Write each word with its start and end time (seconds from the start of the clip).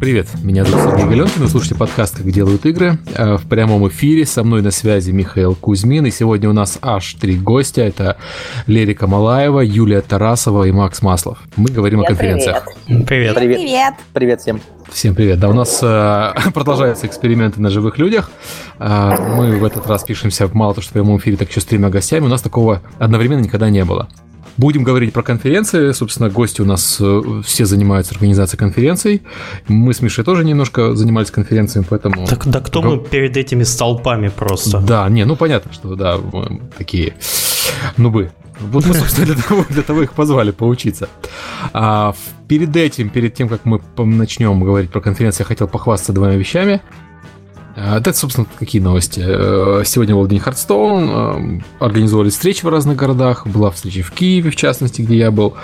Привет, 0.00 0.28
меня 0.42 0.64
зовут 0.64 0.92
Сергей 0.92 1.04
Галенкин, 1.08 1.42
вы 1.42 1.48
слушаете 1.48 1.74
подкаст 1.74 2.16
«Как 2.16 2.30
делают 2.30 2.64
игры». 2.64 2.98
Э, 3.14 3.36
в 3.36 3.46
прямом 3.46 3.86
эфире 3.88 4.24
со 4.24 4.42
мной 4.42 4.62
на 4.62 4.70
связи 4.70 5.10
Михаил 5.10 5.54
Кузьмин, 5.54 6.06
и 6.06 6.10
сегодня 6.10 6.48
у 6.48 6.54
нас 6.54 6.78
аж 6.80 7.12
три 7.20 7.36
гостя. 7.36 7.82
Это 7.82 8.16
Лерика 8.66 9.06
Малаева, 9.06 9.60
Юлия 9.60 10.00
Тарасова 10.00 10.64
и 10.64 10.72
Макс 10.72 11.02
Маслов. 11.02 11.36
Мы 11.56 11.68
говорим 11.68 11.98
привет, 11.98 12.12
о 12.12 12.14
конференциях. 12.14 12.68
Привет. 12.86 13.34
Привет. 13.34 13.58
Привет. 13.58 13.94
Привет 14.14 14.40
всем. 14.40 14.62
Всем 14.90 15.14
привет. 15.14 15.38
Да, 15.38 15.50
у 15.50 15.52
нас 15.52 15.80
э, 15.82 16.32
продолжаются 16.54 17.06
эксперименты 17.06 17.60
на 17.60 17.68
живых 17.68 17.98
людях. 17.98 18.30
Э, 18.78 19.14
мы 19.36 19.58
в 19.58 19.64
этот 19.66 19.86
раз 19.86 20.02
пишемся 20.04 20.48
мало 20.50 20.72
то, 20.72 20.80
что 20.80 20.92
в 20.92 20.94
прямом 20.94 21.18
эфире, 21.18 21.36
так 21.36 21.50
еще 21.50 21.60
с 21.60 21.66
тремя 21.66 21.90
гостями. 21.90 22.24
У 22.24 22.28
нас 22.28 22.40
такого 22.40 22.80
одновременно 22.98 23.40
никогда 23.40 23.68
не 23.68 23.84
было. 23.84 24.08
Будем 24.56 24.82
говорить 24.84 25.12
про 25.12 25.22
конференции. 25.22 25.92
Собственно, 25.92 26.30
гости 26.30 26.60
у 26.60 26.64
нас 26.64 26.98
э, 27.00 27.42
все 27.44 27.64
занимаются 27.64 28.14
организацией 28.14 28.58
конференций. 28.58 29.22
Мы 29.68 29.94
с 29.94 30.02
Мишей 30.02 30.24
тоже 30.24 30.44
немножко 30.44 30.94
занимались 30.94 31.30
конференциями, 31.30 31.86
поэтому... 31.88 32.26
Так, 32.26 32.46
да 32.46 32.60
кто 32.60 32.82
мы 32.82 32.98
перед 32.98 33.36
этими 33.36 33.62
столпами 33.62 34.28
просто? 34.28 34.80
Да, 34.80 35.08
не, 35.08 35.24
ну 35.24 35.36
понятно, 35.36 35.72
что 35.72 35.94
да, 35.94 36.18
мы 36.18 36.60
такие 36.76 37.14
нубы. 37.96 38.30
Вот 38.60 38.84
мы, 38.84 38.94
собственно, 38.94 39.26
для 39.26 39.42
того, 39.42 39.64
для 39.68 39.82
того 39.82 40.02
их 40.02 40.12
позвали 40.12 40.50
поучиться. 40.50 41.08
А, 41.72 42.14
перед 42.46 42.76
этим, 42.76 43.08
перед 43.08 43.34
тем, 43.34 43.48
как 43.48 43.64
мы 43.64 43.80
начнем 43.96 44.62
говорить 44.62 44.90
про 44.90 45.00
конференцию, 45.00 45.44
я 45.44 45.48
хотел 45.48 45.68
похвастаться 45.68 46.12
двумя 46.12 46.36
вещами. 46.36 46.82
А, 47.76 47.98
это, 47.98 48.12
собственно, 48.12 48.46
какие 48.58 48.82
новости? 48.82 49.22
Э, 49.24 49.82
сегодня 49.84 50.14
был 50.14 50.26
день 50.26 50.40
Хардстоун, 50.40 51.10
э, 51.10 51.60
организовали 51.78 52.30
встречи 52.30 52.64
в 52.64 52.68
разных 52.68 52.96
городах, 52.96 53.46
была 53.46 53.70
встреча 53.70 54.02
в 54.02 54.10
Киеве, 54.10 54.50
в 54.50 54.56
частности, 54.56 55.02
где 55.02 55.18
я 55.18 55.30
был. 55.30 55.54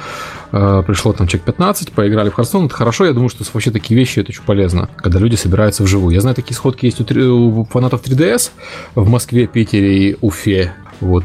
Э, 0.52 0.82
пришло 0.86 1.12
там 1.12 1.26
человек 1.26 1.46
15, 1.46 1.92
поиграли 1.92 2.30
в 2.30 2.34
Hearthstone, 2.34 2.66
это 2.66 2.74
хорошо, 2.74 3.06
я 3.06 3.12
думаю, 3.12 3.28
что 3.28 3.44
вообще 3.52 3.70
такие 3.70 3.98
вещи, 3.98 4.20
это 4.20 4.30
очень 4.30 4.44
полезно, 4.44 4.88
когда 4.96 5.18
люди 5.18 5.34
собираются 5.34 5.82
вживую. 5.82 6.14
Я 6.14 6.20
знаю, 6.20 6.36
такие 6.36 6.54
сходки 6.54 6.86
есть 6.86 7.00
у, 7.00 7.64
фанатов 7.64 8.02
3DS 8.02 8.50
в 8.94 9.08
Москве, 9.08 9.46
Питере 9.46 10.10
и 10.10 10.16
Уфе. 10.20 10.72
Вот 11.00 11.24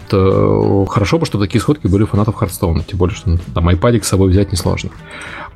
хорошо 0.89 1.19
бы, 1.19 1.25
чтобы 1.25 1.45
такие 1.45 1.61
сходки 1.61 1.88
были 1.88 2.03
у 2.03 2.08
фанатов 2.08 2.36
Hearthstone 2.36 2.76
а, 2.76 2.84
тем 2.83 2.97
более, 3.00 3.16
что 3.16 3.38
там 3.53 3.67
айпадик 3.67 4.03
с 4.03 4.09
собой 4.09 4.30
взять 4.30 4.52
несложно. 4.52 4.89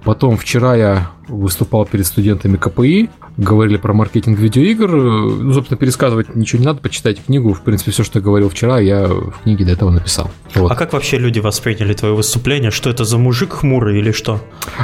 Потом 0.03 0.37
вчера 0.37 0.75
я 0.75 1.11
выступал 1.27 1.85
перед 1.85 2.05
студентами 2.05 2.57
КПИ, 2.57 3.09
говорили 3.37 3.77
про 3.77 3.91
маркетинг 3.93 4.37
видеоигр. 4.37 4.87
Ну, 4.91 5.51
собственно, 5.51 5.79
пересказывать 5.79 6.35
ничего 6.35 6.59
не 6.59 6.67
надо, 6.67 6.79
почитайте 6.79 7.23
книгу. 7.25 7.53
В 7.53 7.61
принципе, 7.61 7.89
все, 7.89 8.03
что 8.03 8.19
я 8.19 8.23
говорил 8.23 8.49
вчера, 8.49 8.79
я 8.79 9.07
в 9.07 9.33
книге 9.43 9.65
до 9.65 9.71
этого 9.71 9.89
написал. 9.89 10.29
Вот. 10.53 10.71
А 10.71 10.75
как 10.75 10.93
вообще 10.93 11.17
люди 11.17 11.39
восприняли 11.39 11.93
твое 11.93 12.13
выступление? 12.13 12.69
Что 12.69 12.91
это 12.91 13.03
за 13.03 13.17
мужик 13.17 13.53
хмурый 13.53 13.97
или 13.97 14.11
что? 14.11 14.39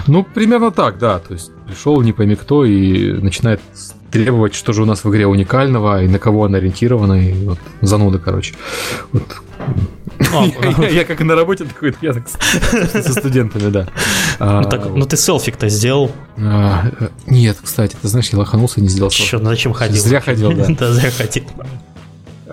Ну, 0.07 0.23
примерно 0.23 0.71
так, 0.71 0.97
да. 0.97 1.19
То 1.19 1.33
есть 1.33 1.51
пришел 1.67 2.01
не 2.01 2.13
пойми 2.13 2.35
кто 2.35 2.65
и 2.65 3.13
начинает 3.13 3.61
требовать, 4.11 4.53
что 4.55 4.73
же 4.73 4.83
у 4.83 4.85
нас 4.85 5.03
в 5.03 5.09
игре 5.09 5.27
уникального 5.27 6.03
и 6.03 6.07
на 6.07 6.19
кого 6.19 6.45
она 6.45 6.57
ориентирована. 6.57 7.13
И 7.13 7.33
вот 7.45 7.59
зануда, 7.81 8.19
короче. 8.19 8.55
Вот 9.11 9.23
я, 10.91 11.03
как 11.05 11.19
на 11.21 11.35
работе 11.35 11.65
такой, 11.65 11.95
я 12.01 12.13
так 12.13 12.23
со 12.27 13.13
студентами, 13.13 13.69
да. 13.69 13.87
Ну, 14.39 14.69
так, 14.69 14.85
ну 14.85 15.05
ты 15.05 15.17
селфик-то 15.17 15.69
сделал? 15.69 16.11
А, 16.37 16.91
нет, 17.27 17.57
кстати, 17.61 17.95
ты 18.01 18.07
знаешь, 18.07 18.29
я 18.29 18.39
лоханулся 18.39 18.79
и 18.79 18.83
не 18.83 18.89
сделал 18.89 19.11
селфик. 19.11 19.39
Ну 19.39 19.49
зачем 19.49 19.73
ходил? 19.73 20.01
Зря 20.01 20.21
ходил, 20.21 20.51
да. 20.53 20.67
Да, 20.79 20.93
зря 20.93 21.11
ходил. 21.11 21.43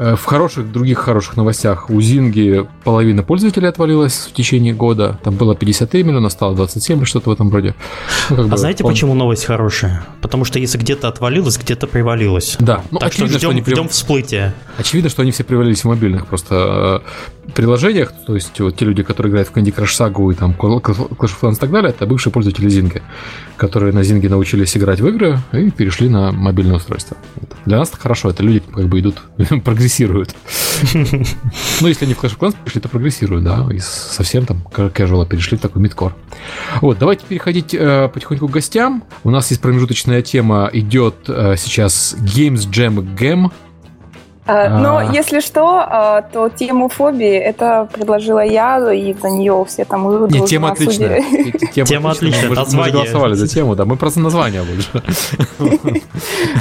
Э, 0.01 0.15
в 0.15 0.25
хороших, 0.27 0.71
других 0.71 0.99
хороших 0.99 1.37
новостях 1.37 1.91
у 1.91 2.01
Зинги 2.01 2.65
половина 2.85 3.25
пользователей 3.25 3.69
отвалилась 3.69 4.29
в 4.31 4.33
течение 4.33 4.73
года. 4.73 5.19
Там 5.25 5.35
было 5.35 5.57
53 5.57 6.05
миллиона, 6.05 6.29
стало 6.29 6.55
27 6.55 6.99
или 6.99 7.05
что-то 7.05 7.31
в 7.31 7.33
этом 7.33 7.53
роде. 7.53 7.75
Ну, 8.31 8.45
а 8.45 8.47
бы, 8.47 8.57
знаете, 8.57 8.85
он... 8.85 8.93
почему 8.93 9.15
новость 9.15 9.45
хорошая? 9.45 10.07
Потому 10.21 10.45
что 10.45 10.61
если 10.61 10.79
где-то 10.79 11.09
отвалилось, 11.09 11.59
где-то 11.59 11.89
привалилось. 11.89 12.57
Да. 12.61 12.83
Ну, 12.93 13.01
так 13.01 13.09
очевидно, 13.09 13.31
что 13.31 13.39
ждем, 13.39 13.51
что 13.51 13.71
они 13.71 13.75
ждем 13.75 13.89
всплытия. 13.89 14.55
Очевидно, 14.77 15.11
что 15.11 15.23
они 15.23 15.33
все 15.33 15.43
привалились 15.43 15.83
в 15.83 15.89
мобильных 15.89 16.29
просто 16.29 17.03
э, 17.49 17.51
приложениях. 17.55 18.13
То 18.25 18.37
есть 18.37 18.61
вот 18.61 18.77
те 18.77 18.85
люди, 18.85 19.03
которые 19.03 19.33
играют 19.33 19.49
в 19.49 19.53
Candy 19.53 19.75
Crush 19.75 19.99
Saga 19.99 20.33
и 20.33 20.37
там 20.37 20.53
Clash 20.57 21.09
of 21.09 21.41
Clans 21.41 21.55
и 21.55 21.59
так 21.59 21.73
далее, 21.73 21.91
это 21.91 22.07
бывшие 22.07 22.33
пользователи 22.33 22.69
Зинги, 22.69 23.03
которые 23.57 23.93
на 23.93 24.05
Зинге 24.05 24.29
научились 24.29 24.77
играть 24.77 25.01
в 25.01 25.09
игры 25.09 25.41
и 25.53 25.73
перешли 25.73 26.09
на 26.09 26.31
мобильное 26.31 26.77
устройство. 26.77 27.17
Для 27.67 27.79
нас 27.79 27.89
это 27.89 27.99
хорошо, 27.99 28.31
это 28.31 28.45
люди 28.45 28.61
как 28.61 28.87
бы 28.87 29.01
идут 29.01 29.17
прогрессивно 29.65 29.88
прогрессируют. 29.89 30.35
Ну, 31.81 31.89
если 31.89 32.05
они 32.05 32.15
в 32.15 32.23
Clash 32.23 32.37
of 32.37 32.39
Clans 32.39 32.57
пришли, 32.65 32.81
то 32.81 32.89
прогрессируют, 32.89 33.45
да, 33.45 33.67
и 33.73 33.79
совсем 33.79 34.47
там 34.47 34.63
casual 34.73 35.27
перешли 35.29 35.57
в 35.57 35.61
такой 35.61 35.83
мидкор. 35.83 36.15
Вот, 36.81 36.99
давайте 36.99 37.25
переходить 37.27 37.75
э, 37.75 38.09
потихоньку 38.13 38.49
к 38.49 38.51
гостям. 38.51 39.05
У 39.25 39.31
нас 39.31 39.51
есть 39.51 39.61
промежуточная 39.61 40.23
тема, 40.23 40.71
идет 40.73 41.15
э, 41.29 41.55
сейчас 41.57 42.17
Games 42.21 42.69
Jam 42.71 43.17
Gam, 43.17 43.47
а, 43.47 43.68
но 44.49 44.99
а. 44.99 45.05
если 45.05 45.41
что, 45.41 45.79
а, 45.79 46.23
то 46.23 46.49
тему 46.49 46.89
фобии 46.89 47.37
это 47.37 47.89
предложила 47.93 48.41
я, 48.41 48.79
и 48.93 49.15
за 49.15 49.29
нее 49.29 49.65
все 49.69 49.85
там 49.85 50.05
выводы. 50.05 50.39
Нет, 50.39 50.49
тема 50.49 50.71
отличная. 50.71 51.23
Тема 51.85 52.11
отличная. 52.11 52.49
Мы 52.49 52.85
же 52.85 52.91
голосовали 52.91 53.35
за 53.35 53.47
тему, 53.47 53.77
да. 53.77 53.85
Мы 53.85 53.97
просто 53.97 54.21
название 54.21 54.63
больше. 54.63 54.91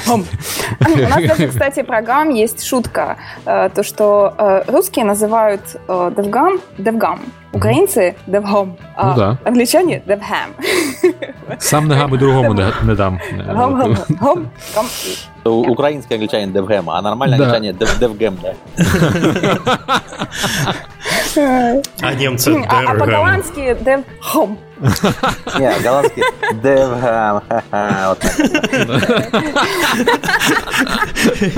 У 0.08 1.10
нас 1.10 1.24
даже, 1.28 1.48
кстати, 1.48 1.84
про 1.84 2.02
гам 2.02 2.30
есть 2.30 2.66
шутка. 2.66 3.18
То, 3.46 3.84
что 3.84 4.64
русские 4.68 5.06
называют 5.06 5.62
девгам 5.88 6.60
девгам. 6.78 7.22
Українці 7.57 8.15
девгом, 8.27 8.75
а 8.97 9.07
ну, 9.07 9.15
да. 9.17 9.39
англічані 9.45 10.03
девгем. 10.07 10.49
Сам 11.59 11.89
не 11.89 11.95
гам 11.95 12.15
і 12.15 12.19
другому 12.19 12.55
не 12.83 12.95
дам. 12.95 13.21
Гам, 13.47 13.75
гам, 13.75 13.97
гам, 14.21 14.47
гам. 14.75 14.87
Український 15.45 16.17
англічанин 16.17 16.53
девгем, 16.53 16.91
а 16.91 17.03
нормальний 17.03 17.41
англічанин 17.41 17.77
девгем, 18.01 18.39
да. 18.43 18.55
А 22.03 22.15
немцы 22.15 22.65
А, 22.69 22.83
а 22.87 22.95
по-голландски 22.95 23.77
девгом. 23.81 24.59
Не, 25.59 25.75
голландский 25.83 26.23
девгем. 26.63 27.41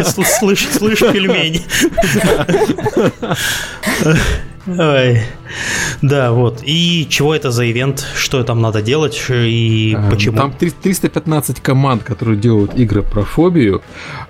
Слышь, 0.04 0.68
слышь, 0.70 1.00
пельмень. 1.00 1.62
Ой. 4.77 5.21
Да, 6.01 6.31
вот. 6.31 6.61
И 6.63 7.07
чего 7.09 7.33
это 7.33 7.51
за 7.51 7.69
ивент? 7.69 8.05
Что 8.15 8.43
там 8.43 8.61
надо 8.61 8.81
делать 8.81 9.19
и 9.29 9.93
эм, 9.95 10.09
почему? 10.09 10.37
Там 10.37 10.53
315 10.53 11.59
команд, 11.61 12.03
которые 12.03 12.37
делают 12.37 12.73
игры 12.75 13.01
про 13.01 13.23
фобию. 13.23 13.81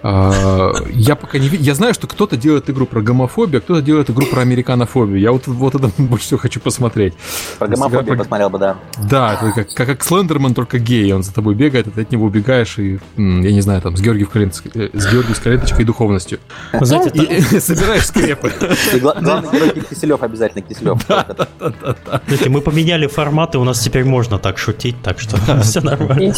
А, 0.02 0.72
я 0.92 1.16
пока 1.16 1.38
не 1.38 1.50
видел. 1.50 1.66
Я 1.66 1.76
знаю, 1.76 1.94
что 1.94 2.08
кто-то 2.08 2.38
делает 2.38 2.70
игру 2.70 2.86
про 2.86 3.02
гомофобию, 3.02 3.60
а 3.60 3.62
кто-то 3.62 3.82
делает 3.82 4.10
игру 4.10 4.26
про 4.28 4.42
американофобию. 4.42 5.20
Я 5.20 5.32
вот, 5.32 5.48
вот 5.48 5.76
это 5.76 5.92
больше 5.98 6.26
всего 6.26 6.40
хочу 6.40 6.60
посмотреть. 6.60 7.14
Про 7.58 7.68
гомофобию 7.68 8.16
про... 8.16 8.18
посмотрел 8.18 8.50
бы, 8.50 8.60
да. 8.60 8.78
Да, 8.98 9.34
это 9.34 9.52
как, 9.52 9.74
как, 9.74 9.88
как 9.88 10.04
Слендерман, 10.04 10.54
только 10.54 10.80
гей. 10.80 11.12
Он 11.14 11.24
за 11.24 11.34
тобой 11.34 11.56
бегает, 11.56 11.94
ты 11.94 12.02
от 12.02 12.12
него 12.12 12.26
убегаешь 12.26 12.80
и, 12.80 13.00
я 13.18 13.52
не 13.52 13.62
знаю, 13.62 13.82
там, 13.82 13.98
с 13.98 14.02
Георгием 14.02 14.30
э, 14.34 14.90
с 14.94 15.12
Георгием 15.12 15.36
с 15.36 15.80
и 15.80 15.84
духовностью. 15.84 16.40
Знаете, 16.80 17.10
и, 17.56 17.60
собираешь 17.60 18.06
скрепы. 18.06 18.52
Главный 19.00 19.52
герой 19.52 19.70
Киселев 19.90 20.22
обязательно 20.30 20.62
Киселев. 20.62 21.00
Знаете, 21.06 22.50
мы 22.50 22.62
поменяли 22.62 23.08
форматы, 23.08 23.58
у 23.58 23.64
нас 23.64 23.80
теперь 23.80 24.06
можно 24.06 24.40
так 24.40 24.58
шутить, 24.58 24.96
так 25.04 25.20
что 25.20 25.38
все 25.62 25.82
нормально. 25.82 26.34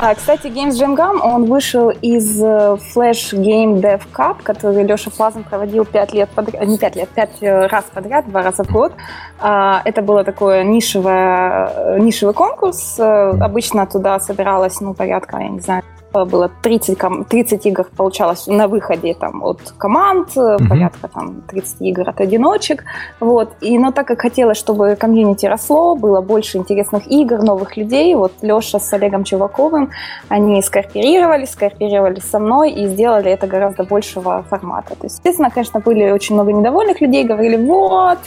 А, 0.00 0.14
кстати, 0.14 0.46
Games 0.46 0.74
Jam 0.74 0.96
Gam, 0.96 1.18
он 1.20 1.46
вышел 1.46 1.90
из 1.90 2.40
э, 2.40 2.76
Flash 2.94 3.32
Game 3.32 3.80
Dev 3.80 4.02
Cup, 4.14 4.36
который 4.44 4.84
Леша 4.84 5.10
Флазан 5.10 5.42
проводил 5.42 5.84
пять 5.84 6.12
лет 6.12 6.28
подряд, 6.30 6.64
не 6.68 6.78
пять 6.78 6.94
лет, 6.94 7.08
пять 7.08 7.42
э, 7.42 7.66
раз 7.66 7.84
подряд, 7.92 8.28
два 8.28 8.44
раза 8.44 8.62
в 8.62 8.70
год. 8.70 8.92
А, 9.40 9.82
это 9.84 10.00
было 10.00 10.22
такое 10.22 10.62
нишевое, 10.62 11.72
э, 11.74 11.98
нишевый 11.98 12.32
конкурс. 12.32 13.00
Обычно 13.00 13.88
туда 13.88 14.20
собиралось, 14.20 14.80
ну, 14.80 14.94
порядка, 14.94 15.38
я 15.38 15.48
не 15.48 15.58
знаю, 15.58 15.82
было 16.12 16.50
30, 16.62 16.98
30 17.28 17.66
игр 17.66 17.86
получалось 17.96 18.46
на 18.46 18.66
выходе 18.68 19.14
там, 19.14 19.42
от 19.42 19.60
команд, 19.78 20.30
mm-hmm. 20.36 20.68
порядка 20.68 21.08
там 21.08 21.42
30 21.48 21.82
игр 21.82 22.08
от 22.08 22.20
одиночек. 22.20 22.84
Вот. 23.20 23.50
И, 23.60 23.78
но 23.78 23.92
так 23.92 24.06
как 24.06 24.20
хотелось, 24.20 24.58
чтобы 24.58 24.96
комьюнити 24.96 25.46
росло, 25.46 25.94
было 25.94 26.20
больше 26.20 26.58
интересных 26.58 27.06
игр, 27.10 27.42
новых 27.42 27.76
людей, 27.76 28.14
вот 28.14 28.32
Леша 28.42 28.78
с 28.78 28.92
Олегом 28.92 29.24
Чуваковым, 29.24 29.90
они 30.28 30.62
скооперировались, 30.62 31.50
скооперировались 31.50 32.24
со 32.24 32.38
мной 32.38 32.72
и 32.72 32.86
сделали 32.86 33.30
это 33.30 33.46
гораздо 33.46 33.84
большего 33.84 34.44
формата. 34.48 34.94
То 34.94 35.04
есть, 35.04 35.18
естественно, 35.18 35.50
конечно, 35.50 35.80
были 35.80 36.10
очень 36.10 36.34
много 36.34 36.52
недовольных 36.52 37.00
людей, 37.00 37.24
говорили, 37.24 37.56
вот, 37.56 38.18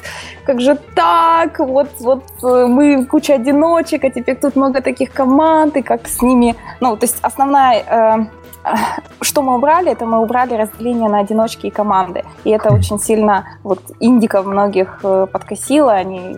как 0.45 0.61
же 0.61 0.77
так, 0.95 1.59
вот, 1.59 1.89
вот 1.99 2.23
э, 2.43 2.65
мы 2.67 3.05
куча 3.05 3.35
одиночек, 3.35 4.03
а 4.03 4.09
теперь 4.09 4.35
тут 4.35 4.55
много 4.55 4.81
таких 4.81 5.11
команд, 5.11 5.77
и 5.77 5.81
как 5.81 6.07
с 6.07 6.21
ними... 6.21 6.55
Ну, 6.79 6.95
то 6.95 7.05
есть 7.05 7.17
основная 7.21 7.70
единственное, 7.71 8.27
э, 8.27 8.40
что 9.21 9.41
мы 9.41 9.55
убрали, 9.55 9.91
это 9.91 10.05
мы 10.05 10.21
убрали 10.21 10.53
разделение 10.55 11.09
на 11.09 11.19
одиночки 11.19 11.67
и 11.67 11.69
команды. 11.69 12.23
И 12.43 12.49
это 12.49 12.73
очень 12.73 12.99
сильно 12.99 13.45
вот 13.63 13.79
индиков 13.99 14.45
многих 14.45 14.99
э, 15.03 15.27
подкосило, 15.31 15.93
они 15.93 16.35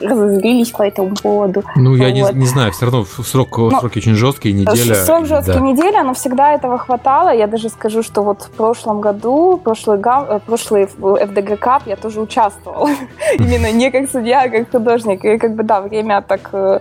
разозлились 0.00 0.70
по 0.70 0.82
этому 0.82 1.14
поводу. 1.14 1.62
Ну, 1.76 1.94
я 1.94 2.24
вот. 2.24 2.34
не, 2.34 2.40
не 2.40 2.46
знаю, 2.46 2.72
все 2.72 2.86
равно 2.86 3.04
срок, 3.04 3.58
но, 3.58 3.80
сроки 3.80 3.98
очень 3.98 4.14
жесткие, 4.14 4.54
неделя. 4.54 4.94
Срок 4.94 5.26
жесткий, 5.26 5.52
да. 5.52 5.60
неделя, 5.60 6.02
но 6.02 6.14
всегда 6.14 6.52
этого 6.52 6.78
хватало. 6.78 7.30
Я 7.34 7.46
даже 7.46 7.68
скажу, 7.68 8.02
что 8.02 8.22
вот 8.22 8.42
в 8.42 8.50
прошлом 8.50 9.00
году, 9.00 9.60
прошлый, 9.62 9.98
э, 9.98 10.40
прошлый 10.46 10.84
FDG 10.84 11.58
Cup 11.58 11.82
я 11.86 11.96
тоже 11.96 12.20
участвовал. 12.20 12.88
Именно 13.38 13.72
не 13.72 13.90
как 13.90 14.10
судья, 14.10 14.42
а 14.42 14.48
как 14.48 14.70
художник. 14.70 15.24
И 15.24 15.38
как 15.38 15.54
бы, 15.54 15.62
да, 15.62 15.80
время 15.80 16.22
так 16.22 16.50
э, 16.52 16.80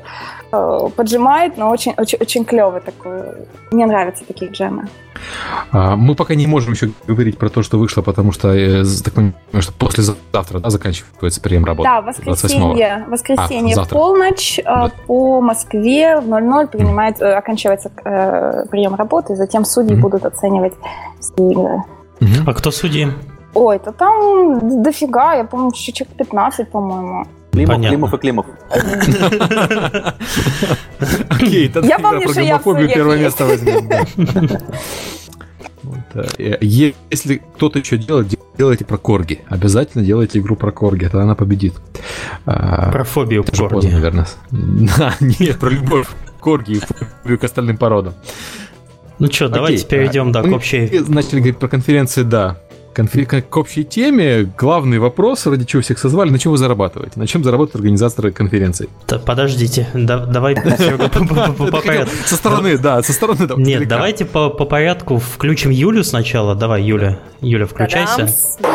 поджимает, 0.95 1.57
но 1.57 1.69
очень, 1.69 1.93
очень, 1.97 2.17
очень 2.19 2.45
клевый 2.45 2.81
такой. 2.81 3.21
Мне 3.71 3.85
нравятся 3.85 4.25
такие 4.25 4.51
джемы 4.51 4.70
проблемы. 4.71 4.89
А, 5.71 5.95
мы 5.95 6.15
пока 6.15 6.35
не 6.35 6.47
можем 6.47 6.73
еще 6.73 6.91
говорить 7.07 7.37
про 7.37 7.49
то, 7.49 7.63
что 7.63 7.77
вышло, 7.77 8.01
потому 8.01 8.31
что, 8.31 8.49
э, 8.49 8.83
так 9.03 9.13
понимаю, 9.13 9.33
что 9.59 9.73
послезавтра 9.73 10.59
да, 10.59 10.69
заканчивается 10.69 11.41
прием 11.41 11.65
работы. 11.65 11.89
Да, 11.89 12.01
воскресенье, 12.01 13.05
воскресенье 13.07 13.75
а, 13.75 13.83
в 13.83 13.89
полночь 13.89 14.59
а, 14.65 14.87
да. 14.87 14.93
по 15.07 15.41
Москве 15.41 16.19
в 16.19 16.27
00 16.27 16.67
принимает, 16.67 17.21
э, 17.21 17.33
оканчивается 17.33 17.91
э, 18.03 18.65
прием 18.69 18.95
работы, 18.95 19.35
затем 19.35 19.65
судьи 19.65 19.95
mm-hmm. 19.95 19.99
будут 19.99 20.25
оценивать 20.25 20.73
все 21.19 21.51
игры. 21.51 21.83
Mm-hmm. 22.19 22.43
А 22.45 22.53
кто 22.53 22.71
судьи? 22.71 23.07
Ой, 23.53 23.75
это 23.75 23.91
там 23.91 24.81
дофига, 24.81 25.33
я 25.33 25.43
помню, 25.43 25.71
человек 25.71 26.15
15, 26.17 26.69
по-моему. 26.69 27.25
Климов, 27.51 27.75
Понятно. 27.75 27.89
Климов 27.89 28.13
и 28.13 28.17
Климов. 28.17 28.45
Окей, 31.29 31.67
тогда 31.67 31.87
я 31.87 31.99
помню, 31.99 32.27
про 32.27 32.33
гомофобию 32.33 32.87
первое 32.87 33.19
место 33.19 33.45
возьмем. 33.45 33.89
Э, 36.13 36.57
если 36.61 37.41
кто-то 37.55 37.79
еще 37.79 37.97
делает, 37.97 38.33
делайте 38.57 38.85
про 38.85 38.97
корги. 38.97 39.41
Обязательно 39.49 40.05
делайте 40.05 40.39
игру 40.39 40.55
про 40.55 40.71
корги, 40.71 41.05
тогда 41.05 41.23
она 41.23 41.35
победит. 41.35 41.73
А, 42.45 42.91
про 42.91 43.03
фобию 43.03 43.43
корги. 43.43 43.87
Наверное. 43.87 44.27
Да, 44.97 45.15
нет, 45.19 45.59
про 45.59 45.69
любовь 45.69 46.07
корги 46.39 46.73
и 46.73 46.79
фобию 46.79 47.37
к 47.37 47.43
остальным 47.43 47.77
породам. 47.77 48.13
Ну 49.19 49.31
что, 49.31 49.49
давайте 49.49 49.85
перейдем, 49.85 50.31
да, 50.31 50.41
к 50.41 50.47
общей... 50.47 51.03
Начали 51.07 51.39
говорить 51.39 51.57
про 51.57 51.67
конференции, 51.67 52.23
да 52.23 52.57
конфи- 52.93 53.41
к 53.41 53.57
общей 53.57 53.83
теме 53.83 54.51
главный 54.57 54.99
вопрос, 54.99 55.45
ради 55.47 55.65
чего 55.65 55.81
всех 55.81 55.99
созвали, 55.99 56.29
на 56.29 56.39
чем 56.39 56.51
вы 56.51 56.57
зарабатываете? 56.57 57.19
На 57.19 57.27
чем 57.27 57.43
зарабатывают 57.43 57.75
организаторы 57.75 58.31
конференций? 58.31 58.89
Да, 59.07 59.19
подождите, 59.19 59.87
да, 59.93 60.25
давай 60.25 60.55
по 61.57 61.65
порядку. 61.67 62.15
Со 62.25 62.35
стороны, 62.35 62.77
да, 62.77 63.01
со 63.03 63.13
стороны. 63.13 63.47
Нет, 63.57 63.87
давайте 63.87 64.25
по 64.25 64.49
порядку 64.49 65.17
включим 65.17 65.71
Юлю 65.71 66.03
сначала. 66.03 66.55
Давай, 66.55 66.83
Юля, 66.83 67.19
Юля, 67.41 67.65
включайся. 67.65 68.27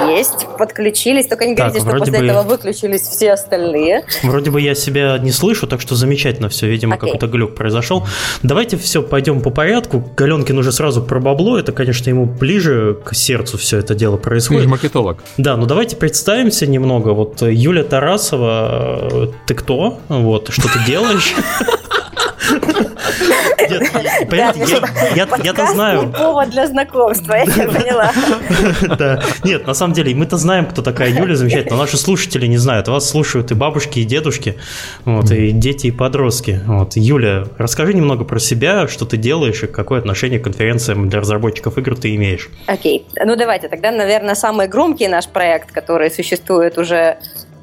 Есть, 0.09 0.47
подключились, 0.59 1.27
только 1.27 1.47
не 1.47 1.55
говорите, 1.55 1.81
что 1.81 1.91
после 1.99 2.29
этого 2.29 2.43
выключились 2.43 3.03
все 3.03 3.33
остальные. 3.33 4.05
Вроде 4.23 4.51
бы 4.51 4.61
я 4.61 4.75
себя 4.75 5.19
не 5.19 5.33
слышу, 5.33 5.67
так 5.67 5.81
что 5.81 5.95
замечательно 5.95 6.49
все, 6.49 6.69
видимо, 6.69 6.97
какой-то 6.97 7.27
глюк 7.27 7.55
произошел. 7.55 8.07
Давайте 8.43 8.77
все 8.77 9.03
пойдем 9.03 9.41
по 9.41 9.51
порядку. 9.51 10.05
Галенкин 10.17 10.59
уже 10.59 10.73
сразу 10.73 11.03
про 11.03 11.21
бабло, 11.21 11.59
это, 11.59 11.73
конечно, 11.73 12.09
ему 12.09 12.25
ближе 12.27 12.99
к 13.05 13.15
сердцу 13.15 13.59
все 13.59 13.79
это 13.79 13.95
дело 13.95 14.06
дело 14.07 14.17
происходит. 14.17 14.63
Ты 14.63 14.65
же 14.65 14.71
маркетолог. 14.71 15.19
Да, 15.37 15.57
ну 15.57 15.67
давайте 15.67 15.97
представимся 15.97 16.67
немного. 16.67 17.09
Вот 17.09 17.43
Юля 17.43 17.83
Тарасова, 17.83 19.33
ты 19.47 19.55
кто? 19.55 19.99
Вот, 20.09 20.51
что 20.53 20.69
ты 20.69 20.79
делаешь? 20.87 21.35
Я-то 25.45 25.67
знаю. 25.73 26.13
повод 26.13 26.51
для 26.51 26.67
знакомства, 26.67 27.35
я 27.35 27.45
поняла. 27.45 28.13
Да. 28.97 29.23
Нет, 29.45 29.67
на 29.67 29.75
самом 29.75 29.95
деле, 29.95 30.15
мы-то 30.15 30.37
знаем, 30.37 30.67
кто 30.67 30.83
такая 30.83 31.11
Юля 31.11 31.37
замечательно, 31.37 31.77
наши 31.77 31.97
слушатели 31.97 32.47
не 32.47 32.59
знают. 32.59 32.89
Вас 32.89 33.09
слушают 33.09 33.51
и 33.51 33.55
бабушки, 33.55 34.01
и 34.01 34.05
дедушки, 34.05 34.57
вот, 35.05 35.31
и 35.31 35.51
дети, 35.53 35.89
и 35.89 35.91
подростки. 35.91 36.61
Вот. 36.67 36.97
Юля, 36.97 37.45
расскажи 37.59 37.95
немного 37.95 38.25
про 38.25 38.39
себя, 38.39 38.89
что 38.89 39.05
ты 39.05 39.17
делаешь 39.17 39.63
и 39.63 39.67
какое 39.67 39.99
отношение 39.99 40.39
к 40.39 40.45
конференциям 40.45 41.09
для 41.09 41.21
разработчиков 41.21 41.79
игр 41.79 41.97
ты 41.97 42.15
имеешь. 42.15 42.49
Окей. 42.67 43.07
Ну, 43.25 43.37
давайте. 43.37 43.69
Тогда, 43.69 43.91
наверное, 43.91 44.35
самый 44.35 44.69
громкий 44.69 45.09
наш 45.09 45.29
проект, 45.29 45.73
который 45.73 46.11
существует 46.11 46.79
уже 46.79 47.19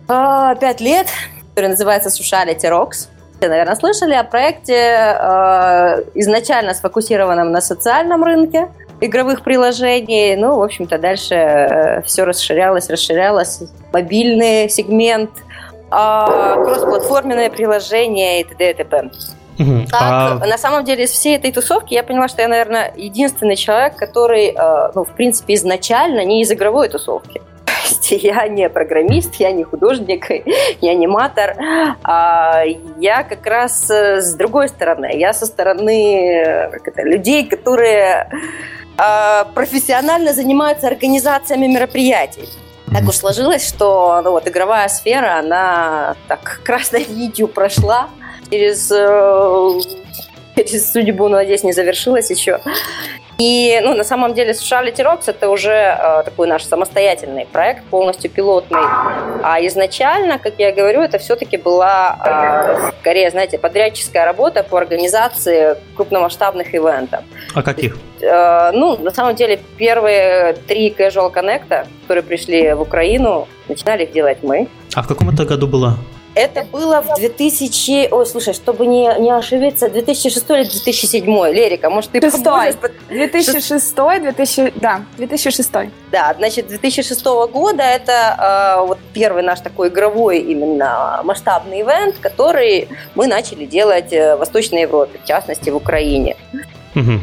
а, 0.07 0.55
пять 0.55 0.81
лет, 0.81 1.07
который 1.49 1.69
называется 1.69 2.09
Sociality 2.09 2.69
Rocks 2.69 3.07
наверное, 3.47 3.75
слышали 3.75 4.13
о 4.13 4.23
проекте, 4.23 4.75
э, 4.75 6.03
изначально 6.15 6.73
сфокусированном 6.73 7.51
на 7.51 7.61
социальном 7.61 8.23
рынке 8.23 8.69
игровых 9.01 9.43
приложений. 9.43 10.37
Ну, 10.37 10.57
в 10.57 10.63
общем-то, 10.63 10.97
дальше 10.97 11.35
э, 11.35 12.01
все 12.03 12.25
расширялось, 12.25 12.89
расширялось. 12.89 13.61
Мобильный 13.91 14.69
сегмент, 14.69 15.31
э, 15.91 15.91
кроссплатформенное 15.91 17.49
приложение 17.49 18.41
и 18.41 18.43
т.д. 18.43 18.71
и 18.71 18.73
т.п. 18.73 19.09
Угу. 19.59 19.85
Так, 19.91 20.01
а... 20.01 20.45
на 20.45 20.57
самом 20.57 20.83
деле, 20.83 21.03
из 21.03 21.11
всей 21.11 21.35
этой 21.35 21.51
тусовки 21.51 21.93
я 21.93 22.03
поняла, 22.03 22.27
что 22.27 22.41
я, 22.41 22.47
наверное, 22.47 22.91
единственный 22.95 23.55
человек, 23.55 23.95
который, 23.95 24.47
э, 24.47 24.91
ну, 24.95 25.03
в 25.03 25.11
принципе, 25.11 25.53
изначально 25.53 26.25
не 26.25 26.41
из 26.41 26.51
игровой 26.51 26.89
тусовки 26.89 27.41
есть 27.83 28.11
я 28.23 28.47
не 28.47 28.69
программист, 28.69 29.35
я 29.35 29.51
не 29.51 29.63
художник, 29.63 30.29
я 30.81 30.91
аниматор. 30.91 31.55
А 32.03 32.63
я 32.99 33.23
как 33.23 33.45
раз 33.45 33.89
э, 33.89 34.21
с 34.21 34.33
другой 34.35 34.69
стороны. 34.69 35.11
Я 35.13 35.33
со 35.33 35.45
стороны 35.45 36.69
как 36.71 36.87
это, 36.87 37.03
людей, 37.03 37.45
которые 37.47 38.29
а, 38.97 39.45
профессионально 39.55 40.33
занимаются 40.33 40.87
организациями 40.87 41.67
мероприятий. 41.67 42.47
Так 42.93 43.09
уж 43.09 43.15
сложилось, 43.15 43.67
что 43.67 44.21
ну, 44.23 44.31
вот, 44.31 44.47
игровая 44.47 44.87
сфера, 44.87 45.39
она 45.39 46.15
так 46.27 46.61
красной 46.63 47.05
нитью 47.05 47.47
прошла 47.47 48.09
через, 48.51 48.91
э, 48.91 49.79
через 50.55 50.91
судьбу, 50.91 51.27
но, 51.27 51.37
надеюсь, 51.37 51.63
не 51.63 51.73
завершилась 51.73 52.29
еще. 52.29 52.59
И, 53.37 53.79
ну, 53.83 53.95
на 53.95 54.03
самом 54.03 54.33
деле, 54.33 54.51
Sociality 54.51 55.03
Rocks 55.03 55.23
это 55.27 55.49
уже 55.49 55.71
э, 55.71 56.23
такой 56.23 56.47
наш 56.47 56.63
самостоятельный 56.63 57.45
проект, 57.45 57.83
полностью 57.85 58.29
пилотный. 58.29 58.79
А 59.43 59.59
изначально, 59.61 60.37
как 60.37 60.53
я 60.59 60.71
говорю, 60.71 61.01
это 61.01 61.17
все-таки 61.17 61.57
была, 61.57 62.17
э, 62.25 62.91
скорее, 63.01 63.29
знаете, 63.31 63.57
подрядческая 63.57 64.25
работа 64.25 64.63
по 64.63 64.77
организации 64.77 65.75
крупномасштабных 65.95 66.75
ивентов. 66.75 67.21
А 67.55 67.63
каких? 67.63 67.97
Э, 68.21 68.71
ну, 68.71 68.97
на 68.97 69.11
самом 69.11 69.35
деле, 69.35 69.59
первые 69.77 70.53
три 70.67 70.89
Casual 70.89 71.33
Connect, 71.33 71.87
которые 72.03 72.23
пришли 72.23 72.73
в 72.73 72.81
Украину, 72.81 73.47
начинали 73.67 74.03
их 74.03 74.11
делать 74.11 74.37
мы. 74.43 74.67
А 74.95 75.01
в 75.01 75.07
каком 75.07 75.29
это 75.29 75.45
году 75.45 75.67
было? 75.67 75.97
Это 76.35 76.65
было 76.65 77.01
в 77.01 77.15
2000... 77.15 78.09
Ой, 78.11 78.25
слушай, 78.25 78.53
чтобы 78.53 78.87
не, 78.87 79.13
не 79.19 79.31
ошибиться, 79.31 79.89
2006 79.89 80.49
или 80.49 80.63
2007? 80.63 81.25
Лерика, 81.53 81.89
может, 81.89 82.11
ты 82.11 82.21
поможешь? 82.21 82.75
2006, 83.09 83.95
2000... 83.95 84.73
Да, 84.75 85.01
2006. 85.17 85.71
Да, 86.11 86.33
значит, 86.37 86.67
2006 86.67 87.25
года 87.51 87.83
это 87.83 88.77
э, 88.81 88.87
вот 88.87 88.97
первый 89.13 89.43
наш 89.43 89.59
такой 89.59 89.89
игровой 89.89 90.39
именно 90.39 91.21
масштабный 91.23 91.81
ивент, 91.81 92.17
который 92.17 92.87
мы 93.15 93.27
начали 93.27 93.65
делать 93.65 94.11
в 94.11 94.37
Восточной 94.37 94.81
Европе, 94.81 95.19
в 95.23 95.27
частности, 95.27 95.69
в 95.69 95.75
Украине. 95.75 96.35
Угу. 96.95 97.19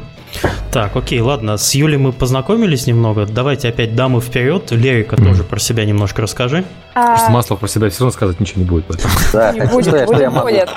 Так, 0.73 0.95
окей, 0.95 1.21
ладно, 1.21 1.57
с 1.57 1.75
Юлей 1.75 1.99
мы 1.99 2.13
познакомились 2.13 2.87
немного. 2.87 3.27
Давайте 3.27 3.69
опять 3.69 3.97
дамы 3.97 4.21
вперед. 4.21 4.71
Лерика 4.71 5.17
mm. 5.17 5.25
тоже 5.25 5.43
про 5.43 5.59
себя 5.59 5.85
немножко 5.85 6.23
расскажи. 6.23 6.65
А... 6.95 7.17
что 7.17 7.31
масло 7.31 7.57
про 7.57 7.67
себя 7.67 7.91
все 7.91 8.01
равно 8.01 8.13
сказать 8.13 8.39
ничего 8.39 8.63
не 8.63 8.69
будет. 8.69 8.85
Да, 9.33 9.53
не 9.53 9.63
будет, 9.63 10.07
будет, 10.07 10.33
будет. 10.33 10.69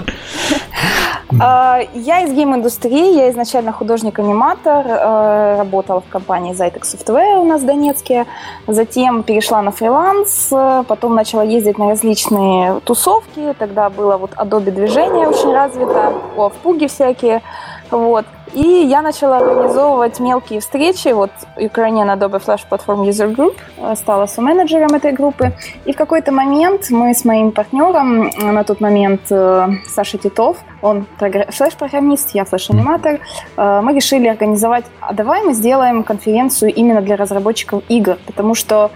А, 1.39 1.79
я 1.93 2.21
из 2.21 2.31
гейм-индустрии, 2.31 3.15
я 3.17 3.31
изначально 3.31 3.71
художник-аниматор, 3.71 4.85
э, 4.85 5.55
работала 5.57 6.01
в 6.01 6.07
компании 6.07 6.53
Zytex 6.53 6.81
Software 6.81 7.39
у 7.39 7.43
нас 7.43 7.61
в 7.61 7.65
Донецке, 7.65 8.25
затем 8.67 9.23
перешла 9.23 9.61
на 9.61 9.71
фриланс, 9.71 10.51
потом 10.87 11.15
начала 11.15 11.41
ездить 11.41 11.79
на 11.79 11.89
различные 11.89 12.79
тусовки, 12.81 13.55
тогда 13.57 13.89
было 13.89 14.17
вот 14.17 14.31
Adobe 14.33 14.71
движение 14.71 15.27
очень 15.27 15.51
развито, 15.51 16.13
о, 16.35 16.49
в 16.49 16.53
пуги 16.53 16.87
всякие, 16.87 17.41
вот. 17.89 18.25
И 18.53 18.85
я 18.87 19.01
начала 19.01 19.37
организовывать 19.37 20.19
мелкие 20.19 20.59
встречи. 20.59 21.07
Вот 21.13 21.31
Ukrainian 21.57 22.15
Adobe 22.15 22.39
Flash 22.43 22.61
Platform 22.69 23.07
User 23.09 23.33
Group 23.33 23.55
э, 23.77 23.95
стала 23.95 24.27
менеджером 24.37 24.93
этой 24.93 25.11
группы. 25.11 25.53
И 25.85 25.93
в 25.93 25.95
какой-то 25.95 26.31
момент 26.31 26.89
мы 26.91 27.13
с 27.13 27.25
моим 27.25 27.51
партнером, 27.51 28.27
э, 28.27 28.51
на 28.51 28.63
тот 28.63 28.79
момент 28.79 29.21
э, 29.31 29.69
Саша 29.87 30.17
Титов, 30.17 30.57
он 30.81 31.05
флеш-программист, 31.17 32.35
я 32.35 32.43
флеш-аниматор, 32.43 33.19
мы 33.55 33.93
решили 33.93 34.27
организовать, 34.27 34.83
а 34.99 35.13
давай 35.13 35.41
мы 35.41 35.53
сделаем 35.53 36.03
конференцию 36.03 36.73
именно 36.73 37.01
для 37.01 37.15
разработчиков 37.15 37.83
игр, 37.87 38.17
потому 38.25 38.53
что 38.53 38.91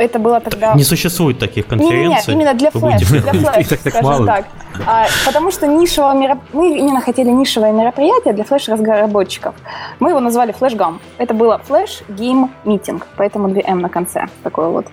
это 0.00 0.18
было 0.18 0.40
тогда... 0.40 0.74
Не 0.74 0.84
существует 0.84 1.38
таких 1.38 1.66
конференций? 1.66 2.08
Нет, 2.08 2.28
именно 2.28 2.54
для 2.54 2.70
флеш, 2.70 3.06
для 3.06 3.32
флеш, 3.32 3.66
скажем 3.80 4.26
так. 4.26 4.46
А, 4.86 5.06
потому 5.26 5.50
что 5.50 5.66
нишевое 5.66 6.14
мероп... 6.14 6.38
мы 6.52 6.78
именно 6.78 7.00
хотели 7.00 7.30
нишевое 7.30 7.72
мероприятие 7.72 8.34
для 8.34 8.44
флеш-разработчиков. 8.50 9.54
Мы 10.00 10.10
его 10.10 10.20
назвали 10.20 10.52
Flash 10.52 10.76
GAMM. 10.76 11.00
Это 11.18 11.34
было 11.34 11.60
Flash 11.68 12.09
Game 12.09 12.41
Meeting, 12.41 13.06
поэтому 13.16 13.48
2М 13.48 13.80
на 13.80 13.88
конце. 13.88 14.26
Такое 14.42 14.68
вот. 14.68 14.86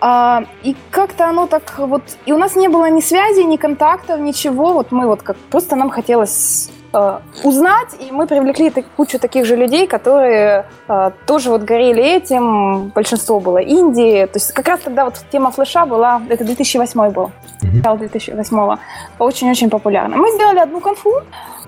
А, 0.00 0.44
и 0.64 0.76
как-то 0.90 1.28
оно 1.28 1.46
так 1.46 1.78
вот... 1.78 2.02
И 2.26 2.32
у 2.32 2.38
нас 2.38 2.56
не 2.56 2.68
было 2.68 2.90
ни 2.90 3.00
связи, 3.00 3.40
ни 3.44 3.56
контактов, 3.56 4.20
ничего. 4.20 4.72
Вот 4.72 4.92
мы 4.92 5.06
вот 5.06 5.22
как... 5.22 5.36
Просто 5.50 5.76
нам 5.76 5.90
хотелось 5.90 6.70
э, 6.92 7.18
узнать, 7.44 7.96
и 8.00 8.12
мы 8.12 8.26
привлекли 8.26 8.70
так, 8.70 8.84
кучу 8.96 9.18
таких 9.18 9.44
же 9.44 9.56
людей, 9.56 9.86
которые 9.86 10.64
э, 10.88 11.10
тоже 11.26 11.50
вот 11.50 11.62
горели 11.62 12.02
этим. 12.02 12.88
Большинство 12.94 13.40
было 13.40 13.58
Индии. 13.58 14.26
То 14.26 14.38
есть 14.38 14.52
как 14.52 14.68
раз 14.68 14.80
тогда 14.80 15.04
вот 15.04 15.14
тема 15.32 15.50
флеша 15.50 15.86
была, 15.86 16.22
это 16.28 16.44
2008 16.44 17.10
был, 17.10 17.30
начало 17.62 17.98
2008 17.98 18.76
очень-очень 19.18 19.70
популярна. 19.70 20.16
Мы 20.16 20.30
сделали 20.32 20.58
одну 20.58 20.80
конфу, 20.80 21.12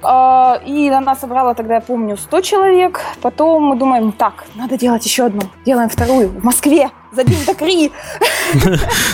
э, 0.03 0.53
и 0.67 0.89
она 0.89 1.15
собрала 1.15 1.55
тогда, 1.55 1.75
я 1.75 1.81
помню, 1.81 2.17
100 2.17 2.41
человек. 2.41 3.01
Потом 3.23 3.65
мы 3.65 3.77
думаем, 3.77 4.13
так, 4.13 4.45
надо 4.55 4.77
делать 4.77 5.05
еще 5.07 5.25
одну. 5.25 5.43
Делаем 5.67 5.89
вторую 5.89 6.29
в 6.29 6.45
Москве 6.45 6.91
за 7.15 7.25
день 7.25 7.45
до 7.47 7.55
Кри. 7.55 7.93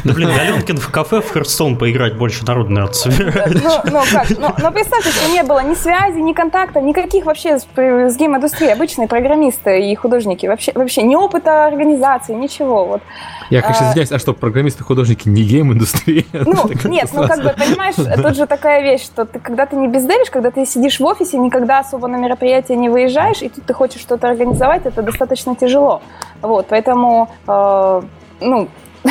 Да 0.04 0.12
блин, 0.12 0.28
Галенкин 0.34 0.78
в 0.78 0.90
кафе 0.90 1.20
в 1.20 1.32
Херстон 1.32 1.76
поиграть 1.76 2.16
больше 2.16 2.44
народу, 2.44 2.70
наверное, 2.70 2.94
собирает. 2.94 3.54
Ну, 3.62 4.02
как, 4.12 4.30
ну, 4.30 4.72
представьте, 4.72 5.10
что 5.10 5.30
не 5.30 5.42
было 5.42 5.62
ни 5.62 5.74
связи, 5.74 6.18
ни 6.18 6.32
контакта, 6.32 6.80
никаких 6.80 7.26
вообще 7.26 7.58
с, 7.58 7.66
game 7.76 8.00
-индустрией. 8.00 8.72
Обычные 8.72 9.08
программисты 9.08 9.90
и 9.90 9.94
художники. 9.94 10.46
Вообще, 10.46 10.72
вообще 10.74 11.02
ни 11.02 11.14
опыта 11.14 11.66
организации, 11.66 12.34
ничего. 12.34 12.84
Вот. 12.84 13.02
Я, 13.50 13.62
конечно, 13.62 13.84
извиняюсь, 13.90 14.12
а 14.12 14.18
что, 14.18 14.32
программисты, 14.32 14.84
художники 14.84 15.28
не 15.28 15.42
game 15.42 15.63
-индустрия? 15.63 16.24
Ну, 16.32 16.70
нет, 16.84 17.10
ну 17.12 17.26
как 17.26 17.42
бы, 17.42 17.54
понимаешь, 17.56 17.94
тут 18.22 18.36
же 18.36 18.46
такая 18.46 18.82
вещь, 18.82 19.04
что 19.04 19.24
ты, 19.24 19.38
когда 19.38 19.66
ты 19.66 19.76
не 19.76 19.88
biz 19.88 20.00
dev 20.00 20.11
ишь, 20.11 20.30
когда 20.30 20.50
ты 20.50 20.64
сидишь 20.64 21.00
в 21.00 21.04
офисе, 21.04 21.38
никогда 21.38 21.80
особо 21.80 22.08
на 22.08 22.16
мероприятие 22.16 22.78
не 22.78 22.88
выезжаешь, 22.88 23.42
и 23.42 23.48
тут 23.48 23.64
ты 23.64 23.74
хочешь 23.74 24.00
что-то 24.00 24.28
организовать, 24.28 24.86
это 24.86 25.02
достаточно 25.02 25.54
тяжело. 25.56 26.02
Вот, 26.42 26.66
поэтому, 26.68 27.30
э, 27.46 28.02
ну, 28.40 28.68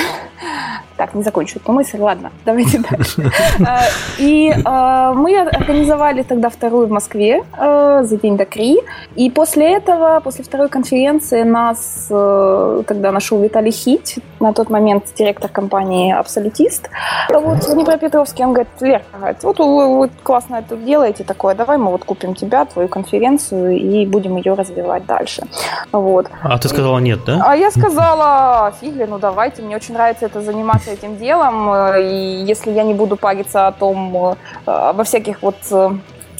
так, 0.99 1.15
не 1.15 1.23
закончу 1.23 1.59
эту 1.59 1.71
мысль, 1.71 1.97
ладно, 1.99 2.31
давайте 2.45 2.79
дальше. 2.79 3.31
Э, 3.59 3.87
и 4.17 4.51
э, 4.51 5.13
мы 5.15 5.39
организовали 5.39 6.23
тогда 6.23 6.49
вторую 6.49 6.87
в 6.87 6.91
Москве 6.91 7.43
э, 7.57 8.03
за 8.03 8.17
день 8.17 8.35
до 8.37 8.45
Кри. 8.45 8.79
И 9.15 9.29
после 9.29 9.77
этого, 9.77 10.19
после 10.19 10.43
второй 10.43 10.67
конференции 10.67 11.43
нас 11.43 12.07
тогда 12.09 13.11
нашел 13.11 13.41
Виталий 13.41 13.71
Хить, 13.71 14.19
на 14.39 14.53
тот 14.53 14.69
момент 14.69 15.05
директор 15.17 15.49
компании 15.49 16.13
«Абсолютист». 16.13 16.89
Вот 17.29 17.63
в 17.63 17.73
Днепропетровске 17.73 18.43
он 18.43 18.53
говорит, 18.53 18.69
Лер, 18.81 19.01
вот 19.43 19.59
вы 19.59 20.09
классно 20.23 20.57
это 20.57 20.75
делаете 20.75 21.23
такое, 21.23 21.55
давай 21.55 21.77
мы 21.77 21.91
вот 21.91 22.03
купим 22.03 22.35
тебя, 22.35 22.65
твою 22.65 22.87
конференцию 22.87 23.77
и 23.77 24.05
будем 24.05 24.37
ее 24.37 24.53
развивать 24.53 25.05
дальше. 25.05 25.43
Вот. 25.91 26.27
А 26.43 26.57
ты 26.57 26.67
сказала 26.67 26.99
нет, 26.99 27.19
да? 27.25 27.41
А 27.45 27.55
я 27.55 27.71
сказала, 27.71 28.73
фигли, 28.81 29.05
ну 29.05 29.19
давайте, 29.19 29.61
мне 29.61 29.75
очень 29.79 29.93
нравится 29.93 30.25
это 30.25 30.41
заниматься 30.41 30.91
этим 30.91 31.17
делом, 31.17 31.71
э, 31.71 32.01
и 32.01 32.43
если 32.43 32.71
я 32.71 32.83
не 32.83 32.93
буду 32.93 33.15
париться 33.15 33.67
о 33.67 33.71
том, 33.71 34.15
э, 34.15 34.35
обо 34.65 35.03
всяких 35.03 35.41
вот 35.41 35.55
э, 35.71 35.91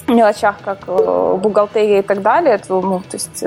мелочах, 0.08 0.56
как 0.62 0.78
бухгалтерия 1.40 2.00
и 2.00 2.02
так 2.02 2.20
далее, 2.20 2.58
то, 2.58 2.80
ну, 2.82 2.98
то 2.98 3.16
есть 3.16 3.44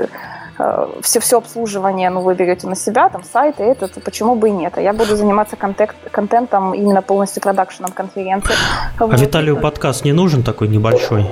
все, 1.02 1.20
все 1.20 1.38
обслуживание 1.38 2.10
ну, 2.10 2.20
вы 2.20 2.34
берете 2.34 2.66
на 2.66 2.76
себя, 2.76 3.08
там 3.08 3.24
сайты, 3.24 3.62
это, 3.62 3.88
то 3.88 4.00
почему 4.00 4.34
бы 4.34 4.48
и 4.48 4.52
нет. 4.52 4.76
А 4.76 4.80
я 4.80 4.92
буду 4.92 5.16
заниматься 5.16 5.56
контент, 5.56 5.94
контентом, 6.10 6.74
именно 6.74 7.02
полностью 7.02 7.42
продакшеном 7.42 7.92
конференции. 7.92 8.54
А 8.98 9.06
вот. 9.06 9.20
Виталию 9.20 9.60
подкаст 9.60 10.04
не 10.04 10.12
нужен 10.12 10.42
такой 10.42 10.68
небольшой? 10.68 11.26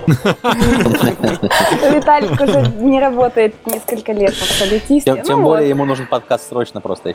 Виталик 1.92 2.40
уже 2.40 2.60
не 2.78 3.00
работает 3.00 3.54
несколько 3.66 4.12
лет 4.12 4.34
в 4.34 4.42
абсолютисте. 4.42 5.22
Тем 5.24 5.38
ну 5.38 5.42
более 5.44 5.68
ему 5.68 5.84
нужен 5.84 6.06
подкаст 6.06 6.48
срочно 6.48 6.80
просто. 6.80 7.14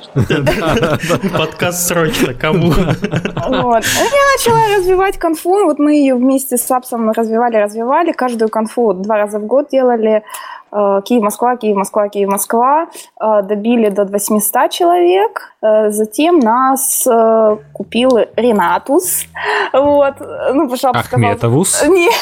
Подкаст 1.38 1.88
срочно, 1.88 2.34
кому? 2.34 2.72
Вот. 2.72 3.84
Я 3.84 4.24
начала 4.38 4.78
развивать 4.78 5.18
конфу, 5.18 5.66
вот 5.66 5.80
мы 5.80 5.94
ее 5.94 6.16
вместе 6.16 6.58
с 6.58 6.70
Апсом 6.72 7.12
развивали, 7.12 7.58
развивали, 7.58 8.12
каждую 8.12 8.50
конфу 8.50 8.94
два 8.94 9.18
раза 9.18 9.40
в 9.40 9.46
год 9.46 9.70
делали, 9.70 10.24
Киев-Москва, 10.72 11.58
Киев-Москва, 11.58 12.10
Киев-Москва, 12.10 12.88
э, 13.20 13.42
добили 13.44 13.90
до 13.90 14.06
800 14.06 14.72
человек. 14.72 15.54
Э, 15.62 15.90
затем 15.90 16.40
нас 16.40 17.08
купил 17.74 18.20
Ренатус. 18.36 19.26
Вот. 19.74 20.16
Ну, 20.54 20.70
пожалуйста, 20.70 21.00
Ахметовус? 21.00 21.84
Нет. 21.88 22.14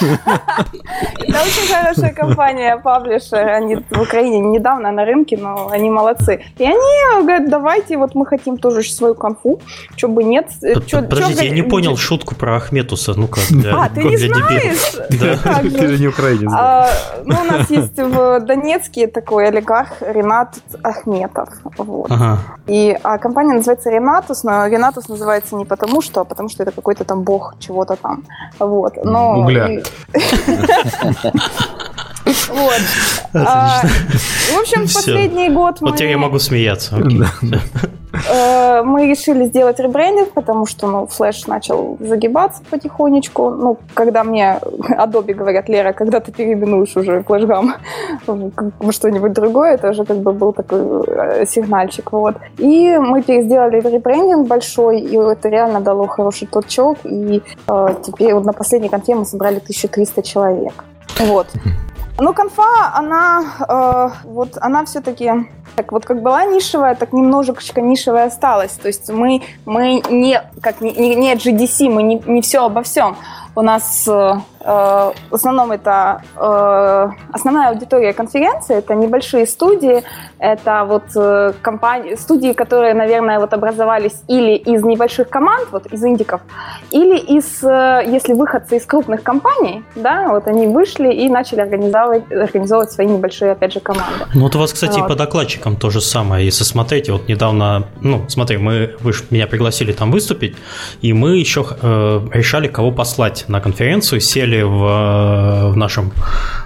Это 1.19 1.37
очень 1.39 1.73
хорошая 1.73 2.13
компания, 2.13 2.77
паблишер. 2.77 3.47
Они 3.49 3.75
в 3.75 4.01
Украине 4.01 4.39
недавно 4.39 4.91
на 4.91 5.05
рынке, 5.05 5.37
но 5.37 5.69
они 5.69 5.89
молодцы. 5.89 6.43
И 6.57 6.63
они 6.63 7.21
говорят, 7.21 7.49
давайте, 7.49 7.97
вот 7.97 8.15
мы 8.15 8.25
хотим 8.25 8.57
тоже 8.57 8.83
свою 8.83 9.15
конфу. 9.15 9.59
Что 9.95 10.07
бы 10.07 10.23
нет. 10.23 10.47
Подождите, 10.91 11.47
я 11.47 11.51
не 11.51 11.63
понял 11.63 11.97
шутку 11.97 12.35
про 12.35 12.57
Ахметуса. 12.57 13.13
Ну-ка, 13.15 13.39
А, 13.73 13.89
ты 13.89 14.03
не 14.03 14.17
знаешь? 14.17 14.95
Да. 15.09 15.61
Ты 15.61 15.87
же 15.87 15.99
не 15.99 16.07
украинец. 16.07 16.51
А, 16.53 16.89
ну, 17.23 17.35
у 17.41 17.43
нас 17.43 17.69
есть 17.69 17.97
в 17.97 18.39
Донецкий 18.45 19.07
такой 19.07 19.47
олигарх 19.47 20.01
Ренат 20.01 20.55
Ахметов. 20.83 21.49
Вот. 21.77 22.11
Ага. 22.11 22.39
И 22.67 22.97
а 23.03 23.17
компания 23.17 23.53
называется 23.53 23.89
Ренатус, 23.89 24.43
но 24.43 24.67
Ренатус 24.67 25.09
называется 25.09 25.55
не 25.55 25.65
потому 25.65 26.01
что, 26.01 26.21
а 26.21 26.23
потому 26.23 26.49
что 26.49 26.63
это 26.63 26.71
какой-то 26.71 27.03
там 27.03 27.23
бог 27.23 27.55
чего-то 27.59 27.95
там. 27.95 28.23
Вот. 28.59 28.93
Но 29.03 29.39
Угля. 29.39 29.81
Вот. 32.49 32.81
А, 33.33 33.81
в 33.83 34.59
общем, 34.59 34.81
последний 34.81 35.49
год 35.49 35.81
мы... 35.81 35.89
Вот 35.89 35.97
теперь 35.97 36.11
я 36.11 36.17
могу 36.17 36.39
смеяться. 36.39 36.97
Э, 38.29 38.81
мы 38.83 39.07
решили 39.07 39.45
сделать 39.45 39.79
ребрендинг, 39.79 40.31
потому 40.31 40.65
что, 40.65 40.87
ну, 40.87 41.05
Flash 41.05 41.43
начал 41.47 41.97
загибаться 41.99 42.61
потихонечку. 42.69 43.49
Ну, 43.49 43.77
когда 43.93 44.23
мне 44.23 44.59
Adobe 44.89 45.33
говорят, 45.33 45.69
Лера, 45.69 45.93
когда 45.93 46.19
ты 46.19 46.31
переименуешь 46.31 46.95
уже 46.97 47.23
флешгам 47.23 47.75
в 48.27 48.91
что-нибудь 48.91 49.33
другое, 49.33 49.73
это 49.73 49.89
уже 49.89 50.05
как 50.05 50.17
бы 50.17 50.31
был 50.31 50.53
такой 50.53 50.79
э, 51.07 51.45
сигнальчик, 51.45 52.11
вот. 52.11 52.35
И 52.57 52.97
мы 52.97 53.21
сделали 53.21 53.79
ребрендинг 53.79 54.47
большой, 54.47 54.99
и 54.99 55.17
это 55.17 55.49
реально 55.49 55.81
дало 55.81 56.07
хороший 56.07 56.47
толчок, 56.47 56.97
и 57.03 57.41
э, 57.67 57.87
теперь 58.03 58.33
вот 58.33 58.45
на 58.45 58.53
последней 58.53 58.89
конфе 58.89 59.15
мы 59.15 59.25
собрали 59.25 59.57
1300 59.57 60.23
человек. 60.23 60.83
Вот. 61.19 61.47
Ну, 62.17 62.33
конфа, 62.33 62.93
она, 62.93 63.43
э, 63.67 64.09
вот, 64.23 64.57
она 64.61 64.85
все-таки, 64.85 65.31
так 65.75 65.91
вот, 65.91 66.05
как 66.05 66.21
была 66.21 66.45
нишевая, 66.45 66.95
так 66.95 67.11
немножечко 67.11 67.81
нишевая 67.81 68.27
осталась. 68.27 68.71
То 68.71 68.87
есть 68.87 69.09
мы, 69.09 69.41
мы 69.65 70.01
не, 70.09 70.41
как 70.61 70.79
не, 70.79 70.93
не 70.93 71.33
GDC, 71.33 71.89
мы 71.89 72.03
не, 72.03 72.21
не 72.25 72.41
все 72.41 72.63
обо 72.63 72.83
всем. 72.83 73.17
У 73.55 73.61
нас 73.61 74.07
э, 74.07 74.33
Э, 74.65 75.11
в 75.29 75.35
основном 75.35 75.71
это 75.71 76.21
э, 76.35 77.09
основная 77.31 77.69
аудитория 77.69 78.13
конференции, 78.13 78.77
это 78.77 78.95
небольшие 78.95 79.45
студии, 79.45 80.03
это 80.39 80.85
вот 80.85 81.03
э, 81.15 81.53
компании, 81.61 82.15
студии, 82.15 82.53
которые, 82.53 82.95
наверное, 82.95 83.39
вот 83.39 83.53
образовались 83.53 84.23
или 84.27 84.55
из 84.55 84.83
небольших 84.83 85.29
команд, 85.29 85.67
вот 85.71 85.85
из 85.93 86.03
индиков, 86.03 86.41
или 86.89 87.15
из, 87.15 87.61
если 87.61 88.33
выходцы 88.33 88.77
из 88.77 88.85
крупных 88.85 89.21
компаний, 89.21 89.83
да, 89.95 90.29
вот 90.29 90.47
они 90.47 90.65
вышли 90.65 91.13
и 91.13 91.29
начали 91.29 91.61
организовывать, 91.61 92.31
организовывать 92.31 92.91
свои 92.91 93.05
небольшие, 93.05 93.51
опять 93.51 93.73
же, 93.73 93.79
команды. 93.79 94.25
Ну 94.33 94.41
вот 94.41 94.55
у 94.55 94.59
вас, 94.59 94.73
кстати, 94.73 94.99
вот. 94.99 95.05
и 95.05 95.09
по 95.09 95.15
докладчикам 95.15 95.75
то 95.75 95.91
же 95.91 96.01
самое, 96.01 96.43
если 96.43 96.63
смотреть, 96.63 97.09
вот 97.09 97.27
недавно, 97.27 97.83
ну, 98.01 98.25
смотри, 98.29 98.57
мы, 98.57 98.95
вы 99.01 99.13
меня 99.29 99.45
пригласили 99.45 99.93
там 99.93 100.11
выступить, 100.11 100.55
и 101.01 101.13
мы 101.13 101.37
еще 101.37 101.65
э, 101.81 102.21
решали, 102.33 102.67
кого 102.67 102.91
послать 102.91 103.44
на 103.47 103.61
конференцию, 103.61 104.21
сели 104.21 104.61
в, 104.61 104.83
э, 104.83 105.71
в 105.71 105.77
нашем 105.77 106.11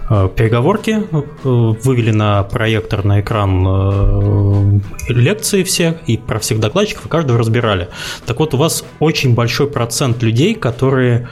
э, 0.10 0.30
переговорке, 0.36 1.04
э, 1.12 1.22
вывели 1.44 2.12
на 2.12 2.44
проектор, 2.44 3.06
на 3.06 3.22
экран 3.22 4.82
лекции 5.08 5.64
все 5.64 6.00
и 6.08 6.18
про 6.18 6.40
всех 6.40 6.60
докладчиков, 6.60 7.06
и 7.06 7.10
каждого 7.10 7.40
разбирали. 7.40 7.90
Так 8.26 8.40
вот, 8.40 8.54
у 8.54 8.58
вас 8.58 8.84
очень 9.00 9.34
большой 9.36 9.68
процент 9.68 10.24
людей, 10.24 10.56
которые 10.56 11.30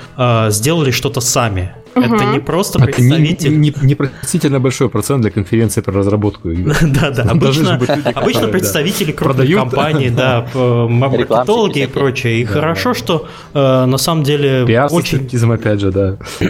сделали 0.49 0.91
что-то 0.91 1.21
сами. 1.21 1.73
Это 2.03 2.25
не 2.25 2.39
просто 2.39 2.79
Это 2.79 2.87
не- 2.87 2.93
представитель. 2.93 3.59
не- 3.59 3.73
Непростительно 3.81 4.59
большой 4.59 4.89
процент 4.89 5.21
для 5.21 5.31
конференции 5.31 5.81
про 5.81 5.93
разработку 5.93 6.49
игр. 6.49 6.75
Да, 6.81 7.11
да. 7.11 7.23
Там 7.23 7.39
должны 7.39 7.67
Обычно, 7.67 7.95
обычно 7.95 8.13
которые, 8.13 8.33
да, 8.41 8.47
представители 8.47 9.11
крупных 9.11 9.37
продают. 9.37 9.59
компаний, 9.59 10.09
да, 10.09 10.47
маркетологи 10.53 11.79
и 11.83 11.87
прочее. 11.87 12.39
И 12.41 12.45
хорошо, 12.45 12.93
что 12.93 13.27
э, 13.53 13.85
на 13.85 13.97
самом 13.97 14.23
деле 14.23 14.65
Пиар 14.65 14.89
очень 14.91 15.27
опять 15.51 15.79
же, 15.79 15.91
да. 15.91 16.17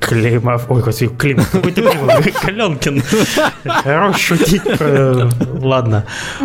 Климов, 0.00 0.66
ой, 0.70 0.82
господи, 0.82 1.10
Климов, 1.16 1.50
какой 1.50 1.72
ты 1.72 1.82
Климов, 1.82 2.40
Каленкин. 2.42 3.02
Хорош 3.64 4.20
шутить 4.20 4.62
про... 4.78 5.28
Ладно. 5.60 6.04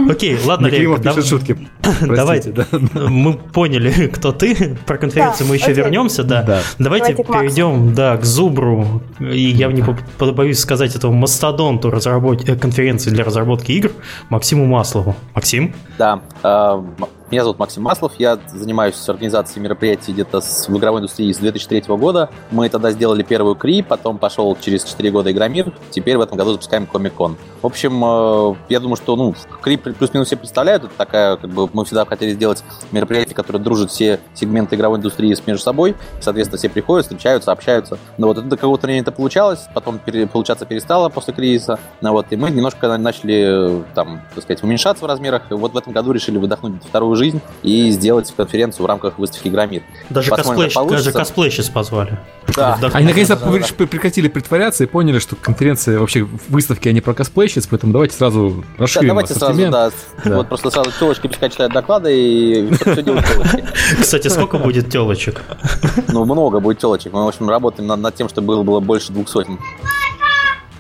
Окей, 0.09 0.37
ладно, 0.45 0.69
Климов 0.69 1.01
пишет 1.01 1.25
шутки. 1.27 1.57
Давай. 2.01 2.41
Простите, 2.41 2.65
да. 2.71 3.07
мы 3.09 3.33
поняли, 3.33 4.07
кто 4.07 4.31
ты. 4.31 4.77
Про 4.85 4.97
конференцию 4.97 5.47
мы 5.47 5.55
еще 5.55 5.73
вернемся, 5.73 6.23
да. 6.23 6.43
Да. 6.43 6.61
Давайте, 6.79 7.13
Давайте 7.13 7.23
перейдем, 7.23 7.93
да, 7.93 8.16
к 8.17 8.25
Зубру. 8.25 9.01
И 9.19 9.39
я 9.39 9.71
не 9.71 9.83
побоюсь 10.17 10.59
сказать 10.59 10.95
этому 10.95 11.13
мастодонту 11.13 11.89
разработ... 11.89 12.47
э, 12.49 12.55
конференции 12.55 13.09
для 13.09 13.23
разработки 13.23 13.71
игр 13.71 13.91
Максиму 14.29 14.65
Маслову. 14.65 15.15
Максим? 15.35 15.73
Да, 15.97 16.21
э, 16.43 16.81
меня 17.29 17.43
зовут 17.43 17.59
Максим 17.59 17.83
Маслов, 17.83 18.13
я 18.19 18.39
занимаюсь 18.47 18.95
организацией 19.09 19.61
мероприятий 19.61 20.13
где-то 20.13 20.39
в 20.39 20.77
игровой 20.77 20.99
индустрии 21.01 21.31
с 21.33 21.37
2003 21.39 21.81
года. 21.97 22.29
Мы 22.51 22.69
тогда 22.69 22.91
сделали 22.91 23.21
первую 23.21 23.55
КРИ, 23.55 23.81
потом 23.81 24.17
пошел 24.17 24.57
через 24.61 24.85
4 24.85 25.11
года 25.11 25.29
Игромир, 25.29 25.73
теперь 25.91 26.17
в 26.17 26.21
этом 26.21 26.37
году 26.37 26.53
запускаем 26.53 26.85
Комик-кон. 26.85 27.35
В 27.61 27.65
общем, 27.65 28.01
э, 28.03 28.55
я 28.69 28.79
думаю, 28.79 28.95
что 28.95 29.17
ну, 29.17 29.35
КРИ 29.61 29.75
плюс-минус 29.75 30.27
все 30.27 30.37
представляют, 30.37 30.85
это 30.85 30.93
такая, 30.97 31.35
как 31.35 31.49
бы, 31.49 31.69
мы 31.73 31.83
всегда 31.83 32.05
хотели 32.05 32.31
сделать 32.31 32.63
мероприятие, 32.93 33.35
которое 33.35 33.59
дружит 33.59 33.91
все 33.91 34.21
сегменты 34.33 34.77
игровой 34.77 34.99
индустрии 34.99 35.33
с- 35.33 35.45
между 35.45 35.63
собой, 35.63 35.95
соответственно, 36.21 36.57
все 36.59 36.69
приходят, 36.69 37.05
встречаются, 37.07 37.51
общаются. 37.51 37.99
Ну 38.17 38.27
вот, 38.27 38.37
это 38.37 38.47
до 38.47 38.55
какого-то 38.55 38.85
времени 38.87 39.01
это 39.01 39.11
получалось, 39.11 39.67
потом 39.73 39.99
пере- 39.99 40.27
получаться 40.27 40.65
перестало 40.65 41.09
после 41.09 41.33
кризиса, 41.33 41.77
ну 41.99 42.13
вот, 42.13 42.27
и 42.29 42.37
мы 42.37 42.51
немножко 42.51 42.87
на- 42.87 42.97
начали, 42.97 43.79
э, 43.81 43.83
там, 43.95 44.21
так 44.33 44.43
сказать, 44.43 44.63
уменьшаться 44.63 45.03
в 45.03 45.07
размерах, 45.09 45.41
и 45.51 45.55
вот 45.55 45.73
в 45.73 45.77
этом 45.77 45.91
году 45.91 46.13
решили 46.13 46.37
выдохнуть 46.37 46.81
вторую 46.85 47.16
жизнь 47.17 47.41
и 47.63 47.89
сделать 47.91 48.33
конференцию 48.35 48.83
в 48.83 48.87
рамках 48.87 49.17
выставки 49.19 49.47
Игромир. 49.49 49.83
Даже, 50.09 50.29
Посмотрим, 50.29 50.69
косплей, 50.71 50.89
даже 50.97 51.11
косплейщиц 51.11 51.69
позвали. 51.69 52.17
Да. 52.55 52.77
Они 52.93 53.07
наконец-то 53.07 53.35
да, 53.35 53.45
да, 53.45 53.51
да. 53.59 53.67
пр- 53.77 53.87
прекратили 53.87 54.27
притворяться 54.29 54.83
и 54.83 54.87
поняли, 54.87 55.19
что 55.19 55.35
конференция 55.35 55.99
вообще 55.99 56.25
выставки, 56.47 56.87
они 56.87 57.01
про 57.01 57.13
косплейщиц, 57.13 57.67
поэтому 57.67 57.91
давайте 57.93 58.15
сразу 58.15 58.63
Да, 58.77 58.83
расширим 58.83 59.07
давайте 59.09 59.33
сразу, 59.33 59.45
ассортимент. 59.47 59.71
да, 59.73 59.91
Да. 60.23 60.35
вот 60.37 60.47
просто 60.47 60.69
сразу 60.71 60.91
телочки 60.97 61.27
пускай 61.27 61.49
читают 61.49 61.73
доклады 61.73 62.17
и 62.17 62.73
все 62.73 63.01
делают 63.03 63.25
телочки. 63.33 63.65
Кстати, 63.99 64.27
сколько 64.29 64.57
будет 64.59 64.89
телочек? 64.89 65.41
Ну, 66.07 66.23
много 66.25 66.59
будет 66.59 66.79
телочек. 66.79 67.11
Мы, 67.13 67.25
в 67.25 67.27
общем, 67.27 67.49
работаем 67.49 67.87
над, 67.87 67.99
над 67.99 68.15
тем, 68.15 68.29
чтобы 68.29 68.47
было, 68.47 68.63
было 68.63 68.79
больше 68.79 69.11
двух 69.11 69.27
сотен. 69.27 69.59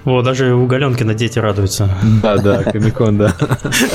О, 0.05 0.21
даже 0.21 0.53
у 0.53 0.65
Галенкина 0.65 1.13
дети 1.13 1.39
радуются. 1.39 1.89
Да, 2.21 2.37
да, 2.37 2.63
Комикон, 2.63 3.17
да. 3.17 3.33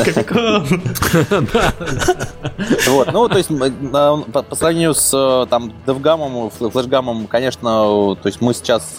Комикон. 0.04 0.66
Вот, 2.88 3.12
ну, 3.12 3.28
то 3.28 3.38
есть, 3.38 3.49
по, 3.49 4.56
сравнению 4.56 4.94
с 4.94 5.12
э, 5.14 5.47
там 5.49 5.73
DevGam, 5.87 6.52
фл- 6.59 6.71
флешгамом, 6.71 7.26
конечно, 7.26 8.12
э, 8.12 8.23
то 8.23 8.26
есть 8.26 8.40
мы 8.40 8.54
сейчас, 8.54 8.97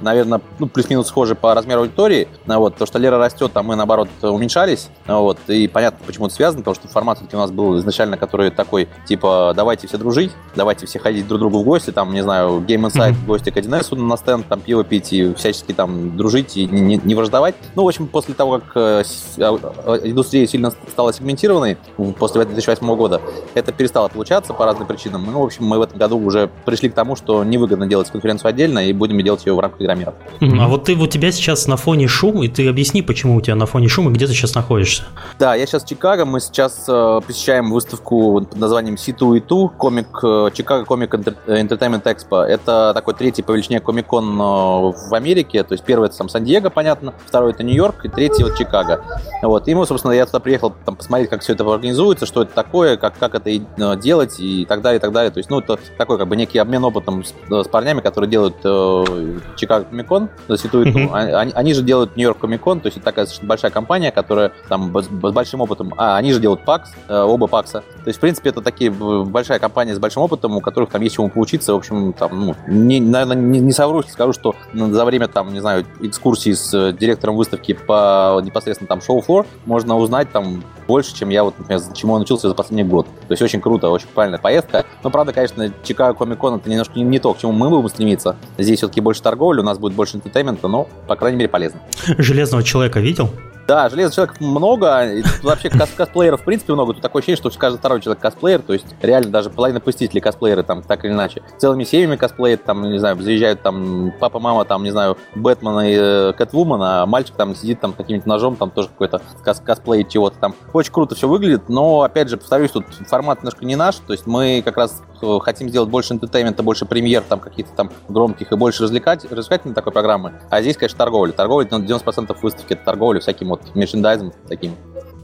наверное, 0.00 0.40
ну, 0.58 0.66
плюс-минус 0.66 1.08
схожи 1.08 1.34
по 1.34 1.54
размеру 1.54 1.82
аудитории, 1.82 2.28
ну, 2.46 2.58
вот, 2.58 2.76
то, 2.76 2.86
что 2.86 2.98
Лера 2.98 3.18
растет, 3.18 3.52
а 3.54 3.62
мы, 3.62 3.76
наоборот, 3.76 4.08
уменьшались, 4.22 4.88
ну, 5.06 5.22
вот, 5.22 5.38
и 5.48 5.66
понятно, 5.68 5.98
почему 6.06 6.26
это 6.26 6.34
связано, 6.34 6.62
потому 6.62 6.74
что 6.74 6.88
формат 6.88 7.18
все-таки 7.18 7.36
у 7.36 7.40
нас 7.40 7.50
был 7.50 7.78
изначально, 7.78 8.16
который 8.16 8.50
такой, 8.50 8.88
типа, 9.06 9.52
давайте 9.56 9.86
все 9.86 9.98
дружить, 9.98 10.32
давайте 10.54 10.86
все 10.86 10.98
ходить 10.98 11.26
друг 11.26 11.40
другу 11.40 11.60
в 11.60 11.64
гости, 11.64 11.90
там, 11.90 12.12
не 12.12 12.22
знаю, 12.22 12.64
Game 12.66 12.86
Insight 12.88 13.12
в 13.12 13.26
гости 13.26 13.50
к 13.50 13.56
1С 13.56 13.96
на 13.96 14.16
стенд, 14.16 14.46
там, 14.46 14.60
пиво 14.60 14.84
пить 14.84 15.12
и 15.12 15.32
всячески 15.34 15.72
там 15.72 16.16
дружить 16.16 16.49
и 16.56 16.66
не, 16.66 16.80
не- 16.80 17.00
не 17.02 17.14
враждовать. 17.14 17.54
Ну, 17.74 17.84
в 17.84 17.88
общем, 17.88 18.06
после 18.06 18.34
того, 18.34 18.60
как 18.60 18.72
э, 18.74 19.02
а, 19.38 19.58
а, 19.86 19.94
индустрия 20.02 20.46
сильно 20.46 20.70
стала 20.70 21.12
сегментированной 21.12 21.76
после 22.18 22.44
2008 22.44 22.96
года, 22.96 23.20
это 23.54 23.72
перестало 23.72 24.08
получаться 24.08 24.52
по 24.54 24.64
разным 24.64 24.86
причинам. 24.86 25.26
Ну, 25.30 25.40
в 25.40 25.44
общем, 25.44 25.64
мы 25.64 25.78
в 25.78 25.82
этом 25.82 25.98
году 25.98 26.18
уже 26.18 26.50
пришли 26.64 26.88
к 26.88 26.94
тому, 26.94 27.16
что 27.16 27.44
невыгодно 27.44 27.86
делать 27.86 28.10
конференцию 28.10 28.48
отдельно, 28.48 28.86
и 28.86 28.92
будем 28.92 29.20
делать 29.22 29.44
ее 29.46 29.54
в 29.54 29.60
рамках 29.60 29.82
Игромира. 29.82 30.14
А 30.40 30.68
вот 30.68 30.84
ты, 30.84 30.94
у 30.94 31.06
тебя 31.06 31.32
сейчас 31.32 31.66
на 31.66 31.76
фоне 31.76 32.08
шум, 32.08 32.42
и 32.42 32.48
ты 32.48 32.68
объясни, 32.68 33.02
почему 33.02 33.36
у 33.36 33.40
тебя 33.40 33.56
на 33.56 33.66
фоне 33.66 33.88
шум, 33.88 34.08
и 34.08 34.12
где 34.12 34.26
ты 34.26 34.32
сейчас 34.32 34.54
находишься. 34.54 35.04
Да, 35.38 35.54
я 35.54 35.66
сейчас 35.66 35.84
в 35.84 35.88
Чикаго. 35.88 36.24
Мы 36.24 36.40
сейчас 36.40 36.84
э, 36.88 37.20
посещаем 37.26 37.70
выставку 37.70 38.40
под 38.40 38.56
названием 38.56 38.94
C2E2, 38.94 39.70
комик, 39.76 40.08
э, 40.22 40.50
Чикаго 40.54 40.84
Комик 40.84 41.14
Entertainment 41.14 42.02
Expo. 42.02 42.42
Это 42.42 42.92
такой 42.94 43.14
третий 43.14 43.42
по 43.42 43.52
величине 43.52 43.80
комик-кон 43.80 44.34
э, 44.34 44.38
в 44.40 45.14
Америке. 45.14 45.62
То 45.64 45.74
есть 45.74 45.84
первый 45.84 46.06
это 46.06 46.16
там 46.18 46.28
Сан-Диего, 46.30 46.70
понятно, 46.70 47.14
второй 47.26 47.52
это 47.52 47.62
Нью-Йорк, 47.62 48.04
и 48.04 48.08
третий 48.08 48.42
вот 48.44 48.56
Чикаго. 48.56 49.02
Вот. 49.42 49.68
И 49.68 49.74
мы, 49.74 49.86
собственно, 49.86 50.12
я 50.12 50.26
туда 50.26 50.40
приехал 50.40 50.72
там, 50.84 50.96
посмотреть, 50.96 51.30
как 51.30 51.42
все 51.42 51.52
это 51.54 51.64
организуется, 51.70 52.26
что 52.26 52.42
это 52.42 52.52
такое, 52.54 52.96
как, 52.96 53.18
как 53.18 53.34
это 53.34 53.50
э, 53.50 53.60
делать 54.00 54.38
и 54.38 54.64
так 54.64 54.82
далее, 54.82 54.98
и 54.98 55.00
так 55.00 55.12
далее. 55.12 55.30
То 55.30 55.38
есть, 55.38 55.50
ну, 55.50 55.60
это 55.60 55.78
такой 55.98 56.18
как 56.18 56.28
бы 56.28 56.36
некий 56.36 56.58
обмен 56.58 56.84
опытом 56.84 57.24
с, 57.24 57.34
э, 57.50 57.62
с 57.64 57.68
парнями, 57.68 58.00
которые 58.00 58.30
делают 58.30 58.56
э, 58.64 59.38
Чикаго 59.56 59.84
Комик-кон, 59.86 60.28
за 60.48 60.54
C2E2. 60.54 60.90
Мгм. 60.90 61.14
А- 61.14 61.40
Они, 61.40 61.52
они 61.52 61.74
же 61.74 61.82
делают 61.82 62.16
Нью-Йорк 62.16 62.38
Комик-кон, 62.38 62.80
то 62.80 62.86
есть 62.86 62.96
это 62.98 63.04
такая 63.04 63.26
большая 63.42 63.70
компания, 63.70 64.10
которая 64.12 64.52
там 64.68 64.94
с, 64.96 65.06
с 65.06 65.32
большим 65.32 65.60
опытом. 65.60 65.94
А, 65.96 66.16
они 66.16 66.32
же 66.32 66.40
делают 66.40 66.64
ПАКС, 66.64 66.90
э, 67.08 67.18
оба 67.20 67.46
ПАКСа. 67.46 67.80
То 67.80 68.08
есть, 68.08 68.18
в 68.18 68.20
принципе, 68.20 68.50
это 68.50 68.60
такие 68.62 68.90
большая 68.90 69.58
компания 69.58 69.94
с 69.94 69.98
большим 69.98 70.22
опытом, 70.22 70.56
у 70.56 70.60
которых 70.60 70.90
там 70.90 71.02
есть 71.02 71.16
чему 71.16 71.28
поучиться. 71.28 71.72
В 71.72 71.76
общем, 71.76 72.12
там, 72.12 72.46
ну, 72.46 72.54
не, 72.68 73.00
наверное, 73.00 73.36
не, 73.36 73.60
не 73.60 73.72
совру, 73.72 74.02
скажу, 74.02 74.32
что 74.32 74.54
за 74.74 75.04
время, 75.04 75.28
там, 75.28 75.52
не 75.52 75.60
знаю, 75.60 75.84
экскурсии 76.20 76.52
с 76.52 76.72
э, 76.74 76.92
директором 76.92 77.36
выставки 77.36 77.72
по 77.72 78.40
непосредственно 78.44 78.88
там 78.88 79.00
show 79.00 79.20
floor 79.20 79.46
можно 79.64 79.96
узнать 79.96 80.30
там 80.30 80.62
больше, 80.86 81.14
чем 81.14 81.30
я 81.30 81.44
вот, 81.44 81.58
например, 81.58 81.80
чему 81.94 82.12
я 82.12 82.18
научился 82.18 82.48
за 82.48 82.54
последний 82.54 82.84
год. 82.84 83.06
То 83.06 83.32
есть 83.32 83.42
очень 83.42 83.60
круто, 83.60 83.88
очень 83.88 84.06
правильная 84.14 84.38
поездка. 84.38 84.84
Но, 85.02 85.10
правда, 85.10 85.32
конечно, 85.32 85.72
Чикаго 85.82 86.16
Comic 86.18 86.42
Con 86.42 86.56
это 86.56 86.68
немножко 86.68 86.98
не, 86.98 87.04
не 87.04 87.18
то, 87.18 87.32
к 87.32 87.38
чему 87.38 87.52
мы 87.52 87.70
будем 87.70 87.88
стремиться. 87.88 88.36
Здесь 88.58 88.78
все-таки 88.78 89.00
больше 89.00 89.22
торговли, 89.22 89.60
у 89.60 89.64
нас 89.64 89.78
будет 89.78 89.94
больше 89.94 90.16
entertainment 90.16 90.61
а, 90.61 90.68
но, 90.68 90.88
по 91.06 91.16
крайней 91.16 91.38
мере, 91.38 91.48
полезно. 91.48 91.80
Железного 92.18 92.62
человека 92.62 93.00
видел? 93.00 93.30
Да, 93.70 93.88
железных 93.88 94.16
человек 94.16 94.40
много, 94.40 95.22
тут 95.22 95.44
вообще 95.44 95.70
кос- 95.70 95.92
косплееров 95.96 96.40
в 96.40 96.44
принципе 96.44 96.72
много. 96.72 96.92
Тут 96.92 97.02
такое 97.02 97.20
ощущение, 97.20 97.36
что 97.36 97.56
каждый 97.56 97.78
второй 97.78 98.00
человек 98.00 98.20
косплеер, 98.20 98.62
то 98.62 98.72
есть 98.72 98.84
реально 99.00 99.30
даже 99.30 99.48
половина 99.48 99.78
посетителей 99.78 100.20
косплееры 100.20 100.64
там 100.64 100.82
так 100.82 101.04
или 101.04 101.12
иначе. 101.12 101.40
Целыми 101.56 101.84
семьями 101.84 102.16
косплеят, 102.16 102.64
там, 102.64 102.90
не 102.90 102.98
знаю, 102.98 103.22
заезжают 103.22 103.62
там 103.62 104.12
папа, 104.18 104.40
мама, 104.40 104.64
там, 104.64 104.82
не 104.82 104.90
знаю, 104.90 105.18
Бэтмена 105.36 105.88
и 105.88 105.96
э, 105.96 106.32
Catwoman 106.36 106.90
а, 106.90 107.04
а 107.04 107.06
мальчик 107.06 107.36
там 107.36 107.54
сидит 107.54 107.78
там 107.78 107.92
каким-нибудь 107.92 108.26
ножом, 108.26 108.56
там 108.56 108.72
тоже 108.72 108.88
какой-то 108.88 109.22
кос 109.44 109.62
косплей 109.64 110.04
чего-то 110.04 110.36
там. 110.40 110.56
Очень 110.72 110.92
круто 110.92 111.14
все 111.14 111.28
выглядит, 111.28 111.68
но, 111.68 112.02
опять 112.02 112.28
же, 112.28 112.38
повторюсь, 112.38 112.72
тут 112.72 112.86
формат 113.06 113.38
немножко 113.38 113.64
не 113.64 113.76
наш, 113.76 113.94
то 113.98 114.12
есть 114.12 114.26
мы 114.26 114.62
как 114.64 114.78
раз 114.78 115.00
э, 115.22 115.38
хотим 115.42 115.68
сделать 115.68 115.90
больше 115.90 116.12
энтертеймента, 116.12 116.64
больше 116.64 116.86
премьер 116.86 117.22
там 117.22 117.38
каких-то 117.38 117.72
там 117.76 117.92
громких 118.08 118.50
и 118.50 118.56
больше 118.56 118.82
развлекать, 118.82 119.30
развлекательной 119.30 119.76
такой 119.76 119.92
программы. 119.92 120.32
А 120.50 120.60
здесь, 120.60 120.76
конечно, 120.76 120.98
торговля. 120.98 121.30
Торговля, 121.30 121.68
ну, 121.70 121.78
90% 121.78 122.36
выставки 122.42 122.72
это 122.72 122.84
торговля 122.84 123.20
всяким 123.20 123.50
вот 123.50 123.59
мерчендайзом 123.74 124.32
таким. 124.48 124.72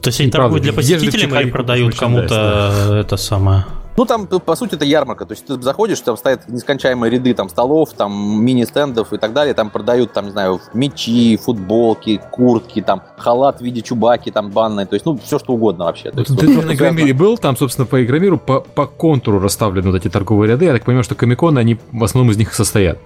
То 0.01 0.09
есть 0.09 0.21
они 0.21 0.31
торгуют 0.31 0.63
для 0.63 0.73
посетителей 0.73 1.41
или 1.41 1.49
продают 1.49 1.97
кому-то 1.97 2.99
это 2.99 3.17
самое? 3.17 3.65
Ну, 3.97 4.05
там, 4.05 4.27
по 4.27 4.55
сути, 4.55 4.75
это 4.75 4.85
ярмарка. 4.85 5.25
То 5.25 5.33
есть 5.33 5.47
ты 5.47 5.59
заходишь, 5.59 5.99
там 6.01 6.17
стоят 6.17 6.47
нескончаемые 6.47 7.09
ряды 7.09 7.33
там 7.33 7.49
столов, 7.49 7.93
там 7.93 8.45
мини-стендов 8.45 9.11
и 9.11 9.17
так 9.17 9.33
далее. 9.33 9.55
Там 9.55 9.71
продают, 9.71 10.13
там, 10.13 10.25
не 10.25 10.31
знаю, 10.31 10.61
мечи, 10.75 11.35
футболки, 11.35 12.21
куртки, 12.31 12.83
там, 12.83 13.01
халат 13.17 13.59
в 13.59 13.63
виде 13.63 13.81
чубаки, 13.81 14.29
там, 14.29 14.51
банные. 14.51 14.85
То 14.85 14.93
есть, 14.93 15.05
ну, 15.07 15.17
все 15.17 15.39
что 15.39 15.53
угодно 15.53 15.85
вообще. 15.85 16.11
То 16.11 16.17
Вот 16.17 16.29
есть, 16.29 16.39
Ты 16.39 16.55
вот 16.55 16.65
на 16.65 16.75
Игромире 16.75 17.13
был, 17.13 17.39
там, 17.39 17.57
собственно, 17.57 17.87
по 17.87 18.03
Игромиру 18.03 18.37
по, 18.37 18.61
по 18.61 18.85
контуру 18.85 19.39
расставлены 19.39 19.89
вот 19.91 19.97
эти 19.97 20.11
торговые 20.11 20.51
ряды. 20.51 20.65
Я 20.65 20.73
так 20.73 20.85
понимаю, 20.85 21.03
что 21.03 21.15
Комиконы, 21.15 21.57
они 21.57 21.79
в 21.91 22.03
основном 22.03 22.31
из 22.31 22.37
них 22.37 22.53
состоят. 22.53 22.99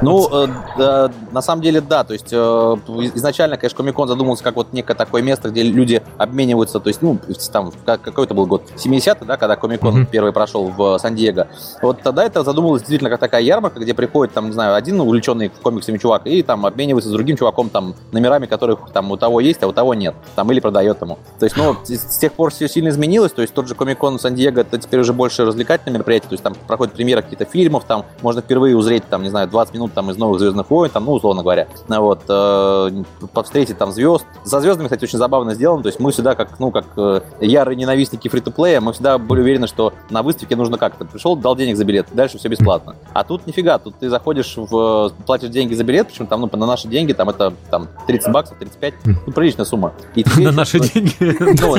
Ну, 0.00 0.28
э, 0.30 0.48
да, 0.78 1.10
на 1.32 1.42
самом 1.42 1.62
деле, 1.62 1.80
да. 1.80 2.04
То 2.04 2.12
есть, 2.12 2.28
э, 2.32 2.36
изначально, 3.14 3.56
конечно, 3.56 3.76
Комикон 3.76 4.08
задумывался 4.08 4.44
как 4.44 4.56
вот 4.56 4.72
некое 4.72 4.94
такое 4.94 5.22
место, 5.22 5.50
где 5.50 5.62
люди 5.62 6.02
обмениваются. 6.18 6.80
То 6.80 6.88
есть, 6.88 7.02
ну, 7.02 7.18
там, 7.52 7.72
как- 7.84 8.00
какой 8.02 8.24
это 8.26 8.34
был 8.34 8.46
год? 8.46 8.62
70-й, 8.76 9.26
да, 9.26 9.36
когда 9.36 9.56
Комикон 9.56 9.94
Мгм. 9.94 10.06
первый 10.06 10.32
прошел 10.32 10.68
в 10.68 10.98
Сан-Диего. 10.98 11.48
Вот 11.82 12.02
тогда 12.02 12.24
это 12.24 12.42
задумывалось 12.44 12.82
действительно 12.82 13.10
как 13.10 13.20
такая 13.20 13.42
ярмарка, 13.42 13.80
где 13.80 13.94
приходит, 13.94 14.34
там, 14.34 14.46
не 14.46 14.52
знаю, 14.52 14.74
один 14.74 15.00
увлеченный 15.00 15.48
комиксами 15.48 15.98
чувак 15.98 16.22
и 16.26 16.42
там 16.42 16.64
обменивается 16.66 17.10
с 17.10 17.12
другим 17.12 17.36
чуваком 17.36 17.68
там 17.68 17.94
номерами, 18.12 18.46
которых 18.46 18.90
там 18.92 19.10
у 19.10 19.16
того 19.16 19.40
есть, 19.40 19.62
а 19.62 19.66
у 19.68 19.72
того 19.72 19.94
нет. 19.94 20.14
Там 20.36 20.50
или 20.52 20.60
продает 20.60 21.00
ему. 21.00 21.18
То 21.38 21.44
есть, 21.46 21.56
ну, 21.56 21.76
с, 21.84 21.88
с 21.90 22.18
тех 22.18 22.32
пор 22.32 22.50
все 22.50 22.68
сильно 22.68 22.88
изменилось. 22.88 23.32
То 23.32 23.42
есть, 23.42 23.52
тот 23.54 23.66
же 23.68 23.74
Комикон 23.74 24.18
Сан-Диего 24.18 24.60
это 24.60 24.78
теперь 24.78 25.00
уже 25.00 25.12
больше 25.12 25.44
развлекательное 25.44 25.94
мероприятие. 25.94 26.28
То 26.28 26.34
есть, 26.34 26.44
там 26.44 26.54
проходят 26.66 26.94
премьеры 26.94 27.22
каких-то 27.22 27.44
фильмов, 27.44 27.84
там 27.84 28.04
можно 28.22 28.40
впервые 28.42 28.76
узреть, 28.76 29.04
там, 29.08 29.22
не 29.22 29.28
знаю, 29.30 29.48
20 29.48 29.74
минут 29.74 29.87
ну, 29.88 29.94
там, 29.94 30.10
из 30.10 30.16
новых 30.16 30.38
Звездных 30.38 30.70
войн, 30.70 30.90
там, 30.90 31.04
ну, 31.04 31.12
условно 31.12 31.42
говоря. 31.42 31.68
Ну, 31.88 32.02
вот, 32.02 32.22
э, 32.28 33.02
встретить 33.42 33.78
там 33.78 33.92
звезд. 33.92 34.24
За 34.44 34.60
звездами, 34.60 34.86
кстати, 34.86 35.04
очень 35.04 35.18
забавно 35.18 35.54
сделано. 35.54 35.82
То 35.82 35.88
есть 35.88 36.00
мы 36.00 36.12
всегда, 36.12 36.34
как, 36.34 36.58
ну, 36.58 36.70
как 36.70 36.86
э, 36.96 37.20
ярые 37.40 37.76
ненавистники 37.76 38.28
фри-то-плея, 38.28 38.80
мы 38.80 38.92
всегда 38.92 39.18
были 39.18 39.40
уверены, 39.40 39.66
что 39.66 39.92
на 40.10 40.22
выставке 40.22 40.56
нужно 40.56 40.78
как-то. 40.78 41.04
Пришел, 41.04 41.36
дал 41.36 41.56
денег 41.56 41.76
за 41.76 41.84
билет, 41.84 42.06
дальше 42.12 42.38
все 42.38 42.48
бесплатно. 42.48 42.96
А 43.12 43.24
тут 43.24 43.46
нифига, 43.46 43.78
тут 43.78 43.94
ты 43.98 44.08
заходишь 44.08 44.54
в... 44.56 45.12
платишь 45.26 45.50
деньги 45.50 45.74
за 45.74 45.84
билет, 45.84 46.08
причем 46.08 46.26
там, 46.26 46.40
ну, 46.40 46.50
на 46.52 46.66
наши 46.66 46.88
деньги, 46.88 47.12
там 47.12 47.30
это 47.30 47.52
там 47.70 47.88
30 48.06 48.32
баксов, 48.32 48.58
35, 48.58 48.94
ну, 49.04 49.32
приличная 49.32 49.64
сумма. 49.64 49.92
И 50.14 50.24
на 50.38 50.52
наши 50.52 50.80
деньги? 50.80 51.14
Ну, 51.20 51.76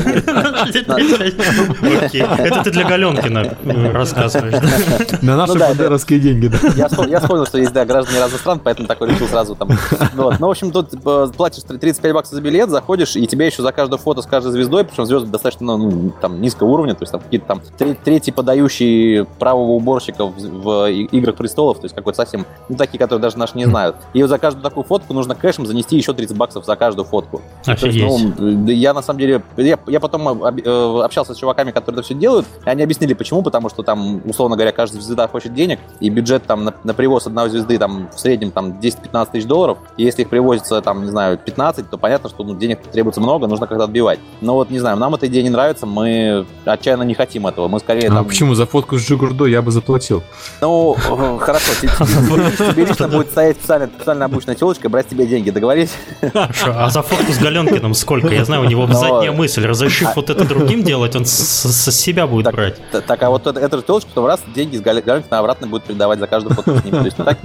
это 1.98 2.64
ты 2.64 2.72
для 2.72 2.86
Галенкина 2.86 3.58
рассказываешь, 3.94 5.22
На 5.22 5.38
наши 5.38 5.58
бандеровские 5.58 6.20
деньги, 6.20 6.48
да. 6.48 6.58
Я 6.76 7.20
вспомнил, 7.20 7.46
что 7.46 7.58
есть, 7.58 7.74
да, 7.74 7.86
граждане 8.00 8.22
разных 8.22 8.40
стран, 8.40 8.62
поэтому 8.64 8.88
такой 8.88 9.10
решил 9.10 9.28
сразу 9.28 9.56
там. 9.56 9.70
Ну, 10.14 10.48
в 10.48 10.50
общем, 10.50 10.72
тут 10.72 10.94
э, 10.94 11.28
платишь 11.36 11.64
35 11.64 12.14
баксов 12.14 12.36
за 12.36 12.42
билет, 12.42 12.70
заходишь, 12.70 13.16
и 13.16 13.26
тебе 13.28 13.46
еще 13.46 13.62
за 13.62 13.72
каждое 13.72 13.98
фото 13.98 14.22
с 14.22 14.26
каждой 14.26 14.52
звездой, 14.52 14.84
причем 14.84 15.06
звезды 15.06 15.30
достаточно, 15.30 15.78
ну, 15.78 16.12
там, 16.22 16.42
низкого 16.42 16.70
уровня, 16.70 16.94
то 16.94 17.04
есть 17.04 17.12
там 17.12 17.22
какие-то 17.22 17.46
там 17.46 17.62
третий 18.04 18.32
подающие 18.32 19.26
правого 19.26 19.72
уборщика 19.72 20.26
в 20.26 20.90
играх 20.90 21.36
престолов, 21.36 21.80
то 21.80 21.86
есть 21.86 21.96
какой-то 21.96 22.18
совсем, 22.18 22.46
ну, 22.70 22.76
такие, 22.76 23.00
которые 23.00 23.22
даже 23.22 23.38
наши 23.38 23.58
не 23.58 23.66
знают. 23.66 23.96
И 24.14 24.22
вот 24.22 24.30
за 24.30 24.38
каждую 24.38 24.64
такую 24.64 24.84
фотку 24.84 25.14
нужно 25.14 25.36
кэшем 25.36 25.66
занести 25.66 25.98
еще 25.98 26.14
30 26.14 26.38
баксов 26.38 26.66
за 26.66 26.76
каждую 26.76 27.06
фотку. 27.06 27.42
Офигеть. 27.66 27.96
Есть, 27.96 28.40
ну, 28.40 28.68
я 28.68 28.94
на 28.94 29.02
самом 29.02 29.20
деле, 29.20 29.42
я, 29.58 29.80
я 29.88 30.00
потом 30.00 30.44
э, 30.44 31.02
общался 31.04 31.34
с 31.34 31.38
чуваками, 31.38 31.72
которые 31.72 32.00
это 32.00 32.06
все 32.06 32.14
делают, 32.14 32.46
и 32.66 32.70
они 32.70 32.84
объяснили, 32.84 33.14
почему, 33.14 33.42
потому 33.42 33.70
что 33.70 33.84
там, 33.84 34.22
условно 34.26 34.56
говоря, 34.56 34.72
каждая 34.72 35.02
звезда 35.02 35.28
хочет 35.28 35.54
денег, 35.54 35.80
и 36.00 36.10
бюджет 36.10 36.44
там 36.46 36.66
на, 36.66 36.74
на 36.84 36.94
привоз 36.94 37.28
одной 37.28 37.50
звезды 37.50 37.78
там 37.78 37.89
в 38.14 38.20
среднем 38.20 38.52
там 38.52 38.80
10-15 38.80 39.32
тысяч 39.32 39.46
долларов, 39.46 39.78
и 39.98 40.04
если 40.04 40.24
их 40.24 40.30
привозится 40.30 40.82
там, 40.82 41.04
не 41.04 41.10
знаю, 41.10 41.38
15, 41.38 41.90
то 41.90 41.98
понятно, 41.98 42.30
что 42.30 42.44
ну, 42.44 42.56
денег 42.56 42.82
требуется 42.82 43.22
много, 43.22 43.48
нужно 43.48 43.68
как-то 43.68 43.84
отбивать. 43.84 44.20
Но 44.42 44.56
вот, 44.56 44.70
не 44.70 44.80
знаю, 44.80 44.98
нам 44.98 45.16
эта 45.16 45.28
идея 45.28 45.44
не 45.44 45.50
нравится, 45.50 45.86
мы 45.86 46.46
отчаянно 46.66 47.04
не 47.04 47.14
хотим 47.14 47.48
этого, 47.48 47.68
мы 47.68 47.80
скорее 47.80 48.10
а 48.10 48.16
там... 48.16 48.26
почему? 48.26 48.54
За 48.54 48.66
фотку 48.66 48.98
с 48.98 49.02
Джигурдой 49.02 49.52
я 49.52 49.62
бы 49.62 49.72
заплатил. 49.72 50.24
Ну, 50.62 50.96
хорошо, 51.40 51.72
тебе 51.80 52.86
лично 52.86 53.08
будет 53.08 53.30
стоять 53.32 53.58
специально 53.58 54.26
обычная 54.26 54.56
телочка, 54.56 54.90
брать 54.90 55.08
тебе 55.08 55.26
деньги, 55.26 55.50
договорились? 55.50 55.92
Хорошо, 56.22 56.74
а 56.76 56.90
за 56.90 57.02
фотку 57.02 57.32
с 57.32 57.38
Галенкиным 57.38 57.94
сколько? 57.94 58.30
Я 58.30 58.46
знаю, 58.46 58.64
у 58.64 58.66
него 58.66 58.88
задняя 58.88 59.32
мысль, 59.32 59.66
разрешив 59.66 60.16
вот 60.16 60.30
это 60.30 60.46
другим 60.46 60.84
делать, 60.84 61.16
он 61.16 61.26
с 61.26 61.92
себя 61.92 62.28
будет 62.28 62.52
брать. 62.52 62.76
Так, 63.06 63.24
а 63.24 63.30
вот 63.30 63.48
эта 63.48 63.78
же 63.78 63.84
телочка 63.84 64.10
потом 64.10 64.26
раз 64.26 64.42
деньги 64.54 64.78
с 64.78 64.82
Галенкина 64.82 65.40
обратно 65.40 65.68
будет 65.68 65.84
передавать 65.84 66.20
за 66.20 66.28
каждую 66.28 66.56
фотку 66.56 66.78
с 66.78 66.84
ним. 66.84 66.96
То 66.96 67.06
есть 67.06 67.18
так 67.18 67.38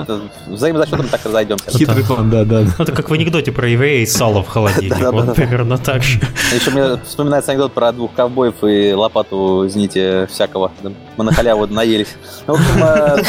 взаимозасчетом 0.46 1.08
так 1.08 1.24
разойдемся. 1.24 1.70
Хитрый 1.70 2.04
план, 2.04 2.30
да, 2.30 2.44
да. 2.44 2.64
Это 2.78 2.92
как 2.92 3.10
в 3.10 3.12
анекдоте 3.12 3.52
про 3.52 3.68
еврея 3.68 4.02
и 4.02 4.06
сало 4.06 4.42
в 4.42 4.48
холодильник. 4.48 4.94
Вот 5.14 5.34
примерно 5.36 5.78
так 5.78 6.02
же. 6.02 6.20
Еще 6.52 6.70
мне 6.70 6.96
вспоминается 7.06 7.52
анекдот 7.52 7.72
про 7.72 7.92
двух 7.92 8.12
ковбоев 8.14 8.54
и 8.62 8.92
лопату, 8.92 9.64
извините, 9.66 10.26
всякого. 10.30 10.72
Мы 11.16 11.24
на 11.24 11.32
халяву 11.32 11.66
наелись. 11.66 12.16
Ну, 12.46 12.56
э, 12.56 13.22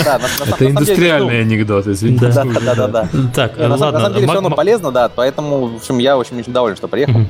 Это 0.48 0.66
индустриальный 0.66 1.42
анекдот, 1.42 1.86
извините. 1.86 2.32
Да, 2.32 2.44
да, 2.44 2.76
да, 2.76 2.88
да. 2.88 3.10
Так, 3.34 3.58
ладно. 3.58 3.68
На 3.68 3.78
самом 3.78 4.14
деле 4.14 4.26
все 4.26 4.34
равно 4.34 4.50
полезно, 4.52 4.92
да, 4.92 5.10
поэтому, 5.10 5.68
в 5.68 5.76
общем, 5.76 6.00
я 6.00 6.18
очень 6.18 6.40
очень 6.40 6.54
доволен, 6.54 6.76
что 6.76 6.88
приехал. 6.88 7.22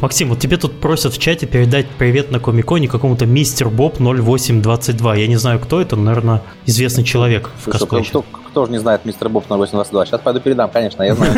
Максим, 0.00 0.28
вот 0.28 0.38
тебе 0.38 0.56
тут 0.56 0.80
просят 0.80 1.14
в 1.14 1.18
чате 1.18 1.46
передать 1.46 1.86
привет 1.98 2.30
на 2.30 2.40
Комиконе 2.40 2.88
какому-то 2.88 3.26
мистер 3.26 3.68
Боб 3.68 3.98
0822. 3.98 5.16
Я 5.16 5.26
не 5.26 5.36
знаю, 5.36 5.58
кто 5.60 5.80
это, 5.80 5.96
но, 5.96 6.02
наверное, 6.02 6.42
известный 6.66 7.04
человек 7.04 7.50
в 7.64 7.70
косплее. 7.70 8.04
Кто 8.54 8.66
же 8.66 8.70
не 8.70 8.78
знает 8.78 9.04
мистера 9.04 9.28
Боб 9.28 9.46
0822? 9.48 10.06
Сейчас 10.06 10.20
пойду 10.20 10.38
передам, 10.38 10.70
конечно, 10.70 11.02
я 11.02 11.16
знаю. 11.16 11.34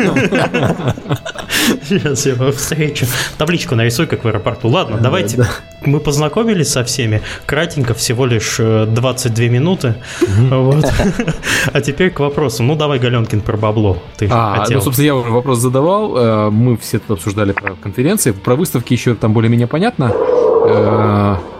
Сейчас 1.89 2.27
я 2.27 2.33
его 2.33 2.51
встречу. 2.51 3.07
Табличку 3.39 3.73
нарисуй, 3.73 4.05
как 4.05 4.23
в 4.23 4.27
аэропорту. 4.27 4.67
Ладно, 4.67 4.99
давайте. 5.01 5.43
Мы 5.81 5.99
познакомились 5.99 6.69
со 6.69 6.83
всеми. 6.83 7.23
Кратенько, 7.47 7.95
всего 7.95 8.27
лишь 8.27 8.57
22 8.57 9.45
э, 9.45 9.49
минуты. 9.49 9.95
А 11.73 11.81
теперь 11.81 12.11
к 12.11 12.19
вопросу. 12.19 12.61
Ну, 12.61 12.75
давай, 12.75 12.99
Галенкин, 12.99 13.41
про 13.41 13.57
бабло. 13.57 13.97
Ты 14.17 14.29
а, 14.29 14.63
ну, 14.69 14.79
собственно, 14.79 15.05
я 15.07 15.15
вопрос 15.15 15.57
задавал. 15.57 16.17
Э, 16.17 16.49
мы 16.51 16.77
все 16.77 16.99
тут 16.99 17.17
обсуждали 17.17 17.53
про 17.53 17.73
конференции. 17.73 18.29
Про 18.29 18.55
выставки 18.55 18.93
еще 18.93 19.15
там 19.15 19.33
более-менее 19.33 19.65
понятно. 19.65 20.13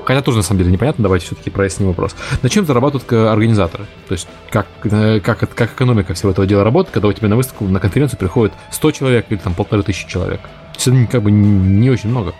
Э, 0.08 0.14
хотя 0.14 0.22
тоже 0.22 0.38
на 0.38 0.44
самом 0.44 0.60
деле 0.60 0.72
непонятно, 0.72 1.04
давайте 1.04 1.26
все-таки 1.26 1.50
проясним 1.50 1.90
вопрос. 1.90 2.16
На 2.42 2.50
чем 2.50 2.66
зарабатывают 2.66 3.12
организаторы? 3.12 3.86
То 4.08 4.14
есть 4.14 4.28
как, 4.50 4.68
э, 4.84 5.20
как, 5.20 5.40
как 5.40 5.74
экономика 5.74 6.14
всего 6.14 6.32
этого 6.32 6.48
дела 6.48 6.64
работает, 6.64 6.94
когда 6.94 7.08
у 7.08 7.14
тебя 7.14 7.28
на 7.28 7.36
выставку, 7.36 7.66
на 7.66 7.80
конференцию 7.80 8.20
приходит 8.20 8.54
100 8.72 8.92
человек 8.92 9.26
или 9.30 9.38
там 9.38 9.54
полторы 9.54 9.84
тысячи 9.84 10.08
человек? 10.08 10.42
То 10.42 10.78
есть 10.78 10.88
это 10.88 11.12
как 11.12 11.24
бы 11.24 11.32
не 11.32 11.90
очень 11.90 12.10
много. 12.10 12.34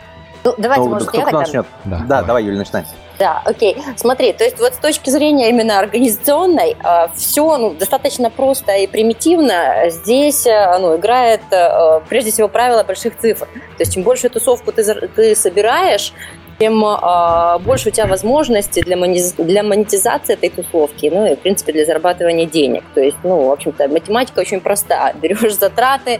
Ну, 0.44 0.56
давайте, 0.58 0.84
ну, 0.86 0.90
может, 0.92 1.14
я 1.14 1.26
тогда... 1.26 1.40
начнет? 1.40 1.66
Да, 1.84 1.98
да 1.98 2.06
давай. 2.06 2.26
давай, 2.26 2.44
Юля, 2.46 2.58
начинай. 2.60 2.86
Да, 3.20 3.42
окей. 3.44 3.76
Смотри, 3.98 4.32
то 4.32 4.44
есть 4.44 4.60
вот 4.60 4.76
с 4.76 4.78
точки 4.78 5.10
зрения 5.10 5.50
именно 5.50 5.80
организационной, 5.80 6.78
э, 6.82 7.08
все 7.16 7.58
ну, 7.58 7.74
достаточно 7.74 8.30
просто 8.30 8.74
и 8.78 8.88
примитивно. 8.88 9.90
Здесь 9.90 10.46
э, 10.46 10.78
ну, 10.80 10.96
играет 10.96 11.42
э, 11.52 12.00
прежде 12.08 12.32
всего 12.32 12.48
правило 12.48 12.84
больших 12.84 13.18
цифр. 13.18 13.46
То 13.46 13.80
есть 13.80 13.94
чем 13.94 14.04
больше 14.04 14.30
тусовку 14.30 14.72
ты, 14.72 14.84
ты 15.08 15.36
собираешь, 15.36 16.14
тем 16.60 16.84
э, 16.84 17.60
больше 17.60 17.90
у 17.90 17.92
тебя 17.92 18.08
возможностей 18.08 18.82
для, 18.82 18.98
монез... 18.98 19.34
для 19.34 19.64
монетизации 19.64 20.34
этой 20.34 20.50
тусовки, 20.50 21.12
ну 21.14 21.26
и, 21.32 21.36
в 21.36 21.40
принципе, 21.40 21.74
для 21.74 21.86
зарабатывания 21.86 22.46
денег. 22.46 22.84
То 22.94 23.02
есть, 23.02 23.18
ну, 23.24 23.48
в 23.48 23.52
общем-то, 23.52 23.88
математика 23.88 24.40
очень 24.40 24.60
проста. 24.60 25.14
Берешь 25.22 25.56
затраты, 25.56 26.20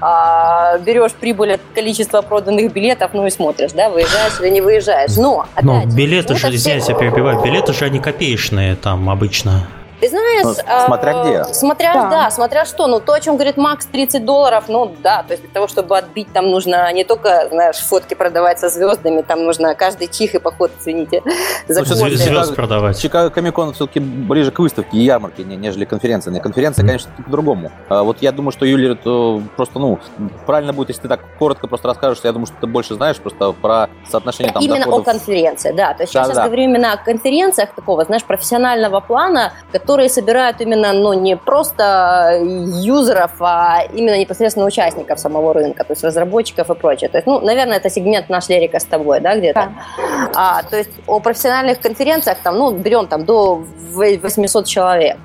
э, 0.00 0.78
берешь 0.80 1.12
прибыль 1.12 1.54
от 1.54 1.60
количества 1.74 2.22
проданных 2.22 2.72
билетов, 2.72 3.10
ну 3.14 3.26
и 3.26 3.30
смотришь, 3.30 3.72
да, 3.72 3.90
выезжаешь 3.90 4.40
или 4.40 4.48
не 4.48 4.60
выезжаешь. 4.60 5.16
Но, 5.16 5.46
опять, 5.54 5.64
Но 5.64 5.84
билеты 5.86 6.36
же, 6.36 6.48
извиняюсь, 6.54 6.88
я 6.88 6.94
перебиваю, 6.94 7.42
билеты 7.42 7.72
же 7.72 7.84
они 7.84 7.98
копеечные 7.98 8.76
там 8.76 9.08
обычно. 9.10 9.66
Ты 10.00 10.08
знаешь... 10.08 10.44
Ну, 10.44 10.54
смотря 10.86 11.12
э, 11.12 11.22
где. 11.22 11.54
Смотря, 11.54 11.94
да. 11.94 12.10
да, 12.10 12.30
смотря 12.30 12.64
что. 12.64 12.86
Ну, 12.86 13.00
то, 13.00 13.14
о 13.14 13.20
чем 13.20 13.36
говорит 13.36 13.56
Макс, 13.56 13.86
30 13.86 14.24
долларов, 14.24 14.64
ну, 14.68 14.94
да. 15.02 15.22
То 15.22 15.32
есть 15.32 15.42
для 15.42 15.52
того, 15.52 15.68
чтобы 15.68 15.96
отбить, 15.96 16.32
там 16.32 16.50
нужно 16.50 16.92
не 16.92 17.04
только, 17.04 17.48
знаешь, 17.50 17.76
фотки 17.76 18.14
продавать 18.14 18.58
со 18.58 18.68
звездами, 18.68 19.22
там 19.22 19.44
нужно 19.44 19.74
каждый 19.74 20.08
чих 20.08 20.34
и 20.34 20.38
поход, 20.38 20.70
извините, 20.80 21.22
за 21.68 21.80
ну, 21.80 21.86
звезд 21.86 22.24
Чикаго, 22.24 22.52
продавать. 22.52 22.98
Чикаго 22.98 23.30
Комикон 23.30 23.72
все-таки 23.72 24.00
ближе 24.00 24.50
к 24.50 24.58
выставке 24.58 24.96
и 24.98 25.00
ярмарке, 25.00 25.44
нежели 25.44 25.84
конференции. 25.84 26.30
На 26.30 26.40
конференции, 26.40 26.82
mm-hmm. 26.82 26.86
конечно, 26.86 27.10
по-другому. 27.24 27.72
А 27.88 28.02
вот 28.02 28.18
я 28.20 28.32
думаю, 28.32 28.52
что 28.52 28.66
Юлия 28.66 28.92
это 28.92 29.42
просто, 29.56 29.78
ну, 29.78 29.98
правильно 30.44 30.72
будет, 30.72 30.88
если 30.90 31.02
ты 31.02 31.08
так 31.08 31.20
коротко 31.38 31.66
просто 31.68 31.88
расскажешь, 31.88 32.20
я 32.24 32.32
думаю, 32.32 32.46
что 32.46 32.56
ты 32.60 32.66
больше 32.66 32.94
знаешь 32.94 33.16
просто 33.16 33.52
про 33.52 33.88
соотношение 34.08 34.52
там 34.52 34.62
Именно 34.62 34.84
доходов. 34.84 35.08
о 35.08 35.10
конференции, 35.10 35.72
да. 35.72 35.94
То 35.94 36.02
есть 36.02 36.12
да, 36.12 36.20
я 36.20 36.24
сейчас 36.26 36.36
да. 36.36 36.44
говорю 36.44 36.62
именно 36.64 36.92
о 36.92 36.96
конференциях 36.96 37.74
такого, 37.74 38.04
знаешь, 38.04 38.24
профессионального 38.24 39.00
плана, 39.00 39.52
которые 39.86 40.08
собирают 40.08 40.60
именно, 40.60 40.92
ну, 40.92 41.12
не 41.12 41.36
просто 41.36 42.40
юзеров, 42.42 43.30
а 43.40 43.84
именно 43.94 44.18
непосредственно 44.18 44.66
участников 44.66 45.20
самого 45.20 45.54
рынка, 45.54 45.84
то 45.84 45.92
есть 45.92 46.04
разработчиков 46.04 46.70
и 46.70 46.74
прочее. 46.74 47.08
То 47.08 47.18
есть, 47.18 47.26
ну, 47.28 47.40
наверное, 47.40 47.76
это 47.76 47.88
сегмент 47.88 48.28
наш 48.28 48.48
Лерика 48.48 48.80
с 48.80 48.84
тобой, 48.84 49.20
да, 49.20 49.36
где-то. 49.36 49.60
Да. 49.60 50.30
А, 50.34 50.62
то 50.64 50.76
есть 50.76 50.90
о 51.06 51.20
профессиональных 51.20 51.80
конференциях, 51.80 52.38
там, 52.42 52.58
ну, 52.58 52.72
берем 52.72 53.06
там 53.06 53.24
до 53.24 53.64
800 53.92 54.66
человек. 54.66 55.16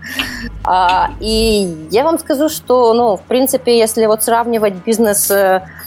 А, 0.63 1.09
и 1.19 1.87
я 1.89 2.03
вам 2.03 2.19
скажу, 2.19 2.47
что, 2.47 2.93
ну, 2.93 3.15
в 3.15 3.21
принципе, 3.21 3.79
если 3.79 4.05
вот 4.05 4.21
сравнивать 4.21 4.75
бизнес 4.85 5.31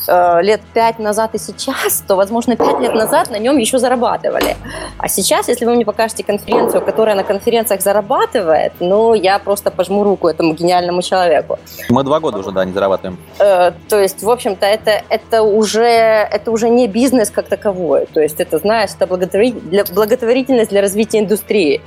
э, 0.09 0.43
лет 0.43 0.61
5 0.75 0.99
назад 0.99 1.35
и 1.35 1.39
сейчас, 1.39 2.03
то, 2.07 2.17
возможно, 2.17 2.57
5 2.57 2.81
лет 2.81 2.95
назад 2.95 3.31
на 3.31 3.39
нем 3.39 3.57
еще 3.59 3.79
зарабатывали. 3.79 4.57
А 4.99 5.09
сейчас, 5.09 5.49
если 5.49 5.65
вы 5.65 5.75
мне 5.75 5.85
покажете 5.85 6.23
конференцию, 6.25 6.83
которая 6.83 7.15
на 7.15 7.25
конференциях 7.25 7.81
зарабатывает, 7.81 8.73
ну, 8.81 9.15
я 9.15 9.39
просто 9.39 9.71
пожму 9.71 10.05
руку 10.05 10.29
этому 10.29 10.55
гениальному 10.55 11.03
человеку. 11.03 11.59
Мы 11.89 12.03
два 12.05 12.21
года 12.21 12.39
уже, 12.39 12.53
да, 12.53 12.65
не 12.65 12.73
зарабатываем. 12.73 13.19
Э, 13.39 13.73
то 13.89 13.99
есть, 13.99 14.23
в 14.23 14.31
общем-то, 14.31 14.67
это, 14.67 15.03
это, 15.09 15.43
уже, 15.43 15.85
это 15.85 16.51
уже 16.51 16.69
не 16.69 16.89
бизнес 16.89 17.31
как 17.31 17.49
таковой. 17.49 18.07
То 18.13 18.21
есть, 18.21 18.41
это, 18.41 18.59
знаешь, 18.59 18.91
это 18.99 19.07
благотворительность 19.07 20.71
для 20.71 20.81
развития 20.81 21.21
индустрии, 21.21 21.81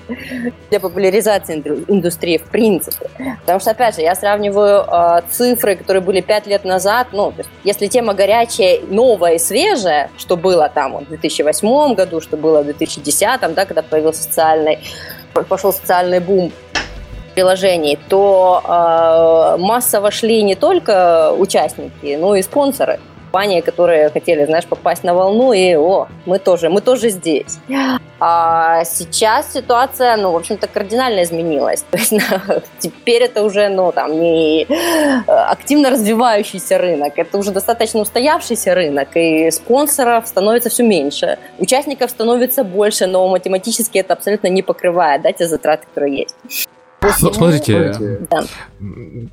для 0.69 0.79
популяризации 0.79 1.63
индустрии 1.87 2.37
в 2.37 2.49
принципе. 2.49 3.09
Потому 3.41 3.59
что, 3.59 3.71
опять 3.71 3.95
же, 3.95 4.01
я 4.01 4.15
сравниваю 4.15 4.85
э, 4.87 5.21
цифры, 5.29 5.75
которые 5.75 6.01
были 6.01 6.21
пять 6.21 6.47
лет 6.47 6.65
назад. 6.65 7.07
Ну, 7.11 7.33
есть, 7.37 7.49
если 7.63 7.87
тема 7.87 8.06
горячая, 8.13 8.81
новая 8.87 9.35
и 9.35 9.39
свежая, 9.39 10.09
что 10.17 10.37
было 10.37 10.69
там 10.69 10.93
вот, 10.93 11.03
в 11.03 11.07
2008 11.09 11.93
году, 11.95 12.21
что 12.21 12.37
было 12.37 12.61
в 12.61 12.65
2010, 12.65 13.21
да, 13.53 13.65
когда 13.65 13.81
появился 13.81 14.23
социальный, 14.23 14.79
пошел 15.47 15.73
социальный 15.73 16.19
бум, 16.19 16.51
приложений, 17.37 17.99
то 18.09 18.63
э, 18.63 19.61
массово 19.61 20.09
шли 20.09 20.41
не 20.41 20.55
только 20.55 21.31
участники, 21.37 22.17
но 22.19 22.35
и 22.35 22.41
спонсоры. 22.41 22.99
Компании, 23.37 23.61
которые 23.61 24.09
хотели, 24.09 24.45
знаешь, 24.45 24.65
попасть 24.65 25.03
на 25.03 25.13
волну, 25.13 25.53
и 25.53 25.75
о, 25.75 26.07
мы 26.25 26.39
тоже, 26.39 26.69
мы 26.69 26.81
тоже 26.81 27.09
здесь. 27.09 27.59
А 28.19 28.83
сейчас 28.85 29.53
ситуация, 29.53 30.17
ну, 30.17 30.31
в 30.31 30.35
общем-то, 30.35 30.67
кардинально 30.67 31.21
изменилась. 31.21 31.85
То 31.91 31.97
есть 31.97 32.13
теперь 32.79 33.21
это 33.21 33.43
уже, 33.43 33.69
ну, 33.69 33.91
там, 33.91 34.19
не 34.19 34.65
активно 35.27 35.91
развивающийся 35.91 36.79
рынок, 36.79 37.13
это 37.15 37.37
уже 37.37 37.51
достаточно 37.51 38.01
устоявшийся 38.01 38.73
рынок, 38.73 39.09
и 39.13 39.51
спонсоров 39.51 40.27
становится 40.27 40.69
все 40.69 40.83
меньше. 40.83 41.37
Участников 41.59 42.09
становится 42.09 42.63
больше, 42.63 43.05
но 43.05 43.27
математически 43.27 43.99
это 43.99 44.13
абсолютно 44.13 44.47
не 44.47 44.63
покрывает, 44.63 45.21
да, 45.21 45.31
те 45.31 45.45
затраты, 45.45 45.85
которые 45.85 46.23
есть. 46.23 46.67
Смотрите, 47.17 48.27
да. 48.29 48.43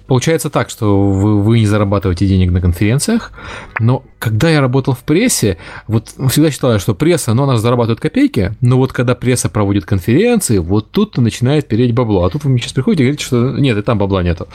получается 0.06 0.50
так, 0.50 0.70
что 0.70 1.10
вы, 1.10 1.42
вы 1.42 1.60
не 1.60 1.66
зарабатываете 1.66 2.26
денег 2.26 2.50
на 2.50 2.60
конференциях, 2.60 3.32
но 3.80 4.04
когда 4.24 4.48
я 4.48 4.62
работал 4.62 4.94
в 4.94 5.00
прессе, 5.00 5.58
вот 5.86 6.08
всегда 6.30 6.50
считала, 6.50 6.78
что 6.78 6.94
пресса, 6.94 7.34
ну, 7.34 7.42
она 7.42 7.58
зарабатывает 7.58 8.00
копейки, 8.00 8.54
но 8.62 8.78
вот 8.78 8.90
когда 8.90 9.14
пресса 9.14 9.50
проводит 9.50 9.84
конференции, 9.84 10.56
вот 10.56 10.90
тут 10.90 11.18
начинает 11.18 11.68
переть 11.68 11.94
бабло. 11.94 12.24
А 12.24 12.30
тут 12.30 12.44
вы 12.44 12.50
мне 12.50 12.58
сейчас 12.58 12.72
приходите 12.72 13.02
и 13.02 13.06
говорите, 13.06 13.22
что 13.22 13.50
нет, 13.50 13.76
и 13.76 13.82
там 13.82 13.98
бабла 13.98 14.22
нету. 14.22 14.48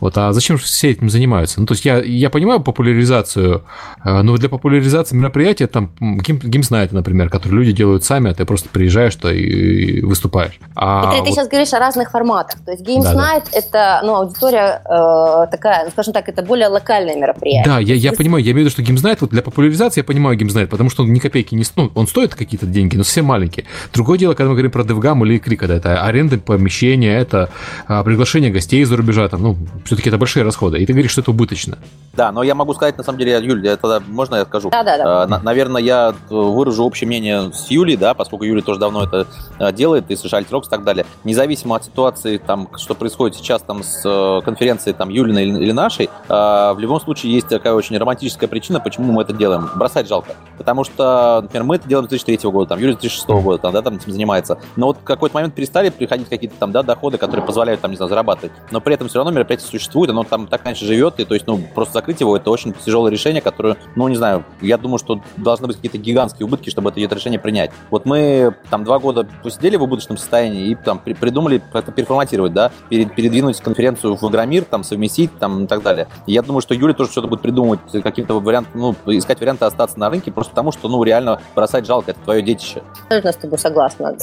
Вот, 0.00 0.18
а 0.18 0.34
зачем 0.34 0.58
же 0.58 0.64
все 0.64 0.90
этим 0.90 1.08
занимаются? 1.08 1.58
Ну, 1.58 1.64
то 1.64 1.72
есть 1.72 1.86
я, 1.86 2.02
я 2.02 2.28
понимаю 2.28 2.60
популяризацию, 2.60 3.64
э, 4.04 4.20
но 4.20 4.36
для 4.36 4.50
популяризации 4.50 5.16
мероприятия 5.16 5.68
там 5.68 5.90
game, 5.98 6.38
Games 6.38 6.61
Night 6.61 6.85
ы, 6.85 6.94
например, 6.94 7.30
которые 7.30 7.60
люди 7.60 7.72
делают 7.72 8.04
сами, 8.04 8.30
а 8.30 8.34
ты 8.34 8.44
просто 8.44 8.68
приезжаешь 8.68 9.16
то 9.16 9.32
и 9.32 10.02
выступаешь. 10.02 10.60
А 10.74 11.04
Петр, 11.04 11.16
вот... 11.16 11.26
ты 11.28 11.32
сейчас 11.32 11.48
говоришь 11.48 11.72
о 11.72 11.78
разных 11.78 12.10
форматах. 12.10 12.60
То 12.62 12.72
есть 12.72 12.84
Games 12.84 13.04
да, 13.04 13.14
да. 13.14 13.42
это, 13.52 14.00
ну, 14.04 14.16
аудитория 14.16 14.82
э, 14.84 15.50
такая, 15.50 15.86
ну, 15.86 15.90
скажем 15.92 16.12
так, 16.12 16.28
это 16.28 16.42
более 16.42 16.68
локальное 16.68 17.16
мероприятие. 17.16 17.64
Да, 17.64 17.78
я, 17.78 17.94
я 17.94 18.12
понимаю, 18.12 18.44
я 18.44 18.52
имею 18.52 18.68
в 18.68 18.70
виду, 18.70 18.70
что 18.70 18.82
Games 18.82 19.00
Night, 19.14 19.18
вот 19.20 19.30
для 19.30 19.42
популяризации 19.42 20.00
я 20.00 20.04
понимаю 20.04 20.38
Night, 20.38 20.66
потому 20.66 20.90
что 20.90 21.02
он 21.02 21.12
ни 21.12 21.18
копейки 21.18 21.54
не 21.54 21.64
стоит, 21.64 21.76
ну, 21.94 22.00
он 22.00 22.06
стоит 22.06 22.34
какие-то 22.34 22.66
деньги, 22.66 22.96
но 22.96 23.04
совсем 23.04 23.26
маленькие. 23.26 23.66
Другое 23.92 24.18
дело, 24.18 24.34
когда 24.34 24.50
мы 24.50 24.54
говорим 24.54 24.70
про 24.70 24.82
DevGAMM 24.82 25.24
или 25.24 25.38
КРИ, 25.38 25.60
когда 25.60 25.74
это 25.76 26.02
аренда 26.02 26.38
помещения, 26.38 27.16
это 27.16 27.50
а, 27.86 28.02
приглашение 28.04 28.50
гостей 28.50 28.82
из-за 28.82 28.96
рубежа, 28.96 29.28
там, 29.28 29.42
ну, 29.42 29.56
все-таки 29.84 30.08
это 30.08 30.18
большие 30.18 30.44
расходы, 30.44 30.78
и 30.78 30.86
ты 30.86 30.92
говоришь, 30.92 31.12
что 31.12 31.20
это 31.20 31.30
убыточно. 31.30 31.78
Да, 32.16 32.30
но 32.30 32.42
я 32.42 32.54
могу 32.54 32.74
сказать, 32.74 32.96
на 32.96 33.04
самом 33.04 33.18
деле, 33.18 33.40
Юль, 33.42 33.66
это 33.66 34.02
можно 34.06 34.36
я 34.36 34.44
скажу? 34.44 34.70
Да, 34.70 34.82
да, 34.82 34.98
да. 34.98 35.24
Э, 35.24 35.42
наверное, 35.42 35.82
я 35.82 36.14
выражу 36.30 36.84
общее 36.84 37.08
мнение 37.08 37.52
с 37.52 37.70
Юлей, 37.70 37.96
да, 37.96 38.14
поскольку 38.14 38.44
Юля 38.44 38.62
тоже 38.62 38.78
давно 38.78 39.04
это 39.04 39.26
э, 39.58 39.72
делает, 39.72 40.10
и 40.10 40.16
с 40.16 40.24
Рокс 40.50 40.68
и 40.68 40.70
так 40.70 40.84
далее. 40.84 41.06
Независимо 41.24 41.76
от 41.76 41.84
ситуации, 41.84 42.38
там, 42.38 42.68
что 42.76 42.94
происходит 42.94 43.36
сейчас 43.36 43.62
там 43.62 43.82
с 43.82 44.02
э, 44.04 44.44
конференцией 44.44 44.94
там 44.94 45.08
Юлиной 45.08 45.44
или, 45.44 45.64
или 45.64 45.72
нашей, 45.72 46.08
в 46.28 46.76
любом 46.78 47.00
случае 47.00 47.32
есть 47.34 47.48
такая 47.48 47.74
очень 47.74 47.96
романтическая 47.96 48.48
причина, 48.48 48.80
почему 48.80 49.03
мы 49.12 49.22
это 49.22 49.32
делаем. 49.32 49.68
Бросать 49.74 50.08
жалко. 50.08 50.34
Потому 50.58 50.84
что, 50.84 51.40
например, 51.42 51.64
мы 51.64 51.76
это 51.76 51.88
делаем 51.88 52.06
с 52.06 52.08
2003 52.08 52.50
года, 52.50 52.68
там, 52.70 52.78
Юля 52.78 52.92
с 52.92 52.96
2006 52.96 53.28
года, 53.28 53.58
там, 53.58 53.72
да, 53.72 53.82
там 53.82 53.96
этим 53.96 54.12
занимается. 54.12 54.58
Но 54.76 54.86
вот 54.86 54.98
в 54.98 55.04
какой-то 55.04 55.34
момент 55.34 55.54
перестали 55.54 55.90
приходить 55.90 56.28
какие-то 56.28 56.56
там, 56.58 56.72
да, 56.72 56.82
доходы, 56.82 57.18
которые 57.18 57.44
позволяют, 57.44 57.80
там, 57.80 57.90
не 57.90 57.96
знаю, 57.96 58.08
зарабатывать. 58.08 58.52
Но 58.70 58.80
при 58.80 58.94
этом 58.94 59.08
все 59.08 59.18
равно 59.18 59.32
мероприятие 59.32 59.68
существует, 59.68 60.10
оно 60.10 60.24
там 60.24 60.46
так 60.46 60.64
раньше 60.64 60.84
живет, 60.84 61.18
и 61.18 61.24
то 61.24 61.34
есть, 61.34 61.46
ну, 61.46 61.60
просто 61.74 61.94
закрыть 61.94 62.20
его, 62.20 62.36
это 62.36 62.50
очень 62.50 62.72
тяжелое 62.72 63.10
решение, 63.10 63.42
которое, 63.42 63.76
ну, 63.96 64.06
не 64.08 64.16
знаю, 64.16 64.44
я 64.60 64.78
думаю, 64.78 64.98
что 64.98 65.20
должны 65.36 65.66
быть 65.66 65.76
какие-то 65.76 65.98
гигантские 65.98 66.46
убытки, 66.46 66.70
чтобы 66.70 66.90
это, 66.90 67.00
это 67.00 67.14
решение 67.14 67.40
принять. 67.40 67.70
Вот 67.90 68.06
мы 68.06 68.54
там 68.70 68.84
два 68.84 68.98
года 68.98 69.26
посидели 69.42 69.76
в 69.76 69.82
убыточном 69.82 70.18
состоянии 70.18 70.68
и 70.68 70.74
там 70.74 70.98
при, 70.98 71.14
придумали 71.14 71.62
как-то 71.72 71.92
переформатировать, 71.92 72.52
да, 72.52 72.70
перед, 72.88 73.14
передвинуть 73.14 73.60
конференцию 73.60 74.16
в 74.16 74.30
Игромир, 74.30 74.64
там, 74.64 74.84
совместить, 74.84 75.36
там, 75.38 75.64
и 75.64 75.66
так 75.66 75.82
далее. 75.82 76.08
И 76.26 76.32
я 76.32 76.42
думаю, 76.42 76.60
что 76.60 76.74
Юля 76.74 76.94
тоже 76.94 77.10
что-то 77.10 77.28
будет 77.28 77.42
придумывать, 77.42 77.80
каким-то 78.02 78.40
вариантом, 78.40 78.83
ну, 79.06 79.18
искать 79.18 79.40
варианты 79.40 79.64
остаться 79.64 79.98
на 79.98 80.10
рынке, 80.10 80.30
просто 80.30 80.50
потому 80.50 80.72
что, 80.72 80.88
ну, 80.88 81.02
реально 81.02 81.40
бросать 81.54 81.86
жалко, 81.86 82.10
это 82.10 82.20
твое 82.20 82.42
детище. 82.42 82.82
Абсолютно 83.08 83.32
с 83.32 83.36
тобой 83.36 83.58
согласна. 83.58 84.16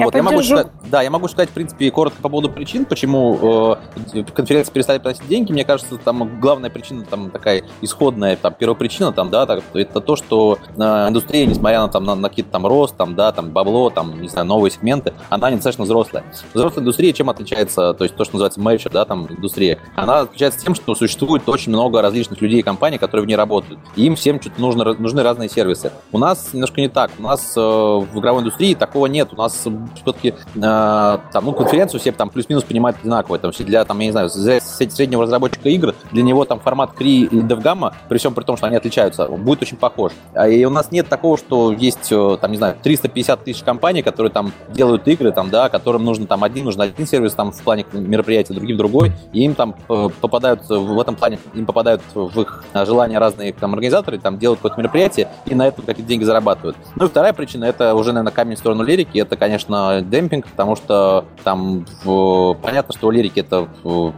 Я 0.00 0.06
вот, 0.06 0.14
я 0.14 0.22
могу 0.22 0.42
сказать, 0.42 0.66
да, 0.90 1.02
я 1.02 1.10
могу 1.10 1.28
сказать, 1.28 1.50
в 1.50 1.52
принципе, 1.52 1.90
коротко 1.90 2.20
по 2.22 2.28
поводу 2.28 2.50
причин, 2.50 2.84
почему 2.84 3.76
э, 4.14 4.22
конференции 4.34 4.72
перестали 4.72 4.98
платить 4.98 5.26
деньги. 5.28 5.52
Мне 5.52 5.64
кажется, 5.64 5.96
там 5.98 6.40
главная 6.40 6.70
причина, 6.70 7.04
там 7.04 7.30
такая 7.30 7.64
исходная, 7.80 8.36
там 8.36 8.54
первопричина, 8.54 9.12
там, 9.12 9.30
да, 9.30 9.46
так, 9.46 9.62
это 9.74 10.00
то, 10.00 10.16
что 10.16 10.58
э, 10.76 10.80
индустрия, 10.80 11.46
несмотря 11.46 11.80
на, 11.80 11.88
там, 11.88 12.04
на, 12.04 12.14
на 12.14 12.28
какие-то 12.28 12.50
там 12.50 12.66
рост, 12.66 12.96
там, 12.96 13.14
да, 13.14 13.32
там, 13.32 13.50
бабло, 13.50 13.90
там, 13.90 14.20
не 14.20 14.28
знаю, 14.28 14.46
новые 14.46 14.70
сегменты, 14.70 15.12
она 15.28 15.50
недостаточно 15.50 15.84
взрослая. 15.84 16.24
Взрослая 16.54 16.82
индустрия 16.82 17.12
чем 17.12 17.30
отличается, 17.30 17.94
то 17.94 18.04
есть 18.04 18.16
то, 18.16 18.24
что 18.24 18.34
называется 18.34 18.60
major, 18.60 18.92
да, 18.92 19.04
там, 19.04 19.26
индустрия, 19.28 19.78
она 19.96 20.20
отличается 20.20 20.60
тем, 20.60 20.74
что 20.74 20.94
существует 20.94 21.48
очень 21.48 21.72
много 21.72 22.00
различных 22.02 22.40
людей 22.40 22.60
и 22.60 22.62
компаний, 22.62 22.98
которые 22.98 23.24
в 23.24 23.28
ней 23.28 23.36
работают. 23.36 23.80
И 23.96 24.04
им 24.04 24.16
всем 24.16 24.40
что-то 24.40 24.60
нужно, 24.60 24.84
нужны 24.94 25.22
разные 25.22 25.48
сервисы. 25.48 25.92
У 26.12 26.18
нас 26.18 26.52
немножко 26.52 26.80
не 26.80 26.88
так. 26.88 27.10
У 27.18 27.22
нас 27.22 27.54
э, 27.56 27.60
в 27.60 28.18
игровой 28.18 28.42
индустрии 28.42 28.74
такого 28.74 29.06
нет. 29.06 29.32
У 29.32 29.36
нас 29.36 29.66
все-таки 29.94 30.34
э, 30.54 30.60
там, 30.60 31.44
ну, 31.44 31.52
конференцию 31.52 32.00
все 32.00 32.12
там 32.12 32.30
плюс-минус 32.30 32.64
понимают 32.64 32.98
одинаково. 33.00 33.38
Там, 33.38 33.50
для, 33.58 33.84
там, 33.84 33.98
я 34.00 34.06
не 34.06 34.12
знаю, 34.12 34.30
среднего 34.30 35.22
разработчика 35.22 35.68
игр, 35.68 35.94
для 36.12 36.22
него 36.22 36.44
там 36.44 36.60
формат 36.60 36.92
КРИ 36.92 37.24
и 37.24 37.40
DevGAMM, 37.40 37.92
при 38.08 38.18
всем 38.18 38.34
при 38.34 38.44
том, 38.44 38.56
что 38.56 38.66
они 38.66 38.76
отличаются, 38.76 39.26
будет 39.26 39.62
очень 39.62 39.76
похож. 39.76 40.12
А, 40.34 40.48
и 40.48 40.64
у 40.64 40.70
нас 40.70 40.90
нет 40.90 41.08
такого, 41.08 41.36
что 41.36 41.72
есть, 41.72 42.10
э, 42.10 42.38
там, 42.40 42.50
не 42.50 42.56
знаю, 42.56 42.76
350 42.82 43.44
тысяч 43.44 43.62
компаний, 43.62 44.02
которые 44.02 44.32
там 44.32 44.52
делают 44.68 45.06
игры, 45.08 45.32
там, 45.32 45.50
да, 45.50 45.68
которым 45.68 46.04
нужно 46.04 46.26
там 46.26 46.44
один, 46.44 46.64
нужно 46.64 46.84
один 46.84 47.06
сервис 47.06 47.34
там 47.34 47.52
в 47.52 47.62
плане 47.62 47.84
мероприятия, 47.92 48.54
другим 48.54 48.76
другой, 48.76 49.12
и 49.32 49.44
им 49.44 49.54
там 49.54 49.74
э, 49.88 50.08
попадают 50.20 50.68
в 50.68 51.00
этом 51.00 51.16
плане, 51.16 51.38
им 51.54 51.66
попадают 51.66 52.02
в 52.14 52.40
их 52.40 52.64
желания 52.74 53.18
разные 53.18 53.52
там 53.52 53.74
организаторы, 53.74 54.18
там 54.18 54.38
делают 54.38 54.60
какое-то 54.60 54.80
мероприятие, 54.80 55.28
и 55.46 55.54
на 55.54 55.66
этом 55.68 55.84
какие-то 55.84 56.08
деньги 56.08 56.24
зарабатывают. 56.24 56.76
Ну 56.96 57.06
и 57.06 57.08
вторая 57.08 57.32
причина, 57.32 57.64
это 57.64 57.94
уже, 57.94 58.12
наверное, 58.12 58.32
камень 58.32 58.56
в 58.56 58.58
сторону 58.58 58.82
лирики, 58.82 59.18
это, 59.18 59.36
конечно, 59.36 59.69
демпинг, 60.02 60.46
потому 60.46 60.76
что 60.76 61.24
там 61.44 61.86
в, 62.04 62.54
понятно, 62.62 62.94
что 62.94 63.10
лирики 63.10 63.40
это 63.40 63.68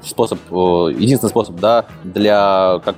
способ, 0.03 0.39
единственный 0.51 1.31
способ, 1.31 1.57
да, 1.57 1.87
для 2.05 2.81
как, 2.85 2.97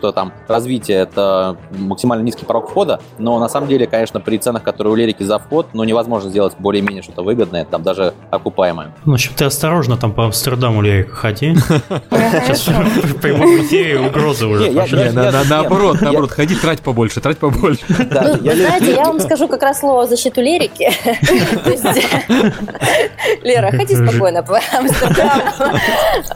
как, 0.00 0.14
там 0.14 0.32
развития 0.48 0.94
это 0.94 1.56
максимально 1.70 2.22
низкий 2.22 2.44
порог 2.44 2.70
входа, 2.70 3.00
но 3.18 3.38
на 3.38 3.48
самом 3.48 3.68
деле, 3.68 3.86
конечно, 3.86 4.20
при 4.20 4.38
ценах, 4.38 4.62
которые 4.62 4.92
у 4.92 4.96
лирики 4.96 5.22
за 5.22 5.38
вход, 5.38 5.68
ну, 5.72 5.84
невозможно 5.84 6.30
сделать 6.30 6.54
более-менее 6.58 7.02
что-то 7.02 7.22
выгодное, 7.22 7.64
там 7.64 7.82
даже 7.82 8.14
окупаемое. 8.30 8.94
Ну, 9.04 9.12
в 9.12 9.14
общем, 9.14 9.32
ты 9.36 9.44
осторожно 9.44 9.96
там 9.96 10.12
по 10.12 10.24
Амстердаму 10.24 10.82
лирика 10.82 11.14
ходи. 11.14 11.54
Сейчас 12.10 12.68
в 12.68 13.20
прямом 13.20 13.62
эфире 13.62 14.00
угрозы 14.00 14.46
уже 14.46 14.70
Наоборот, 15.48 16.00
наоборот, 16.00 16.30
ходи, 16.30 16.54
трать 16.54 16.80
побольше, 16.80 17.20
трать 17.20 17.38
побольше. 17.38 17.84
Ну, 17.88 18.54
знаете, 18.54 18.92
я 18.94 19.04
вам 19.04 19.20
скажу 19.20 19.48
как 19.48 19.62
раз 19.62 19.80
слово 19.80 20.06
защиту 20.06 20.40
лирики. 20.40 20.90
Лера, 23.42 23.70
ходи 23.70 23.94
спокойно 23.94 24.42
по 24.42 24.60
Амстердаму. 24.72 25.42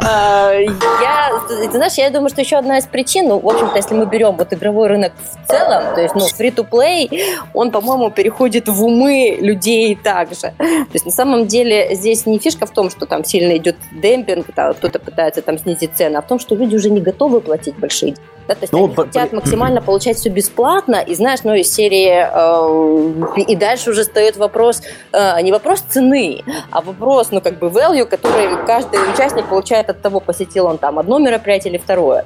А, 0.00 0.52
я, 0.54 1.30
ты 1.48 1.70
знаешь, 1.70 1.94
я 1.94 2.10
думаю, 2.10 2.28
что 2.28 2.40
еще 2.40 2.56
одна 2.56 2.78
из 2.78 2.86
причин, 2.86 3.28
ну, 3.28 3.38
в 3.38 3.48
общем-то, 3.48 3.76
если 3.76 3.94
мы 3.94 4.06
берем 4.06 4.36
вот 4.36 4.52
игровой 4.52 4.88
рынок 4.88 5.12
в 5.14 5.50
целом, 5.50 5.94
то 5.94 6.00
есть, 6.00 6.14
ну, 6.14 6.26
free-to-play, 6.26 7.08
он, 7.54 7.70
по-моему, 7.70 8.10
переходит 8.10 8.68
в 8.68 8.84
умы 8.84 9.38
людей 9.40 9.94
также. 9.96 10.52
То 10.58 10.92
есть, 10.92 11.06
на 11.06 11.12
самом 11.12 11.46
деле, 11.46 11.94
здесь 11.94 12.26
не 12.26 12.38
фишка 12.38 12.66
в 12.66 12.70
том, 12.70 12.90
что 12.90 13.06
там 13.06 13.24
сильно 13.24 13.56
идет 13.56 13.76
демпинг, 13.92 14.46
кто-то 14.46 14.98
пытается 14.98 15.42
там 15.42 15.58
снизить 15.58 15.92
цены, 15.94 16.16
а 16.16 16.22
в 16.22 16.26
том, 16.26 16.38
что 16.38 16.54
люди 16.54 16.76
уже 16.76 16.90
не 16.90 17.00
готовы 17.00 17.40
платить 17.40 17.76
большие 17.76 18.12
деньги. 18.12 18.35
Да, 18.48 18.54
то 18.54 18.60
есть 18.62 18.72
ну, 18.72 18.84
они 18.84 18.94
по, 18.94 19.04
хотят 19.04 19.32
максимально 19.32 19.82
получать 19.82 20.16
все 20.16 20.28
бесплатно, 20.28 20.96
и 20.96 21.14
знаешь, 21.14 21.40
ну, 21.44 21.54
из 21.54 21.72
серии, 21.72 22.26
э, 23.36 23.42
и 23.42 23.56
дальше 23.56 23.90
уже 23.90 24.02
встает 24.02 24.36
вопрос, 24.36 24.82
э, 25.12 25.42
не 25.42 25.52
вопрос 25.52 25.80
цены, 25.80 26.42
а 26.70 26.80
вопрос, 26.80 27.30
ну, 27.30 27.40
как 27.40 27.58
бы 27.58 27.68
value, 27.68 28.04
который 28.04 28.64
каждый 28.66 29.00
участник 29.12 29.46
получает 29.46 29.90
от 29.90 30.00
того, 30.00 30.20
посетил 30.20 30.66
он 30.66 30.78
там 30.78 30.98
одно 30.98 31.18
мероприятие 31.18 31.72
или 31.72 31.78
второе. 31.78 32.24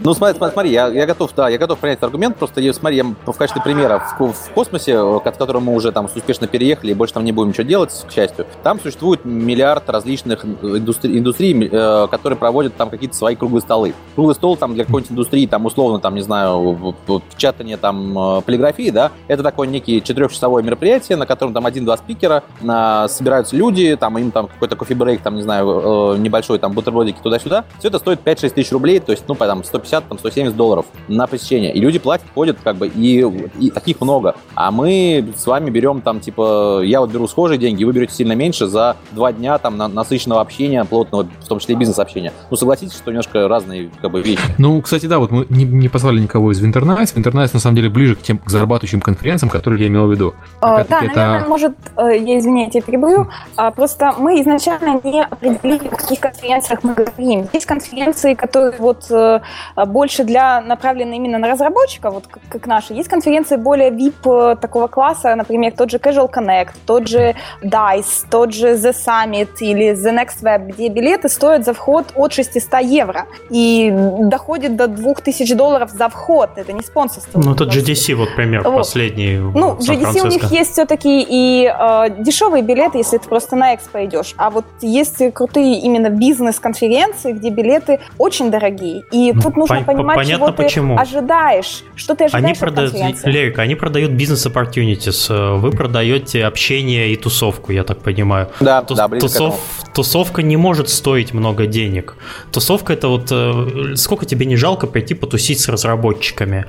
Ну, 0.00 0.14
смотри, 0.14 0.36
смотри, 0.36 0.52
смотри 0.52 0.70
я, 0.72 0.88
я 0.88 1.06
готов, 1.06 1.30
да, 1.34 1.48
я 1.48 1.58
готов 1.58 1.78
принять 1.78 1.98
этот 1.98 2.08
аргумент, 2.08 2.36
просто 2.36 2.60
смотри, 2.72 2.96
я 2.98 3.04
в 3.04 3.32
качестве 3.32 3.62
примера 3.62 3.98
в, 4.18 4.32
в 4.32 4.50
космосе, 4.50 4.94
к 4.94 5.22
которому 5.38 5.72
мы 5.72 5.76
уже 5.76 5.92
там 5.92 6.04
успешно 6.04 6.46
переехали 6.46 6.90
и 6.90 6.94
больше 6.94 7.14
там 7.14 7.24
не 7.24 7.32
будем 7.32 7.50
ничего 7.50 7.66
делать, 7.66 8.04
к 8.06 8.12
счастью, 8.12 8.46
там 8.62 8.80
существует 8.80 9.24
миллиард 9.24 9.88
различных 9.88 10.44
индустрий, 10.44 11.18
индустрий 11.18 11.68
э, 11.70 12.08
которые 12.10 12.38
проводят 12.38 12.76
там 12.76 12.90
какие-то 12.90 13.16
свои 13.16 13.34
круглые 13.36 13.62
столы. 13.62 13.94
Круглый 14.14 14.34
стол 14.34 14.56
там 14.56 14.74
для 14.74 14.84
какой-нибудь 14.84 15.12
индустрии, 15.12 15.46
там, 15.46 15.61
там, 15.62 15.66
условно, 15.66 15.98
там, 16.00 16.14
не 16.14 16.22
знаю, 16.22 16.94
печатание 17.30 17.76
там 17.76 18.18
э, 18.18 18.40
полиграфии, 18.42 18.90
да, 18.90 19.12
это 19.28 19.42
такое 19.42 19.68
некий 19.68 20.02
четырехчасовое 20.02 20.62
мероприятие, 20.62 21.16
на 21.16 21.26
котором 21.26 21.52
там 21.54 21.66
один-два 21.66 21.96
спикера, 21.96 22.42
на, 22.60 23.08
собираются 23.08 23.54
люди, 23.56 23.96
там, 23.96 24.18
им 24.18 24.30
там 24.32 24.48
какой-то 24.48 24.76
кофе-брейк, 24.76 25.22
там, 25.22 25.36
не 25.36 25.42
знаю, 25.42 26.14
э, 26.14 26.18
небольшой, 26.18 26.58
там, 26.58 26.72
бутербродики 26.72 27.18
туда-сюда. 27.22 27.64
Все 27.78 27.88
это 27.88 27.98
стоит 27.98 28.20
5-6 28.24 28.50
тысяч 28.50 28.72
рублей, 28.72 28.98
то 28.98 29.12
есть, 29.12 29.24
ну, 29.28 29.34
там, 29.34 29.62
150, 29.62 30.08
там, 30.08 30.18
170 30.18 30.56
долларов 30.56 30.86
на 31.08 31.26
посещение. 31.26 31.72
И 31.72 31.80
люди 31.80 31.98
платят, 31.98 32.26
ходят, 32.34 32.58
как 32.62 32.76
бы, 32.76 32.88
и, 32.88 33.20
и 33.60 33.70
таких 33.70 34.00
много. 34.00 34.34
А 34.54 34.70
мы 34.70 35.32
с 35.36 35.46
вами 35.46 35.70
берем, 35.70 36.00
там, 36.00 36.20
типа, 36.20 36.80
я 36.82 37.00
вот 37.00 37.10
беру 37.10 37.28
схожие 37.28 37.58
деньги, 37.58 37.84
вы 37.84 37.92
берете 37.92 38.14
сильно 38.14 38.32
меньше 38.32 38.66
за 38.66 38.96
два 39.12 39.32
дня, 39.32 39.58
там, 39.58 39.76
на, 39.76 39.86
насыщенного 39.88 40.40
общения, 40.40 40.84
плотного, 40.84 41.28
в 41.40 41.48
том 41.48 41.60
числе 41.60 41.76
и 41.76 41.78
бизнес-общения. 41.78 42.32
Ну, 42.50 42.56
согласитесь, 42.56 42.96
что 42.96 43.10
немножко 43.10 43.46
разные, 43.46 43.90
как 44.00 44.10
бы, 44.10 44.22
вещи. 44.22 44.42
Ну, 44.58 44.80
кстати, 44.80 45.06
да, 45.06 45.18
вот 45.18 45.30
мы 45.30 45.46
не, 45.52 45.64
не 45.64 45.88
позвали 45.88 46.20
никого 46.20 46.52
из 46.52 46.60
Winter 46.60 46.85
Nights. 46.85 47.14
Winter 47.14 47.33
Nights 47.33 47.52
на 47.52 47.60
самом 47.60 47.76
деле 47.76 47.90
ближе 47.90 48.16
к 48.16 48.22
тем 48.22 48.38
к 48.38 48.48
зарабатывающим 48.48 49.00
конференциям, 49.00 49.50
которые 49.50 49.82
я 49.82 49.88
имел 49.88 50.06
в 50.06 50.10
виду. 50.10 50.34
О, 50.60 50.82
да, 50.82 50.82
это... 50.82 50.96
наверное, 50.96 51.44
может, 51.46 51.74
э, 51.96 52.18
я 52.18 52.38
извиняюсь, 52.38 52.74
я 52.74 52.80
перебью. 52.80 53.28
А, 53.56 53.70
просто 53.70 54.14
мы 54.18 54.40
изначально 54.40 55.00
не 55.04 55.22
определили, 55.22 55.88
о 55.88 55.96
каких 55.96 56.20
конференциях 56.20 56.80
мы 56.82 56.94
говорим. 56.94 57.48
Есть 57.52 57.66
конференции, 57.66 58.34
которые 58.34 58.72
вот 58.78 59.10
э, 59.10 59.40
больше 59.86 60.24
для 60.24 60.60
направлены 60.62 61.16
именно 61.16 61.38
на 61.38 61.48
разработчиков, 61.48 62.14
вот 62.14 62.26
как, 62.26 62.42
как 62.48 62.66
наши. 62.66 62.94
Есть 62.94 63.08
конференции 63.08 63.56
более 63.56 63.90
VIP 63.90 64.56
такого 64.56 64.86
класса, 64.86 65.34
например, 65.34 65.72
тот 65.76 65.90
же 65.90 65.98
Casual 65.98 66.32
Connect, 66.32 66.70
тот 66.86 67.08
же 67.08 67.34
DICE, 67.62 68.26
тот 68.30 68.54
же 68.54 68.74
The 68.74 68.94
Summit 68.94 69.50
или 69.60 69.92
The 69.92 70.12
Next 70.14 70.42
Web, 70.42 70.72
где 70.72 70.88
билеты 70.88 71.28
стоят 71.28 71.64
за 71.64 71.74
вход 71.74 72.12
от 72.14 72.32
600 72.32 72.80
евро 72.80 73.26
и 73.50 73.92
доходит 73.92 74.76
до 74.76 74.88
2000 74.88 75.41
долларов 75.50 75.90
за 75.90 76.08
вход. 76.08 76.50
Это 76.56 76.72
не 76.72 76.82
спонсорство. 76.82 77.40
Ну, 77.40 77.54
тот 77.54 77.74
GDC, 77.74 78.14
вот 78.14 78.34
пример 78.36 78.62
вот. 78.62 78.76
последний. 78.76 79.38
Ну, 79.38 79.76
GDC 79.76 80.20
у 80.20 80.26
них 80.28 80.50
есть 80.50 80.72
все-таки 80.72 81.24
и 81.28 81.66
э, 81.66 82.22
дешевые 82.22 82.62
билеты, 82.62 82.98
если 82.98 83.18
ты 83.18 83.28
просто 83.28 83.56
на 83.56 83.74
экспо 83.74 84.04
идешь. 84.04 84.34
А 84.36 84.50
вот 84.50 84.64
есть 84.80 85.22
крутые 85.34 85.80
именно 85.80 86.10
бизнес-конференции, 86.10 87.32
где 87.32 87.50
билеты 87.50 88.00
очень 88.18 88.50
дорогие. 88.50 89.02
И 89.10 89.32
ну, 89.32 89.42
тут 89.42 89.56
нужно 89.56 89.78
по- 89.80 89.92
понимать, 89.92 90.16
понятно, 90.16 90.46
чего 90.46 90.56
почему. 90.56 90.96
ты 90.96 91.02
ожидаешь. 91.02 91.82
Что 91.96 92.14
ты 92.14 92.24
ожидаешь 92.24 92.44
они 92.44 92.54
продают, 92.58 92.94
Лерик, 93.24 93.58
они 93.58 93.74
продают 93.74 94.12
бизнес-opportunities. 94.12 95.58
Вы 95.58 95.70
продаете 95.70 96.44
общение 96.44 97.12
и 97.12 97.16
тусовку, 97.16 97.72
я 97.72 97.84
так 97.84 97.98
понимаю. 97.98 98.48
Да, 98.60 98.82
Тус, 98.82 98.96
да, 98.96 99.08
тусов, 99.08 99.60
Тусовка 99.94 100.42
не 100.42 100.56
может 100.56 100.88
стоить 100.88 101.34
много 101.34 101.66
денег. 101.66 102.16
Тусовка 102.50 102.92
это 102.92 103.08
вот 103.08 103.28
э, 103.30 103.94
сколько 103.96 104.26
тебе 104.26 104.46
не 104.46 104.56
жалко 104.56 104.86
пойти 104.86 105.14
потусить 105.32 105.60
с 105.60 105.68
разработчиками. 105.68 106.66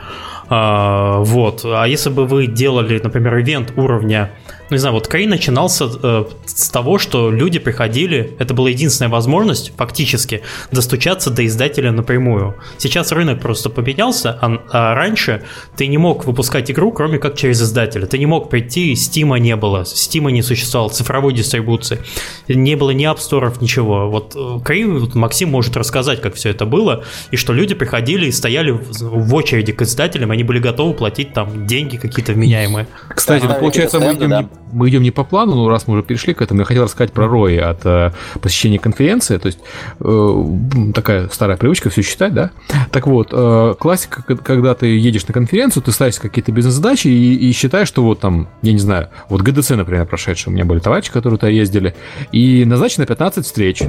А, 0.49 1.19
вот. 1.19 1.65
А 1.65 1.86
если 1.86 2.10
бы 2.10 2.26
вы 2.26 2.47
делали, 2.47 2.99
например, 3.04 3.39
ивент 3.39 3.73
уровня 3.76 4.30
не 4.74 4.80
знаю, 4.80 4.94
вот 4.94 5.08
Крей 5.08 5.28
начинался 5.28 5.90
э, 6.02 6.26
с 6.46 6.70
того, 6.70 6.98
что 6.98 7.32
люди 7.32 7.60
приходили, 7.60 8.36
это 8.40 8.54
была 8.54 8.70
единственная 8.70 9.10
возможность 9.10 9.74
фактически 9.76 10.42
достучаться 10.72 11.30
до 11.30 11.46
издателя 11.46 11.92
напрямую. 11.92 12.56
Сейчас 12.78 13.12
рынок 13.12 13.42
просто 13.42 13.70
поменялся, 13.70 14.38
а, 14.42 14.60
а 14.72 14.96
раньше 14.96 15.44
ты 15.76 15.88
не 15.88 15.98
мог 15.98 16.26
выпускать 16.26 16.70
игру, 16.72 16.92
кроме 16.92 17.20
как 17.20 17.36
через 17.36 17.62
издателя. 17.62 18.06
Ты 18.06 18.18
не 18.18 18.26
мог 18.26 18.50
прийти, 18.50 18.96
Стима 18.96 19.38
не 19.38 19.56
было, 19.56 19.86
Стима 19.86 20.32
не 20.32 20.42
существовало, 20.42 20.90
цифровой 20.90 21.34
дистрибуции, 21.34 22.00
не 22.48 22.76
было 22.76 22.92
ни 22.92 23.06
App 23.06 23.18
Store, 23.18 23.54
ничего. 23.62 24.10
Вот 24.10 24.36
э, 24.36 24.60
Крей, 24.64 24.86
вот 24.86 25.16
Максим 25.16 25.50
может 25.50 25.78
рассказать, 25.78 26.22
как 26.22 26.36
все 26.36 26.50
это 26.50 26.66
было, 26.66 27.04
и 27.32 27.38
что 27.38 27.54
люди 27.54 27.76
приходили 27.76 28.28
и 28.28 28.32
стояли 28.32 28.72
в, 28.72 28.92
в 29.02 29.34
очереди 29.34 29.72
к 29.72 29.82
издателям, 29.82 30.32
они 30.32 30.44
были 30.44 30.60
готовы 30.60 30.94
платить 30.94 31.34
там 31.34 31.68
деньги 31.68 31.98
какие-то 31.98 32.34
вменяемые. 32.34 32.88
Кстати, 33.10 33.46
ну, 33.46 33.56
получается, 33.56 34.00
мы 34.00 34.14
идем 34.14 34.30
да 34.30 34.50
мы 34.74 34.90
идем 34.90 35.04
не 35.04 35.12
по 35.12 35.24
плану, 35.24 35.56
но 35.56 35.70
раз 35.70 35.88
мы 35.88 35.94
уже 35.94 36.04
перешли 36.04 36.34
к 36.34 36.42
этому, 36.42 36.62
я 36.62 36.66
хотел 36.66 36.84
рассказать 36.84 37.12
про 37.12 37.28
Рои 37.28 37.58
от 37.58 37.86
э, 37.86 38.12
посещения 38.42 38.80
конференции. 38.80 39.38
То 39.38 39.48
есть 39.48 39.60
э, 40.00 40.46
такая 40.94 41.28
старая 41.30 41.58
привычка 41.58 41.90
все 41.90 42.02
считать, 42.02 42.34
да? 42.34 42.52
Так 42.92 43.08
вот, 43.08 43.30
э, 43.32 43.76
классика, 43.80 44.24
когда 44.24 44.74
ты 44.74 44.88
едешь 44.88 45.28
на 45.28 45.34
конференцию, 45.34 45.84
ты 45.84 45.92
ставишь 45.92 46.20
какие-то 46.20 46.52
бизнес-задачи 46.52 47.08
и, 47.08 47.36
и 47.36 47.52
считаешь, 47.52 47.88
что 47.88 48.04
вот 48.04 48.20
там, 48.20 48.48
я 48.62 48.74
не 48.74 48.80
знаю, 48.80 49.10
вот 49.30 49.42
ГДЦ, 49.42 49.72
например, 49.72 50.06
прошедший, 50.06 50.52
у 50.52 50.54
меня 50.54 50.66
были 50.66 50.80
товарищи, 50.80 51.12
которые 51.12 51.40
туда 51.40 51.50
ездили, 51.50 51.96
и 52.32 52.66
назначено 52.66 53.06
15 53.06 53.46
встреч. 53.46 53.84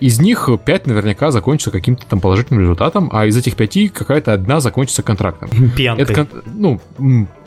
Из 0.00 0.20
них 0.20 0.48
5 0.64 0.86
наверняка 0.86 1.30
закончатся 1.30 1.70
каким-то 1.70 2.06
там 2.06 2.20
положительным 2.20 2.62
результатом, 2.62 3.10
а 3.12 3.26
из 3.26 3.36
этих 3.36 3.56
5 3.56 3.92
какая-то 3.92 4.32
одна 4.32 4.60
закончится 4.60 5.02
контрактом. 5.02 5.50
Пьянкой. 5.76 6.04
Это, 6.04 6.26
ну, 6.46 6.80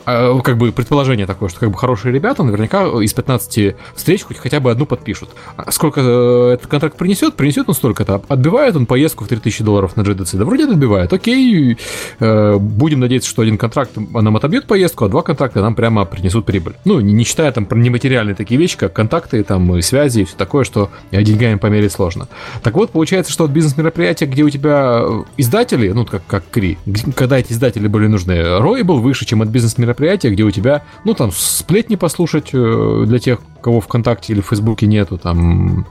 а, 0.06 0.38
как 0.40 0.56
бы 0.56 0.70
предположение 0.70 1.26
такое, 1.26 1.48
что 1.48 1.58
как 1.58 1.70
бы 1.70 1.76
хорошие 1.76 2.14
ребята 2.14 2.44
наверняка 2.44 2.84
из 3.02 3.12
15 3.12 3.74
встреч 3.96 4.22
хоть 4.22 4.38
хотя 4.38 4.60
бы 4.60 4.70
одну 4.70 4.86
подпишут. 4.86 5.30
А 5.56 5.72
сколько 5.72 6.00
э, 6.00 6.54
этот 6.54 6.68
контракт 6.68 6.96
принесет? 6.96 7.34
Принесет 7.34 7.68
он 7.68 7.74
столько-то. 7.74 8.22
Отбивает 8.28 8.76
он 8.76 8.86
поездку 8.86 9.24
в 9.24 9.28
3000 9.28 9.64
долларов 9.64 9.96
на 9.96 10.02
GDC? 10.02 10.38
Да 10.38 10.44
вроде 10.44 10.64
отбивает. 10.64 11.12
Окей, 11.12 11.76
э, 12.20 12.56
будем 12.56 13.00
надеяться, 13.00 13.28
что 13.28 13.42
один 13.42 13.58
контракт 13.58 13.90
нам 13.96 14.36
отобьет 14.36 14.66
поездку, 14.66 15.06
а 15.06 15.08
два 15.08 15.22
контракта 15.22 15.60
нам 15.60 15.74
прямо 15.74 16.04
принесут 16.04 16.46
прибыль. 16.46 16.74
Ну, 16.84 17.00
не, 17.00 17.12
не 17.12 17.24
считая 17.24 17.50
там 17.50 17.66
про 17.66 17.76
нематериальные 17.76 18.36
такие 18.36 18.60
вещи, 18.60 18.78
как 18.78 18.92
контакты, 18.92 19.42
там, 19.42 19.74
и 19.76 19.82
связи 19.82 20.20
и 20.20 20.24
все 20.24 20.36
такое, 20.36 20.62
что 20.62 20.90
деньгами 21.10 21.56
померить 21.56 21.90
сложно. 21.90 22.28
Так 22.62 22.74
вот, 22.74 22.92
получается, 22.92 23.32
что 23.32 23.44
от 23.44 23.50
бизнес-мероприятия, 23.50 24.26
где 24.26 24.44
у 24.44 24.50
тебя 24.50 25.02
издатели, 25.36 25.90
ну, 25.90 26.06
как, 26.06 26.22
как 26.28 26.44
Кри, 26.48 26.78
когда 27.16 27.38
эти 27.38 27.52
издатели 27.52 27.88
были 27.88 28.06
нужны, 28.06 28.60
рой 28.60 28.84
был 28.84 29.00
выше, 29.00 29.26
чем 29.26 29.42
от 29.42 29.48
бизнес-мероприятия 29.48 29.95
мероприятие, 29.96 30.32
где 30.32 30.44
у 30.44 30.50
тебя, 30.50 30.82
ну, 31.04 31.14
там, 31.14 31.30
сплетни 31.32 31.96
послушать 31.96 32.50
э, 32.52 33.04
для 33.06 33.18
тех, 33.18 33.40
кого 33.62 33.80
ВКонтакте 33.80 34.32
или 34.32 34.40
в 34.40 34.46
Фейсбуке 34.46 34.86
нету, 34.86 35.18
там, 35.18 35.86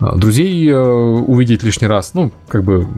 э, 0.00 0.16
друзей 0.16 0.68
э, 0.68 0.76
увидеть 0.76 1.62
лишний 1.62 1.86
раз, 1.86 2.12
ну, 2.14 2.32
как 2.48 2.64
бы 2.64 2.88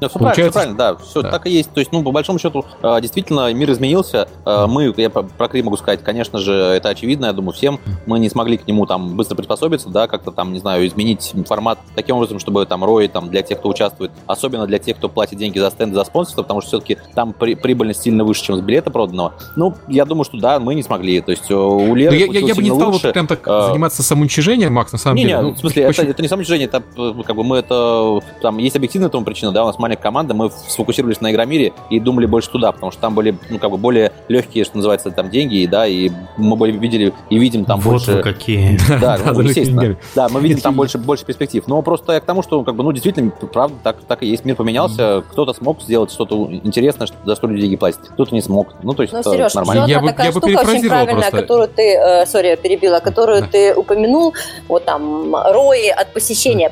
да, 0.00 0.08
все 0.08 0.18
Получается... 0.18 0.52
правильно, 0.52 0.76
правильно, 0.76 0.98
да, 0.98 1.04
все 1.04 1.22
да. 1.22 1.30
так 1.30 1.46
и 1.46 1.50
есть. 1.50 1.72
То 1.72 1.80
есть, 1.80 1.92
ну, 1.92 2.02
по 2.02 2.10
большому 2.10 2.38
счету, 2.38 2.64
а, 2.82 3.00
действительно, 3.00 3.52
мир 3.52 3.70
изменился. 3.70 4.28
А, 4.44 4.66
мы, 4.66 4.92
я 4.96 5.10
про 5.10 5.48
Крим 5.48 5.66
могу 5.66 5.76
сказать, 5.76 6.02
конечно 6.02 6.38
же, 6.38 6.52
это 6.52 6.88
очевидно, 6.88 7.26
я 7.26 7.32
думаю, 7.32 7.52
всем. 7.52 7.78
Мы 8.06 8.18
не 8.18 8.30
смогли 8.30 8.56
к 8.56 8.66
нему 8.66 8.86
там 8.86 9.16
быстро 9.16 9.36
приспособиться, 9.36 9.88
да, 9.88 10.06
как-то 10.06 10.30
там, 10.30 10.52
не 10.52 10.58
знаю, 10.58 10.86
изменить 10.86 11.34
формат 11.46 11.78
таким 11.94 12.16
образом, 12.16 12.38
чтобы 12.38 12.64
там 12.66 12.84
рои 12.84 13.08
там 13.08 13.28
для 13.28 13.42
тех, 13.42 13.58
кто 13.58 13.68
участвует, 13.68 14.10
особенно 14.26 14.66
для 14.66 14.78
тех, 14.78 14.96
кто 14.96 15.08
платит 15.08 15.38
деньги 15.38 15.58
за 15.58 15.70
стенд, 15.70 15.94
за 15.94 16.04
спонсорство, 16.04 16.42
потому 16.42 16.60
что 16.60 16.68
все-таки 16.68 16.98
там 17.14 17.32
при, 17.32 17.54
прибыльность 17.54 18.02
сильно 18.02 18.24
выше, 18.24 18.42
чем 18.44 18.56
с 18.56 18.60
билета 18.60 18.90
проданного. 18.90 19.34
Ну, 19.56 19.74
я 19.88 20.04
думаю, 20.04 20.24
что 20.24 20.38
да, 20.38 20.58
мы 20.58 20.74
не 20.74 20.82
смогли. 20.82 21.20
То 21.20 21.30
есть 21.30 21.50
у 21.50 21.94
Леры 21.94 22.16
я, 22.16 22.26
я, 22.26 22.40
я 22.40 22.54
бы 22.54 22.62
не 22.62 22.70
стал 22.70 22.90
лучше. 22.90 23.06
вот 23.08 23.12
прям 23.12 23.26
так 23.26 23.40
а... 23.46 23.68
заниматься 23.68 24.02
самоуничижением, 24.02 24.72
Макс, 24.72 24.92
на 24.92 24.98
самом 24.98 25.16
не, 25.16 25.22
деле. 25.24 25.36
Не, 25.36 25.42
ну, 25.42 25.50
в 25.54 25.58
смысле, 25.58 25.82
это, 25.82 26.02
это 26.02 26.22
не 26.22 26.28
самоуничижение, 26.28 26.68
это 26.68 26.82
как 27.24 27.36
бы 27.36 27.44
мы 27.44 27.58
это... 27.58 28.20
Там 28.40 28.58
есть 28.58 28.76
объективная 28.76 29.10
тому 29.10 29.24
причина, 29.24 29.52
да, 29.52 29.64
у 29.64 29.66
нас 29.66 29.78
маленькая 29.90 30.02
команда, 30.02 30.34
мы 30.34 30.50
сфокусировались 30.50 31.20
на 31.20 31.32
Игромире 31.32 31.72
и 31.90 31.98
думали 31.98 32.26
больше 32.26 32.50
туда, 32.50 32.72
потому 32.72 32.92
что 32.92 33.00
там 33.00 33.14
были, 33.14 33.36
ну, 33.48 33.58
как 33.58 33.70
бы 33.70 33.76
более 33.76 34.12
легкие, 34.28 34.64
что 34.64 34.76
называется, 34.76 35.10
там 35.10 35.30
деньги, 35.30 35.56
и, 35.56 35.66
да, 35.66 35.86
и 35.86 36.10
мы 36.36 36.56
были, 36.56 36.72
видели 36.72 37.12
и 37.28 37.38
видим 37.38 37.64
там 37.64 37.80
вот 37.80 37.92
больше... 37.92 38.12
Вот 38.16 38.22
какие. 38.22 38.78
Да, 39.00 39.18
ну, 39.24 39.40
естественно. 39.40 39.96
Да, 40.14 40.28
мы 40.28 40.40
видим 40.40 40.60
там 40.60 40.74
больше, 40.74 40.98
больше 40.98 41.24
перспектив. 41.24 41.64
Но 41.66 41.80
просто 41.82 42.12
я 42.12 42.20
к 42.20 42.24
тому, 42.24 42.42
что, 42.42 42.62
как 42.64 42.74
бы, 42.74 42.84
ну, 42.84 42.92
действительно, 42.92 43.30
правда, 43.30 43.76
так, 43.82 43.96
так 44.06 44.22
и 44.22 44.26
есть. 44.26 44.44
Мир 44.44 44.56
поменялся, 44.56 45.24
кто-то 45.30 45.52
смог 45.52 45.80
сделать 45.82 46.12
что-то 46.12 46.48
интересное, 46.50 47.08
за 47.24 47.36
что 47.36 47.46
люди 47.46 47.62
деньги 47.62 47.76
платят, 47.76 48.00
кто-то 48.12 48.34
не 48.34 48.42
смог. 48.42 48.74
Ну, 48.82 48.92
то 48.92 49.02
есть, 49.02 49.12
ну, 49.12 49.22
Сереж, 49.22 49.54
нормально. 49.54 49.86
Я 49.86 50.00
бы, 50.00 50.08
такая 50.08 50.26
я 50.26 50.32
штука 50.32 50.46
очень 50.46 50.88
правильная, 50.88 51.14
просто. 51.14 51.40
которую 51.40 51.68
ты, 51.68 51.94
э, 51.94 52.26
сори, 52.26 52.58
перебила, 52.62 53.00
которую 53.00 53.42
да. 53.42 53.46
ты 53.46 53.74
упомянул, 53.74 54.34
вот 54.68 54.84
там, 54.84 55.34
рои 55.34 55.88
от 55.88 56.12
посещения. 56.12 56.70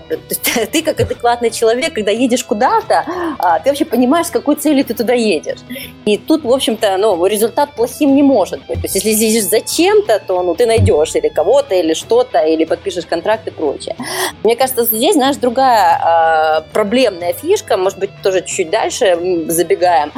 Ты, 0.72 0.82
как 0.82 1.00
адекватный 1.00 1.50
человек, 1.50 1.94
когда 1.94 2.10
едешь 2.10 2.44
куда-то, 2.44 3.04
а, 3.38 3.58
ты 3.60 3.70
вообще 3.70 3.84
понимаешь, 3.84 4.26
с 4.26 4.30
какой 4.30 4.56
целью 4.56 4.84
ты 4.84 4.94
туда 4.94 5.14
едешь. 5.14 5.58
И 6.04 6.16
тут, 6.18 6.44
в 6.44 6.50
общем-то, 6.50 6.96
ну, 6.96 7.26
результат 7.26 7.74
плохим 7.74 8.14
не 8.14 8.22
может 8.22 8.60
быть. 8.66 8.80
То 8.80 8.84
есть, 8.84 8.94
если 8.96 9.10
едешь 9.10 9.44
зачем-то, 9.44 10.20
то 10.26 10.42
ну, 10.42 10.54
ты 10.54 10.66
найдешь 10.66 11.14
или 11.14 11.28
кого-то, 11.28 11.74
или 11.74 11.94
что-то, 11.94 12.38
или 12.38 12.64
подпишешь 12.64 13.06
контракт 13.06 13.46
и 13.46 13.50
прочее. 13.50 13.96
Мне 14.44 14.56
кажется, 14.56 14.84
здесь, 14.84 15.14
знаешь, 15.14 15.36
другая 15.36 16.62
э, 16.62 16.72
проблемная 16.72 17.32
фишка, 17.32 17.76
может 17.76 17.98
быть, 17.98 18.10
тоже 18.22 18.40
чуть-чуть 18.40 18.70
дальше 18.70 19.18
забегаем. 19.48 20.12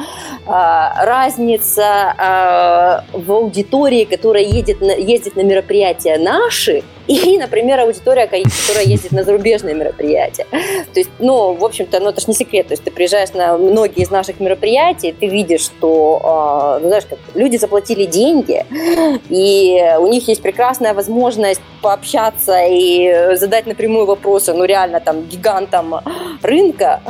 Э, 0.47 1.05
разница 1.05 3.03
э, 3.13 3.17
в 3.17 3.31
аудитории, 3.31 4.05
которая 4.05 4.43
едет 4.43 4.81
на, 4.81 4.91
ездит 4.91 5.35
на 5.35 5.41
мероприятия 5.41 6.17
наши, 6.17 6.83
и, 7.07 7.37
например, 7.37 7.79
аудитория, 7.79 8.27
которая 8.27 8.85
ездит 8.85 9.11
на 9.11 9.23
зарубежные 9.23 9.75
мероприятия. 9.75 10.45
То 10.51 10.99
есть, 10.99 11.09
ну, 11.19 11.53
в 11.53 11.63
общем-то, 11.63 11.99
ну, 11.99 12.09
это 12.09 12.21
же 12.21 12.27
не 12.27 12.33
секрет. 12.33 12.67
То 12.67 12.73
есть 12.73 12.83
ты 12.83 12.91
приезжаешь 12.91 13.33
на 13.33 13.57
многие 13.57 14.03
из 14.03 14.11
наших 14.11 14.39
мероприятий, 14.39 15.13
ты 15.17 15.27
видишь, 15.27 15.61
что, 15.61 16.77
э, 16.79 16.83
ну, 16.83 16.87
знаешь, 16.87 17.05
как 17.09 17.19
люди 17.35 17.57
заплатили 17.57 18.05
деньги, 18.05 18.65
и 19.29 19.95
у 19.99 20.07
них 20.07 20.27
есть 20.27 20.41
прекрасная 20.41 20.93
возможность 20.93 21.61
пообщаться 21.81 22.65
и 22.67 23.35
задать 23.35 23.65
напрямую 23.65 24.05
вопросы, 24.05 24.53
ну, 24.53 24.65
реально, 24.65 24.99
там, 24.99 25.23
гигантам 25.23 25.95
рынка, 26.41 27.01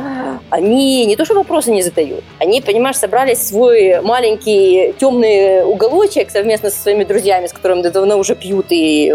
они 0.50 1.04
не 1.04 1.16
то, 1.16 1.24
что 1.24 1.34
вопросы 1.34 1.70
не 1.70 1.82
задают, 1.82 2.24
они, 2.38 2.60
понимаешь, 2.60 2.96
собрались 2.96 3.38
в 3.38 3.48
свой 3.48 4.00
маленький 4.00 4.94
темный 4.98 5.64
уголочек 5.64 6.30
совместно 6.30 6.70
со 6.70 6.80
своими 6.80 7.04
друзьями, 7.04 7.46
с 7.46 7.52
которыми 7.52 7.82
давно 7.82 8.16
уже 8.18 8.34
пьют 8.34 8.66
и 8.70 9.14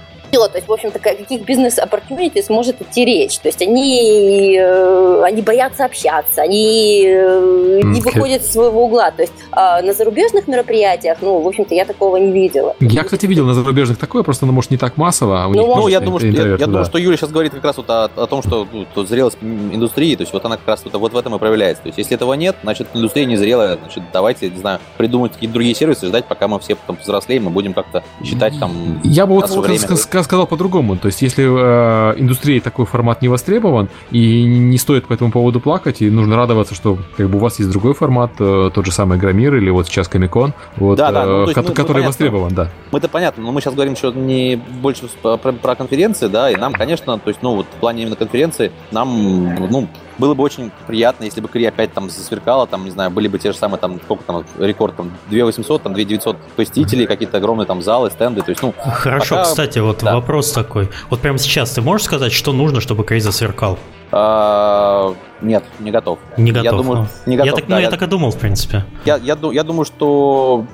все, 0.31 0.47
то 0.47 0.57
есть, 0.57 0.67
в 0.67 0.71
общем-то, 0.71 0.97
о 0.97 1.01
каких 1.01 1.41
бизнес-opportunities 1.41 2.45
может 2.49 2.81
идти 2.81 3.05
речь. 3.05 3.37
То 3.39 3.49
есть 3.49 3.61
они, 3.61 4.57
э, 4.59 5.23
они 5.23 5.41
боятся 5.41 5.85
общаться, 5.85 6.41
они 6.41 7.03
э, 7.05 7.81
не 7.83 8.01
выходят 8.01 8.41
из 8.41 8.51
своего 8.51 8.85
угла. 8.85 9.11
То 9.11 9.23
есть 9.23 9.33
э, 9.51 9.81
на 9.81 9.93
зарубежных 9.93 10.47
мероприятиях, 10.47 11.17
ну, 11.21 11.39
в 11.41 11.47
общем-то, 11.47 11.75
я 11.75 11.85
такого 11.85 12.17
не 12.17 12.31
видела. 12.31 12.75
Я, 12.79 13.03
кстати, 13.03 13.25
видел 13.25 13.45
на 13.45 13.53
зарубежных 13.53 13.97
такое, 13.97 14.23
просто, 14.23 14.45
ну, 14.45 14.53
может, 14.53 14.71
не 14.71 14.77
так 14.77 14.97
массово. 14.97 15.43
а 15.43 15.47
у 15.47 15.53
Ну, 15.53 15.67
них 15.67 15.75
Ну, 15.75 15.87
я 15.87 15.99
думаю, 15.99 16.19
что, 16.19 16.27
я, 16.27 16.33
я 16.33 16.37
интроверты, 16.37 16.65
думаю, 16.65 16.83
да. 16.83 16.89
что 16.89 16.97
Юля 16.97 17.17
сейчас 17.17 17.31
говорит 17.31 17.53
как 17.53 17.63
раз 17.63 17.77
вот 17.77 17.89
о, 17.89 18.05
о 18.05 18.27
том, 18.27 18.41
что 18.41 18.67
ну, 18.71 18.85
тут 18.93 19.09
зрелость 19.09 19.37
индустрии, 19.41 20.15
то 20.15 20.21
есть 20.21 20.33
вот 20.33 20.45
она 20.45 20.57
как 20.57 20.67
раз 20.67 20.81
вот, 20.83 20.93
вот 20.93 21.13
в 21.13 21.17
этом 21.17 21.35
и 21.35 21.39
проявляется. 21.39 21.83
То 21.83 21.89
есть 21.89 21.97
если 21.97 22.15
этого 22.15 22.33
нет, 22.33 22.55
значит 22.63 22.87
индустрия 22.93 23.25
не 23.25 23.35
зрелая, 23.35 23.77
значит 23.77 24.03
давайте, 24.13 24.49
не 24.49 24.57
знаю, 24.57 24.79
придумать 24.97 25.33
какие-то 25.33 25.53
другие 25.53 25.75
сервисы, 25.75 26.07
ждать, 26.07 26.25
пока 26.25 26.47
мы 26.47 26.59
все 26.59 26.75
потом 26.75 26.95
повзрослеем, 26.95 27.45
мы 27.45 27.51
будем 27.51 27.73
как-то 27.73 28.03
считать 28.23 28.57
там... 28.59 29.01
Я 29.03 29.25
бы 29.25 29.35
вот 29.35 29.49
вот 29.49 29.65
время. 29.65 29.79
Ска- 30.21 30.31
сказал 30.31 30.47
по-другому. 30.47 30.95
То 30.97 31.07
есть, 31.07 31.21
если 31.21 31.43
э, 31.45 32.13
индустрии 32.19 32.59
такой 32.59 32.85
формат 32.85 33.21
не 33.21 33.27
востребован, 33.27 33.89
и 34.11 34.43
не 34.43 34.77
стоит 34.77 35.05
по 35.07 35.13
этому 35.13 35.31
поводу 35.31 35.59
плакать, 35.59 36.01
и 36.01 36.09
нужно 36.09 36.35
радоваться, 36.37 36.73
что 36.75 36.97
как 37.17 37.29
бы 37.29 37.37
у 37.37 37.41
вас 37.41 37.59
есть 37.59 37.69
другой 37.71 37.93
формат, 37.93 38.31
э, 38.39 38.69
тот 38.73 38.85
же 38.85 38.91
самый 38.91 39.17
Громир 39.17 39.55
или 39.55 39.69
вот 39.69 39.87
сейчас 39.87 40.07
Комикон, 40.07 40.53
вот, 40.77 40.97
Да, 40.97 41.11
да, 41.11 41.25
ну, 41.25 41.37
э, 41.39 41.41
есть, 41.43 41.53
ко- 41.55 41.61
ну, 41.61 41.67
ну, 41.69 41.73
который 41.73 41.87
понятно. 41.87 42.07
востребован, 42.07 42.53
да. 42.55 42.69
Мы-то 42.91 43.09
понятно, 43.09 43.43
но 43.43 43.51
мы 43.51 43.59
сейчас 43.61 43.73
говорим 43.73 43.95
что 43.95 44.11
не 44.11 44.55
больше 44.55 45.07
про, 45.21 45.37
про 45.37 45.75
конференции, 45.75 46.27
да, 46.27 46.49
и 46.49 46.55
нам, 46.55 46.73
конечно, 46.73 47.19
то 47.19 47.27
есть, 47.29 47.41
ну, 47.41 47.55
вот 47.55 47.65
в 47.65 47.79
плане 47.79 48.03
именно 48.03 48.15
конференции, 48.15 48.71
нам, 48.91 49.55
ну, 49.69 49.87
было 50.17 50.33
бы 50.35 50.43
очень 50.43 50.71
приятно, 50.87 51.23
если 51.23 51.41
бы 51.41 51.47
Кри 51.47 51.65
опять 51.65 51.93
там 51.93 52.09
засверкала, 52.09 52.67
там, 52.67 52.83
не 52.85 52.91
знаю, 52.91 53.09
были 53.09 53.27
бы 53.27 53.39
те 53.39 53.51
же 53.51 53.57
самые, 53.57 53.79
там, 53.79 53.99
сколько 54.03 54.23
там, 54.23 54.43
рекорд, 54.59 54.95
там, 54.95 55.11
2800, 55.29 55.81
там, 55.81 55.93
2900 55.93 56.37
посетителей, 56.55 57.07
какие-то 57.07 57.37
огромные 57.37 57.65
там 57.65 57.81
залы, 57.81 58.11
стенды, 58.11 58.41
то 58.41 58.49
есть, 58.51 58.61
ну, 58.61 58.73
Хорошо, 58.77 59.35
Пока- 59.37 59.43
кстати, 59.49 59.79
вот 59.79 59.99
да. 60.03 60.10
Вопрос 60.15 60.51
такой. 60.51 60.89
Вот 61.09 61.21
прямо 61.21 61.37
сейчас 61.37 61.71
ты 61.71 61.81
можешь 61.81 62.05
сказать, 62.05 62.31
что 62.31 62.53
нужно, 62.53 62.81
чтобы 62.81 63.03
Крей 63.03 63.19
засверкал? 63.19 63.79
А, 64.11 65.13
нет, 65.41 65.63
не 65.79 65.91
готов. 65.91 66.19
Не 66.37 66.51
готов. 66.51 66.63
Я 66.65 66.71
думаю, 66.71 67.07
а? 67.25 67.29
не 67.29 67.35
Я 67.35 67.43
готов. 67.45 67.59
так, 67.61 67.69
да, 67.69 67.75
ну, 67.75 67.79
я 67.79 67.85
я- 67.85 67.89
так 67.91 68.01
и 68.01 68.05
думал, 68.07 68.31
в 68.31 68.37
принципе. 68.37 68.85
Я, 69.05 69.17
я, 69.17 69.37
я 69.51 69.63
думаю, 69.63 69.85
что 69.85 70.65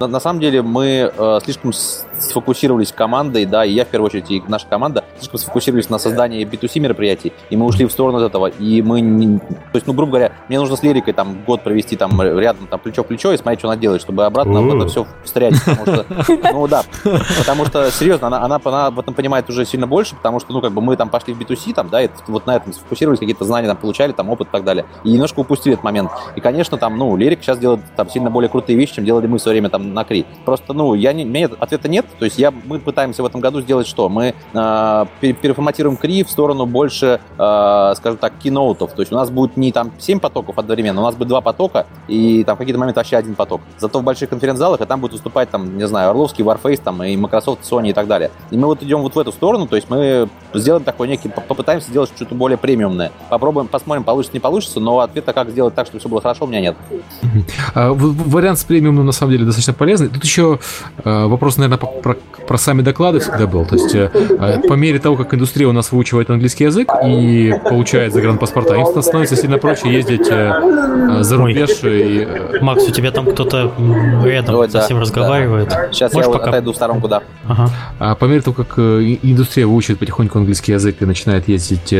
на, 0.00 0.06
на 0.06 0.20
самом 0.20 0.40
деле 0.40 0.62
мы 0.62 1.12
э, 1.16 1.38
слишком 1.44 1.72
сфокусировались 1.72 2.92
командой, 2.92 3.44
да, 3.44 3.64
и 3.64 3.72
я 3.72 3.84
в 3.84 3.88
первую 3.88 4.06
очередь, 4.06 4.30
и 4.30 4.42
наша 4.48 4.66
команда 4.66 5.04
слишком 5.18 5.38
сфокусировались 5.38 5.90
на 5.90 5.98
создании 5.98 6.46
B2C 6.46 6.80
мероприятий, 6.80 7.32
и 7.50 7.56
мы 7.56 7.66
ушли 7.66 7.84
в 7.86 7.92
сторону 7.92 8.18
от 8.18 8.24
этого, 8.30 8.46
и 8.46 8.80
мы, 8.82 9.00
не- 9.00 9.38
то 9.38 9.44
есть, 9.74 9.86
ну, 9.86 9.92
грубо 9.92 10.12
говоря, 10.12 10.32
мне 10.48 10.58
нужно 10.58 10.76
с 10.76 10.82
лирикой 10.82 11.12
там 11.12 11.42
год 11.46 11.62
провести 11.62 11.96
там 11.96 12.20
рядом, 12.22 12.66
там, 12.68 12.80
плечо 12.80 13.02
в 13.02 13.06
плечо 13.06 13.32
и 13.32 13.36
смотреть, 13.36 13.60
что 13.60 13.68
она 13.68 13.76
делает, 13.76 14.00
чтобы 14.00 14.24
обратно 14.24 14.62
в 14.62 14.74
это 14.76 14.86
все 14.88 15.06
встрять, 15.24 15.54
потому 15.64 15.86
что, 15.86 16.06
ну, 16.52 16.66
да, 16.68 16.84
потому 17.38 17.66
что, 17.66 17.90
серьезно, 17.90 18.28
она, 18.28 18.42
она, 18.42 18.60
она 18.64 18.90
в 18.90 18.98
этом 19.00 19.12
понимает 19.12 19.48
уже 19.50 19.64
сильно 19.66 19.86
больше, 19.86 20.14
потому 20.16 20.40
что, 20.40 20.52
ну, 20.52 20.60
как 20.62 20.72
бы 20.72 20.80
мы 20.80 20.96
там 20.96 21.10
пошли 21.10 21.34
в 21.34 21.40
B2C, 21.40 21.74
там, 21.74 21.88
да, 21.90 22.02
и 22.02 22.08
вот 22.28 22.46
на 22.46 22.56
этом 22.56 22.72
сфокусировались, 22.76 23.18
какие-то 23.20 23.44
знания 23.44 23.68
там 23.68 23.76
получали, 23.76 24.12
там, 24.12 24.30
опыт 24.30 24.48
и 24.48 24.50
так 24.50 24.64
далее, 24.64 24.84
и 25.04 25.10
немножко 25.10 25.40
упустили 25.40 25.74
этот 25.74 25.84
момент. 25.84 26.10
И, 26.36 26.40
конечно, 26.40 26.76
там, 26.78 26.96
ну, 26.96 27.16
Лерик 27.16 27.42
сейчас 27.42 27.58
делает 27.58 27.80
там 27.96 28.08
сильно 28.08 28.30
более 28.30 28.48
крутые 28.48 28.76
вещи, 28.76 28.94
чем 28.96 29.04
делали 29.04 29.26
мы 29.26 29.38
в 29.38 29.42
свое 29.42 29.54
время 29.54 29.68
там 29.70 29.94
на 29.94 30.04
Кри. 30.04 30.24
Просто, 30.44 30.72
ну, 30.72 30.94
я 30.94 31.12
не, 31.12 31.24
у 31.24 31.28
меня 31.28 31.48
ответа 31.58 31.88
нет, 31.88 32.06
то 32.18 32.24
есть 32.24 32.38
я, 32.38 32.52
мы 32.66 32.78
пытаемся 32.78 33.22
в 33.22 33.26
этом 33.26 33.40
году 33.40 33.60
сделать 33.60 33.86
что? 33.86 34.08
Мы 34.08 34.34
э, 34.52 35.04
пере- 35.20 35.32
переформатируем 35.34 35.96
Кри 35.96 36.24
в 36.24 36.30
сторону 36.30 36.66
больше, 36.66 37.20
э, 37.38 37.92
скажем 37.96 38.18
так, 38.18 38.34
киноутов, 38.42 38.92
то 38.92 39.00
есть 39.02 39.12
у 39.12 39.16
нас 39.16 39.30
будет 39.30 39.56
не 39.56 39.72
там 39.72 39.92
7 39.98 40.20
потоков 40.20 40.58
одновременно, 40.58 41.00
у 41.00 41.04
нас 41.04 41.14
будет 41.14 41.28
два 41.28 41.40
потока, 41.40 41.86
и 42.08 42.44
там 42.44 42.56
в 42.56 42.58
какие-то 42.58 42.78
моменты 42.78 43.00
вообще 43.00 43.16
один 43.16 43.34
поток. 43.34 43.60
Зато 43.78 43.98
в 43.98 44.02
больших 44.02 44.28
конференц-залах, 44.30 44.80
и 44.80 44.84
там 44.84 45.00
будет 45.00 45.12
выступать, 45.12 45.50
там, 45.50 45.76
не 45.76 45.86
знаю, 45.86 46.10
Орловский, 46.10 46.44
Warface, 46.44 46.80
там, 46.82 47.02
и 47.02 47.16
Microsoft, 47.16 47.60
Sony 47.70 47.90
и 47.90 47.92
так 47.92 48.06
далее. 48.06 48.30
И 48.50 48.56
мы 48.56 48.66
вот 48.66 48.82
идем 48.82 49.00
вот 49.02 49.14
в 49.14 49.18
эту 49.18 49.32
сторону, 49.32 49.66
то 49.66 49.76
есть 49.76 49.88
мы 49.90 50.28
сделаем 50.54 50.84
такой 50.84 51.08
некий, 51.08 51.28
по- 51.28 51.40
попытаемся 51.40 51.88
сделать 51.90 52.10
что-то 52.14 52.34
более 52.34 52.58
премиумное. 52.70 53.12
Попробуем, 53.30 53.68
посмотрим, 53.68 54.02
получится, 54.02 54.34
не 54.36 54.40
получится, 54.40 54.80
но 54.80 54.98
ответа, 54.98 55.32
как 55.32 55.50
сделать 55.50 55.74
так, 55.76 55.86
чтобы 55.86 56.00
все 56.00 56.08
было 56.08 56.20
хорошо, 56.20 56.46
у 56.46 56.48
меня 56.48 56.60
нет. 56.60 56.76
А, 57.74 57.92
Вариант 57.92 58.58
с 58.58 58.64
премиумом 58.64 59.06
на 59.06 59.12
самом 59.12 59.32
деле 59.32 59.44
достаточно 59.44 59.72
полезный. 59.72 60.08
Тут 60.08 60.24
еще 60.24 60.58
э, 61.04 61.26
вопрос, 61.26 61.58
наверное, 61.58 61.78
по- 61.78 61.86
про, 61.86 62.16
про 62.48 62.58
сами 62.58 62.82
доклады 62.82 63.20
всегда 63.20 63.46
был. 63.46 63.64
То 63.64 63.76
есть 63.76 63.94
э, 63.94 64.10
э, 64.12 64.60
по 64.68 64.74
мере 64.74 64.98
того, 64.98 65.14
как 65.16 65.32
индустрия 65.32 65.68
у 65.68 65.72
нас 65.72 65.92
выучивает 65.92 66.28
английский 66.28 66.64
язык 66.64 66.90
и 67.06 67.54
получает 67.68 68.12
загранпаспорта, 68.12 68.74
им 68.74 68.86
становится 69.00 69.36
сильно 69.36 69.58
проще 69.58 69.92
ездить 69.92 70.26
э, 70.28 71.20
за 71.22 71.36
рубеж 71.36 71.70
и 71.84 72.26
э, 72.28 72.58
Макс, 72.62 72.82
у 72.88 72.90
тебя 72.90 73.12
там 73.12 73.26
кто-то 73.26 73.72
рядом 74.24 74.56
Ой, 74.56 74.66
да, 74.66 74.80
совсем 74.80 74.96
да. 74.96 75.02
разговаривает. 75.02 75.70
Сейчас 75.92 76.12
Можешь 76.12 76.26
я 76.26 76.32
пока- 76.32 76.48
отойду 76.48 76.72
в 76.72 76.76
сторонку, 76.76 77.06
да. 77.06 77.22
Ага. 77.46 77.70
А 78.00 78.14
по 78.16 78.24
мере 78.24 78.40
того, 78.40 78.54
как 78.64 78.76
и- 78.78 79.20
индустрия 79.22 79.66
выучит 79.68 80.00
потихоньку 80.00 80.38
английский 80.38 80.72
язык 80.72 80.96
и 81.00 81.04
начинает 81.04 81.46
ездить 81.48 81.92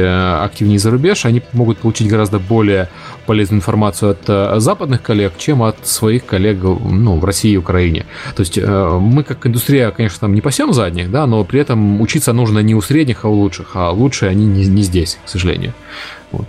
активнее 0.56 0.78
за 0.78 0.90
рубеж, 0.90 1.26
они 1.26 1.42
могут 1.52 1.78
получить 1.78 2.08
гораздо 2.08 2.38
более 2.38 2.88
полезную 3.26 3.58
информацию 3.58 4.12
от 4.12 4.20
э, 4.26 4.54
западных 4.58 5.02
коллег, 5.02 5.34
чем 5.36 5.62
от 5.62 5.86
своих 5.86 6.24
коллег 6.24 6.62
ну, 6.62 7.18
в 7.18 7.24
России 7.24 7.52
и 7.52 7.56
Украине. 7.58 8.06
То 8.34 8.40
есть 8.40 8.56
э, 8.56 8.98
мы 8.98 9.22
как 9.22 9.46
индустрия, 9.46 9.90
конечно, 9.90 10.20
там 10.20 10.34
не 10.34 10.40
пасем 10.40 10.72
задних, 10.72 11.10
да, 11.10 11.26
но 11.26 11.44
при 11.44 11.60
этом 11.60 12.00
учиться 12.00 12.32
нужно 12.32 12.60
не 12.60 12.74
у 12.74 12.80
средних, 12.80 13.24
а 13.24 13.28
у 13.28 13.34
лучших, 13.34 13.72
а 13.74 13.90
лучшие 13.90 14.30
они 14.30 14.46
не, 14.46 14.66
не 14.66 14.82
здесь, 14.82 15.18
к 15.24 15.28
сожалению. 15.28 15.74
Вот. 16.32 16.46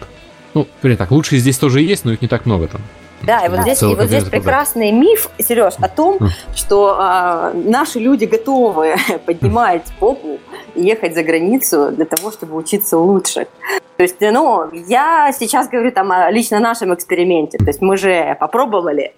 Ну, 0.53 0.68
вернее 0.82 0.97
так, 0.97 1.12
лучшие 1.12 1.39
здесь 1.39 1.58
тоже 1.58 1.82
есть, 1.82 2.05
но 2.05 2.14
их 2.14 2.22
не 2.22 2.30
так 2.30 2.45
много 2.45 2.68
там. 2.68 2.82
Да, 3.24 3.45
и 3.45 3.49
вот 3.49 3.61
здесь, 3.61 3.82
и 3.82 3.86
вот 3.86 4.05
здесь 4.05 4.24
прекрасный 4.26 4.91
миф, 4.91 5.30
Сереж, 5.39 5.74
о 5.80 5.89
том, 5.89 6.18
Хм. 6.20 6.28
что 6.55 6.95
а, 6.97 7.51
наши 7.53 7.99
люди 7.99 8.26
готовы 8.26 8.95
поднимать 9.26 9.84
попу 9.99 10.39
и 10.76 10.84
ехать 10.84 11.15
за 11.15 11.24
границу 11.24 11.91
для 11.91 12.05
того, 12.05 12.32
чтобы 12.32 12.55
учиться 12.55 12.97
у 12.97 13.03
лучших. 13.03 13.47
То 13.97 14.03
есть, 14.03 14.22
ну, 14.22 14.70
я 14.72 15.32
сейчас 15.38 15.68
говорю 15.68 15.91
там 15.91 16.11
о 16.11 16.30
лично 16.30 16.59
нашем 16.59 16.93
эксперименте. 16.93 17.57
То 17.57 17.65
есть 17.65 17.82
мы 17.82 17.97
же 17.97 18.38
попробовали 18.39 19.13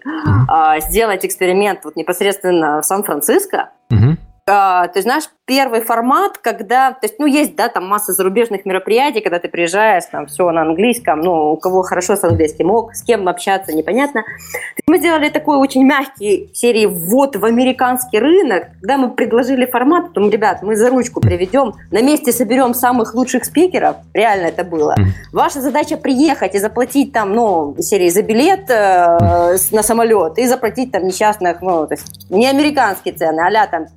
а, 0.48 0.80
сделать 0.80 1.26
эксперимент 1.26 1.82
вот 1.84 1.96
непосредственно 1.98 2.82
в 2.82 2.86
Сан-Франциско. 2.86 3.70
Мгм. 3.90 4.18
А, 4.50 4.88
есть, 4.88 5.04
знаешь, 5.04 5.30
первый 5.46 5.82
формат, 5.82 6.38
когда, 6.38 6.92
то 6.92 7.08
есть, 7.08 7.16
ну, 7.20 7.26
есть, 7.26 7.56
да, 7.56 7.70
там 7.70 7.88
масса 7.88 8.14
зарубежных 8.14 8.66
мероприятий, 8.66 9.22
когда 9.22 9.40
ты 9.40 9.48
приезжаешь, 9.48 10.04
там, 10.12 10.28
все 10.28 10.50
на 10.52 10.62
английском, 10.62 11.22
ну, 11.22 11.54
у 11.54 11.58
кого 11.58 11.82
хорошо 11.84 12.16
с 12.16 12.24
английским, 12.24 12.68
мог, 12.68 12.94
с 12.94 13.02
кем 13.02 13.28
общаться, 13.28 13.76
непонятно. 13.76 14.24
Мы 14.88 15.00
сделали 15.00 15.30
такой 15.30 15.58
очень 15.58 15.84
мягкий 15.86 16.52
серии 16.54 16.86
ввод 16.86 17.36
в 17.36 17.46
американский 17.46 18.20
рынок, 18.20 18.68
когда 18.82 18.98
мы 18.98 19.12
предложили 19.12 19.66
формат, 19.66 20.14
то, 20.14 20.22
ребят, 20.22 20.62
мы 20.62 20.76
за 20.76 20.90
ручку 20.90 21.20
приведем, 21.20 21.74
на 21.92 22.02
месте 22.02 22.32
соберем 22.32 22.74
самых 22.74 23.14
лучших 23.14 23.46
спикеров, 23.46 23.98
реально 24.14 24.48
это 24.48 24.64
было. 24.64 24.96
Ваша 25.32 25.62
задача 25.62 25.98
приехать 25.98 26.56
и 26.56 26.60
заплатить 26.60 27.12
там, 27.12 27.34
ну, 27.34 27.76
серии 27.80 28.10
за 28.10 28.22
билет 28.22 28.70
э, 28.70 29.58
на 29.72 29.84
самолет 29.84 30.38
и 30.38 30.48
заплатить 30.48 30.92
там 30.92 31.06
несчастных, 31.06 31.62
ну, 31.62 31.88
то 31.88 31.94
есть 31.94 32.30
не 32.30 32.48
американские 32.48 33.14
цены, 33.14 33.42
а 33.42 33.68
там 33.68 33.88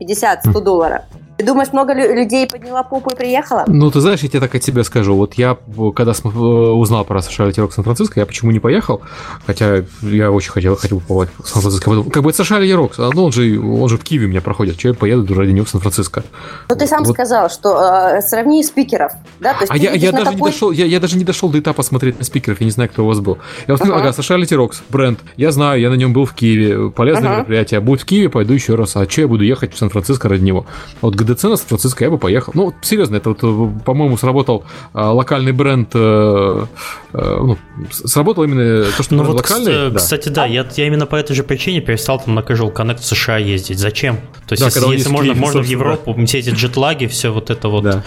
50-100 0.44 0.60
долларов. 0.60 1.02
Ты 1.38 1.46
думаешь, 1.46 1.72
много 1.72 1.92
лю- 1.94 2.14
людей 2.14 2.46
подняла 2.46 2.82
попу 2.82 3.10
и 3.10 3.16
приехала? 3.16 3.64
Ну, 3.66 3.90
ты 3.90 4.00
знаешь, 4.00 4.20
я 4.20 4.28
тебе 4.28 4.40
так 4.40 4.54
от 4.54 4.60
тебя 4.60 4.84
скажу. 4.84 5.14
Вот 5.16 5.34
я, 5.34 5.56
когда 5.96 6.12
э, 6.12 6.28
узнал 6.28 7.04
про 7.04 7.20
США 7.22 7.50
Рок 7.56 7.72
Сан-Франциско, 7.72 8.20
я 8.20 8.26
почему 8.26 8.50
не 8.50 8.58
поехал, 8.60 9.00
хотя 9.46 9.82
я 10.02 10.30
очень 10.30 10.52
хотел, 10.52 10.76
хотел 10.76 11.00
побывать 11.00 11.30
в 11.42 11.48
Сан-Франциско. 11.48 12.02
Как 12.10 12.22
бы 12.22 12.30
это 12.30 12.44
США 12.44 12.60
Рок, 12.76 12.92
ну 12.98 13.24
он 13.24 13.32
же, 13.32 13.58
он 13.60 13.88
же 13.88 13.96
в 13.98 14.04
Киеве 14.04 14.26
у 14.26 14.28
меня 14.28 14.40
проходит, 14.40 14.76
че 14.78 14.88
я 14.88 14.94
поеду 14.94 15.34
ради 15.34 15.50
него 15.50 15.64
в 15.64 15.68
Сан-Франциско. 15.70 16.22
Ну, 16.68 16.76
ты 16.76 16.86
сам 16.86 17.02
Вот. 17.02 17.14
сказал, 17.14 17.48
что 17.50 17.78
э, 17.80 18.22
сравни 18.22 18.62
спикеров, 18.62 19.12
да? 19.40 19.54
То 19.54 19.60
есть 19.62 19.72
А 19.72 19.76
я, 19.76 19.92
я 19.92 20.12
даже 20.12 20.30
не 20.30 20.36
какой- 20.36 20.50
дошел, 20.52 20.70
я, 20.70 20.84
я 20.84 21.00
даже 21.00 21.16
не 21.16 21.24
дошел 21.24 21.48
до 21.48 21.58
этапа 21.58 21.82
смотреть 21.82 22.18
на 22.18 22.24
спикеров, 22.24 22.60
я 22.60 22.66
не 22.66 22.70
знаю, 22.72 22.90
кто 22.90 23.04
у 23.04 23.08
вас 23.08 23.20
был. 23.20 23.38
Я 23.66 23.74
вот 23.74 23.78
сказал, 23.78 23.98
Ага. 23.98 24.12
США 24.12 24.36
Рокс, 24.56 24.82
бренд, 24.90 25.18
я 25.36 25.50
знаю, 25.50 25.80
я 25.80 25.90
на 25.90 25.94
нем 25.94 26.12
был 26.12 26.24
в 26.26 26.34
Киеве, 26.34 26.90
полезное 26.90 27.28
Ага. 27.28 27.36
мероприятие, 27.38 27.80
будет 27.80 28.02
в 28.02 28.04
Киеве, 28.04 28.28
пойду 28.28 28.52
еще 28.54 28.74
раз, 28.74 28.96
а 28.96 29.06
че 29.06 29.22
я 29.22 29.28
буду 29.28 29.44
ехать 29.44 29.74
в 29.74 29.78
Сан-Франциско 29.78 30.28
ради 30.28 30.44
него? 30.44 30.66
Вот 31.00 31.14
ГДЦ 31.24 31.44
на 31.44 31.56
Сан-Франциско 31.56 32.04
я 32.04 32.10
бы 32.10 32.18
поехал. 32.18 32.52
Ну, 32.54 32.74
серьезно, 32.82 33.16
это 33.16 33.30
вот, 33.30 33.38
э, 33.42 33.80
по-моему, 33.84 34.16
сработал 34.16 34.64
э, 34.94 35.00
локальный 35.00 35.52
бренд, 35.52 35.90
э, 35.94 36.66
ну, 37.12 37.58
сработал 37.90 38.44
именно 38.44 38.84
то, 38.96 39.02
что 39.02 39.14
Ну 39.14 39.24
вот, 39.24 39.36
локальный. 39.36 39.72
кста- 39.72 39.90
да. 39.90 39.98
кстати, 39.98 40.28
да, 40.28 40.46
я, 40.46 40.66
я 40.76 40.86
именно 40.86 41.06
по 41.06 41.16
этой 41.16 41.34
же 41.34 41.42
причине 41.44 41.80
перестал 41.80 42.20
там 42.20 42.34
на 42.34 42.40
Casual 42.40 42.72
Connect 42.72 42.98
в 43.00 43.04
США 43.04 43.38
ездить. 43.38 43.78
Зачем? 43.78 44.16
То 44.46 44.52
есть, 44.54 44.60
Да, 44.62 44.66
если, 44.66 44.92
если 44.92 45.08
можно, 45.10 45.34
можно 45.34 45.62
в 45.62 45.66
Европу, 45.66 46.14
все 46.26 46.38
эти 46.38 46.50
джетлаги, 46.50 47.06
все 47.06 47.32
вот 47.32 47.50
это 47.50 47.68
вот, 47.68 47.84
Да. 47.84 48.02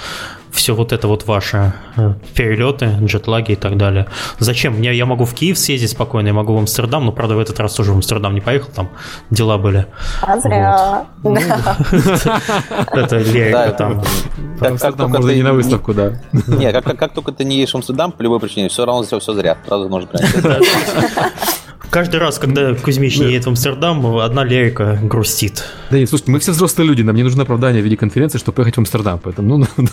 Все 0.55 0.73
вот 0.73 0.93
это 0.93 1.07
вот 1.07 1.25
ваше 1.25 1.73
э, 1.97 2.13
перелеты, 2.33 2.89
джетлаги 3.03 3.51
и 3.51 3.55
так 3.55 3.77
далее. 3.77 4.07
Зачем? 4.39 4.73
Мне, 4.73 4.93
я 4.93 5.05
могу 5.05 5.25
в 5.25 5.33
Киев 5.33 5.57
съездить 5.57 5.91
спокойно, 5.91 6.27
я 6.27 6.33
могу 6.33 6.55
в 6.55 6.57
Амстердам, 6.57 7.05
но, 7.05 7.11
правда, 7.11 7.35
в 7.35 7.39
этот 7.39 7.59
раз 7.59 7.73
тоже 7.73 7.91
в 7.91 7.95
Амстердам 7.95 8.33
не 8.33 8.41
поехал, 8.41 8.69
там 8.73 8.89
дела 9.29 9.57
были. 9.57 9.85
А 10.21 10.39
зря. 10.39 11.05
Это 12.91 13.17
Лерика 13.17 13.51
Да, 13.51 13.71
там. 13.71 14.03
Амстердам 14.61 15.11
можно 15.11 15.29
и 15.29 15.43
на 15.43 15.53
выставку, 15.53 15.93
да. 15.93 16.13
Не, 16.47 16.71
как, 16.71 16.85
как, 16.85 16.97
как 16.97 17.13
только 17.13 17.31
ты 17.31 17.43
не 17.43 17.57
едешь 17.57 17.73
в 17.73 17.75
Амстердам, 17.75 18.11
по 18.11 18.21
любой 18.21 18.39
причине, 18.39 18.69
все 18.69 18.85
равно 18.85 19.03
все, 19.03 19.19
все 19.19 19.33
зря. 19.33 19.57
Сразу 19.67 19.89
можно. 19.89 20.09
Каждый 21.95 22.19
раз, 22.19 22.39
когда 22.39 22.75
Кузьмич 22.75 23.19
не 23.19 23.27
едет 23.27 23.45
в 23.45 23.47
Амстердам, 23.47 24.05
одна 24.17 24.43
Лерика 24.43 24.99
грустит. 25.01 25.63
Да 25.89 25.97
нет, 25.97 26.09
слушайте, 26.09 26.29
мы 26.29 26.39
все 26.39 26.51
взрослые 26.51 26.89
люди, 26.89 27.03
нам 27.03 27.15
не 27.15 27.23
нужно 27.23 27.43
оправдание 27.43 27.81
в 27.81 27.85
виде 27.85 27.95
конференции, 27.95 28.37
чтобы 28.37 28.57
поехать 28.57 28.75
в 28.75 28.79
Амстердам, 28.79 29.17
поэтому, 29.17 29.59
ну, 29.59 29.67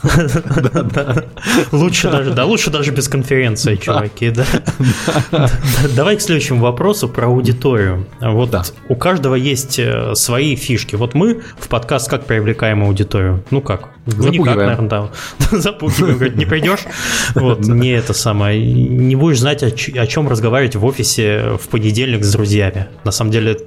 Лучше 1.70 2.10
даже, 2.10 2.32
да, 2.32 2.44
лучше 2.44 2.70
даже 2.70 2.90
без 2.90 3.06
конференции, 3.06 3.76
чуваки, 3.76 4.30
да. 4.30 5.48
Давай 5.94 6.16
к 6.16 6.20
следующему 6.22 6.60
вопросу 6.60 7.08
про 7.08 7.26
аудиторию. 7.26 8.04
Вот 8.20 8.74
у 8.88 8.96
каждого 8.96 9.36
есть 9.36 9.78
э, 9.78 10.16
свои 10.16 10.56
фишки. 10.56 10.96
Вот 10.96 11.14
мы 11.14 11.42
в 11.56 11.68
подкаст 11.68 12.10
как 12.10 12.26
привлекаем 12.26 12.82
аудиторию? 12.82 13.44
Ну 13.52 13.60
как? 13.60 13.90
Ну, 14.04 14.28
никак, 14.28 14.56
наверное, 14.56 14.88
да. 14.88 15.08
Запугиваем, 15.52 16.16
говорит, 16.16 16.36
не 16.36 16.46
придешь? 16.46 16.80
Вот, 17.34 17.60
не 17.60 17.90
это 17.90 18.12
самое. 18.12 18.60
Не 18.60 19.16
будешь 19.16 19.38
знать, 19.38 19.62
о, 19.62 19.66
о 19.66 20.06
чем 20.06 20.28
разговаривать 20.28 20.76
в 20.76 20.84
офисе 20.84 21.56
в 21.60 21.68
понедельник 21.68 22.24
с 22.24 22.32
друзьями. 22.32 22.88
На 23.04 23.12
самом 23.12 23.30
деле, 23.30 23.58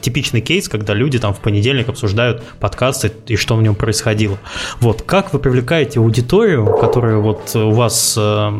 типичный 0.00 0.40
кейс, 0.40 0.68
когда 0.68 0.94
люди 0.94 1.18
там 1.18 1.32
в 1.32 1.40
понедельник 1.40 1.88
обсуждают 1.88 2.42
подкасты 2.60 3.12
и 3.26 3.36
что 3.36 3.56
в 3.56 3.62
нем 3.62 3.74
происходило. 3.74 4.38
Вот, 4.80 5.02
как 5.02 5.32
вы 5.32 5.38
привлекаете 5.38 6.00
аудиторию, 6.00 6.76
которая 6.76 7.16
вот 7.18 7.54
у 7.54 7.70
вас... 7.70 8.16
Э, 8.18 8.52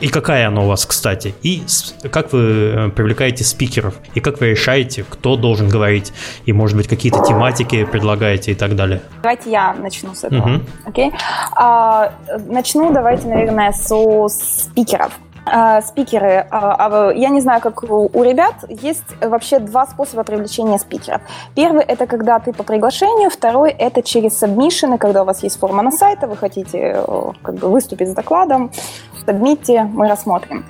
и 0.00 0.08
какая 0.08 0.48
она 0.48 0.62
у 0.62 0.66
вас, 0.66 0.84
кстати? 0.84 1.34
И 1.42 1.62
как 2.10 2.32
вы 2.32 2.40
э, 2.40 2.88
привлекаете 2.90 3.44
спикеров? 3.44 3.94
И 4.14 4.20
как 4.20 4.40
вы 4.40 4.50
решаете, 4.50 5.04
кто 5.08 5.36
должен 5.36 5.68
говорить? 5.68 6.12
И, 6.44 6.52
может 6.52 6.76
быть, 6.76 6.88
какие-то 6.88 7.22
тематики 7.26 7.84
предлагаете 7.84 8.52
и 8.52 8.54
так 8.54 8.74
далее? 8.76 9.00
Давайте 9.22 9.50
я 9.50 9.74
начну 9.74 10.14
с 10.14 10.24
этого. 10.24 10.55
Угу. 10.55 10.55
Окей. 10.84 11.10
Okay. 11.10 11.14
А, 11.54 12.12
начну, 12.46 12.92
давайте, 12.92 13.28
наверное, 13.28 13.72
со 13.72 14.28
спикеров. 14.28 15.18
А, 15.48 15.80
спикеры, 15.80 16.44
а, 16.50 17.12
я 17.14 17.28
не 17.28 17.40
знаю, 17.40 17.60
как 17.60 17.84
у 17.84 18.22
ребят, 18.24 18.54
есть 18.68 19.04
вообще 19.20 19.60
два 19.60 19.86
способа 19.86 20.24
привлечения 20.24 20.76
спикеров. 20.78 21.20
Первый– 21.54 21.84
это 21.88 22.06
когда 22.06 22.40
ты 22.40 22.52
по 22.52 22.64
приглашению, 22.64 23.30
второй– 23.30 23.70
это 23.78 24.02
через 24.02 24.36
сабмишины, 24.36 24.98
когда 24.98 25.22
у 25.22 25.24
вас 25.24 25.44
есть 25.44 25.60
форма 25.60 25.82
на 25.82 25.92
сайте, 25.92 26.26
вы 26.26 26.36
хотите 26.36 27.00
как 27.42 27.54
бы 27.54 27.68
выступить 27.68 28.08
с 28.08 28.14
докладом, 28.14 28.72
сабмите, 29.26 29.82
мы 29.92 30.08
рассмотрим. 30.08 30.64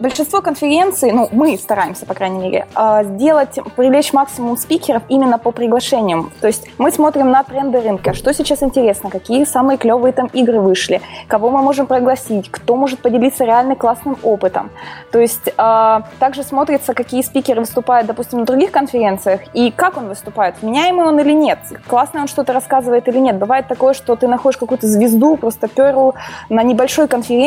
Большинство 0.00 0.42
конференций, 0.42 1.12
ну, 1.12 1.28
мы 1.32 1.56
стараемся, 1.56 2.06
по 2.06 2.14
крайней 2.14 2.38
мере, 2.38 2.66
сделать, 3.04 3.58
привлечь 3.76 4.12
максимум 4.12 4.56
спикеров 4.56 5.02
именно 5.08 5.38
по 5.38 5.50
приглашениям. 5.50 6.30
То 6.40 6.46
есть 6.46 6.68
мы 6.78 6.90
смотрим 6.90 7.30
на 7.30 7.42
тренды 7.42 7.80
рынка, 7.80 8.14
что 8.14 8.32
сейчас 8.34 8.62
интересно, 8.62 9.10
какие 9.10 9.44
самые 9.44 9.78
клевые 9.78 10.12
там 10.12 10.26
игры 10.32 10.60
вышли, 10.60 11.00
кого 11.26 11.50
мы 11.50 11.62
можем 11.62 11.86
пригласить, 11.86 12.50
кто 12.50 12.76
может 12.76 13.00
поделиться 13.00 13.44
реально 13.44 13.76
классным 13.76 14.18
опытом. 14.22 14.70
То 15.10 15.18
есть 15.18 15.48
э, 15.48 16.00
также 16.18 16.42
смотрится, 16.42 16.92
какие 16.94 17.22
спикеры 17.22 17.60
выступают, 17.60 18.06
допустим, 18.06 18.40
на 18.40 18.44
других 18.44 18.70
конференциях, 18.70 19.40
и 19.54 19.70
как 19.70 19.96
он 19.96 20.08
выступает, 20.08 20.56
вменяемый 20.60 21.06
он 21.06 21.18
или 21.18 21.32
нет, 21.32 21.58
классно 21.86 22.20
он 22.20 22.28
что-то 22.28 22.52
рассказывает 22.52 23.08
или 23.08 23.18
нет. 23.18 23.38
Бывает 23.38 23.68
такое, 23.68 23.94
что 23.94 24.16
ты 24.16 24.28
находишь 24.28 24.58
какую-то 24.58 24.86
звезду, 24.86 25.36
просто 25.36 25.68
перл 25.68 26.14
на 26.50 26.62
небольшой 26.62 27.08
конференции, 27.08 27.37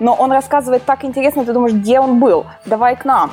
но 0.00 0.14
он 0.14 0.32
рассказывает 0.32 0.84
так 0.84 1.04
интересно, 1.04 1.44
ты 1.44 1.52
думаешь, 1.52 1.74
где 1.74 2.00
он 2.00 2.18
был, 2.18 2.46
давай 2.66 2.96
к 2.96 3.04
нам. 3.04 3.30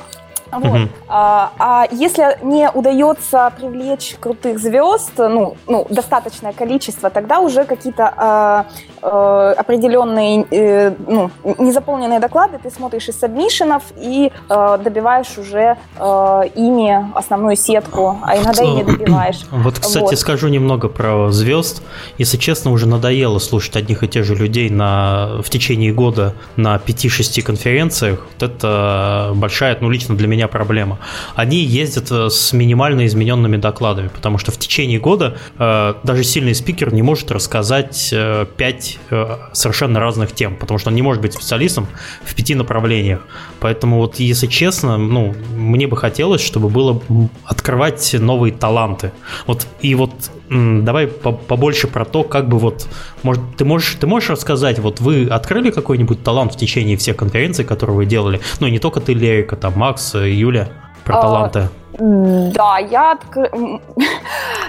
Вот. 0.50 0.88
А, 1.08 1.52
а 1.58 1.86
если 1.90 2.38
не 2.42 2.70
удается 2.70 3.52
привлечь 3.56 4.16
крутых 4.20 4.58
звезд, 4.58 5.12
ну, 5.16 5.56
ну 5.66 5.86
достаточное 5.90 6.52
количество, 6.52 7.10
тогда 7.10 7.40
уже 7.40 7.64
какие-то 7.64 8.12
а, 8.16 8.66
а, 9.02 9.52
определенные 9.56 10.44
а, 10.50 10.94
ну, 11.06 11.30
незаполненные 11.58 12.20
доклады 12.20 12.58
ты 12.62 12.70
смотришь 12.70 13.08
из 13.08 13.18
сабмишенов 13.18 13.82
и 14.00 14.32
а, 14.48 14.78
добиваешь 14.78 15.38
уже 15.38 15.76
а, 15.98 16.42
ими 16.54 17.06
основную 17.14 17.56
сетку, 17.56 18.18
а 18.22 18.36
иногда 18.36 18.64
и 18.64 18.70
не 18.70 18.84
добиваешь. 18.84 19.40
Вот, 19.68 19.78
кстати, 19.78 20.04
вот. 20.04 20.18
скажу 20.18 20.48
немного 20.48 20.88
про 20.88 21.30
звезд. 21.30 21.82
Если 22.16 22.36
честно, 22.36 22.70
уже 22.70 22.86
надоело 22.86 23.38
слушать 23.38 23.76
одних 23.76 24.02
и 24.02 24.08
тех 24.08 24.24
же 24.24 24.34
людей 24.34 24.70
на, 24.70 25.42
в 25.42 25.50
течение 25.50 25.92
года 25.92 26.34
на 26.56 26.76
5-6 26.76 27.42
конференциях. 27.42 28.26
Вот 28.34 28.50
это 28.50 29.32
большая, 29.34 29.76
ну, 29.80 29.90
лично 29.90 30.16
для 30.16 30.28
меня 30.28 30.37
меня 30.38 30.48
проблема. 30.48 30.98
Они 31.34 31.58
ездят 31.58 32.10
э, 32.12 32.30
с 32.30 32.52
минимально 32.52 33.06
измененными 33.06 33.56
докладами, 33.56 34.08
потому 34.08 34.38
что 34.38 34.52
в 34.52 34.58
течение 34.58 35.00
года 35.00 35.36
э, 35.58 35.94
даже 36.04 36.22
сильный 36.22 36.54
спикер 36.54 36.94
не 36.94 37.02
может 37.02 37.30
рассказать 37.32 38.10
э, 38.12 38.46
5 38.56 38.98
э, 39.10 39.36
совершенно 39.52 39.98
разных 39.98 40.32
тем, 40.32 40.56
потому 40.56 40.78
что 40.78 40.90
он 40.90 40.94
не 40.94 41.02
может 41.02 41.20
быть 41.20 41.32
специалистом 41.32 41.88
в 42.24 42.34
пяти 42.34 42.54
направлениях. 42.54 43.20
Поэтому 43.58 43.98
вот, 43.98 44.20
если 44.20 44.46
честно, 44.46 44.96
ну, 44.96 45.34
мне 45.56 45.88
бы 45.88 45.96
хотелось, 45.96 46.40
чтобы 46.40 46.68
было 46.68 47.02
открывать 47.44 48.14
новые 48.14 48.52
таланты. 48.52 49.10
Вот 49.46 49.66
и 49.80 49.94
вот 49.96 50.12
давай 50.50 51.06
побольше 51.06 51.88
про 51.88 52.04
то, 52.04 52.24
как 52.24 52.48
бы 52.48 52.58
вот, 52.58 52.88
может, 53.22 53.42
ты 53.56 53.64
можешь, 53.64 53.96
ты 54.00 54.06
можешь 54.06 54.30
рассказать, 54.30 54.78
вот 54.78 55.00
вы 55.00 55.26
открыли 55.26 55.70
какой-нибудь 55.70 56.22
талант 56.22 56.54
в 56.54 56.56
течение 56.56 56.96
всех 56.96 57.16
конференций, 57.16 57.64
которые 57.64 57.96
вы 57.96 58.06
делали? 58.06 58.40
Ну, 58.60 58.66
не 58.68 58.78
только 58.78 59.00
ты, 59.00 59.14
Лерика, 59.14 59.56
там, 59.56 59.74
Макс, 59.76 60.14
Юля, 60.14 60.70
про 61.04 61.18
а, 61.18 61.22
таланты. 61.22 61.68
Да, 61.98 62.78
я. 62.78 63.18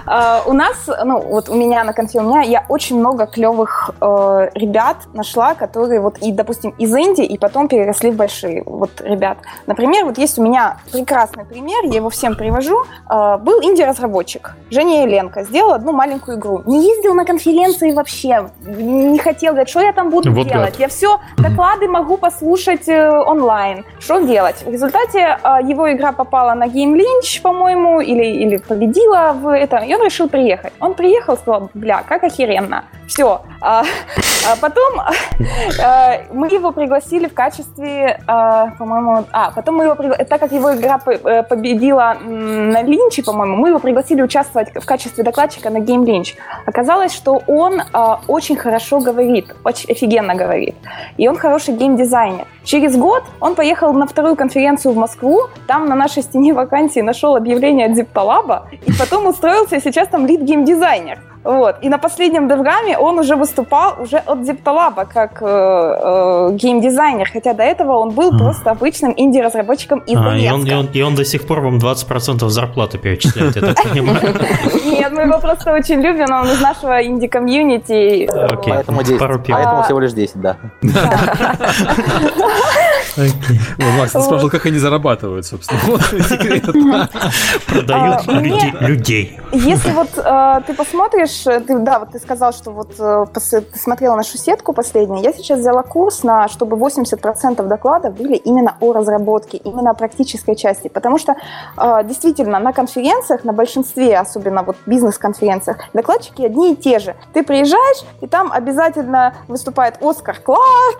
А, 0.05 0.41
у 0.47 0.53
нас, 0.53 0.89
ну 1.05 1.19
вот 1.19 1.47
у 1.49 1.55
меня 1.55 1.83
на 1.83 1.93
конфе, 1.93 2.19
у 2.19 2.23
меня 2.23 2.41
я 2.41 2.65
очень 2.69 2.97
много 2.97 3.27
клевых 3.27 3.91
э, 4.01 4.49
ребят 4.55 4.97
нашла, 5.13 5.53
которые 5.53 5.99
вот 5.99 6.17
и, 6.19 6.31
допустим, 6.31 6.73
из 6.79 6.95
Индии, 6.95 7.25
и 7.25 7.37
потом 7.37 7.67
переросли 7.67 8.09
в 8.11 8.15
большие 8.15 8.63
вот 8.65 9.01
ребят. 9.01 9.37
Например, 9.67 10.05
вот 10.05 10.17
есть 10.17 10.39
у 10.39 10.43
меня 10.43 10.77
прекрасный 10.91 11.45
пример, 11.45 11.83
я 11.83 11.97
его 11.97 12.09
всем 12.09 12.35
привожу. 12.35 12.83
Э, 13.09 13.37
был 13.37 13.61
инди-разработчик, 13.61 14.55
Женя 14.71 15.03
Еленко, 15.03 15.43
сделал 15.43 15.73
одну 15.73 15.91
маленькую 15.91 16.39
игру. 16.39 16.63
Не 16.65 16.83
ездил 16.83 17.13
на 17.13 17.25
конференции 17.25 17.91
вообще, 17.91 18.49
не 18.65 19.19
хотел 19.19 19.53
говорить, 19.53 19.69
что 19.69 19.81
я 19.81 19.93
там 19.93 20.09
буду 20.09 20.31
вот 20.31 20.47
делать. 20.47 20.71
Гад. 20.71 20.79
Я 20.79 20.87
все, 20.87 21.19
доклады 21.37 21.87
могу 21.87 22.17
послушать 22.17 22.87
э, 22.87 23.09
онлайн. 23.11 23.85
Что 23.99 24.19
делать? 24.19 24.63
В 24.65 24.71
результате 24.71 25.37
э, 25.43 25.57
его 25.63 25.91
игра 25.91 26.11
попала 26.11 26.55
на 26.55 26.65
GameLink, 26.65 27.18
Линч, 27.19 27.41
по-моему, 27.41 28.01
или, 28.01 28.25
или 28.25 28.57
победила 28.57 29.33
в 29.33 29.53
этом, 29.53 29.83
и 29.83 29.93
он 29.93 30.03
решил 30.03 30.29
приехать. 30.29 30.73
Он 30.79 30.93
приехал, 30.93 31.37
сказал, 31.37 31.69
бля, 31.73 32.03
как 32.07 32.23
охеренно. 32.23 32.85
Все. 33.07 33.41
А, 33.61 33.83
а 34.47 34.55
потом 34.61 34.99
а, 35.83 36.21
мы 36.31 36.47
его 36.47 36.71
пригласили 36.71 37.27
в 37.27 37.33
качестве, 37.33 38.21
а, 38.27 38.67
по-моему, 38.77 39.25
а, 39.31 39.51
потом 39.51 39.75
мы 39.75 39.85
его, 39.85 39.95
так 39.95 40.39
как 40.39 40.51
его 40.51 40.75
игра 40.75 40.99
э, 41.05 41.43
победила 41.43 42.15
на 42.23 42.81
Линче, 42.83 43.23
по-моему, 43.23 43.57
мы 43.57 43.69
его 43.69 43.79
пригласили 43.79 44.21
участвовать 44.21 44.69
в 44.75 44.85
качестве 44.85 45.23
докладчика 45.23 45.69
на 45.69 45.79
Game 45.79 46.05
Lynch. 46.05 46.35
Оказалось, 46.65 47.13
что 47.13 47.41
он 47.47 47.81
а, 47.91 48.21
очень 48.27 48.55
хорошо 48.55 48.99
говорит, 48.99 49.55
очень 49.63 49.91
офигенно 49.91 50.35
говорит. 50.35 50.75
И 51.17 51.27
он 51.27 51.35
хороший 51.35 51.73
геймдизайнер. 51.73 52.45
Через 52.63 52.95
год 52.95 53.23
он 53.39 53.55
поехал 53.55 53.93
на 53.93 54.05
вторую 54.05 54.35
конференцию 54.35 54.93
в 54.93 54.97
Москву, 54.97 55.41
там 55.67 55.87
на 55.87 55.95
нашей 55.95 56.23
стене 56.23 56.53
вакансии 56.53 56.99
нашел 57.09 57.35
объявление 57.35 57.87
от 57.87 57.95
Зипталаба, 57.95 58.67
и 58.87 58.93
потом 58.93 59.27
устроился, 59.27 59.75
и 59.75 59.81
сейчас 59.81 60.07
там 60.07 60.27
лид-геймдизайнер. 60.27 61.17
Вот. 61.43 61.75
И 61.81 61.89
на 61.89 61.97
последнем 61.97 62.47
девгаме 62.47 62.97
он 62.97 63.19
уже 63.19 63.35
выступал 63.35 63.95
уже 64.01 64.17
от 64.17 64.45
Зипталаба 64.45 65.05
как 65.05 65.41
э, 65.41 65.45
э, 65.45 66.49
геймдизайнер, 66.53 67.29
хотя 67.33 67.53
до 67.53 67.63
этого 67.63 67.93
он 67.93 68.09
был 68.09 68.35
а. 68.35 68.37
просто 68.37 68.71
обычным 68.71 69.13
инди-разработчиком 69.17 69.99
из 69.99 70.17
а, 70.17 70.37
и 70.37 70.49
он, 70.49 70.65
и, 70.65 70.73
он, 70.73 70.89
и 70.93 71.01
он 71.01 71.15
до 71.15 71.23
сих 71.23 71.47
пор 71.47 71.61
вам 71.61 71.77
20% 71.77 72.49
зарплаты 72.49 72.97
перечисляет, 72.97 73.55
я 73.55 73.61
так 73.61 73.83
понимаю. 73.89 74.35
Нет, 74.85 75.13
мы 75.13 75.21
его 75.21 75.39
просто 75.39 75.73
очень 75.73 76.01
любим, 76.01 76.29
он 76.29 76.51
из 76.51 76.61
нашего 76.61 77.01
инди-комьюнити. 77.01 78.29
Поэтому 78.67 79.03
10, 79.03 79.19
поэтому 79.19 79.83
всего 79.83 80.01
лишь 80.01 80.13
10, 80.13 80.41
да. 80.41 80.57
Макс, 83.97 84.11
ты 84.11 84.21
спрашивал, 84.21 84.49
как 84.49 84.65
они 84.65 84.77
зарабатывают, 84.77 85.45
собственно. 85.45 85.79
Продают 87.67 88.23
а, 88.27 88.41
людей. 88.87 89.39
Если 89.51 89.91
вот 89.91 90.09
э, 90.17 90.61
ты 90.67 90.73
посмотришь, 90.73 91.43
ты, 91.43 91.79
да, 91.79 91.99
вот 91.99 92.11
ты 92.11 92.19
сказал, 92.19 92.53
что 92.53 92.71
вот 92.71 92.93
э, 92.99 93.25
ты 93.33 93.63
смотрела 93.77 94.15
нашу 94.15 94.37
сетку 94.37 94.73
последнюю, 94.73 95.23
я 95.23 95.33
сейчас 95.33 95.59
взяла 95.59 95.83
курс 95.83 96.23
на, 96.23 96.47
чтобы 96.47 96.77
80% 96.77 97.67
докладов 97.67 98.15
были 98.15 98.35
именно 98.35 98.75
о 98.79 98.93
разработке, 98.93 99.57
именно 99.57 99.91
о 99.91 99.93
практической 99.93 100.55
части, 100.55 100.87
потому 100.87 101.17
что 101.17 101.35
э, 101.77 102.03
действительно 102.03 102.59
на 102.59 102.73
конференциях, 102.73 103.43
на 103.43 103.53
большинстве, 103.53 104.17
особенно 104.17 104.63
вот 104.63 104.77
бизнес-конференциях, 104.85 105.77
докладчики 105.93 106.43
одни 106.43 106.73
и 106.73 106.75
те 106.75 106.99
же. 106.99 107.15
Ты 107.33 107.43
приезжаешь, 107.43 108.03
и 108.21 108.27
там 108.27 108.51
обязательно 108.51 109.33
выступает 109.47 109.95
Оскар 110.01 110.39
Кларк. 110.39 110.99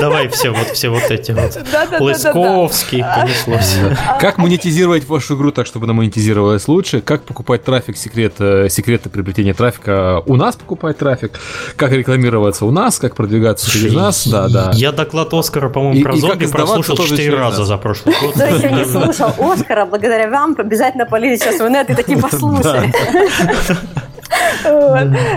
Давай 0.00 0.28
все, 0.28 0.50
вот 0.50 0.69
все 0.72 0.88
вот 0.88 1.10
эти 1.10 1.32
вот. 1.32 1.56
Лысковский, 2.00 3.02
понеслось. 3.02 3.76
Как 4.20 4.38
монетизировать 4.38 5.06
вашу 5.08 5.36
игру 5.36 5.50
так, 5.50 5.66
чтобы 5.66 5.86
она 5.86 5.92
монетизировалась 5.92 6.68
лучше? 6.68 7.00
Как 7.00 7.22
покупать 7.22 7.64
трафик, 7.64 7.96
секрет, 7.96 8.34
э, 8.38 8.68
секреты 8.68 9.08
приобретения 9.08 9.54
трафика 9.54 10.22
у 10.26 10.36
нас 10.36 10.56
покупать 10.56 10.98
трафик? 10.98 11.38
Как 11.76 11.92
рекламироваться 11.92 12.64
у 12.64 12.70
нас? 12.70 12.98
Как 12.98 13.16
продвигаться 13.16 13.70
через 13.70 13.92
нас? 13.92 14.26
Да, 14.26 14.48
да. 14.48 14.70
Я 14.74 14.92
доклад 14.92 15.32
Оскара, 15.34 15.68
по-моему, 15.68 16.02
про 16.02 16.16
зомби 16.16 16.46
прослушал 16.46 16.96
четыре 16.96 17.34
раза 17.36 17.64
за 17.64 17.76
прошлый 17.76 18.14
год. 18.20 18.36
Есть 18.36 18.62
я 18.62 18.70
не 18.70 18.84
слушал 18.84 19.32
Оскара, 19.38 19.86
благодаря 19.86 20.28
вам 20.30 20.54
обязательно 20.58 21.06
полезете 21.06 21.50
сейчас 21.50 21.60
в 21.60 21.68
инет 21.68 21.90
и 21.90 21.94
такие 21.94 22.18
послушали. 22.22 22.92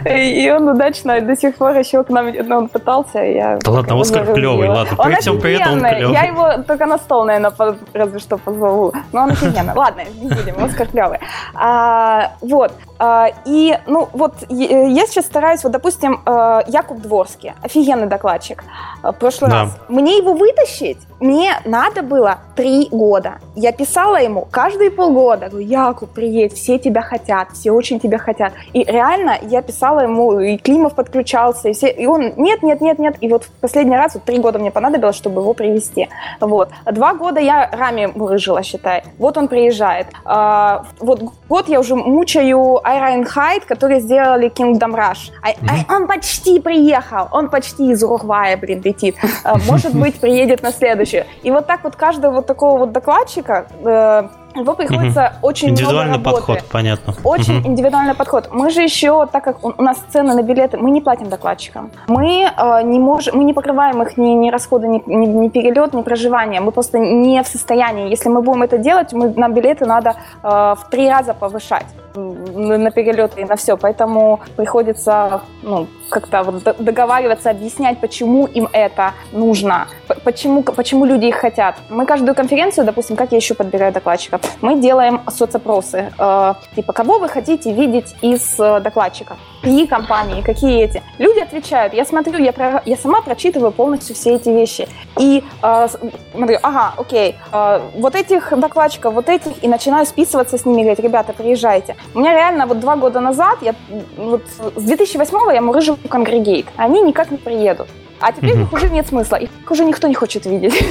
И 0.05 0.51
он 0.51 0.69
удачно 0.69 1.21
до 1.21 1.35
сих 1.35 1.55
пор 1.55 1.75
еще 1.77 2.03
к 2.03 2.09
нам, 2.09 2.31
ну, 2.31 2.57
он 2.57 2.69
пытался, 2.69 3.19
я... 3.19 3.59
Да 3.63 3.71
ладно, 3.71 3.99
Оскар 3.99 4.33
клевый, 4.33 4.67
ладно, 4.67 4.97
при 5.03 5.15
всем 5.15 5.39
при 5.39 5.53
этом 5.55 5.73
он 5.73 5.79
клевый. 5.79 6.13
Я 6.13 6.23
его 6.23 6.63
только 6.67 6.85
на 6.85 6.97
стол, 6.97 7.25
наверное, 7.25 7.53
разве 7.93 8.19
что 8.19 8.37
позову, 8.37 8.93
но 9.11 9.23
он 9.23 9.31
офигенно. 9.31 9.73
Ладно, 9.75 10.03
не 10.21 10.29
будем, 10.29 10.63
Оскар 10.63 10.87
клевый. 10.87 11.19
А, 11.55 12.33
вот, 12.41 12.73
а, 12.99 13.29
и, 13.45 13.77
ну, 13.87 14.07
вот, 14.13 14.35
я 14.49 15.05
сейчас 15.07 15.25
стараюсь, 15.25 15.63
вот, 15.63 15.71
допустим, 15.71 16.21
э, 16.25 16.61
Якуб 16.67 17.01
Дворский, 17.01 17.53
офигенный 17.61 18.07
докладчик, 18.07 18.63
э, 19.03 19.09
в 19.09 19.13
прошлый 19.13 19.49
да. 19.49 19.63
раз. 19.63 19.77
Мне 19.89 20.17
его 20.17 20.33
вытащить, 20.33 20.99
мне 21.19 21.53
надо 21.65 22.01
было 22.01 22.39
три 22.55 22.87
года. 22.91 23.39
Я 23.55 23.71
писала 23.71 24.21
ему 24.21 24.47
каждые 24.49 24.91
полгода, 24.91 25.49
говорю, 25.49 25.65
Якуб, 25.65 26.09
приедь, 26.11 26.53
все 26.53 26.77
тебя 26.77 27.01
хотят, 27.01 27.51
все 27.53 27.71
очень 27.71 27.99
тебя 27.99 28.17
хотят. 28.17 28.53
И 28.73 28.82
реально 28.87 29.37
я 29.41 29.61
писала 29.61 30.01
ему, 30.01 30.39
и 30.39 30.57
Климов 30.57 30.95
подключался, 30.95 31.69
и 31.69 31.73
все, 31.73 31.89
и 31.89 32.05
он, 32.05 32.33
нет, 32.37 32.63
нет, 32.63 32.81
нет, 32.81 32.99
нет. 32.99 33.17
И 33.21 33.29
вот 33.29 33.45
в 33.45 33.51
последний 33.61 33.95
раз, 33.95 34.15
вот 34.15 34.23
три 34.23 34.39
года 34.39 34.59
мне 34.59 34.71
понадобилось, 34.71 35.15
чтобы 35.15 35.41
его 35.41 35.53
привести. 35.53 36.09
Вот. 36.39 36.69
Два 36.91 37.13
года 37.13 37.39
я 37.39 37.69
раме 37.71 38.07
выжила, 38.07 38.63
считай. 38.63 39.03
Вот 39.17 39.37
он 39.37 39.47
приезжает. 39.47 40.07
А, 40.25 40.85
вот 40.99 41.21
год 41.49 41.67
я 41.67 41.79
уже 41.79 41.95
мучаю 41.95 42.79
Айрайн 42.85 43.25
Хайт, 43.25 43.65
которые 43.65 43.99
сделали 43.99 44.49
Kingdom 44.49 44.95
Rush. 44.95 45.31
А, 45.41 45.51
mm-hmm. 45.51 45.85
а, 45.87 45.95
он 45.95 46.07
почти 46.07 46.59
приехал, 46.59 47.27
он 47.31 47.49
почти 47.49 47.91
из 47.91 48.03
Уругвая, 48.03 48.57
блин, 48.57 48.81
летит. 48.83 49.15
А, 49.43 49.57
может 49.57 49.93
быть, 49.95 50.19
приедет 50.19 50.61
на 50.63 50.71
следующее. 50.71 51.25
И 51.43 51.51
вот 51.51 51.67
так 51.67 51.83
вот 51.83 51.95
каждого 51.95 52.35
вот 52.35 52.47
такого 52.47 52.79
вот 52.79 52.91
докладчика 52.91 53.67
э, 53.83 54.27
его 54.55 54.73
приходится 54.73 55.33
угу. 55.37 55.47
очень 55.47 55.69
индивидуальный 55.69 56.17
много 56.17 56.31
подход, 56.31 56.63
понятно. 56.71 57.13
Очень 57.23 57.59
угу. 57.59 57.67
индивидуальный 57.69 58.13
подход. 58.13 58.49
Мы 58.51 58.69
же 58.69 58.81
еще, 58.81 59.25
так 59.25 59.43
как 59.43 59.63
у, 59.63 59.81
нас 59.81 59.97
цены 60.11 60.33
на 60.33 60.43
билеты, 60.43 60.77
мы 60.77 60.91
не 60.91 61.01
платим 61.01 61.29
докладчикам. 61.29 61.91
Мы 62.07 62.45
э, 62.45 62.83
не 62.83 62.99
можем, 62.99 63.37
мы 63.37 63.43
не 63.43 63.53
покрываем 63.53 64.01
их 64.01 64.17
ни, 64.17 64.29
ни 64.29 64.49
расходы, 64.49 64.87
ни, 64.87 65.03
ни, 65.05 65.25
ни 65.25 65.49
перелет, 65.49 65.93
ни 65.93 66.01
проживание. 66.01 66.61
Мы 66.61 66.71
просто 66.71 66.99
не 66.99 67.41
в 67.43 67.47
состоянии. 67.47 68.09
Если 68.09 68.29
мы 68.29 68.41
будем 68.41 68.63
это 68.63 68.77
делать, 68.77 69.13
мы, 69.13 69.33
нам 69.35 69.53
билеты 69.53 69.85
надо 69.85 70.15
э, 70.43 70.47
в 70.47 70.87
три 70.89 71.09
раза 71.09 71.33
повышать 71.33 71.87
на 72.15 72.91
перелеты 72.91 73.41
и 73.41 73.45
на 73.45 73.55
все. 73.55 73.77
Поэтому 73.77 74.39
приходится 74.55 75.41
ну, 75.63 75.87
как-то 76.13 76.43
вот 76.43 76.75
договариваться, 76.77 77.49
объяснять, 77.49 77.99
почему 77.99 78.45
им 78.45 78.69
это 78.71 79.13
нужно, 79.31 79.87
почему, 80.23 80.61
почему 80.61 81.05
люди 81.05 81.25
их 81.25 81.35
хотят. 81.35 81.75
Мы 81.89 82.05
каждую 82.05 82.35
конференцию, 82.35 82.85
допустим, 82.85 83.15
как 83.15 83.31
я 83.31 83.37
еще 83.37 83.55
подбираю 83.55 83.91
докладчиков, 83.91 84.41
мы 84.61 84.79
делаем 84.79 85.21
соцопросы. 85.27 86.13
Э, 86.19 86.53
типа, 86.75 86.93
кого 86.93 87.17
вы 87.17 87.29
хотите 87.29 87.73
видеть 87.73 88.15
из 88.21 88.59
э, 88.59 88.79
докладчиков? 88.79 89.37
Какие 89.61 89.87
компании, 89.87 90.41
какие 90.41 90.83
эти? 90.83 91.01
Люди 91.17 91.39
отвечают. 91.39 91.93
Я 91.93 92.05
смотрю, 92.05 92.37
я, 92.37 92.53
про, 92.53 92.83
я 92.85 92.95
сама 92.95 93.21
прочитываю 93.21 93.71
полностью 93.71 94.15
все 94.15 94.35
эти 94.35 94.49
вещи. 94.49 94.87
И 95.19 95.43
э, 95.63 95.87
смотрю, 96.31 96.57
ага, 96.61 96.93
окей, 96.97 97.35
э, 97.51 97.81
вот 97.95 98.15
этих 98.15 98.53
докладчиков, 98.59 99.13
вот 99.13 99.29
этих, 99.29 99.63
и 99.63 99.67
начинаю 99.67 100.05
списываться 100.05 100.57
с 100.57 100.65
ними, 100.65 100.81
говорить, 100.81 100.99
ребята, 100.99 101.33
приезжайте. 101.33 101.95
У 102.13 102.19
меня 102.19 102.33
реально 102.33 102.67
вот 102.67 102.79
два 102.79 102.95
года 102.95 103.19
назад, 103.19 103.57
я, 103.61 103.73
вот 104.17 104.43
с 104.75 104.83
2008 104.83 105.53
я 105.53 105.61
мурыжу 105.61 105.97
конгрегейт. 106.07 106.67
Они 106.77 107.01
никак 107.01 107.31
не 107.31 107.37
приедут. 107.37 107.87
А 108.19 108.31
теперь 108.31 108.57
их 108.61 108.71
уже 108.71 108.89
нет 108.89 109.05
смысла, 109.05 109.35
их 109.35 109.49
уже 109.69 109.83
никто 109.83 110.07
не 110.07 110.13
хочет 110.13 110.45
видеть. 110.45 110.73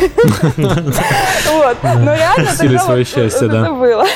Вот, 0.56 1.76
но 1.82 2.14
реально 2.14 2.50
тогда 2.58 2.78
свое 2.78 3.04
счастье, 3.04 3.48
да. 3.48 3.72
было. 3.72 4.04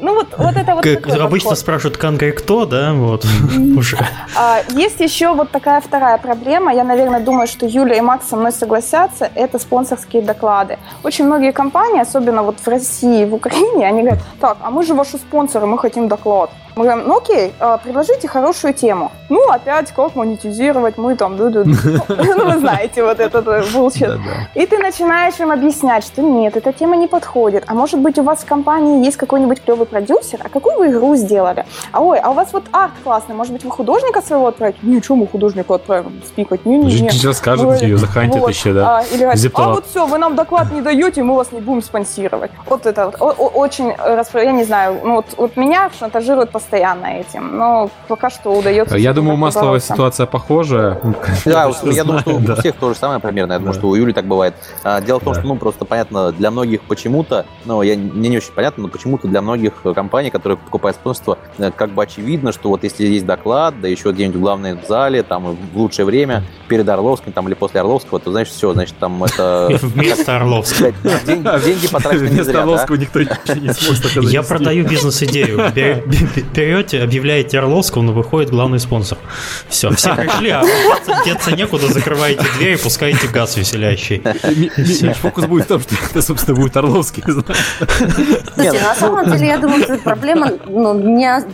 Ну 0.00 0.14
вот, 0.14 0.28
вот 0.36 0.56
это 0.56 0.74
вот 0.74 0.84
как 0.84 1.08
Обычно 1.08 1.50
подход. 1.50 1.58
спрашивают, 1.58 1.96
конкретно 1.96 2.40
кто, 2.40 2.66
да, 2.66 2.92
вот, 2.92 3.26
уже. 3.76 3.98
А, 4.36 4.60
есть 4.70 5.00
еще 5.00 5.32
вот 5.34 5.50
такая 5.50 5.80
вторая 5.80 6.18
проблема, 6.18 6.72
я, 6.72 6.84
наверное, 6.84 7.20
думаю, 7.20 7.48
что 7.48 7.66
Юля 7.66 7.96
и 7.96 8.00
Макс 8.00 8.28
со 8.28 8.36
мной 8.36 8.52
согласятся, 8.52 9.28
это 9.34 9.58
спонсорские 9.58 10.22
доклады. 10.22 10.78
Очень 11.02 11.24
многие 11.24 11.52
компании, 11.52 12.00
особенно 12.00 12.42
вот 12.42 12.60
в 12.60 12.68
России, 12.68 13.24
в 13.24 13.34
Украине, 13.34 13.88
они 13.88 14.02
говорят, 14.02 14.20
так, 14.40 14.58
а 14.60 14.70
мы 14.70 14.84
же 14.84 14.94
ваши 14.94 15.16
спонсоры, 15.16 15.66
мы 15.66 15.78
хотим 15.78 16.06
доклад. 16.08 16.50
Мы 16.78 16.84
говорим, 16.84 17.08
ну 17.08 17.16
окей, 17.16 17.52
а, 17.58 17.76
предложите 17.76 18.28
хорошую 18.28 18.72
тему. 18.72 19.10
Ну, 19.28 19.50
опять, 19.50 19.90
как 19.90 20.14
монетизировать, 20.14 20.96
мы 20.96 21.16
там, 21.16 21.36
ду 21.36 21.48
-ду 21.48 21.64
-ду. 21.64 22.34
ну, 22.36 22.52
вы 22.52 22.58
знаете, 22.60 23.02
вот 23.02 23.18
этот 23.18 23.48
bullshit. 23.74 24.16
И 24.54 24.64
ты 24.64 24.78
начинаешь 24.78 25.40
им 25.40 25.50
объяснять, 25.50 26.04
что 26.04 26.22
нет, 26.22 26.56
эта 26.56 26.72
тема 26.72 26.96
не 26.96 27.08
подходит. 27.08 27.64
А 27.66 27.74
может 27.74 28.00
быть, 28.00 28.18
у 28.18 28.22
вас 28.22 28.38
в 28.38 28.46
компании 28.46 29.04
есть 29.06 29.16
какой-нибудь 29.16 29.60
клевый 29.64 29.86
продюсер? 29.86 30.38
А 30.44 30.48
какую 30.48 30.78
вы 30.78 30.86
игру 30.86 31.16
сделали? 31.16 31.64
А 31.92 32.00
ой, 32.00 32.20
а 32.20 32.30
у 32.30 32.34
вас 32.34 32.52
вот 32.52 32.64
арт 32.72 32.92
классный, 33.04 33.34
может 33.34 33.52
быть, 33.52 33.64
вы 33.64 33.70
художника 33.70 34.22
своего 34.22 34.46
отправите? 34.46 34.78
Ничего, 34.82 35.16
мы 35.16 35.26
художнику 35.26 35.74
отправим 35.74 36.12
спикать. 36.26 36.66
Не, 36.66 36.78
не, 36.78 37.00
не. 37.00 37.10
Сейчас 37.10 37.38
скажет, 37.38 37.82
ее 37.82 37.96
захантят 37.96 38.40
вот. 38.40 38.50
еще, 38.50 38.72
да. 38.72 38.98
А, 38.98 39.02
или 39.14 39.24
а 39.54 39.68
вот 39.68 39.86
все, 39.86 40.06
вы 40.06 40.18
нам 40.18 40.34
доклад 40.34 40.72
не 40.72 40.80
даете, 40.80 41.22
мы 41.22 41.34
вас 41.34 41.52
не 41.52 41.60
будем 41.60 41.82
спонсировать. 41.82 42.50
Вот 42.66 42.86
это 42.86 43.12
вот, 43.18 43.36
очень, 43.54 43.94
я 44.34 44.52
не 44.52 44.64
знаю, 44.64 45.00
ну 45.04 45.14
вот, 45.14 45.26
вот 45.36 45.56
меня 45.56 45.90
шантажируют 45.98 46.50
постоянно 46.50 46.67
постоянно 46.68 47.06
этим. 47.06 47.56
Но 47.56 47.90
пока 48.08 48.30
что 48.30 48.50
удается. 48.50 48.96
Я 48.96 49.12
думаю, 49.12 49.34
у 49.34 49.36
Маслова 49.36 49.80
ситуация 49.80 50.26
похожая. 50.26 51.00
Да, 51.46 51.70
я 51.84 52.04
думаю, 52.04 52.20
что 52.20 52.36
у 52.36 52.56
всех 52.56 52.76
то 52.76 52.92
же 52.92 52.98
самое 52.98 53.20
примерно. 53.20 53.54
Я 53.54 53.58
думаю, 53.58 53.74
что 53.74 53.88
у 53.88 53.94
Юли 53.94 54.12
так 54.12 54.26
бывает. 54.26 54.54
А, 54.84 55.00
дело 55.00 55.18
в 55.18 55.24
том, 55.24 55.34
что, 55.34 55.46
ну, 55.46 55.56
просто 55.56 55.84
понятно, 55.84 56.32
для 56.32 56.50
многих 56.50 56.82
почему-то, 56.82 57.46
ну, 57.64 57.82
я, 57.82 57.96
мне 57.96 58.28
не 58.28 58.36
очень 58.36 58.52
понятно, 58.52 58.82
но 58.82 58.88
почему-то 58.88 59.28
для 59.28 59.40
многих 59.40 59.82
компаний, 59.94 60.30
которые 60.30 60.58
покупают 60.58 60.96
спонсорство, 60.96 61.38
э, 61.58 61.70
как 61.74 61.90
бы 61.90 62.02
очевидно, 62.02 62.52
что 62.52 62.68
вот 62.68 62.84
если 62.84 63.06
есть 63.06 63.24
доклад, 63.24 63.80
да 63.80 63.88
еще 63.88 64.10
где-нибудь 64.10 64.36
в 64.36 64.40
главной 64.40 64.76
зале, 64.86 65.22
там, 65.22 65.56
в 65.72 65.78
лучшее 65.78 66.04
время, 66.04 66.42
перед 66.68 66.88
Орловским, 66.88 67.32
там, 67.32 67.48
или 67.48 67.54
после 67.54 67.80
Орловского, 67.80 68.20
то, 68.20 68.30
знаешь, 68.30 68.48
все, 68.48 68.72
значит, 68.72 68.96
там 68.98 69.24
это... 69.24 69.68
Вместо 69.82 70.36
Орловского. 70.36 70.92
Деньги 71.24 71.88
потрачены 71.88 72.28
не 72.28 72.42
зря, 72.42 72.60
Орловского 72.60 72.96
никто 72.96 73.20
не 73.20 73.72
сможет 73.72 74.04
Я 74.30 74.42
продаю 74.42 74.86
бизнес-идею 74.86 75.58
берете, 76.58 77.02
объявляете 77.02 77.58
Орловского, 77.58 78.02
но 78.02 78.12
выходит 78.12 78.50
главный 78.50 78.80
спонсор. 78.80 79.18
Все, 79.68 79.90
все 79.90 80.14
пришли, 80.14 80.50
а 80.50 80.64
деться 81.24 81.52
некуда, 81.52 81.86
закрываете 81.86 82.44
дверь 82.56 82.74
и 82.74 82.76
пускаете 82.76 83.28
газ 83.28 83.56
веселящий. 83.56 84.22
Фокус 85.14 85.46
будет 85.46 85.66
в 85.66 85.68
том, 85.68 85.80
что 85.80 85.94
это, 86.10 86.22
собственно, 86.22 86.56
будет 86.56 86.76
Орловский. 86.76 87.22
Слушайте, 87.22 88.82
на 88.82 88.94
самом 88.94 89.30
деле, 89.30 89.46
я 89.46 89.58
думаю, 89.58 89.84
что 89.84 89.98
проблема 89.98 90.52
ну, 90.66 90.94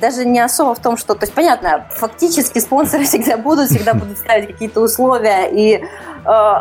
даже 0.01 0.25
не 0.25 0.41
особо 0.41 0.75
в 0.75 0.81
том, 0.81 0.97
что... 0.97 1.15
То 1.15 1.25
есть, 1.25 1.35
понятно, 1.35 1.87
фактически 1.97 2.59
спонсоры 2.59 3.05
всегда 3.05 3.37
будут, 3.37 3.71
всегда 3.71 3.95
будут 3.95 4.19
ставить 4.19 4.47
какие-то 4.47 4.81
условия, 4.81 5.51
и 5.53 5.85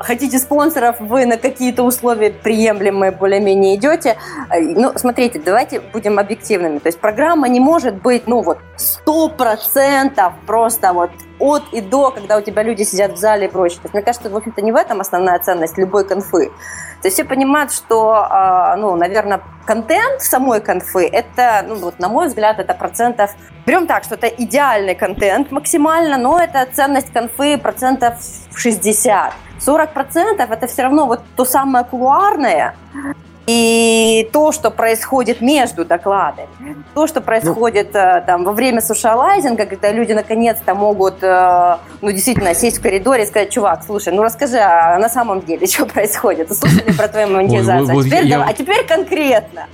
хотите 0.03 0.39
спонсоров, 0.39 0.97
вы 0.99 1.26
на 1.26 1.38
какие-то 1.38 1.84
условия 1.84 2.32
приемлемые 2.32 3.11
более-менее 3.11 3.76
идете. 3.76 4.18
Э, 4.49 4.59
ну, 4.59 4.91
смотрите, 4.95 5.41
давайте 5.43 5.80
будем 5.80 6.20
объективными. 6.20 6.80
То 6.80 6.88
есть 6.88 6.99
программа 6.99 7.47
не 7.47 7.59
может 7.59 7.95
быть, 7.95 8.28
ну, 8.28 8.41
вот, 8.41 8.59
сто 8.78 9.30
процентов 9.30 10.34
просто 10.45 10.93
вот 10.93 11.11
от 11.39 11.64
и 11.74 11.82
до, 11.82 12.11
когда 12.11 12.38
у 12.38 12.41
тебя 12.41 12.64
люди 12.64 12.84
сидят 12.84 13.14
в 13.14 13.18
зале 13.18 13.47
и 13.47 13.49
прочее. 13.49 13.80
То 13.80 13.86
есть, 13.86 13.93
мне 13.93 14.03
кажется, 14.03 14.30
в 14.30 14.36
общем-то, 14.36 14.61
не 14.61 14.72
в 14.72 14.76
этом 14.76 15.01
основная 15.01 15.39
ценность 15.39 15.78
любой 15.78 16.05
конфы. 16.07 16.51
То 17.01 17.07
есть 17.07 17.16
все 17.18 17.26
понимают, 17.26 17.74
что, 17.74 18.14
а, 18.14 18.78
ну, 18.78 18.95
наверное, 18.95 19.41
контент 19.66 20.22
самой 20.22 20.61
конфы, 20.61 21.05
это, 21.05 21.66
ну, 21.68 21.76
вот, 21.76 21.99
на 21.99 22.07
мой 22.07 22.28
взгляд, 22.28 22.59
это 22.59 22.74
процентов... 22.74 23.32
Берем 23.66 23.88
так, 23.88 24.05
что 24.05 24.16
это 24.16 24.28
идеальный 24.28 24.95
контент 24.95 25.51
максимально, 25.51 26.18
но 26.18 26.39
это 26.39 26.66
ценность 26.72 27.11
конфы 27.11 27.57
процентов 27.57 28.16
60. 28.56 29.34
40% 29.60 30.38
это 30.38 30.68
все 30.68 30.84
равно 30.84 31.06
вот 31.06 31.22
то 31.36 31.45
самое 31.45 31.86
кулуарное, 31.86 32.76
и 33.46 34.30
то, 34.32 34.52
что 34.52 34.72
происходит 34.72 35.41
между 35.41 35.86
докладами, 35.86 36.48
то, 36.94 37.08
что 37.08 37.22
происходит 37.22 37.94
ну, 37.94 38.24
там 38.26 38.44
во 38.44 38.54
время 38.54 38.82
сушалайзинга, 38.82 39.66
когда 39.66 39.91
люди 39.91 40.14
наконец-то 40.14 40.76
могут, 40.76 41.22
ну, 41.22 42.12
действительно, 42.12 42.54
сесть 42.54 42.78
в 42.78 42.82
коридоре 42.82 43.24
и 43.24 43.26
сказать, 43.26 43.50
чувак, 43.50 43.84
слушай, 43.86 44.14
ну 44.14 44.24
расскажи, 44.24 44.58
а 44.58 44.98
на 44.98 45.10
самом 45.10 45.41
деле, 45.41 45.68
что 45.68 45.86
происходит? 45.86 46.56
Слушали 46.56 46.91
про 46.94 47.08
твою 47.08 47.28
монетизацию, 47.36 48.00
а, 48.00 48.04
теперь, 48.04 48.34
а 48.34 48.54
теперь 48.54 48.88
конкретно. 48.88 49.68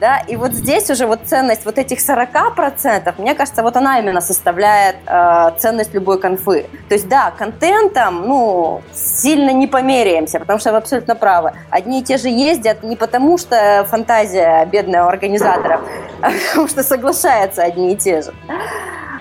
Да, 0.00 0.18
и 0.18 0.36
вот 0.36 0.52
здесь 0.52 0.90
уже 0.90 1.06
вот 1.06 1.20
ценность 1.24 1.64
вот 1.64 1.78
этих 1.78 1.98
40%, 1.98 3.14
мне 3.18 3.34
кажется, 3.34 3.62
вот 3.62 3.76
она 3.76 3.98
именно 3.98 4.20
составляет 4.20 4.96
э, 5.06 5.52
ценность 5.58 5.94
любой 5.94 6.20
конфы. 6.20 6.66
То 6.88 6.94
есть, 6.94 7.08
да, 7.08 7.32
контентом, 7.36 8.26
ну, 8.26 8.82
сильно 8.92 9.50
не 9.50 9.66
померяемся, 9.66 10.38
потому 10.38 10.58
что 10.58 10.72
вы 10.72 10.78
абсолютно 10.78 11.14
правы. 11.14 11.52
Одни 11.70 12.00
и 12.00 12.02
те 12.02 12.18
же 12.18 12.28
ездят 12.28 12.82
не 12.82 12.95
потому, 12.96 13.38
что 13.38 13.86
фантазия 13.88 14.66
бедного 14.66 15.08
организатора, 15.08 15.80
а 16.20 16.30
потому 16.30 16.68
что 16.68 16.82
соглашаются 16.82 17.62
одни 17.62 17.92
и 17.92 17.96
те 17.96 18.22
же. 18.22 18.32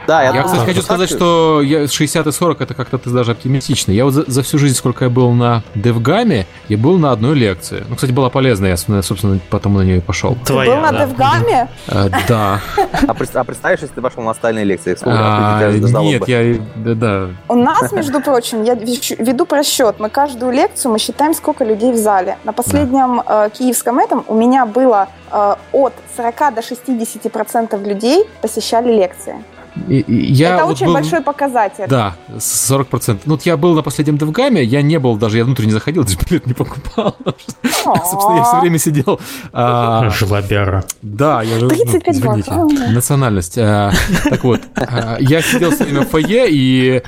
Да, 0.08 0.24
я, 0.24 0.36
я 0.36 0.44
кстати, 0.44 0.66
хочу 0.66 0.82
сказать, 0.82 1.10
что 1.10 1.62
я 1.62 1.88
60 1.88 2.28
и 2.28 2.32
40 2.32 2.62
это 2.62 2.74
как-то 2.74 2.98
ты 2.98 3.10
даже 3.10 3.32
оптимистично. 3.32 3.92
Я 3.92 4.06
вот 4.06 4.14
за, 4.14 4.24
за 4.30 4.44
всю 4.44 4.58
жизнь, 4.58 4.76
сколько 4.76 5.06
я 5.06 5.10
был 5.10 5.32
на 5.32 5.64
DevGAMM 5.74 6.30
е, 6.30 6.46
я 6.70 6.78
был 6.78 6.98
на 6.98 7.12
одной 7.12 7.36
лекции. 7.36 7.84
Ну, 7.88 7.96
кстати, 7.96 8.12
была 8.12 8.30
полезная, 8.30 8.72
я, 8.72 9.02
собственно, 9.02 9.40
потом 9.50 9.76
на 9.76 9.82
нее 9.82 9.98
и 9.98 10.02
пошел. 10.02 10.38
Твоя, 10.46 10.70
ты 10.70 10.76
был 10.76 10.82
на 10.82 10.92
да. 10.92 11.06
DevGAMM 11.06 11.55
е? 11.55 11.70
А, 11.88 12.10
да. 12.28 12.62
А, 12.78 13.12
а 13.12 13.14
представишь, 13.14 13.80
если 13.82 13.96
ты 13.96 14.02
пошел 14.02 14.24
на 14.24 14.32
остальные 14.32 14.66
лекции? 14.66 14.96
А, 15.04 15.72
нет, 15.72 16.28
я... 16.28 16.60
Да. 16.76 17.30
У 17.48 17.56
нас, 17.56 17.92
между 17.92 18.22
прочим, 18.22 18.64
я 18.64 18.76
веду 18.76 19.46
просчет. 19.46 19.96
Мы 20.00 20.10
каждую 20.10 20.52
лекцию 20.52 20.92
мы 20.92 21.00
считаем, 21.00 21.34
сколько 21.34 21.64
людей 21.64 21.92
в 21.92 21.98
зале. 21.98 22.38
На 22.44 22.54
последнем 22.54 23.22
э, 23.26 23.50
киевском 23.66 24.00
этом 24.00 24.24
у 24.28 24.36
меня 24.36 24.66
было 24.66 25.10
э, 25.32 25.56
от 25.72 25.94
40 26.16 26.54
до 26.54 26.62
60 26.62 27.32
процентов 27.32 27.82
людей 27.82 28.30
посещали 28.42 28.94
лекции. 28.94 29.44
Я 29.88 30.56
Это 30.56 30.66
вот 30.66 30.72
очень 30.74 30.86
был, 30.88 30.94
большой 30.94 31.22
показатель. 31.22 31.86
Да, 31.88 32.16
40%. 32.38 33.20
Ну, 33.26 33.34
вот 33.34 33.44
я 33.44 33.58
был 33.58 33.76
на 33.76 33.82
последнем 33.82 34.18
Девгаме, 34.18 34.64
я 34.64 34.82
не 34.82 35.00
был 35.00 35.18
даже, 35.18 35.38
я 35.38 35.46
внутрь 35.46 35.66
не 35.66 35.72
заходил, 35.72 36.04
даже 36.04 36.18
билет 36.30 36.48
не 36.48 36.54
покупал. 36.54 37.16
Собственно, 37.64 38.38
я 38.38 38.44
все 38.44 38.62
время 38.62 38.80
сидел. 38.80 39.20
А, 39.52 40.10
Жлобяра. 40.10 40.86
Да, 41.02 41.44
я 41.44 41.60
же... 41.60 41.68
35 41.68 42.48
ну, 42.48 42.70
Национальность. 42.92 43.58
А, 43.58 43.92
так 44.24 44.44
вот, 44.44 44.62
а, 44.76 45.18
я 45.20 45.42
сидел 45.42 45.72
все 45.72 45.84
время 45.84 46.02
в 46.02 46.10
фойе 46.10 46.48
и 46.50 47.04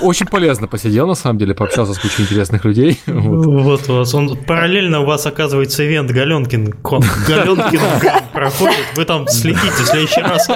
очень 0.00 0.26
полезно 0.26 0.66
посидел, 0.68 1.06
на 1.06 1.14
самом 1.14 1.38
деле, 1.38 1.54
пообщался 1.54 1.94
с 1.94 1.98
кучей 1.98 2.22
интересных 2.22 2.64
людей. 2.64 3.00
Вот 3.26 3.88
у 3.88 3.96
вас, 3.98 4.14
он 4.14 4.36
параллельно 4.36 5.00
у 5.00 5.04
вас 5.04 5.26
оказывается 5.26 5.84
ивент 5.84 6.10
Галенкин, 6.10 6.74
Галенкин 6.82 7.80
проходит, 8.32 8.76
вы 8.94 9.04
там 9.04 9.26
следите 9.28 9.68
в 9.68 9.86
следующий 9.86 10.20
раз. 10.20 10.48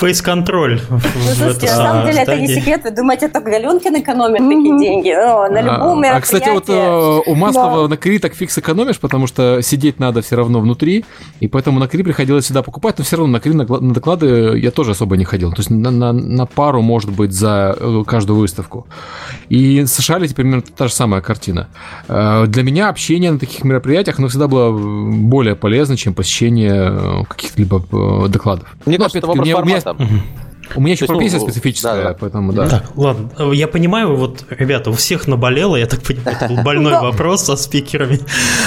Фейс 0.00 0.20
контроль. 0.28 0.80
Ну, 0.90 1.00
слушайте, 1.34 1.66
на 1.66 1.76
самом 1.76 2.06
деле 2.06 2.22
это 2.22 2.36
не 2.36 2.48
секрет. 2.48 2.82
Вы 2.84 2.90
думаете, 2.90 3.28
только 3.28 3.50
Галенкин 3.50 4.00
экономит 4.00 4.38
такие 4.38 4.78
деньги? 4.78 5.10
На 5.10 5.62
любом 5.62 6.02
мероприятии. 6.02 6.16
А, 6.16 6.20
кстати, 6.20 6.48
вот 6.50 6.68
э, 6.68 7.30
у 7.30 7.34
Маслова 7.34 7.88
на 7.88 7.96
Кри 7.96 8.18
так 8.18 8.34
фикс 8.34 8.58
экономишь, 8.58 8.98
потому 8.98 9.26
что 9.26 9.62
сидеть 9.62 9.98
надо 9.98 10.20
все 10.20 10.36
равно 10.36 10.60
внутри, 10.60 11.04
и 11.40 11.48
поэтому 11.48 11.80
на 11.80 11.88
Кри 11.88 12.02
приходилось 12.02 12.46
сюда 12.46 12.62
покупать, 12.62 12.98
но 12.98 13.04
все 13.04 13.16
равно 13.16 13.32
на 13.32 13.40
Кри 13.40 13.54
на 13.54 13.64
доклады 13.64 14.58
я 14.58 14.70
тоже 14.70 14.90
особо 14.90 15.16
не 15.16 15.24
ходил. 15.24 15.50
То 15.52 15.60
есть 15.60 15.70
на 15.70 16.46
пару, 16.46 16.82
может 16.82 17.10
быть, 17.10 17.32
за 17.32 17.74
э, 17.78 18.02
каждую 18.06 18.38
выставку. 18.38 18.86
И 19.48 19.84
с 19.86 19.94
США 19.94 20.18
теперь 20.18 20.34
примерно 20.34 20.62
та 20.62 20.88
же 20.88 20.92
самая 20.92 21.22
картина. 21.22 21.68
Э, 22.08 22.44
для 22.46 22.62
меня 22.62 22.90
общение 22.90 23.30
на 23.30 23.38
таких 23.38 23.64
мероприятиях, 23.64 24.18
оно 24.18 24.28
всегда 24.28 24.46
было 24.46 24.72
более 24.72 25.54
полезно, 25.54 25.96
чем 25.96 26.12
посещение 26.12 27.24
каких-либо 27.28 28.28
докладов. 28.28 28.68
Мне 28.84 28.98
ну, 28.98 29.04
кажется, 29.04 29.18
это 29.18 29.26
вопрос 29.26 29.48
формата. 29.48 29.96
У 29.98 30.02
меня 30.02 30.17
еще 30.76 31.06
профессия 31.06 31.38
ну, 31.38 31.44
специфическая, 31.44 32.02
да, 32.02 32.16
поэтому 32.18 32.52
да. 32.52 32.68
Так, 32.68 32.96
ладно. 32.96 33.30
Я 33.52 33.68
понимаю, 33.68 34.14
вот, 34.16 34.44
ребята, 34.50 34.90
у 34.90 34.92
всех 34.92 35.26
наболело, 35.26 35.76
я 35.76 35.86
так 35.86 36.02
понимаю, 36.02 36.36
это 36.36 36.48
был 36.48 36.62
больной 36.62 36.92
вопрос 37.00 37.44
со 37.44 37.56
спикерами. 37.56 38.20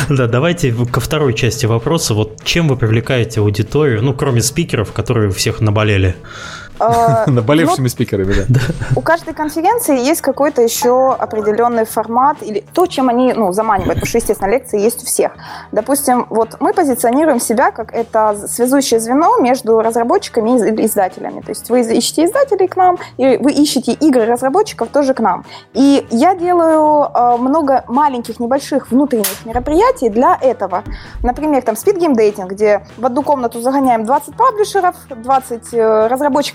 Да, 0.10 0.28
давайте 0.28 0.74
ко 0.74 1.00
второй 1.00 1.34
части 1.34 1.66
вопроса. 1.66 2.14
Вот 2.14 2.44
чем 2.44 2.68
вы 2.68 2.78
привлекаете 2.78 3.42
аудиторию, 3.42 4.02
ну, 4.02 4.14
кроме 4.14 4.42
спикеров, 4.42 4.92
которые 4.92 5.30
у 5.30 5.34
всех 5.34 5.62
наболели? 5.62 6.16
А, 6.80 7.26
Наболевшими 7.28 7.84
ну, 7.84 7.90
спикерами, 7.90 8.34
да. 8.50 8.60
У 8.96 9.02
каждой 9.02 9.34
конференции 9.34 10.00
есть 10.00 10.22
какой-то 10.22 10.62
еще 10.62 11.14
определенный 11.14 11.86
формат 11.86 12.38
или 12.42 12.64
то, 12.74 12.86
чем 12.88 13.10
они 13.10 13.34
ну, 13.34 13.52
заманивают, 13.52 13.96
потому 13.96 14.08
что, 14.08 14.18
естественно, 14.18 14.50
лекции 14.50 14.80
есть 14.80 15.04
у 15.04 15.06
всех. 15.06 15.34
Допустим, 15.72 16.26
вот 16.30 16.58
мы 16.60 16.74
позиционируем 16.74 17.40
себя 17.40 17.72
как 17.72 17.94
это 17.94 18.48
связующее 18.48 19.00
звено 19.00 19.38
между 19.40 19.80
разработчиками 19.80 20.52
и 20.52 20.86
издателями. 20.86 21.42
То 21.42 21.50
есть 21.50 21.70
вы 21.70 21.82
ищете 21.82 22.26
издателей 22.26 22.68
к 22.68 22.76
нам, 22.76 22.98
и 23.18 23.38
вы 23.38 23.52
ищете 23.52 23.94
игры 23.94 24.26
разработчиков 24.26 24.90
тоже 24.90 25.14
к 25.14 25.20
нам. 25.20 25.46
И 25.74 26.06
я 26.10 26.36
делаю 26.36 27.10
э, 27.14 27.38
много 27.38 27.84
маленьких, 27.88 28.40
небольших 28.40 28.92
внутренних 28.92 29.46
мероприятий 29.46 30.10
для 30.10 30.38
этого. 30.42 30.84
Например, 31.24 31.62
там 31.62 31.76
Speed 31.76 31.98
Game 32.00 32.16
Dating, 32.16 32.48
где 32.48 32.86
в 32.98 33.06
одну 33.06 33.24
комнату 33.24 33.62
загоняем 33.62 34.06
20 34.06 34.36
паблишеров, 34.36 34.96
20 35.10 35.74
э, 35.74 36.08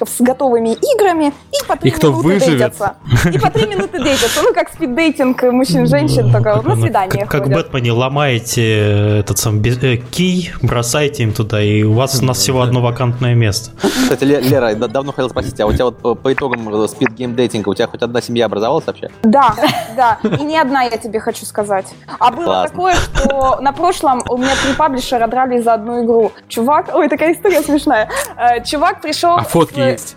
разработчиков 0.07 0.09
с 0.09 0.21
готовыми 0.21 0.71
играми 0.71 1.33
и 1.53 1.67
по 1.67 1.77
три 1.77 1.91
минуты 1.91 2.11
выживет. 2.11 2.59
дейтятся. 2.59 2.97
И 3.33 3.39
по 3.39 3.51
три 3.51 3.67
минуты 3.67 4.03
дейтятся. 4.03 4.43
Ну, 4.43 4.55
как 4.55 4.71
спиддейтинг 4.73 5.43
мужчин-женщин, 5.43 6.33
только 6.33 6.57
вот 6.57 6.67
на 6.67 6.77
свидание 6.77 7.27
Как, 7.27 7.49
Бэтмене 7.49 7.93
ломаете 7.93 9.21
этот 9.21 9.39
сам 9.39 9.63
э, 9.63 9.97
кий, 9.97 10.53
бросаете 10.63 11.23
им 11.23 11.33
туда, 11.33 11.63
и 11.63 11.83
у 11.83 11.93
вас 11.93 12.21
у 12.21 12.25
нас 12.25 12.39
всего 12.39 12.63
одно 12.63 12.81
вакантное 12.81 13.35
место. 13.35 13.71
Кстати, 13.81 14.25
Лера, 14.25 14.75
давно 14.75 15.13
хотел 15.13 15.31
спросить, 15.31 15.59
а 15.61 15.67
у 15.67 15.73
тебя 15.73 15.87
вот 15.87 16.23
по 16.23 16.33
итогам 16.33 16.89
спид 16.89 17.11
гейм 17.13 17.35
дейтинга 17.35 17.69
у 17.69 17.75
тебя 17.75 17.87
хоть 17.87 18.03
одна 18.03 18.21
семья 18.21 18.47
образовалась 18.47 18.87
вообще? 18.87 19.11
Да, 19.23 19.55
да. 19.97 20.19
И 20.23 20.45
не 20.45 20.59
одна, 20.59 20.83
я 20.83 20.97
тебе 20.97 21.21
хочу 21.21 21.45
сказать. 21.45 21.87
А 22.19 22.31
было 22.31 22.45
Классно. 22.45 22.69
такое, 22.69 22.95
что 22.95 23.59
на 23.61 23.73
прошлом 23.73 24.23
у 24.29 24.37
меня 24.37 24.53
три 24.63 24.75
паблишера 24.75 25.27
дрались 25.27 25.65
за 25.65 25.75
одну 25.75 26.05
игру. 26.05 26.33
Чувак, 26.49 26.91
ой, 26.95 27.09
такая 27.09 27.33
история 27.33 27.63
смешная. 27.63 28.09
Э, 28.37 28.63
чувак 28.65 29.01
пришел... 29.01 29.37
А 29.37 29.43
фотки 29.43 29.96
есть? 29.97 30.17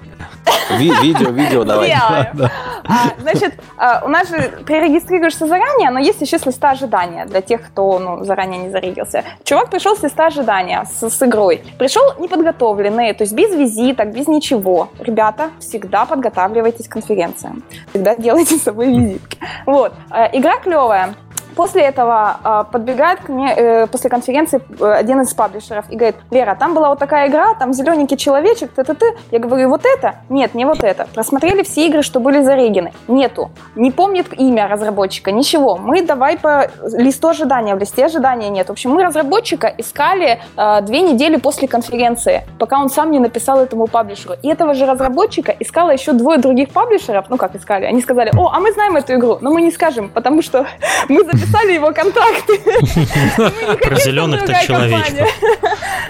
Ви 0.78 0.92
видео, 1.02 1.30
видео 1.32 1.64
давай. 1.64 1.90
Да, 1.90 2.52
а, 2.84 3.22
значит, 3.22 3.54
а, 3.78 4.02
у 4.06 4.08
нас 4.08 4.30
же 4.30 4.64
перерегистрируешься 4.66 5.48
заранее, 5.48 5.90
но 5.90 6.00
есть 6.00 6.22
еще 6.22 6.38
с 6.38 6.46
листа 6.46 6.72
ожидания 6.72 7.26
для 7.26 7.42
тех, 7.42 7.62
кто 7.62 8.00
ну, 8.00 8.24
заранее 8.24 8.64
не 8.64 8.70
зарегился. 8.70 9.24
Чувак 9.44 9.70
пришел 9.70 9.96
с 9.96 10.04
листа 10.04 10.28
ожидания 10.28 10.86
с, 10.86 11.10
с 11.10 11.24
игрой. 11.24 11.64
Пришел 11.78 12.04
неподготовленный, 12.20 13.14
то 13.14 13.24
есть 13.24 13.34
без 13.34 13.54
визиток, 13.56 14.12
без 14.12 14.28
ничего. 14.28 14.90
Ребята, 15.00 15.50
всегда 15.60 16.06
подготавливайтесь 16.06 16.88
к 16.88 16.92
конференциям. 16.92 17.64
Всегда 17.90 18.16
делайте 18.16 18.56
с 18.56 18.64
собой 18.64 18.88
визитки. 18.88 19.38
Вот. 19.66 19.94
А, 20.10 20.30
игра 20.32 20.58
клевая. 20.58 21.16
После 21.56 21.84
этого 21.84 22.38
э, 22.44 22.64
подбегает 22.72 23.20
к 23.20 23.30
мне 23.30 23.54
э, 23.56 23.88
после 23.88 24.10
конференции 24.10 24.62
э, 24.80 24.92
один 24.92 25.22
из 25.22 25.34
паблишеров 25.34 25.86
и 25.90 25.96
говорит, 25.96 26.16
Лера, 26.32 26.56
там 26.56 26.74
была 26.74 26.90
вот 26.90 27.00
такая 27.00 27.30
игра, 27.30 27.54
там 27.56 27.74
зелененький 27.74 28.18
человечек, 28.18 28.72
ты 28.76 28.84
ты 28.84 28.94
ты 28.94 29.06
Я 29.32 29.40
говорю, 29.40 29.70
вот 29.70 29.82
это? 29.86 30.16
Нет, 30.30 30.54
не 30.56 30.66
вот 30.66 30.84
это. 30.84 31.08
Просмотрели 31.14 31.64
все 31.64 31.88
игры, 31.88 32.02
что 32.02 32.20
были 32.20 32.42
зарегены. 32.42 32.94
Нету. 33.08 33.52
Не 33.76 33.92
помнит 33.92 34.28
имя 34.40 34.68
разработчика, 34.68 35.32
ничего. 35.32 35.78
Мы 35.78 36.02
давай 36.02 36.38
по 36.38 36.70
листу 36.94 37.30
ожидания, 37.30 37.76
в 37.76 37.80
листе 37.80 38.06
ожидания 38.06 38.50
нет. 38.50 38.68
В 38.68 38.72
общем, 38.72 38.92
мы 38.92 39.04
разработчика 39.04 39.74
искали 39.78 40.40
э, 40.58 40.82
две 40.82 41.02
недели 41.02 41.38
после 41.38 41.68
конференции, 41.68 42.44
пока 42.58 42.80
он 42.80 42.90
сам 42.90 43.12
не 43.12 43.20
написал 43.20 43.60
этому 43.60 43.88
паблишеру. 43.88 44.36
И 44.42 44.48
этого 44.48 44.74
же 44.74 44.86
разработчика 44.86 45.56
искало 45.60 45.92
еще 45.92 46.14
двое 46.14 46.40
других 46.40 46.70
паблишеров, 46.70 47.26
ну 47.30 47.38
как 47.38 47.56
искали, 47.56 47.86
они 47.86 48.02
сказали, 48.02 48.32
о, 48.38 48.50
а 48.54 48.60
мы 48.60 48.72
знаем 48.72 48.96
эту 48.96 49.14
игру, 49.16 49.38
но 49.42 49.52
мы 49.52 49.62
не 49.62 49.72
скажем, 49.72 50.10
потому 50.10 50.42
что 50.42 50.66
мы 51.10 51.24
записали 51.24 51.49
его 51.74 51.92
контакты. 51.94 52.60
Про 53.88 53.96
зеленых-то 53.96 54.54
человечков. 54.66 55.28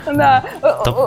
Да, 0.14 0.44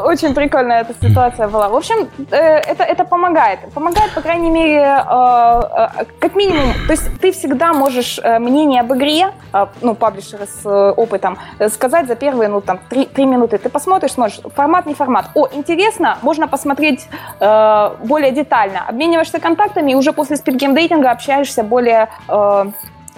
очень 0.04 0.34
прикольная 0.34 0.82
эта 0.82 0.94
ситуация 1.00 1.48
была. 1.48 1.68
В 1.68 1.74
общем, 1.74 2.08
э, 2.30 2.36
это, 2.36 2.84
это 2.84 3.04
помогает. 3.04 3.60
Помогает, 3.74 4.12
по 4.12 4.20
крайней 4.20 4.50
мере, 4.50 4.78
э, 4.78 4.84
э, 4.84 6.04
как 6.20 6.34
минимум, 6.34 6.72
то 6.86 6.92
есть 6.92 7.20
ты 7.20 7.32
всегда 7.32 7.72
можешь 7.72 8.20
мнение 8.40 8.80
об 8.80 8.92
игре, 8.92 9.32
ну, 9.80 9.94
паблишеры 9.94 10.46
с 10.46 10.68
опытом, 10.68 11.38
сказать 11.70 12.06
за 12.06 12.14
первые, 12.14 12.48
ну, 12.48 12.60
там, 12.60 12.78
три, 12.88 13.06
три 13.06 13.24
минуты. 13.24 13.58
Ты 13.58 13.68
посмотришь, 13.68 14.12
смотришь, 14.12 14.40
формат, 14.54 14.86
не 14.86 14.94
формат. 14.94 15.30
О, 15.34 15.48
интересно, 15.52 16.18
можно 16.22 16.48
посмотреть 16.48 17.08
более 17.40 18.30
детально. 18.30 18.86
Обмениваешься 18.88 19.40
контактами 19.40 19.92
и 19.92 19.94
уже 19.94 20.12
после 20.12 20.36
спидгеймдейтинга 20.36 21.10
общаешься 21.10 21.62
более 21.62 22.08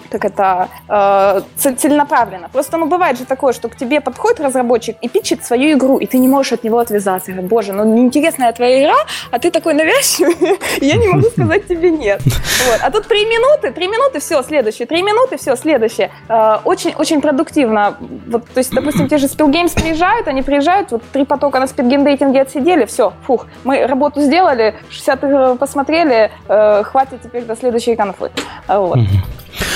как 0.09 0.25
это, 0.25 0.69
э, 0.87 1.41
целенаправленно. 1.57 2.49
Просто, 2.51 2.77
ну, 2.77 2.85
бывает 2.85 3.17
же 3.17 3.25
такое, 3.25 3.53
что 3.53 3.69
к 3.69 3.75
тебе 3.75 4.01
подходит 4.01 4.39
разработчик 4.39 4.97
и 5.01 5.09
пичет 5.09 5.45
свою 5.45 5.77
игру, 5.77 5.97
и 5.97 6.05
ты 6.05 6.17
не 6.17 6.27
можешь 6.27 6.53
от 6.53 6.63
него 6.63 6.79
отвязаться. 6.79 7.31
Говорит, 7.31 7.49
Боже, 7.49 7.73
ну, 7.73 7.83
неинтересная 7.85 8.51
твоя 8.53 8.83
игра, 8.83 8.95
а 9.31 9.39
ты 9.39 9.51
такой 9.51 9.73
навязчивый, 9.73 10.59
я 10.81 10.95
не 10.95 11.07
могу 11.07 11.29
сказать 11.29 11.67
тебе 11.67 11.91
нет. 11.91 12.21
Вот. 12.23 12.79
А 12.81 12.91
тут 12.91 13.07
три 13.07 13.25
минуты, 13.25 13.71
три 13.71 13.87
минуты, 13.87 14.19
все, 14.19 14.41
следующее, 14.43 14.87
три 14.87 15.03
минуты, 15.03 15.37
все, 15.37 15.55
следующее. 15.55 16.11
Э, 16.29 16.57
очень, 16.63 16.93
очень 16.95 17.21
продуктивно. 17.21 17.97
Вот, 18.27 18.47
то 18.47 18.57
есть, 18.59 18.71
допустим, 18.71 19.07
те 19.07 19.17
же 19.17 19.27
Spill 19.27 19.51
Games 19.51 19.73
приезжают, 19.73 20.27
они 20.27 20.41
приезжают, 20.41 20.91
вот 20.91 21.03
три 21.11 21.25
потока 21.25 21.59
на 21.59 21.65
Dating 21.65 22.39
отсидели, 22.39 22.85
все, 22.85 23.13
фух, 23.25 23.47
мы 23.63 23.85
работу 23.87 24.21
сделали, 24.21 24.75
60 24.89 25.23
игр 25.23 25.57
посмотрели, 25.57 26.31
э, 26.47 26.83
хватит 26.83 27.21
теперь 27.21 27.43
до 27.43 27.55
следующей 27.55 27.95
конфы. 27.95 28.31
Вот. 28.67 28.99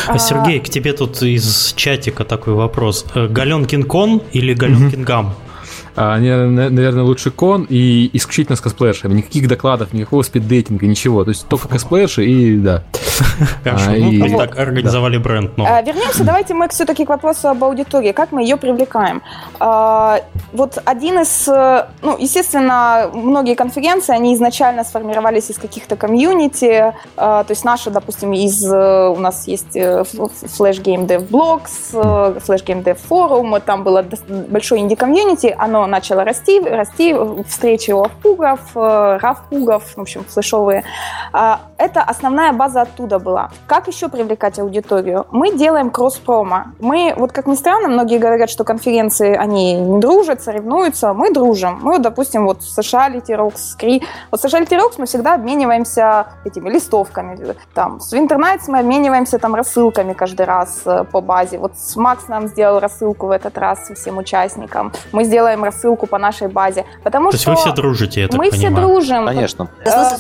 А, 0.08 0.18
Сергей, 0.18 0.60
к 0.60 0.70
тебе 0.70 0.94
тут 0.94 1.22
из 1.22 1.74
чатика 1.76 2.24
такой 2.26 2.54
вопрос. 2.54 3.06
Э, 3.16 3.28
Галенкин 3.28 3.84
кон 3.84 4.22
или 4.32 4.54
Галенкин 4.54 5.04
гам? 5.04 5.36
Они, 5.96 6.30
наверное, 6.30 7.04
лучше 7.04 7.32
кон 7.32 7.66
и 7.70 8.10
исключительно 8.14 8.56
с 8.56 8.62
косплеершами. 8.62 9.14
Никаких 9.14 9.48
докладов, 9.48 9.94
никакого 9.94 10.24
спиддейтинга, 10.24 10.86
ничего. 10.88 11.24
То 11.24 11.30
есть 11.30 11.48
только 11.48 11.68
косплеерши 11.68 12.26
и 12.26 12.58
да. 12.58 12.84
Хорошо, 13.64 13.92
а, 13.92 13.96
ну, 13.98 14.38
так 14.38 14.58
организовали 14.58 15.18
бренд. 15.18 15.58
Но... 15.58 15.66
А, 15.66 15.82
вернемся, 15.82 16.24
давайте 16.24 16.54
мы 16.54 16.68
все-таки 16.70 17.06
к 17.06 17.10
вопросу 17.10 17.50
об 17.50 17.64
аудитории. 17.64 18.12
Как 18.12 18.32
мы 18.32 18.44
ее 18.44 18.58
привлекаем? 18.58 19.22
А, 19.60 20.22
вот 20.54 20.78
один 20.86 21.20
из... 21.20 21.48
Ну, 21.48 22.18
естественно, 22.18 23.10
многие 23.14 23.56
конференции, 23.56 24.14
они 24.16 24.34
изначально 24.36 24.84
сформировались 24.84 25.50
из 25.50 25.58
каких-то 25.58 25.96
комьюнити. 25.96 26.94
А, 27.18 27.44
то 27.44 27.52
есть 27.52 27.66
наши, 27.66 27.90
допустим, 27.90 28.34
из... 28.34 28.64
У 28.64 29.20
нас 29.20 29.48
есть 29.48 29.76
э, 29.76 30.04
Flash 30.04 30.82
Game 30.82 31.08
Dev 31.08 31.28
Blogs, 31.28 31.94
э, 31.94 32.40
Flash 32.40 32.66
Game 32.66 32.84
Dev 32.84 32.98
Forum, 33.10 33.60
там 33.66 33.84
было 33.84 34.06
большое 34.50 34.82
инди-комьюнити, 34.82 35.56
оно 35.58 35.79
начало 35.88 36.24
расти, 36.24 36.60
расти, 36.60 37.16
встречи 37.48 37.92
у 37.92 38.04
авпугов, 38.04 38.60
э, 38.76 39.18
в 39.96 40.02
общем, 40.02 40.24
флешовые. 40.24 40.84
А, 41.34 41.62
это 41.78 42.02
основная 42.02 42.54
база 42.54 42.82
оттуда 42.82 43.20
была. 43.20 43.50
Как 43.68 43.88
еще 43.88 44.10
привлекать 44.10 44.60
аудиторию? 44.60 45.26
Мы 45.32 45.58
делаем 45.58 45.90
кросс-промо. 45.90 46.66
Мы, 46.80 47.14
вот 47.16 47.32
как 47.32 47.48
ни 47.48 47.56
странно, 47.56 47.88
многие 47.88 48.18
говорят, 48.18 48.50
что 48.50 48.64
конференции, 48.64 49.36
они 49.36 49.76
не 49.76 50.00
дружат, 50.00 50.42
соревнуются. 50.42 51.14
Мы 51.14 51.34
дружим. 51.34 51.80
Мы, 51.82 52.00
допустим, 52.00 52.46
вот 52.46 52.64
США 52.64 53.10
Rocks, 53.10 53.78
Кри. 53.78 54.04
Вот 54.32 54.42
США 54.42 54.62
Rocks 54.62 54.96
мы 54.98 55.06
всегда 55.06 55.36
обмениваемся 55.36 56.28
этими 56.46 56.70
листовками. 56.70 57.56
Там, 57.74 58.00
с 58.00 58.14
Winter 58.14 58.38
мы 58.38 58.80
обмениваемся 58.80 59.40
там 59.40 59.56
рассылками 59.56 60.14
каждый 60.14 60.46
раз 60.46 60.82
э, 60.86 61.04
по 61.12 61.22
базе. 61.22 61.58
Вот 61.58 61.74
Макс 61.96 62.28
нам 62.28 62.48
сделал 62.48 62.80
рассылку 62.80 63.28
в 63.28 63.32
этот 63.32 63.58
раз 63.58 63.90
всем 63.96 64.18
участникам. 64.18 64.92
Мы 65.12 65.24
сделаем 65.24 65.64
рассылку 65.70 66.08
по 66.08 66.18
нашей 66.18 66.48
базе. 66.48 66.86
Потому 67.04 67.32
То 67.32 67.38
что 67.38 67.52
есть 67.52 67.64
вы 67.66 67.72
все 67.72 67.76
дружите, 67.76 68.22
я 68.22 68.28
так 68.28 68.38
Мы 68.38 68.50
понимаю. 68.50 68.76
все 68.76 68.82
дружим. 68.82 69.26
Конечно. 69.26 69.70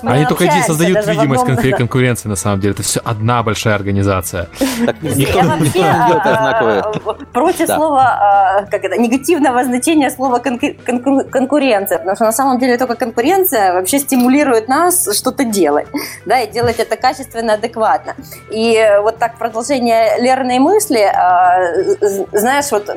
Они 0.03 0.25
только 0.25 0.45
эти 0.45 0.61
создают 0.65 1.05
видимость 1.07 1.45
конкуренции, 1.77 2.29
на 2.29 2.35
самом 2.35 2.59
деле. 2.59 2.73
Это 2.73 2.83
все 2.83 3.01
одна 3.03 3.43
большая 3.43 3.75
организация. 3.75 4.47
Я 5.01 5.43
вообще 5.43 5.83
а, 5.83 6.93
против 7.33 7.67
слова, 7.67 8.03
а, 8.03 8.65
как 8.65 8.83
это, 8.83 8.97
негативного 8.97 9.63
значения 9.63 10.09
слова 10.09 10.39
конкуренция, 10.39 11.97
потому 11.97 12.15
что 12.15 12.25
на 12.25 12.31
самом 12.31 12.59
деле 12.59 12.77
только 12.77 12.95
конкуренция 12.95 13.73
вообще 13.73 13.99
стимулирует 13.99 14.67
нас 14.67 15.17
что-то 15.17 15.43
делать, 15.43 15.87
да, 16.25 16.41
и 16.41 16.51
делать 16.51 16.79
это 16.79 16.95
качественно, 16.95 17.53
адекватно. 17.53 18.15
И 18.51 18.77
вот 19.01 19.17
так 19.17 19.37
продолжение 19.37 20.19
Лерной 20.21 20.59
мысли, 20.59 21.11
знаешь, 22.31 22.71
вот, 22.71 22.89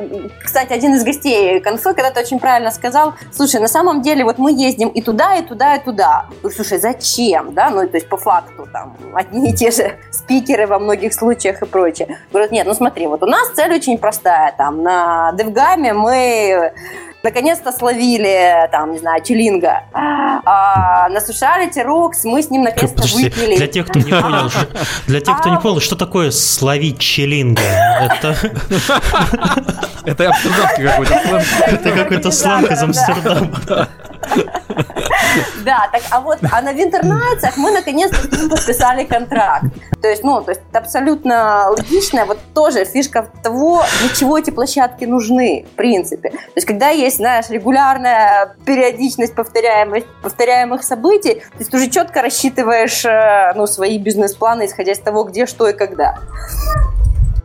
кстати, 0.44 0.72
один 0.72 0.94
из 0.94 1.04
гостей 1.04 1.60
конфы 1.60 1.94
когда-то 1.94 2.20
очень 2.20 2.38
правильно 2.42 2.70
сказал, 2.70 3.14
слушай, 3.32 3.60
на 3.60 3.68
самом 3.68 4.02
деле 4.02 4.24
вот 4.24 4.38
мы 4.38 4.52
ездим 4.52 4.88
и 4.88 5.00
туда, 5.00 5.36
и 5.36 5.42
туда, 5.42 5.76
и 5.76 5.84
туда. 5.84 6.26
Слушай, 6.54 6.78
зачем, 6.78 7.54
да, 7.54 7.70
ну, 7.70 7.86
то 7.88 7.96
есть 7.96 8.08
по 8.08 8.16
факту 8.16 8.68
там 8.70 8.94
одни 9.14 9.50
и 9.50 9.54
те 9.54 9.70
же 9.70 9.96
спикеры 10.10 10.66
во 10.66 10.78
многих 10.78 11.14
случаях 11.14 11.62
и 11.62 11.66
прочее. 11.66 12.18
Говорят, 12.30 12.52
нет, 12.52 12.66
ну 12.66 12.74
смотри, 12.74 13.06
вот 13.06 13.22
у 13.22 13.26
нас 13.26 13.48
цель 13.50 13.72
очень 13.72 13.96
простая, 13.96 14.52
там, 14.58 14.82
на 14.82 15.32
Девгаме 15.32 15.94
мы 15.94 16.72
наконец-то 17.22 17.72
словили, 17.72 18.68
там, 18.70 18.92
не 18.92 18.98
знаю, 18.98 19.22
Челинга. 19.22 19.84
А, 19.92 21.08
насушали 21.08 21.70
Рокс, 21.82 22.24
мы 22.24 22.42
с 22.42 22.50
ним 22.50 22.62
наконец-то 22.62 23.02
выпили. 23.14 23.56
Для 23.56 23.66
тех, 23.66 23.86
кто 23.86 23.98
не 23.98 24.10
понял, 24.10 24.50
для 25.06 25.20
тех, 25.20 25.38
кто 25.38 25.50
не 25.50 25.58
понял, 25.58 25.80
что 25.80 25.96
такое 25.96 26.30
словить 26.30 26.98
Челинга? 26.98 27.62
Это... 28.00 28.36
Это 30.04 30.26
амстердамский 30.28 30.84
какой-то 30.84 31.20
сленг. 31.20 31.44
Это 31.66 31.90
какой-то 31.92 32.30
сленг 32.32 32.70
из 32.70 32.82
Амстердама. 32.82 33.88
Да, 35.64 35.88
так, 35.92 36.02
а 36.10 36.20
вот 36.20 36.38
а 36.50 36.60
на 36.60 36.72
Винтернайтсах 36.72 37.56
мы 37.56 37.70
наконец-то 37.70 38.16
с 38.16 38.38
ним 38.38 38.50
подписали 38.50 39.04
контракт. 39.04 39.66
То 40.00 40.08
есть, 40.08 40.24
ну, 40.24 40.42
то 40.42 40.50
есть 40.50 40.62
это 40.68 40.78
абсолютно 40.78 41.68
логично. 41.70 42.26
Вот 42.26 42.38
тоже 42.54 42.84
фишка 42.84 43.28
того, 43.42 43.82
для 44.00 44.14
чего 44.14 44.38
эти 44.38 44.50
площадки 44.50 45.04
нужны, 45.04 45.66
в 45.72 45.76
принципе. 45.76 46.30
То 46.30 46.56
есть, 46.56 46.66
когда 46.66 46.88
есть, 46.88 47.16
знаешь, 47.16 47.48
регулярная 47.50 48.56
периодичность 48.66 49.34
повторяемость, 49.34 50.06
повторяемых 50.22 50.82
событий, 50.82 51.34
то 51.34 51.58
есть 51.58 51.70
ты 51.70 51.76
уже 51.76 51.88
четко 51.88 52.22
рассчитываешь 52.22 53.04
э, 53.04 53.52
ну, 53.54 53.66
свои 53.66 53.98
бизнес-планы, 53.98 54.66
исходя 54.66 54.92
из 54.92 54.98
того, 54.98 55.24
где, 55.24 55.46
что 55.46 55.68
и 55.68 55.72
когда. 55.72 56.18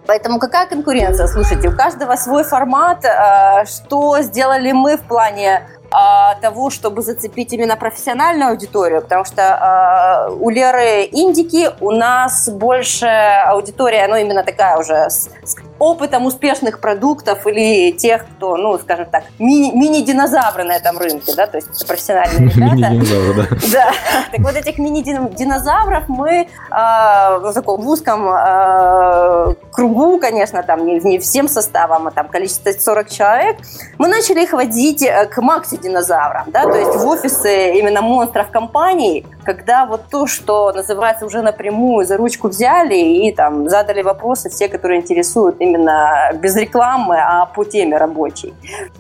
Поэтому 0.08 0.40
какая 0.40 0.68
конкуренция? 0.68 1.28
Слушайте, 1.28 1.68
у 1.68 1.76
каждого 1.76 2.16
свой 2.16 2.44
формат. 2.44 3.06
Э, 3.06 3.66
что 3.66 4.22
сделали 4.22 4.72
мы 4.72 4.98
в 4.98 5.02
плане 5.02 5.68
того, 5.90 6.70
чтобы 6.70 7.02
зацепить 7.02 7.54
именно 7.54 7.76
профессиональную 7.76 8.52
аудиторию, 8.52 9.02
потому 9.02 9.26
что 9.26 10.30
э, 10.30 10.34
у 10.40 10.50
Леры 10.50 11.04
индики, 11.06 11.70
у 11.80 11.92
нас 11.92 12.50
больше 12.50 13.08
аудитория, 13.08 14.08
ну, 14.08 14.16
именно 14.16 14.44
такая 14.44 14.78
уже 14.78 15.10
с, 15.10 15.30
с 15.44 15.56
опытом 15.80 16.26
успешных 16.26 16.80
продуктов 16.80 17.46
или 17.48 17.92
тех, 17.92 18.26
кто, 18.26 18.58
ну, 18.58 18.78
скажем 18.78 19.06
так, 19.06 19.24
ми- 19.40 19.72
мини-динозавры 19.72 20.64
на 20.64 20.74
этом 20.74 20.98
рынке, 20.98 21.34
да, 21.36 21.48
то 21.48 21.58
есть 21.58 21.88
профессиональные 21.88 22.50
ребята. 22.56 23.58
Да. 23.72 23.92
Так 24.32 24.40
вот 24.40 24.56
этих 24.56 24.78
мини-динозавров 24.78 26.08
мы 26.08 26.48
а, 26.70 27.38
в 27.40 27.54
таком 27.54 27.86
узком 27.86 28.28
а, 28.28 29.54
кругу, 29.72 30.20
конечно, 30.20 30.64
там 30.64 30.86
не 30.86 31.20
всем 31.20 31.48
составом, 31.48 32.08
а 32.08 32.12
там 32.12 32.28
количество 32.28 32.72
40 32.72 33.10
человек, 33.10 33.58
мы 33.98 34.08
начали 34.08 34.44
их 34.44 34.54
водить 34.54 35.04
э, 35.04 35.26
к 35.26 35.38
макси-динозаврам, 35.78 36.46
да, 36.48 36.64
то 36.64 36.76
есть 36.76 36.96
в 36.96 37.08
офисы 37.08 37.78
именно 37.78 38.02
монстров 38.02 38.50
компаний, 38.52 39.26
когда 39.48 39.86
вот 39.86 40.10
то, 40.12 40.28
что 40.28 40.74
называется 40.74 41.26
уже 41.26 41.42
напрямую 41.42 42.06
за 42.06 42.18
ручку 42.18 42.50
взяли 42.50 42.98
и 42.98 43.32
там 43.32 43.70
задали 43.70 44.02
вопросы 44.02 44.50
все, 44.50 44.68
которые 44.68 45.00
интересуют 45.00 45.56
именно 45.62 46.32
без 46.34 46.58
рекламы, 46.58 47.16
а 47.18 47.46
по 47.46 47.64
теме 47.64 47.96
рабочей. 47.96 48.54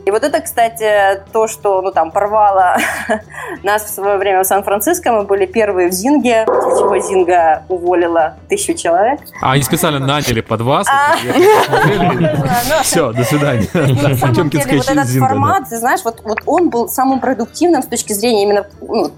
И 0.05 0.09
вот 0.09 0.23
это, 0.23 0.39
кстати, 0.39 1.21
то, 1.33 1.47
что 1.47 1.81
ну, 1.81 1.91
там 1.91 2.11
порвало 2.11 2.77
нас 3.63 3.83
в 3.83 3.89
свое 3.89 4.17
время 4.17 4.43
в 4.43 4.45
Сан-Франциско. 4.45 5.11
Мы 5.11 5.23
были 5.23 5.45
первые 5.45 5.89
в 5.89 5.91
Зинге, 5.91 6.45
после 6.45 6.79
чего 6.79 6.97
Зинга 6.99 7.63
уволила 7.67 8.37
тысячу 8.47 8.73
человек. 8.73 9.19
А 9.41 9.51
они 9.51 9.63
специально 9.63 9.99
наняли 9.99 10.39
под 10.39 10.61
вас? 10.61 10.87
Все, 12.83 13.11
до 13.11 13.23
свидания. 13.25 13.67
На 13.73 14.15
самом 14.15 14.49
деле 14.49 14.77
вот 14.77 14.89
этот 14.89 15.09
формат, 15.09 15.67
знаешь, 15.67 16.05
вот 16.05 16.21
он 16.45 16.69
был 16.69 16.87
самым 16.87 17.19
продуктивным 17.19 17.83
с 17.83 17.87
точки 17.87 18.13
зрения 18.13 18.43
именно 18.43 18.65
ну, 18.79 19.11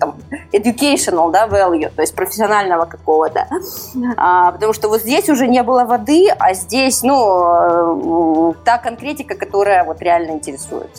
educational 1.20 1.32
да, 1.32 1.48
value, 1.48 1.92
то 1.96 2.02
есть 2.02 2.16
профессионального 2.16 2.86
какого-то. 2.86 3.48
А, 4.18 4.52
потому 4.52 4.74
что 4.74 4.88
вот 4.90 5.02
здесь 5.02 5.30
уже 5.30 5.48
не 5.48 5.64
было 5.64 5.86
воды, 5.86 6.28
а 6.40 6.54
здесь, 6.54 7.04
ну, 7.04 7.50
Э, 7.50 8.54
та 8.64 8.78
конкретика, 8.78 9.36
которая 9.36 9.84
вот 9.84 10.02
реально 10.02 10.32
интересует. 10.32 10.90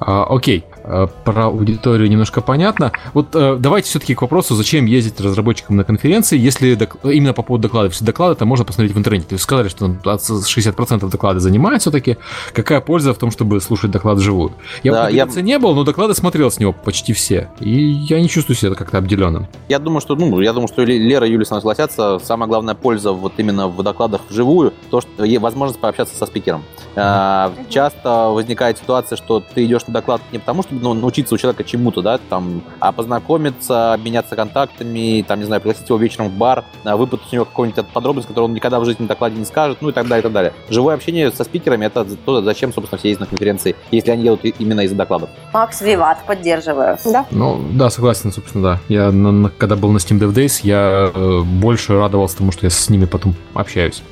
А, 0.00 0.24
окей, 0.24 0.64
а, 0.79 0.79
про 1.24 1.46
аудиторию 1.46 2.08
немножко 2.10 2.40
понятно. 2.40 2.92
Вот 3.14 3.28
а, 3.34 3.56
давайте 3.56 3.88
все-таки 3.88 4.14
к 4.14 4.22
вопросу, 4.22 4.54
зачем 4.54 4.86
ездить 4.86 5.20
разработчикам 5.20 5.76
на 5.76 5.84
конференции, 5.84 6.38
если 6.38 6.74
док... 6.74 6.96
именно 7.04 7.32
по 7.32 7.42
поводу 7.42 7.62
докладов. 7.62 7.92
Все 7.92 8.04
доклады 8.04 8.34
это 8.34 8.44
можно 8.44 8.64
посмотреть 8.64 8.94
в 8.94 8.98
интернете. 8.98 9.26
То 9.26 9.34
есть 9.34 9.44
сказали, 9.44 9.68
что 9.68 9.86
60% 9.86 11.10
доклады 11.10 11.40
занимают 11.40 11.82
все-таки. 11.82 12.16
Какая 12.52 12.80
польза 12.80 13.14
в 13.14 13.18
том, 13.18 13.30
чтобы 13.30 13.60
слушать 13.60 13.90
доклад 13.90 14.18
вживую? 14.18 14.52
Я 14.82 14.92
да, 14.92 15.08
я... 15.08 15.26
не 15.26 15.58
был, 15.58 15.74
но 15.74 15.84
доклады 15.84 16.14
смотрел 16.14 16.50
с 16.50 16.58
него 16.58 16.72
почти 16.72 17.12
все. 17.12 17.48
И 17.60 17.70
я 17.70 18.20
не 18.20 18.28
чувствую 18.28 18.56
себя 18.56 18.74
как-то 18.74 18.98
обделенным. 18.98 19.46
Я 19.68 19.78
думаю, 19.78 20.00
что, 20.00 20.14
ну, 20.16 20.40
я 20.40 20.52
думаю, 20.52 20.68
что 20.68 20.82
Лера 20.82 21.26
и 21.26 21.32
Юлия 21.32 21.44
согласятся. 21.44 22.18
Самая 22.22 22.48
главная 22.48 22.74
польза 22.74 23.12
вот 23.12 23.34
именно 23.38 23.68
в 23.68 23.82
докладах 23.82 24.22
вживую, 24.28 24.72
то, 24.90 25.00
что 25.00 25.24
есть 25.24 25.40
возможность 25.40 25.80
пообщаться 25.80 26.16
со 26.16 26.26
спикером. 26.26 26.64
Mm-hmm. 26.94 27.68
Часто 27.68 28.30
возникает 28.30 28.78
ситуация, 28.78 29.16
что 29.16 29.42
ты 29.54 29.64
идешь 29.64 29.86
на 29.86 29.94
доклад 29.94 30.20
не 30.32 30.38
потому, 30.38 30.62
чтобы 30.62 30.79
ну, 30.80 30.94
научиться 30.94 31.34
у 31.34 31.38
человека 31.38 31.64
чему-то, 31.64 32.02
да, 32.02 32.18
там, 32.28 32.62
а 32.80 32.92
познакомиться, 32.92 33.94
обменяться 33.94 34.36
контактами, 34.36 35.24
там, 35.26 35.38
не 35.38 35.44
знаю, 35.44 35.60
пригласить 35.60 35.88
его 35.88 35.98
вечером 35.98 36.28
в 36.28 36.32
бар, 36.32 36.64
а, 36.84 36.96
выпытать 36.96 37.32
у 37.32 37.34
него 37.34 37.44
какую-нибудь 37.44 37.86
подробность, 37.88 38.28
которую 38.28 38.48
он 38.48 38.54
никогда 38.54 38.80
в 38.80 38.84
жизни 38.84 39.02
на 39.02 39.08
докладе 39.08 39.36
не 39.36 39.44
скажет, 39.44 39.78
ну 39.80 39.90
и 39.90 39.92
так 39.92 40.06
далее, 40.06 40.20
и 40.20 40.22
так 40.22 40.32
далее. 40.32 40.52
Живое 40.68 40.94
общение 40.94 41.30
со 41.30 41.44
спикерами, 41.44 41.86
это 41.86 42.04
то, 42.04 42.42
зачем, 42.42 42.72
собственно, 42.72 42.98
все 42.98 43.08
ездят 43.08 43.20
на 43.20 43.26
конференции, 43.26 43.76
если 43.90 44.10
они 44.10 44.22
делают 44.22 44.44
именно 44.44 44.80
из-за 44.80 44.94
докладов. 44.96 45.30
Макс 45.52 45.80
Виват, 45.80 46.24
поддерживаю. 46.26 46.98
Да. 47.04 47.26
Ну, 47.30 47.60
да, 47.72 47.90
согласен, 47.90 48.32
собственно, 48.32 48.62
да. 48.62 48.80
Я, 48.88 49.10
на, 49.10 49.32
на, 49.32 49.48
когда 49.50 49.76
был 49.76 49.90
на 49.90 49.98
Steam 49.98 50.18
Dev 50.18 50.32
Days, 50.32 50.60
я 50.62 51.10
э, 51.14 51.40
больше 51.42 51.94
радовался 51.94 52.38
тому, 52.38 52.52
что 52.52 52.66
я 52.66 52.70
с 52.70 52.88
ними 52.88 53.04
потом 53.04 53.34
общаюсь. 53.54 54.02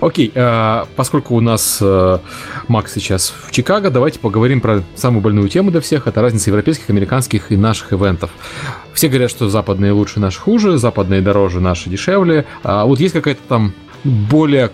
Окей, 0.00 0.32
э, 0.34 0.84
поскольку 0.96 1.36
у 1.36 1.40
нас 1.40 1.78
э, 1.80 2.18
Макс 2.68 2.92
сейчас 2.92 3.32
в 3.46 3.50
Чикаго, 3.50 3.90
давайте 3.90 4.18
поговорим 4.18 4.60
про 4.60 4.82
самую 4.94 5.22
больную 5.22 5.48
тему 5.48 5.70
для 5.70 5.80
всех. 5.82 6.06
Это 6.06 6.22
разница 6.22 6.50
европейских, 6.50 6.90
американских 6.90 7.52
и 7.52 7.56
наших 7.56 7.92
ивентов. 7.92 8.30
Все 8.94 9.08
говорят, 9.08 9.30
что 9.30 9.48
западные 9.48 9.92
лучше, 9.92 10.20
наши 10.20 10.40
хуже, 10.40 10.78
западные 10.78 11.20
дороже, 11.20 11.60
наши 11.60 11.90
дешевле. 11.90 12.46
А 12.62 12.84
вот 12.84 13.00
есть 13.00 13.12
какая-то 13.12 13.42
там 13.48 13.74
более 14.04 14.70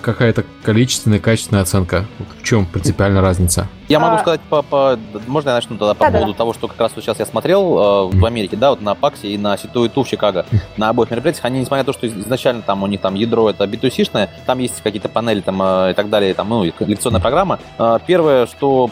какая-то 0.00 0.44
количественная, 0.62 1.20
качественная 1.20 1.62
оценка? 1.62 2.06
В 2.38 2.42
чем 2.42 2.66
принципиальная 2.66 3.22
разница? 3.22 3.68
Я 3.88 4.00
могу 4.00 4.16
а... 4.16 4.18
сказать 4.18 4.40
по, 4.48 4.62
по... 4.62 4.98
Можно 5.26 5.50
я 5.50 5.54
начну 5.56 5.76
тогда 5.76 5.94
по 5.94 6.06
да, 6.06 6.10
поводу 6.10 6.32
да. 6.32 6.38
того, 6.38 6.52
что 6.52 6.68
как 6.68 6.80
раз 6.80 6.92
вот 6.96 7.04
сейчас 7.04 7.18
я 7.18 7.26
смотрел 7.26 8.10
э, 8.10 8.16
в 8.16 8.24
Америке, 8.24 8.56
да, 8.56 8.70
вот 8.70 8.80
на 8.80 8.94
Паксе 8.94 9.28
и 9.28 9.38
на 9.38 9.56
Ситу 9.56 9.84
и 9.84 9.88
Ту 9.88 10.02
в 10.02 10.08
Чикаго, 10.08 10.44
на 10.76 10.88
обоих 10.88 11.10
мероприятиях, 11.10 11.44
они, 11.44 11.60
несмотря 11.60 11.82
на 11.82 11.92
то, 11.92 11.92
что 11.92 12.08
изначально 12.08 12.62
там 12.62 12.82
у 12.82 12.86
них 12.86 13.00
там 13.00 13.14
ядро 13.14 13.48
это 13.48 13.64
B2C-шное, 13.64 14.28
там 14.44 14.58
есть 14.58 14.82
какие-то 14.82 15.08
панели 15.08 15.40
там 15.40 15.62
э, 15.62 15.92
и 15.92 15.94
так 15.94 16.10
далее, 16.10 16.34
там, 16.34 16.48
ну, 16.48 16.64
лекционная 16.64 17.20
программа. 17.20 17.60
Э, 17.78 17.98
первое, 18.04 18.46
что, 18.46 18.90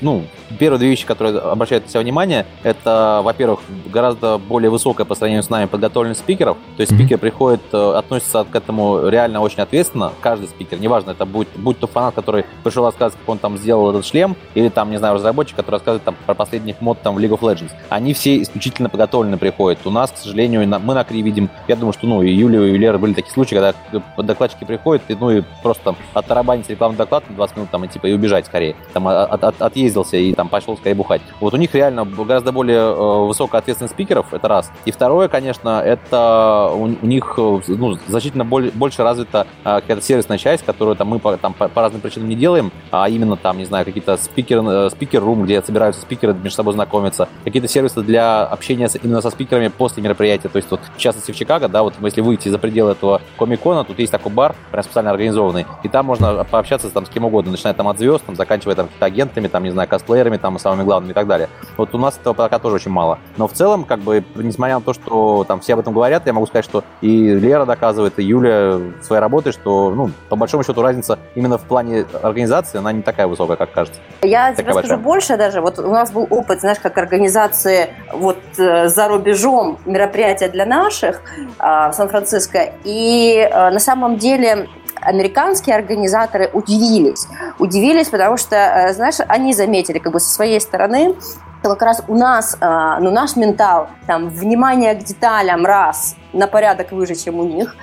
ну, 0.00 0.24
первые 0.58 0.78
две 0.78 0.88
вещи, 0.88 1.06
которые 1.06 1.38
обращают 1.38 1.84
на 1.84 1.90
себя 1.90 2.00
внимание, 2.00 2.46
это, 2.62 3.20
во-первых, 3.22 3.60
гораздо 3.92 4.38
более 4.38 4.70
высокая 4.70 5.04
по 5.04 5.14
сравнению 5.14 5.42
с 5.42 5.50
нами 5.50 5.66
подготовленность 5.66 6.20
спикеров, 6.20 6.56
то 6.76 6.80
есть 6.80 6.92
mm-hmm. 6.92 6.96
спикер 6.96 7.18
приходит, 7.18 7.60
э, 7.72 7.92
относится 7.94 8.46
к 8.50 8.56
этому 8.56 9.08
реально 9.08 9.40
очень 9.40 9.60
ответственно, 9.60 9.87
каждый 10.20 10.48
спикер, 10.48 10.78
неважно, 10.80 11.12
это 11.12 11.24
будет, 11.24 11.48
будь 11.56 11.78
то 11.78 11.86
фанат, 11.86 12.14
который 12.14 12.44
пришел 12.64 12.84
рассказывать, 12.84 13.18
как 13.20 13.28
он 13.28 13.38
там 13.38 13.56
сделал 13.58 13.90
этот 13.90 14.06
шлем, 14.06 14.36
или 14.54 14.68
там, 14.68 14.90
не 14.90 14.98
знаю, 14.98 15.14
разработчик, 15.14 15.56
который 15.56 15.76
рассказывает 15.76 16.04
там 16.04 16.16
про 16.26 16.34
последних 16.34 16.80
мод 16.80 16.98
там 17.02 17.14
в 17.14 17.18
League 17.18 17.36
of 17.36 17.40
Legends. 17.40 17.72
Они 17.88 18.14
все 18.14 18.40
исключительно 18.42 18.88
подготовлены 18.88 19.38
приходят. 19.38 19.78
У 19.84 19.90
нас, 19.90 20.10
к 20.10 20.16
сожалению, 20.16 20.66
мы 20.68 20.94
на 20.94 21.04
Кри 21.04 21.22
видим, 21.22 21.48
я 21.66 21.76
думаю, 21.76 21.92
что, 21.92 22.06
ну, 22.06 22.22
и 22.22 22.30
Юлия, 22.30 22.74
и 22.74 22.78
Лера 22.78 22.98
были 22.98 23.14
такие 23.14 23.32
случаи, 23.32 23.54
когда 23.54 23.74
докладчики 24.16 24.64
приходят, 24.64 25.02
и, 25.08 25.14
ну, 25.14 25.30
и 25.30 25.42
просто 25.62 25.84
там 25.84 25.96
оттарабанить 26.14 26.68
рекламный 26.68 26.98
доклад 26.98 27.28
на 27.28 27.36
20 27.36 27.56
минут, 27.56 27.70
там, 27.70 27.84
и 27.84 27.88
типа, 27.88 28.06
и 28.06 28.12
убежать 28.12 28.46
скорее. 28.46 28.76
Там, 28.92 29.08
от, 29.08 29.42
от, 29.44 29.62
отъездился 29.62 30.16
и 30.16 30.34
там 30.34 30.48
пошел 30.48 30.76
скорее 30.76 30.94
бухать. 30.94 31.22
Вот 31.40 31.54
у 31.54 31.56
них 31.56 31.74
реально 31.74 32.04
гораздо 32.04 32.52
более 32.52 32.78
э, 32.78 33.26
высокая 33.26 33.60
ответственность 33.60 33.94
спикеров, 33.94 34.32
это 34.32 34.48
раз. 34.48 34.70
И 34.84 34.90
второе, 34.90 35.28
конечно, 35.28 35.80
это 35.84 36.70
у, 36.72 36.84
у 36.84 37.06
них, 37.06 37.34
э, 37.36 37.60
ну, 37.68 37.98
значительно 38.06 38.44
более, 38.44 38.70
больше 38.72 39.02
развита 39.02 39.46
э, 39.64 39.77
какая-то 39.80 40.02
сервисная 40.02 40.38
часть, 40.38 40.64
которую 40.64 40.96
там 40.96 41.08
мы 41.08 41.18
по, 41.18 41.36
там, 41.36 41.52
по, 41.54 41.68
по 41.68 41.82
разным 41.82 42.00
причинам 42.00 42.28
не 42.28 42.36
делаем, 42.36 42.72
а 42.90 43.08
именно 43.08 43.36
там, 43.36 43.58
не 43.58 43.64
знаю, 43.64 43.84
какие-то 43.84 44.16
спикер, 44.16 44.62
э, 44.66 44.90
спикер-рум, 44.90 45.44
где 45.44 45.62
собираются 45.62 46.02
спикеры 46.02 46.34
между 46.34 46.50
собой 46.50 46.74
знакомиться, 46.74 47.28
какие-то 47.44 47.68
сервисы 47.68 48.02
для 48.02 48.44
общения 48.44 48.88
с, 48.88 48.96
именно 48.96 49.20
со 49.20 49.30
спикерами 49.30 49.68
после 49.68 50.02
мероприятия, 50.02 50.48
то 50.48 50.56
есть 50.56 50.70
вот 50.70 50.80
в 50.96 50.98
частности 50.98 51.32
в 51.32 51.36
Чикаго, 51.36 51.68
да, 51.68 51.82
вот 51.82 51.94
если 52.00 52.20
выйти 52.20 52.48
за 52.48 52.58
пределы 52.58 52.92
этого 52.92 53.20
комикона, 53.36 53.84
тут 53.84 53.98
есть 53.98 54.12
такой 54.12 54.32
бар, 54.32 54.54
прям 54.70 54.82
специально 54.84 55.10
организованный, 55.10 55.66
и 55.82 55.88
там 55.88 56.06
можно 56.06 56.44
пообщаться 56.44 56.90
там 56.90 57.06
с 57.06 57.08
кем 57.08 57.24
угодно, 57.24 57.52
начиная 57.52 57.74
там 57.74 57.88
от 57.88 57.98
звезд, 57.98 58.24
там, 58.24 58.36
заканчивая 58.36 58.74
там 58.74 58.88
агентами, 59.00 59.48
там, 59.48 59.64
не 59.64 59.70
знаю, 59.70 59.88
косплеерами, 59.88 60.36
там, 60.36 60.58
самыми 60.58 60.84
главными 60.84 61.12
и 61.12 61.14
так 61.14 61.26
далее. 61.26 61.48
Вот 61.76 61.94
у 61.94 61.98
нас 61.98 62.18
этого 62.18 62.34
пока 62.34 62.58
тоже 62.58 62.76
очень 62.76 62.90
мало. 62.90 63.18
Но 63.36 63.48
в 63.48 63.52
целом, 63.52 63.84
как 63.84 64.00
бы, 64.00 64.24
несмотря 64.34 64.76
на 64.76 64.80
то, 64.80 64.92
что 64.92 65.44
там 65.46 65.60
все 65.60 65.74
об 65.74 65.80
этом 65.80 65.94
говорят, 65.94 66.26
я 66.26 66.32
могу 66.32 66.46
сказать, 66.46 66.64
что 66.64 66.84
и 67.00 67.34
Лера 67.34 67.66
доказывает, 67.66 68.18
и 68.18 68.24
Юля 68.24 68.78
своей 69.02 69.20
работой, 69.20 69.52
что, 69.52 69.67
ну, 69.68 70.10
по 70.28 70.36
большому 70.36 70.62
счету 70.64 70.82
разница 70.82 71.18
именно 71.34 71.58
в 71.58 71.62
плане 71.62 72.04
организации, 72.22 72.78
она 72.78 72.92
не 72.92 73.02
такая 73.02 73.26
высокая, 73.26 73.56
как 73.56 73.72
кажется. 73.72 74.00
Я 74.22 74.54
тебе 74.54 74.72
скажу 74.72 74.96
больше 74.96 75.36
даже. 75.36 75.60
Вот 75.60 75.78
у 75.78 75.90
нас 75.90 76.10
был 76.10 76.26
опыт, 76.30 76.60
знаешь, 76.60 76.78
как 76.78 76.98
организации 76.98 77.88
вот 78.12 78.38
э, 78.58 78.88
за 78.88 79.08
рубежом 79.08 79.78
мероприятия 79.84 80.48
для 80.48 80.66
наших 80.66 81.20
э, 81.58 81.88
в 81.90 81.92
Сан-Франциско. 81.92 82.72
И 82.84 83.36
э, 83.38 83.70
на 83.70 83.80
самом 83.80 84.16
деле 84.16 84.68
американские 85.00 85.76
организаторы 85.76 86.50
удивились. 86.52 87.26
Удивились, 87.58 88.08
потому 88.08 88.36
что, 88.36 88.56
э, 88.56 88.92
знаешь, 88.94 89.16
они 89.28 89.54
заметили 89.54 89.98
как 89.98 90.12
бы 90.12 90.20
со 90.20 90.30
своей 90.30 90.60
стороны, 90.60 91.14
что 91.60 91.70
как 91.70 91.82
раз 91.82 92.02
у 92.08 92.14
нас, 92.14 92.56
э, 92.60 92.96
ну, 93.00 93.10
наш 93.10 93.36
ментал, 93.36 93.88
там, 94.06 94.28
внимание 94.28 94.94
к 94.94 95.04
деталям, 95.04 95.66
раз, 95.66 96.16
на 96.32 96.46
порядок 96.46 96.92
выше, 96.92 97.14
чем 97.14 97.38
у 97.38 97.44
них. 97.44 97.76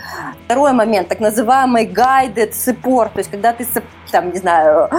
Второй 0.46 0.74
момент, 0.74 1.08
так 1.08 1.20
называемый 1.20 1.86
guided 1.86 2.52
support, 2.52 3.12
то 3.14 3.20
есть 3.20 3.32
когда 3.32 3.54
ты, 3.54 3.66
там, 4.12 4.32
не 4.32 4.38
знаю, 4.38 4.90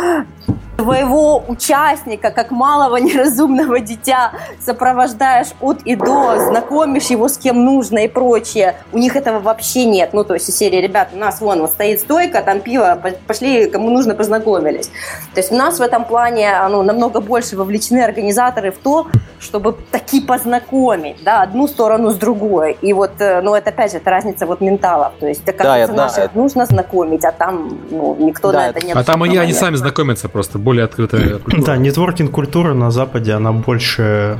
твоего 0.76 1.42
участника, 1.48 2.30
как 2.30 2.50
малого 2.50 2.96
неразумного 3.00 3.80
дитя, 3.80 4.32
сопровождаешь 4.60 5.48
от 5.60 5.82
и 5.82 5.96
до, 5.96 6.38
знакомишь 6.38 7.06
его 7.06 7.28
с 7.28 7.38
кем 7.38 7.64
нужно 7.64 8.04
и 8.04 8.08
прочее. 8.08 8.76
У 8.92 8.98
них 8.98 9.16
этого 9.16 9.40
вообще 9.40 9.84
нет. 9.84 10.10
Ну, 10.12 10.24
то 10.24 10.34
есть, 10.34 10.48
из 10.48 10.56
серии, 10.56 10.80
ребят, 10.80 11.08
у 11.12 11.18
нас 11.18 11.40
вон 11.40 11.60
вот 11.60 11.70
стоит 11.70 12.00
стойка, 12.00 12.42
там 12.42 12.60
пиво, 12.60 13.00
пошли, 13.26 13.68
кому 13.70 13.90
нужно, 13.90 14.14
познакомились. 14.14 14.90
То 15.34 15.40
есть, 15.40 15.52
у 15.52 15.56
нас 15.56 15.78
в 15.78 15.82
этом 15.82 16.04
плане 16.04 16.52
ну, 16.70 16.82
намного 16.82 17.20
больше 17.20 17.56
вовлечены 17.56 18.00
организаторы 18.00 18.70
в 18.70 18.78
то, 18.78 19.06
чтобы 19.38 19.76
таки 19.90 20.20
познакомить, 20.20 21.22
да, 21.22 21.42
одну 21.42 21.68
сторону 21.68 22.10
с 22.10 22.16
другой. 22.16 22.76
И 22.82 22.92
вот, 22.92 23.12
э, 23.20 23.35
ну, 23.42 23.54
это 23.54 23.70
опять 23.70 23.92
же, 23.92 23.98
это 23.98 24.10
разница 24.10 24.46
вот 24.46 24.60
менталов. 24.60 25.12
То 25.20 25.26
есть, 25.26 25.44
как 25.44 25.56
да, 25.58 25.86
наших 25.88 26.24
да, 26.24 26.30
нужно 26.34 26.66
знакомить, 26.66 27.24
а 27.24 27.32
там, 27.32 27.78
ну, 27.90 28.16
никто 28.18 28.52
да, 28.52 28.58
на 28.58 28.68
это 28.68 28.86
не 28.86 28.92
А 28.92 29.04
там 29.04 29.22
они, 29.22 29.36
они 29.36 29.52
сами 29.52 29.76
знакомятся 29.76 30.28
просто 30.28 30.58
более 30.58 30.84
открытая 30.84 31.38
культура. 31.38 31.66
Да, 31.66 31.76
нетворкинг-культура 31.76 32.74
на 32.74 32.90
Западе, 32.90 33.32
она 33.32 33.52
больше, 33.52 34.38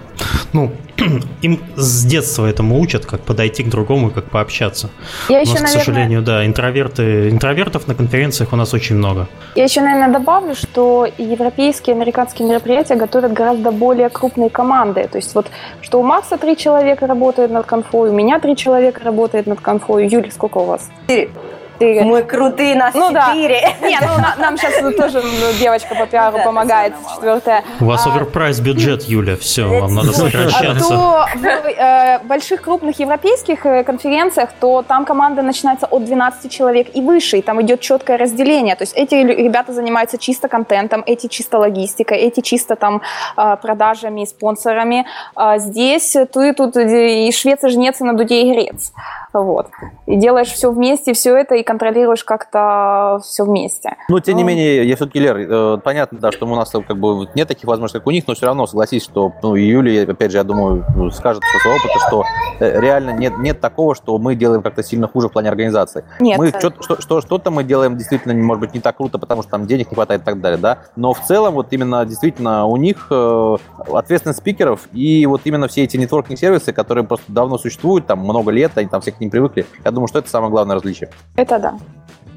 ну, 0.53 0.73
им 1.43 1.61
с 1.77 2.05
детства 2.05 2.47
этому 2.47 2.81
учат, 2.81 3.07
как 3.07 3.21
подойти 3.21 3.63
к 3.63 3.69
другому, 3.69 4.11
как 4.11 4.25
пообщаться. 4.31 4.91
Я 5.29 5.39
у 5.39 5.41
еще, 5.43 5.53
нас, 5.53 5.63
наверное... 5.63 5.83
к 5.83 5.85
сожалению, 5.85 6.23
да, 6.23 6.47
интроверты, 6.47 7.31
интровертов 7.31 7.87
на 7.89 7.95
конференциях 7.95 8.53
у 8.53 8.57
нас 8.57 8.75
очень 8.75 8.97
много. 8.97 9.29
Я 9.55 9.65
еще, 9.65 9.81
наверное, 9.81 10.13
добавлю, 10.19 10.55
что 10.55 11.07
европейские, 11.19 11.95
американские 11.95 12.49
мероприятия 12.49 12.97
готовят 12.97 13.33
гораздо 13.33 13.73
более 13.73 14.09
крупные 14.09 14.51
команды. 14.51 15.09
То 15.11 15.19
есть 15.19 15.35
вот, 15.35 15.47
что 15.83 16.01
у 16.01 16.03
Макса 16.03 16.39
три 16.39 16.57
человека 16.57 17.07
работают 17.07 17.53
над 17.53 17.67
конфой, 17.67 18.11
у 18.11 18.13
меня 18.13 18.39
три 18.41 18.57
человека 18.57 19.05
работают 19.05 19.47
над 19.47 19.61
конфой. 19.61 20.09
Юлия, 20.09 20.31
сколько 20.31 20.59
у 20.59 20.65
вас? 20.65 20.91
Четыре. 21.03 21.31
Ты... 21.79 22.03
Мы 22.03 22.23
крутые, 22.23 22.75
нас 22.75 22.95
ну, 22.95 23.09
четыре. 23.11 23.75
Да. 23.81 23.87
Не, 23.89 23.99
ну 24.01 24.19
на, 24.19 24.35
нам 24.39 24.57
сейчас 24.57 24.75
тоже 24.97 25.23
ну, 25.23 25.59
девочка 25.59 25.95
по 25.95 26.07
пиару 26.07 26.39
помогает, 26.45 26.95
четвертая. 27.15 27.65
У 27.81 27.85
вас 27.85 28.07
а, 28.07 28.13
оверпрайс 28.13 28.61
бюджет, 28.61 29.03
Юля, 29.05 29.37
все, 29.37 29.67
вам 29.67 29.95
надо 29.95 30.13
сокращаться. 30.13 30.89
То 30.89 31.27
в 31.35 31.45
э, 31.45 32.19
больших 32.25 32.63
крупных 32.63 32.99
европейских 32.99 33.67
э, 33.67 33.85
конференциях, 33.85 34.51
то 34.59 34.83
там 34.83 35.05
команда 35.05 35.43
начинается 35.43 35.87
от 35.87 36.05
12 36.05 36.51
человек 36.51 36.89
и 36.95 37.01
выше, 37.01 37.39
и 37.39 37.43
там 37.43 37.61
идет 37.63 37.81
четкое 37.81 38.17
разделение. 38.17 38.75
То 38.77 38.83
есть 38.83 38.95
эти 38.95 39.15
ребята 39.15 39.73
занимаются 39.73 40.19
чисто 40.19 40.49
контентом, 40.49 41.03
эти 41.07 41.27
чисто 41.27 41.59
логистикой, 41.59 42.19
эти 42.19 42.41
чисто 42.41 42.77
там 42.77 43.03
э, 43.37 43.57
продажами, 43.61 44.25
спонсорами. 44.25 45.07
А 45.35 45.59
здесь 45.59 46.17
ты 46.33 46.53
тут 46.55 46.77
и 46.77 47.31
швец, 47.33 47.65
и 47.65 47.69
жнец, 47.69 48.01
и 48.01 48.05
на 48.05 48.15
дуде, 48.15 48.43
и 48.43 48.53
грец. 48.53 48.93
Вот. 49.41 49.69
И 50.07 50.17
делаешь 50.17 50.49
все 50.49 50.71
вместе, 50.71 51.13
все 51.13 51.37
это, 51.37 51.55
и 51.55 51.63
контролируешь 51.63 52.25
как-то 52.25 53.21
все 53.23 53.45
вместе. 53.45 53.97
Но, 54.09 54.21
тем 54.21 54.37
не 54.37 54.43
ну, 54.43 54.49
менее, 54.49 54.89
я 54.89 54.97
все-таки, 54.97 55.19
Лер, 55.19 55.37
э, 55.37 55.79
понятно, 55.83 56.19
да, 56.19 56.33
что 56.33 56.47
у 56.47 56.55
нас 56.55 56.71
как 56.71 56.97
бы 56.97 57.29
нет 57.35 57.49
таких 57.49 57.65
возможностей, 57.65 57.99
как 57.99 58.07
у 58.07 58.11
них, 58.11 58.25
но 58.27 58.35
все 58.35 58.47
равно 58.47 58.67
согласись, 58.67 59.05
что, 59.05 59.33
ну, 59.43 59.55
Юлия, 59.55 60.03
опять 60.05 60.33
же, 60.33 60.39
я 60.39 60.45
думаю, 60.45 60.85
ну, 60.95 61.11
скажет 61.11 61.43
со 61.53 61.59
своего 61.59 61.79
опыта, 61.79 61.99
что 62.07 62.25
э, 62.61 62.81
реально 62.81 63.11
нет, 63.11 63.39
нет 63.39 63.61
такого, 63.61 63.95
что 63.95 64.19
мы 64.19 64.35
делаем 64.35 64.63
как-то 64.63 64.83
сильно 64.83 65.09
хуже 65.09 65.29
в 65.29 65.33
плане 65.33 65.49
организации. 65.49 66.05
Нет. 66.21 66.39
Мы 66.39 66.49
что, 66.49 66.73
что, 66.81 67.01
что, 67.01 67.21
что-то 67.21 67.51
мы 67.51 67.65
делаем 67.65 67.97
действительно, 67.97 68.35
может 68.35 68.61
быть, 68.61 68.75
не 68.75 68.81
так 68.81 68.97
круто, 68.97 69.19
потому 69.19 69.43
что 69.43 69.51
там 69.51 69.67
денег 69.67 69.91
не 69.91 69.95
хватает 69.95 70.23
и 70.23 70.25
так 70.25 70.41
далее, 70.41 70.59
да, 70.59 70.79
но 70.97 71.13
в 71.13 71.21
целом 71.21 71.55
вот 71.55 71.73
именно 71.73 72.05
действительно 72.05 72.67
у 72.67 72.77
них 72.77 73.09
э, 73.11 73.57
ответственность 73.93 74.41
спикеров 74.41 74.89
и 74.93 75.27
вот 75.27 75.43
именно 75.45 75.69
все 75.69 75.85
эти 75.85 75.97
нетворкинг-сервисы, 75.97 76.73
которые 76.73 77.05
просто 77.05 77.31
давно 77.33 77.59
существуют, 77.59 78.07
там 78.07 78.21
много 78.21 78.51
лет, 78.51 78.73
они 78.77 78.89
там 78.89 79.01
все 79.01 79.13
привыкли, 79.31 79.67
я 79.85 79.91
думаю, 79.91 80.09
что 80.09 80.19
это 80.19 80.29
самое 80.29 80.51
главное 80.51 80.75
различие. 80.77 81.11
Это 81.37 81.59
да. 81.59 81.79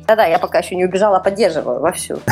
Да-да, 0.10 0.26
я 0.26 0.40
пока 0.40 0.58
еще 0.58 0.76
не 0.76 0.86
убежала, 0.86 1.20
поддерживаю 1.20 1.82
вовсю. 1.82 2.18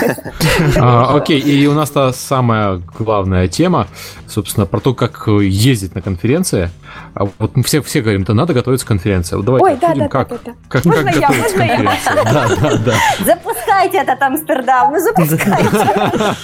А, 0.80 1.16
окей, 1.16 1.40
и 1.40 1.68
у 1.68 1.74
нас 1.74 1.92
та 1.92 2.12
самая 2.12 2.82
главная 2.98 3.48
тема, 3.48 3.88
собственно, 4.28 4.66
про 4.66 4.80
то, 4.80 4.96
как 4.96 5.28
ездить 5.28 5.94
на 5.94 6.02
конференции. 6.02 6.72
А 7.14 7.26
вот 7.38 7.56
мы 7.56 7.64
все, 7.64 7.82
все 7.82 8.02
говорим, 8.02 8.24
да 8.24 8.34
надо 8.34 8.54
готовиться 8.54 8.86
к 8.86 8.90
конференции. 8.90 9.36
Вот 9.36 9.46
Давайте 9.46 9.66
Ой, 9.66 9.78
да, 9.80 9.88
обсудим, 9.88 10.04
да, 10.04 10.10
как, 10.10 10.30
да, 10.30 10.36
да, 10.36 10.42
да. 10.46 10.58
как, 10.70 10.86
Можно 10.86 11.04
как 11.04 11.16
я, 11.16 11.22
готовиться 11.28 11.56
к 11.56 11.58
можно 11.58 11.64
я? 11.64 11.76
конференции. 11.76 12.12
Да, 12.28 12.48
да, 12.62 12.78
да. 12.78 12.94
Запускайте 13.26 13.98
этот 13.98 14.22
Амстердам, 14.22 14.92
ну 14.94 15.00
запускайте. 15.00 15.70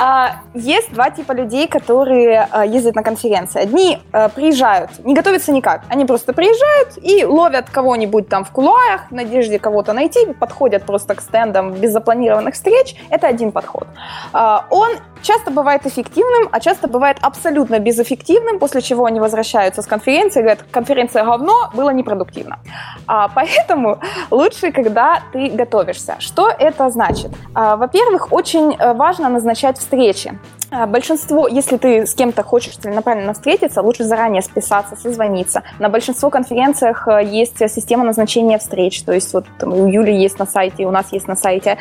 А, 0.00 0.36
Есть 0.54 0.92
два 0.92 1.10
типа 1.10 1.32
людей, 1.32 1.66
которые 1.66 2.48
ездят 2.66 2.94
на 2.94 3.02
конференции. 3.02 3.60
Одни 3.60 3.98
приезжают, 4.34 5.04
не 5.04 5.14
готовятся 5.14 5.52
никак. 5.52 5.82
Они 5.88 6.04
просто 6.04 6.32
приезжают 6.32 6.90
и 7.02 7.24
ловят 7.24 7.70
кого-нибудь 7.70 8.28
там 8.28 8.44
в 8.44 8.50
кулуарах, 8.50 9.10
в 9.10 9.14
надежде 9.34 9.58
кого-то 9.58 9.92
найти, 9.92 10.32
подходят 10.38 10.84
просто 10.84 11.14
к 11.14 11.20
стендам 11.20 11.72
без 11.72 11.92
запланированных 11.92 12.54
встреч. 12.54 12.96
Это 13.10 13.26
один 13.26 13.50
подход. 13.50 13.86
А, 14.32 14.64
Он 14.70 14.90
часто 15.22 15.50
бывает 15.50 15.86
эффективным, 15.86 16.48
а 16.52 16.60
часто 16.60 16.88
бывает 16.88 17.16
абсолютно 17.22 17.78
безэффективным, 17.78 18.58
после 18.58 18.80
чего 18.80 19.04
они 19.04 19.20
возвращаются 19.20 19.82
с 19.82 19.86
конференции 19.86 20.40
и 20.40 20.42
говорят, 20.42 20.64
конференция 20.70 21.24
говно, 21.24 21.70
было 21.74 21.90
непродуктивно. 21.90 22.58
А, 23.06 23.28
Поэтому 23.34 23.98
лучше, 24.30 24.72
когда 24.72 25.22
ты 25.32 25.50
готовишься. 25.50 26.14
Что 26.18 26.48
это 26.48 26.90
значит? 26.90 27.30
А, 27.54 27.76
Во-первых, 27.76 28.32
очень 28.32 28.76
э, 28.78 28.94
важно 28.94 29.28
назначать 29.28 29.78
встречи. 29.78 30.38
А, 30.76 30.86
Большинство, 30.86 31.46
если 31.46 31.76
ты 31.76 32.06
с 32.06 32.14
кем-то 32.14 32.42
хочешь 32.42 32.76
целенаправленно 32.76 33.32
встретиться, 33.32 33.80
лучше 33.82 34.04
заранее 34.04 34.42
списаться, 34.42 34.96
созвониться. 34.96 35.62
На 35.78 35.88
большинство 35.88 36.30
конференциях 36.30 37.06
э, 37.06 37.24
есть 37.24 37.58
система 37.70 38.04
назначения 38.04 38.58
встреч. 38.58 39.02
То 39.02 39.12
есть 39.12 39.32
вот 39.34 39.44
там, 39.58 39.72
у 39.72 39.86
Юли 39.86 40.14
есть 40.14 40.38
на 40.38 40.46
сайте, 40.46 40.84
у 40.86 40.90
нас 40.90 41.12
есть 41.12 41.28
на 41.28 41.36
сайте, 41.36 41.78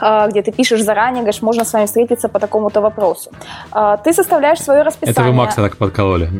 э, 0.00 0.28
где 0.28 0.42
ты 0.42 0.52
пишешь 0.52 0.82
заранее, 0.82 1.22
говоришь, 1.22 1.42
можно 1.42 1.64
с 1.64 1.72
вами 1.72 1.84
встретиться 1.86 2.28
по 2.28 2.38
такому-то 2.38 2.80
вопросу. 2.80 3.30
А, 3.72 3.96
Ты 3.98 4.12
составляешь 4.12 4.60
свое 4.60 4.82
расписание. 4.82 5.12
Это 5.12 5.22
вы 5.22 5.32
Макса 5.32 5.62
так 5.62 5.76
подкололи. 5.76 6.30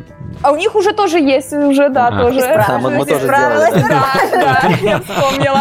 А 0.42 0.53
у 0.53 0.57
них 0.57 0.74
уже 0.74 0.92
тоже 0.92 1.18
есть, 1.18 1.53
уже, 1.53 1.88
да, 1.90 2.09
А. 2.09 2.18
тоже. 2.18 2.40
Да, 2.40 2.78
мы- 2.78 2.90
мы 2.90 3.05
тоже 3.05 3.26
сделали, 3.26 3.82
Да, 3.88 4.03
да, 4.32 4.68
я 4.80 4.98
вспомнила. 5.01 5.61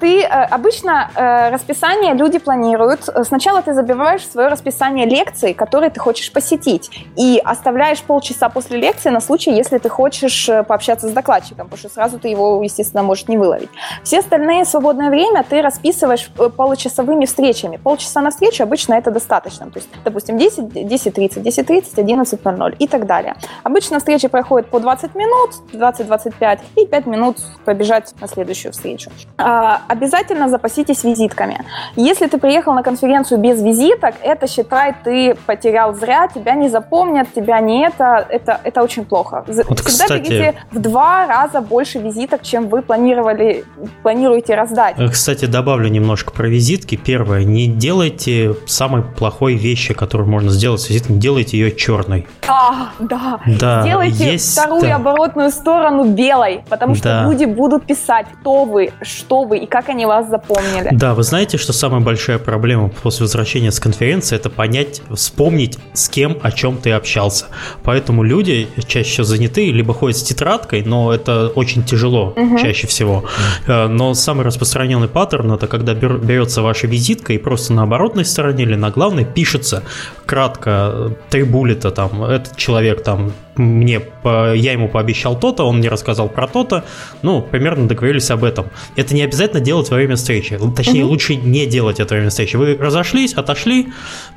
Ты 0.00 0.22
э, 0.22 0.26
обычно 0.26 1.08
расписание 1.52 2.14
люди 2.14 2.38
планируют. 2.38 3.08
Сначала 3.22 3.62
ты 3.62 3.72
забиваешь 3.74 4.26
свое 4.28 4.49
расписание 4.50 5.06
лекций, 5.06 5.54
которые 5.54 5.90
ты 5.90 6.00
хочешь 6.00 6.30
посетить, 6.32 6.90
и 7.16 7.40
оставляешь 7.44 8.02
полчаса 8.02 8.48
после 8.48 8.78
лекции 8.78 9.10
на 9.10 9.20
случай, 9.20 9.52
если 9.52 9.78
ты 9.78 9.88
хочешь 9.88 10.48
э, 10.48 10.62
пообщаться 10.62 11.08
с 11.08 11.12
докладчиком, 11.12 11.68
потому 11.68 11.78
что 11.78 11.88
сразу 11.88 12.18
ты 12.18 12.28
его, 12.28 12.62
естественно, 12.62 13.02
можешь 13.02 13.28
не 13.28 13.38
выловить. 13.38 13.70
Все 14.04 14.18
остальные 14.18 14.64
свободное 14.64 15.10
время 15.10 15.44
ты 15.48 15.62
расписываешь 15.62 16.30
э, 16.38 16.48
получасовыми 16.48 17.24
встречами. 17.24 17.76
Полчаса 17.76 18.20
на 18.20 18.30
встречу 18.30 18.62
обычно 18.62 18.94
это 18.94 19.10
достаточно. 19.10 19.70
То 19.70 19.78
есть, 19.78 19.88
допустим, 20.04 20.38
10, 20.38 20.58
10.30, 20.58 21.42
10.30, 21.42 21.94
11.00 21.94 22.76
и 22.78 22.86
так 22.86 23.06
далее. 23.06 23.34
Обычно 23.62 23.98
встречи 23.98 24.28
проходят 24.28 24.68
по 24.68 24.80
20 24.80 25.14
минут, 25.14 25.50
20-25 25.72 26.58
и 26.76 26.86
5 26.86 27.06
минут 27.06 27.36
побежать 27.64 28.14
на 28.20 28.28
следующую 28.28 28.72
встречу. 28.72 29.10
А, 29.38 29.82
обязательно 29.88 30.48
запаситесь 30.48 31.04
визитками. 31.04 31.64
Если 31.96 32.26
ты 32.26 32.38
приехал 32.38 32.72
на 32.72 32.82
конференцию 32.82 33.38
без 33.38 33.62
визиток, 33.62 34.14
это 34.32 34.46
считай, 34.46 34.94
ты 35.04 35.34
потерял 35.46 35.94
зря, 35.94 36.28
тебя 36.28 36.54
не 36.54 36.68
запомнят, 36.68 37.32
тебя 37.34 37.60
не 37.60 37.86
это, 37.86 38.26
это, 38.28 38.60
это 38.64 38.82
очень 38.82 39.04
плохо. 39.04 39.44
Вот, 39.46 39.80
Всегда 39.80 39.82
кстати- 39.84 40.28
берите 40.28 40.54
в 40.70 40.78
два 40.78 41.26
раза 41.26 41.60
больше 41.60 41.98
визиток, 41.98 42.42
чем 42.42 42.68
вы 42.68 42.82
планировали, 42.82 43.64
планируете 44.02 44.54
раздать. 44.54 44.94
Э, 44.98 45.08
Кстати, 45.08 45.44
добавлю 45.46 45.88
немножко 45.88 46.30
про 46.32 46.48
визитки. 46.48 46.96
Первое, 46.96 47.44
не 47.44 47.66
делайте 47.66 48.54
самой 48.66 49.02
плохой 49.02 49.54
вещи, 49.54 49.94
которую 49.94 50.28
можно 50.28 50.50
сделать 50.50 50.80
с 50.80 50.88
визиткой, 50.88 51.14
не 51.16 51.20
делайте 51.20 51.58
ее 51.58 51.74
черной. 51.74 52.26
А, 52.48 52.90
да. 52.98 53.40
Да, 53.46 53.82
Сделайте 53.82 54.32
есть, 54.32 54.52
вторую 54.52 54.82
да. 54.82 54.96
оборотную 54.96 55.50
сторону 55.50 56.04
белой, 56.04 56.62
потому 56.68 56.94
что 56.94 57.04
Да. 57.04 57.24
люди 57.24 57.44
будут 57.44 57.84
писать, 57.86 58.26
кто 58.40 58.64
вы, 58.64 58.92
что 59.02 59.44
вы 59.44 59.58
и 59.58 59.66
как 59.66 59.88
они 59.88 60.06
вас 60.06 60.28
запомнили. 60.28 60.88
Да, 60.92 61.14
вы 61.14 61.22
знаете, 61.22 61.58
что 61.58 61.72
самая 61.72 62.00
большая 62.00 62.38
проблема 62.38 62.90
после 63.02 63.24
возвращения 63.24 63.70
с 63.72 63.80
конференции 63.80 64.19
это 64.36 64.50
понять, 64.50 65.02
вспомнить, 65.14 65.78
с 65.94 66.08
кем, 66.08 66.38
о 66.42 66.50
чем 66.52 66.76
ты 66.76 66.92
общался. 66.92 67.46
Поэтому 67.82 68.22
люди 68.22 68.68
чаще 68.86 69.10
всего 69.10 69.24
заняты, 69.24 69.70
либо 69.72 69.94
ходят 69.94 70.16
с 70.18 70.22
тетрадкой, 70.22 70.82
но 70.84 71.12
это 71.12 71.48
очень 71.54 71.82
тяжело 71.84 72.32
Мгм. 72.36 72.58
чаще 72.58 72.86
всего. 72.86 73.24
Э, 73.66 73.86
Но 73.88 74.14
самый 74.14 74.44
распространенный 74.44 75.08
паттерн 75.08 75.52
это 75.52 75.66
когда 75.66 75.94
бер- 75.94 76.18
берется 76.18 76.62
ваша 76.62 76.86
визитка 76.86 77.32
и 77.32 77.38
просто 77.38 77.72
на 77.72 77.82
оборотной 77.82 78.24
стороне 78.24 78.64
или 78.64 78.74
на 78.76 78.90
главной 78.90 79.24
пишется 79.24 79.82
кратко 80.26 80.70
э, 80.94 81.10
три 81.30 81.42
буллета 81.42 81.90
там 81.90 82.22
этот 82.22 82.56
человек 82.56 83.02
там 83.02 83.32
мне 83.56 84.00
я 84.24 84.72
ему 84.72 84.88
пообещал 84.88 85.38
то-то, 85.38 85.64
он 85.64 85.78
мне 85.78 85.88
рассказал 85.88 86.28
про 86.28 86.46
то-то, 86.46 86.84
ну 87.22 87.42
примерно 87.42 87.88
договорились 87.88 88.30
об 88.30 88.44
этом. 88.44 88.66
Это 88.96 89.14
не 89.14 89.22
обязательно 89.22 89.60
делать 89.60 89.90
во 89.90 89.96
время 89.96 90.16
встречи, 90.16 90.58
точнее 90.76 91.02
Мгм. 91.02 91.10
лучше 91.10 91.36
не 91.36 91.66
делать 91.66 92.00
это 92.00 92.14
во 92.14 92.16
время 92.16 92.30
встречи. 92.30 92.56
Вы 92.56 92.76
разошлись, 92.76 93.34
отошли, 93.34 93.88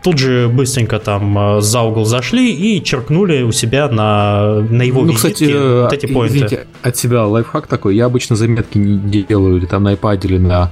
тут 0.03 0.17
же 0.17 0.47
быстренько 0.49 0.99
там 0.99 1.57
э, 1.57 1.61
за 1.61 1.81
угол 1.81 2.05
зашли 2.05 2.53
и 2.53 2.83
черкнули 2.83 3.43
у 3.43 3.51
себя 3.51 3.87
на 3.89 4.61
на 4.69 4.83
его 4.83 5.01
ну, 5.01 5.11
визитке 5.11 5.33
кстати, 5.33 5.51
э, 5.51 5.81
вот 5.83 5.93
эти 5.93 6.05
поинты. 6.05 6.27
извините, 6.37 6.67
от 6.81 6.97
себя 6.97 7.25
лайфхак 7.25 7.67
такой. 7.67 7.95
Я 7.95 8.05
обычно 8.05 8.35
заметки 8.35 8.77
не 8.77 9.23
делаю 9.23 9.57
или 9.57 9.65
там 9.65 9.83
на 9.83 9.93
iPad 9.93 10.19
или 10.25 10.37
на 10.37 10.71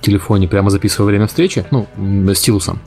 телефоне, 0.00 0.48
прямо 0.48 0.70
записываю 0.70 1.08
время 1.08 1.26
встречи, 1.26 1.64
ну, 1.70 1.86
стилусом. 2.34 2.80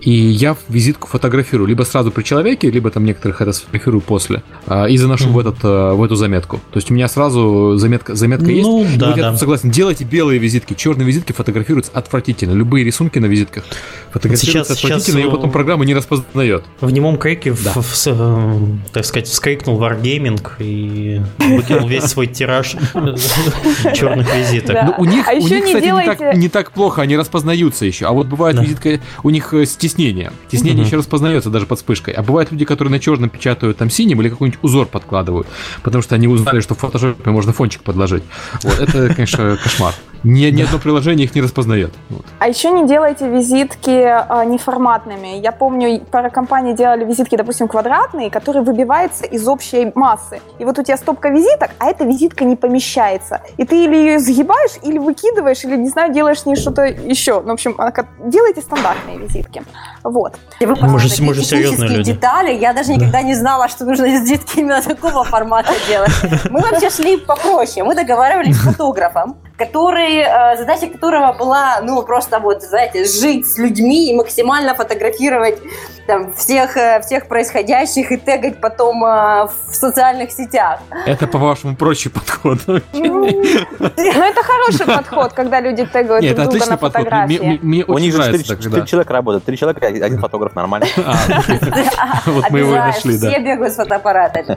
И 0.00 0.10
я 0.10 0.54
в 0.54 0.58
визитку 0.68 1.08
фотографирую 1.08 1.68
либо 1.68 1.82
сразу 1.84 2.10
при 2.10 2.22
человеке, 2.24 2.70
либо 2.70 2.90
там 2.90 3.04
некоторых 3.04 3.40
это 3.40 3.52
сфотографирую 3.52 4.00
после. 4.00 4.42
а, 4.66 4.86
И 4.86 4.96
заношу 4.96 5.28
в, 5.28 5.30
Мгм. 5.30 5.38
этот, 5.40 5.56
э, 5.64 5.92
в 5.92 6.02
эту 6.02 6.16
заметку. 6.16 6.56
То 6.72 6.76
есть 6.78 6.90
у 6.90 6.94
меня 6.94 7.08
сразу 7.08 7.76
заметка, 7.76 8.14
заметка 8.14 8.50
есть. 8.50 8.66
Ну, 8.66 8.84
И 8.84 8.96
да, 8.96 9.08
вот 9.08 9.16
я 9.16 9.30
да. 9.30 9.36
согласен, 9.36 9.70
делайте 9.70 10.04
белые 10.04 10.38
визитки. 10.38 10.74
Черные 10.74 11.06
визитки 11.06 11.32
фотографируются 11.32 11.92
отвратительно. 11.94 12.52
Любые 12.54 12.84
рисунки 12.84 13.18
на 13.18 13.26
визитках 13.26 13.64
фотографируются 14.12 14.46
Сейчас- 14.74 14.78
сейчас, 14.78 14.84
отвратительно, 14.84 15.18
и 15.20 15.28
э, 15.28 15.30
потом 15.30 15.50
программа 15.52 15.84
не 15.84 15.94
распознает. 15.94 16.64
В 16.80 16.90
немом 16.90 17.16
крике, 17.18 17.52
в- 17.52 17.62
Да. 17.64 17.72
в- 17.74 17.94
с- 17.96 18.06
э, 18.10 18.58
так 18.92 19.04
сказать, 19.04 19.28
вскрикнул 19.28 19.80
Wargaming 19.80 20.40
и 20.58 21.20
выкинул 21.38 21.86
весь 21.88 22.04
свой 22.04 22.26
тираж 22.26 22.74
черных 23.94 24.34
визиток. 24.34 24.76
Ну, 24.86 24.94
у 24.98 25.04
них, 25.04 25.26
А 25.28 25.32
у 25.32 25.36
еще 25.36 25.60
не, 25.60 25.80
делайте- 25.80 26.10
не 26.34 26.48
так 26.48 26.72
плохо, 26.72 27.02
они 27.02 27.16
распознаются 27.16 27.84
еще. 27.84 28.06
А 28.06 28.12
вот 28.12 28.26
бывает 28.26 28.56
Да. 28.56 28.62
визитка, 28.62 29.00
у 29.22 29.30
них 29.30 29.52
э, 29.54 29.66
стеснение. 29.66 30.32
Стеснение 30.48 30.78
Мгм. 30.78 30.86
еще 30.86 30.96
распознается 30.96 31.50
даже 31.50 31.66
под 31.66 31.78
вспышкой. 31.78 32.14
А 32.14 32.22
бывают 32.22 32.50
люди, 32.52 32.64
которые 32.64 32.92
на 32.92 33.00
черном 33.00 33.30
печатают 33.30 33.76
там 33.78 33.90
синим 33.90 34.20
или 34.20 34.28
какой-нибудь 34.28 34.58
узор 34.62 34.86
подкладывают, 34.86 35.46
потому 35.82 36.02
что 36.02 36.14
они 36.14 36.28
узнали, 36.28 36.60
что 36.60 36.74
в 36.74 36.78
фотошопе 36.78 37.30
можно 37.30 37.52
фончик 37.52 37.82
подложить. 37.82 38.24
Вот, 38.62 38.78
это, 38.78 39.14
конечно, 39.14 39.56
кошмар. 39.62 39.94
Ни, 40.24 40.46
ни 40.50 40.62
одно 40.62 40.78
приложение 40.78 41.26
их 41.26 41.34
не 41.36 41.40
распознает. 41.42 41.92
Вот. 42.08 42.24
А 42.40 42.48
еще 42.48 42.70
не 42.70 42.86
делайте 42.88 43.28
визитки 43.28 43.90
а, 43.90 44.44
неформатными. 44.44 45.38
Я 45.40 45.52
помню, 45.52 46.00
пара 46.10 46.30
компаний 46.30 46.74
делали 46.74 47.04
визитки, 47.04 47.36
допустим, 47.36 47.68
квадратные, 47.68 48.28
которые 48.30 48.62
выбиваются 48.64 49.24
из 49.24 49.46
общей 49.46 49.92
массы. 49.94 50.40
И 50.58 50.64
вот 50.64 50.78
у 50.78 50.82
тебя 50.82 50.96
стопка 50.96 51.28
визиток, 51.28 51.70
а 51.78 51.86
эта 51.90 52.04
визитка 52.04 52.44
не 52.44 52.56
помещается. 52.56 53.40
И 53.56 53.64
ты 53.64 53.84
или 53.84 53.94
ее 53.94 54.18
сгибаешь, 54.18 54.72
или 54.82 54.98
выкидываешь, 54.98 55.62
или, 55.64 55.76
не 55.76 55.88
знаю, 55.90 56.12
делаешь 56.16 56.40
с 56.40 56.46
ней 56.46 56.56
что-то 56.56 56.82
еще. 56.84 57.40
Ну, 57.40 57.48
в 57.48 57.52
общем, 57.52 57.76
делайте 58.24 58.60
стандартные 58.62 59.18
визитки. 59.18 59.62
Вот. 60.02 60.34
И 60.60 60.66
вы 60.66 60.74
Мы 60.80 60.98
же- 60.98 61.08
такие 61.10 61.26
мы 61.28 61.34
же 61.34 61.42
серьезные 61.44 61.70
технические 61.72 61.98
люди. 61.98 62.12
детали. 62.12 62.52
Я 62.54 62.72
даже 62.72 62.92
никогда 62.94 63.22
не 63.22 63.34
знала, 63.34 63.68
что 63.68 63.84
нужно 63.84 64.06
визитки 64.06 64.60
именно 64.60 64.80
такого 64.82 65.24
формата 65.24 65.72
делать. 65.88 66.12
Мы 66.50 66.60
вообще 66.60 66.90
шли 66.90 67.16
попроще. 67.18 67.84
Мы 67.84 67.94
договаривались 67.94 68.56
с 68.56 68.60
фотографом, 68.72 69.36
который, 69.58 70.16
э, 70.18 70.56
задача 70.58 70.86
которого 70.86 71.32
была, 71.32 71.80
ну, 71.82 72.02
просто 72.02 72.38
вот, 72.40 72.62
знаете, 72.62 73.04
жить 73.04 73.46
с 73.46 73.58
людьми 73.58 74.10
и 74.10 74.14
максимально 74.16 74.74
фотографировать 74.74 75.58
там 76.06 76.32
всех, 76.34 76.76
э, 76.76 77.00
всех 77.00 77.26
происходящих 77.26 78.12
и 78.12 78.16
тегать 78.16 78.60
потом 78.60 79.04
э, 79.04 79.48
в 79.68 79.74
социальных 79.74 80.30
сетях. 80.30 80.80
Это, 81.06 81.26
по-вашему, 81.26 81.74
проще 81.76 82.10
подход. 82.10 82.58
Ну, 82.92 83.26
это 83.96 84.42
хороший 84.42 84.86
подход, 84.86 85.32
когда 85.32 85.60
люди 85.60 85.84
тегают 86.02 86.22
Нет, 86.22 86.36
друг 86.36 86.46
это 86.48 86.50
друга 86.50 86.64
отличный 86.64 86.70
на 86.70 86.76
подход. 86.78 87.00
Мне, 87.00 87.04
фотографии. 87.10 87.46
мне- 87.46 87.58
мне 87.62 87.84
У 87.86 87.98
них 87.98 88.12
же 88.12 88.18
нравится 88.18 88.38
четыре 88.42 88.56
так, 88.56 88.58
четыре 88.62 88.74
когда- 88.76 88.86
человека 88.86 89.12
работают. 89.12 89.44
Три 89.44 89.56
человека, 89.56 89.86
один 89.86 90.18
фотограф, 90.18 90.54
нормально. 90.54 90.86
А, 91.06 91.16
Вот 92.26 92.50
мы 92.50 92.58
его 92.60 92.74
нашли, 92.74 93.18
да. 93.18 93.28
Все 93.30 93.38
бегают 93.40 93.72
с 93.72 93.76
фотоаппаратами. 93.76 94.56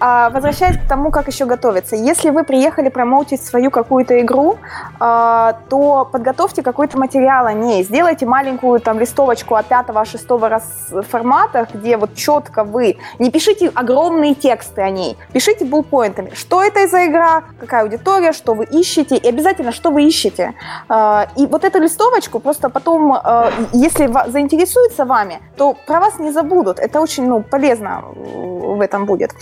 А, 0.00 0.30
возвращаясь 0.30 0.78
к 0.78 0.88
тому, 0.88 1.10
как 1.10 1.28
еще 1.28 1.44
готовиться. 1.44 1.94
Если 1.94 2.30
вы 2.30 2.42
приехали 2.42 2.88
промоутить 2.88 3.44
свою 3.44 3.70
какую-то 3.70 4.18
игру, 4.20 4.56
а, 4.98 5.58
то 5.68 6.08
подготовьте 6.10 6.62
какой-то 6.62 6.98
материал 6.98 7.46
о 7.46 7.52
ней. 7.52 7.84
Сделайте 7.84 8.24
маленькую 8.24 8.80
там 8.80 8.98
листовочку 8.98 9.56
от 9.56 9.68
5-6 9.68 10.48
раз 10.48 10.64
формата, 11.10 11.68
где 11.74 11.98
вот 11.98 12.14
четко 12.14 12.64
вы... 12.64 12.96
Не 13.18 13.30
пишите 13.30 13.70
огромные 13.74 14.34
тексты 14.34 14.80
о 14.80 14.88
ней, 14.90 15.18
пишите 15.34 15.66
булпоинтами. 15.66 16.30
Что 16.34 16.62
это 16.62 16.88
за 16.88 17.06
игра, 17.06 17.44
какая 17.58 17.82
аудитория, 17.82 18.32
что 18.32 18.54
вы 18.54 18.64
ищете, 18.64 19.16
и 19.16 19.28
обязательно, 19.28 19.70
что 19.70 19.90
вы 19.90 20.04
ищете. 20.04 20.54
А, 20.88 21.28
и 21.36 21.46
вот 21.46 21.64
эту 21.64 21.78
листовочку 21.78 22.40
просто 22.40 22.70
потом, 22.70 23.12
а, 23.12 23.50
если 23.74 24.10
заинтересуется 24.30 25.04
вами, 25.04 25.40
то 25.56 25.76
про 25.86 26.00
вас 26.00 26.18
не 26.18 26.32
забудут. 26.32 26.78
Это 26.78 27.02
очень 27.02 27.26
ну, 27.26 27.42
полезно 27.42 28.02
в 28.14 28.80
этом 28.80 29.04
будет. 29.04 29.34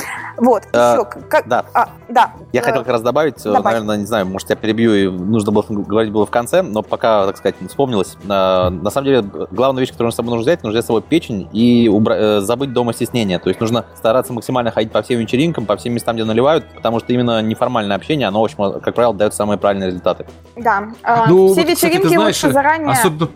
Вот, 0.49 0.63
А, 0.73 0.95
еще. 0.95 1.05
Как, 1.29 1.47
да. 1.47 1.65
а, 1.75 1.89
да. 2.09 2.33
Я 2.53 2.61
Э, 2.61 2.65
хотел 2.65 2.81
как 2.83 2.93
раз 2.93 3.03
добавить, 3.03 3.39
э, 3.45 3.53
добавь. 3.53 3.65
наверное, 3.65 3.97
не 3.99 4.07
знаю, 4.07 4.25
может, 4.27 4.49
я 4.49 4.57
перебью, 4.57 4.95
и 4.95 5.07
нужно 5.09 5.53
было 5.53 5.63
говорить 5.69 6.11
было 6.11 6.25
в 6.25 6.31
конце, 6.31 6.63
но 6.63 6.83
пока, 6.83 7.27
так 7.27 7.37
сказать, 7.37 7.57
вспомнилось. 7.69 8.17
э, 8.25 8.27
На 8.29 8.91
самом 8.91 9.05
деле, 9.07 9.23
главная 9.51 9.81
вещь, 9.81 9.91
которую 9.93 10.13
с 10.13 10.15
собой 10.15 10.31
нужно 10.31 10.43
взять, 10.43 10.63
нужно 10.63 10.77
взять 10.79 10.85
с 10.85 10.87
собой 10.87 11.03
печень 11.03 11.49
и 11.53 11.87
убра- 11.93 12.17
э, 12.39 12.41
забыть 12.41 12.73
дома 12.73 12.95
стеснение. 12.95 13.39
То 13.39 13.49
есть 13.51 13.61
нужно 13.61 13.85
стараться 13.97 14.33
максимально 14.33 14.71
ходить 14.71 14.91
по 14.91 15.03
всем 15.03 15.19
вечеринкам, 15.21 15.67
по 15.67 15.77
всем 15.77 15.93
местам, 15.93 16.17
где 16.17 16.25
наливают, 16.25 16.65
потому 16.75 16.99
что 17.01 17.13
именно 17.13 17.43
неформальное 17.43 17.97
общение, 17.97 18.29
оно, 18.29 18.41
в 18.41 18.45
общем, 18.45 18.81
как 18.81 18.95
правило, 18.95 19.13
дает 19.15 19.35
самые 19.35 19.59
правильные 19.59 19.89
результаты. 19.89 20.25
Да. 20.57 20.85
А, 21.03 21.27
Ну, 21.29 21.49
Все 21.49 21.57
вот, 21.57 21.59
кстати, 21.59 21.71
вечеринки 21.71 22.03
ты 22.05 22.09
знаешь, 22.09 22.43
лучше 22.43 22.53
заранее. 22.53 22.91
Особенно 22.93 23.29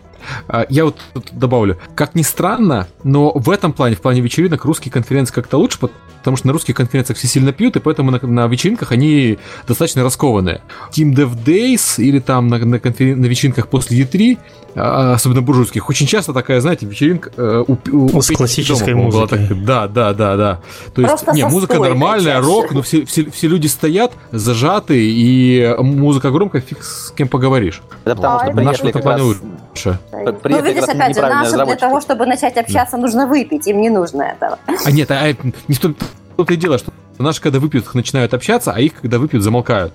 я 0.68 0.84
вот 0.84 0.96
тут 1.14 1.30
добавлю, 1.32 1.78
как 1.94 2.14
ни 2.14 2.22
странно, 2.22 2.88
но 3.04 3.32
в 3.32 3.50
этом 3.50 3.72
плане, 3.72 3.96
в 3.96 4.00
плане 4.00 4.20
вечеринок, 4.20 4.64
русские 4.64 4.92
конференции 4.92 5.34
как-то 5.34 5.58
лучше, 5.58 5.78
потому 5.78 6.36
что 6.36 6.46
на 6.46 6.52
русских 6.52 6.76
конференциях 6.76 7.18
все 7.18 7.26
сильно 7.26 7.52
пьют, 7.52 7.76
и 7.76 7.80
поэтому 7.80 8.10
на, 8.10 8.20
на 8.22 8.46
вечеринках 8.46 8.92
они 8.92 9.38
достаточно 9.66 10.02
раскованные. 10.02 10.62
Team 10.92 11.14
Dev 11.14 11.36
Days 11.44 12.02
или 12.02 12.20
там 12.20 12.48
на, 12.48 12.58
на, 12.58 12.76
конферен- 12.76 13.16
на 13.16 13.26
вечеринках 13.26 13.68
после 13.68 14.00
E3, 14.02 14.38
а, 14.71 14.71
особенно 14.74 15.42
буржуйских, 15.42 15.88
очень 15.88 16.06
часто 16.06 16.32
такая, 16.32 16.60
знаете, 16.60 16.86
вечеринка 16.86 17.30
э, 17.36 17.64
у, 17.66 17.72
у- 17.72 18.08
С 18.22 18.26
у 18.26 18.28
Пети 18.30 18.34
классической 18.36 18.94
была 18.94 19.04
музыкой. 19.04 19.46
так- 19.48 19.64
да, 19.64 19.86
да, 19.88 20.12
да, 20.14 20.36
да. 20.36 20.60
То 20.94 21.02
есть, 21.02 21.10
Просто 21.14 21.32
не, 21.32 21.42
со 21.42 21.48
музыка 21.48 21.78
нормальная, 21.78 22.36
чаще. 22.36 22.46
рок, 22.46 22.72
но 22.72 22.82
все, 22.82 23.04
все, 23.04 23.30
все 23.30 23.48
люди 23.48 23.66
стоят 23.66 24.12
зажаты, 24.30 24.98
и 24.98 25.74
музыка 25.78 26.30
громкая, 26.30 26.62
фиг 26.62 26.82
с 26.82 27.10
кем 27.12 27.28
поговоришь. 27.28 27.82
Это 28.04 28.16
потому 28.16 28.36
А, 28.70 28.74
что 28.74 28.88
это 28.88 28.98
В 28.98 29.02
плане 29.02 29.18
раз... 29.22 29.36
лучше. 29.72 29.98
Ну, 30.44 30.62
видишь, 30.62 30.84
опять 30.84 31.14
же, 31.14 31.20
нашим 31.22 31.64
для 31.66 31.76
того, 31.76 32.00
чтобы 32.00 32.26
начать 32.26 32.56
общаться, 32.56 32.96
нужно 32.96 33.26
выпить, 33.26 33.66
им 33.66 33.80
не 33.80 33.90
нужно 33.90 34.22
этого. 34.22 34.58
А 34.84 34.90
нет, 34.90 35.10
а, 35.10 35.24
а, 35.26 35.34
не 35.68 35.74
в 35.74 35.78
том 35.80 35.94
то 36.36 36.44
и 36.52 36.56
дело, 36.56 36.78
что 36.78 36.90
наши, 37.22 37.40
когда 37.40 37.58
выпьют, 37.58 37.94
начинают 37.94 38.34
общаться, 38.34 38.72
а 38.72 38.80
их, 38.80 38.94
когда 39.00 39.18
выпьют, 39.18 39.42
замолкают. 39.42 39.94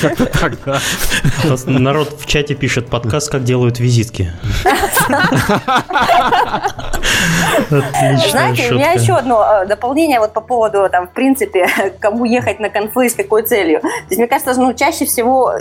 Как-то 0.00 0.26
так, 0.26 0.58
да. 0.64 0.80
Народ 1.66 2.16
в 2.18 2.26
чате 2.26 2.54
пишет 2.54 2.88
подкаст, 2.88 3.30
как 3.30 3.44
делают 3.44 3.80
визитки. 3.80 4.32
Знаете, 7.68 8.70
у 8.70 8.74
меня 8.74 8.92
еще 8.92 9.14
одно 9.14 9.62
э, 9.62 9.66
дополнение 9.66 10.20
вот 10.20 10.32
по 10.32 10.40
поводу, 10.40 10.88
там, 10.90 11.06
в 11.06 11.10
принципе, 11.10 11.68
кому 12.00 12.24
ехать 12.24 12.60
на 12.60 12.68
конфы, 12.68 13.08
с 13.08 13.14
какой 13.14 13.42
целью. 13.42 13.80
То 13.80 13.88
есть, 14.08 14.18
мне 14.18 14.26
кажется, 14.26 14.54
ну, 14.60 14.72
чаще 14.74 15.04
всего 15.04 15.52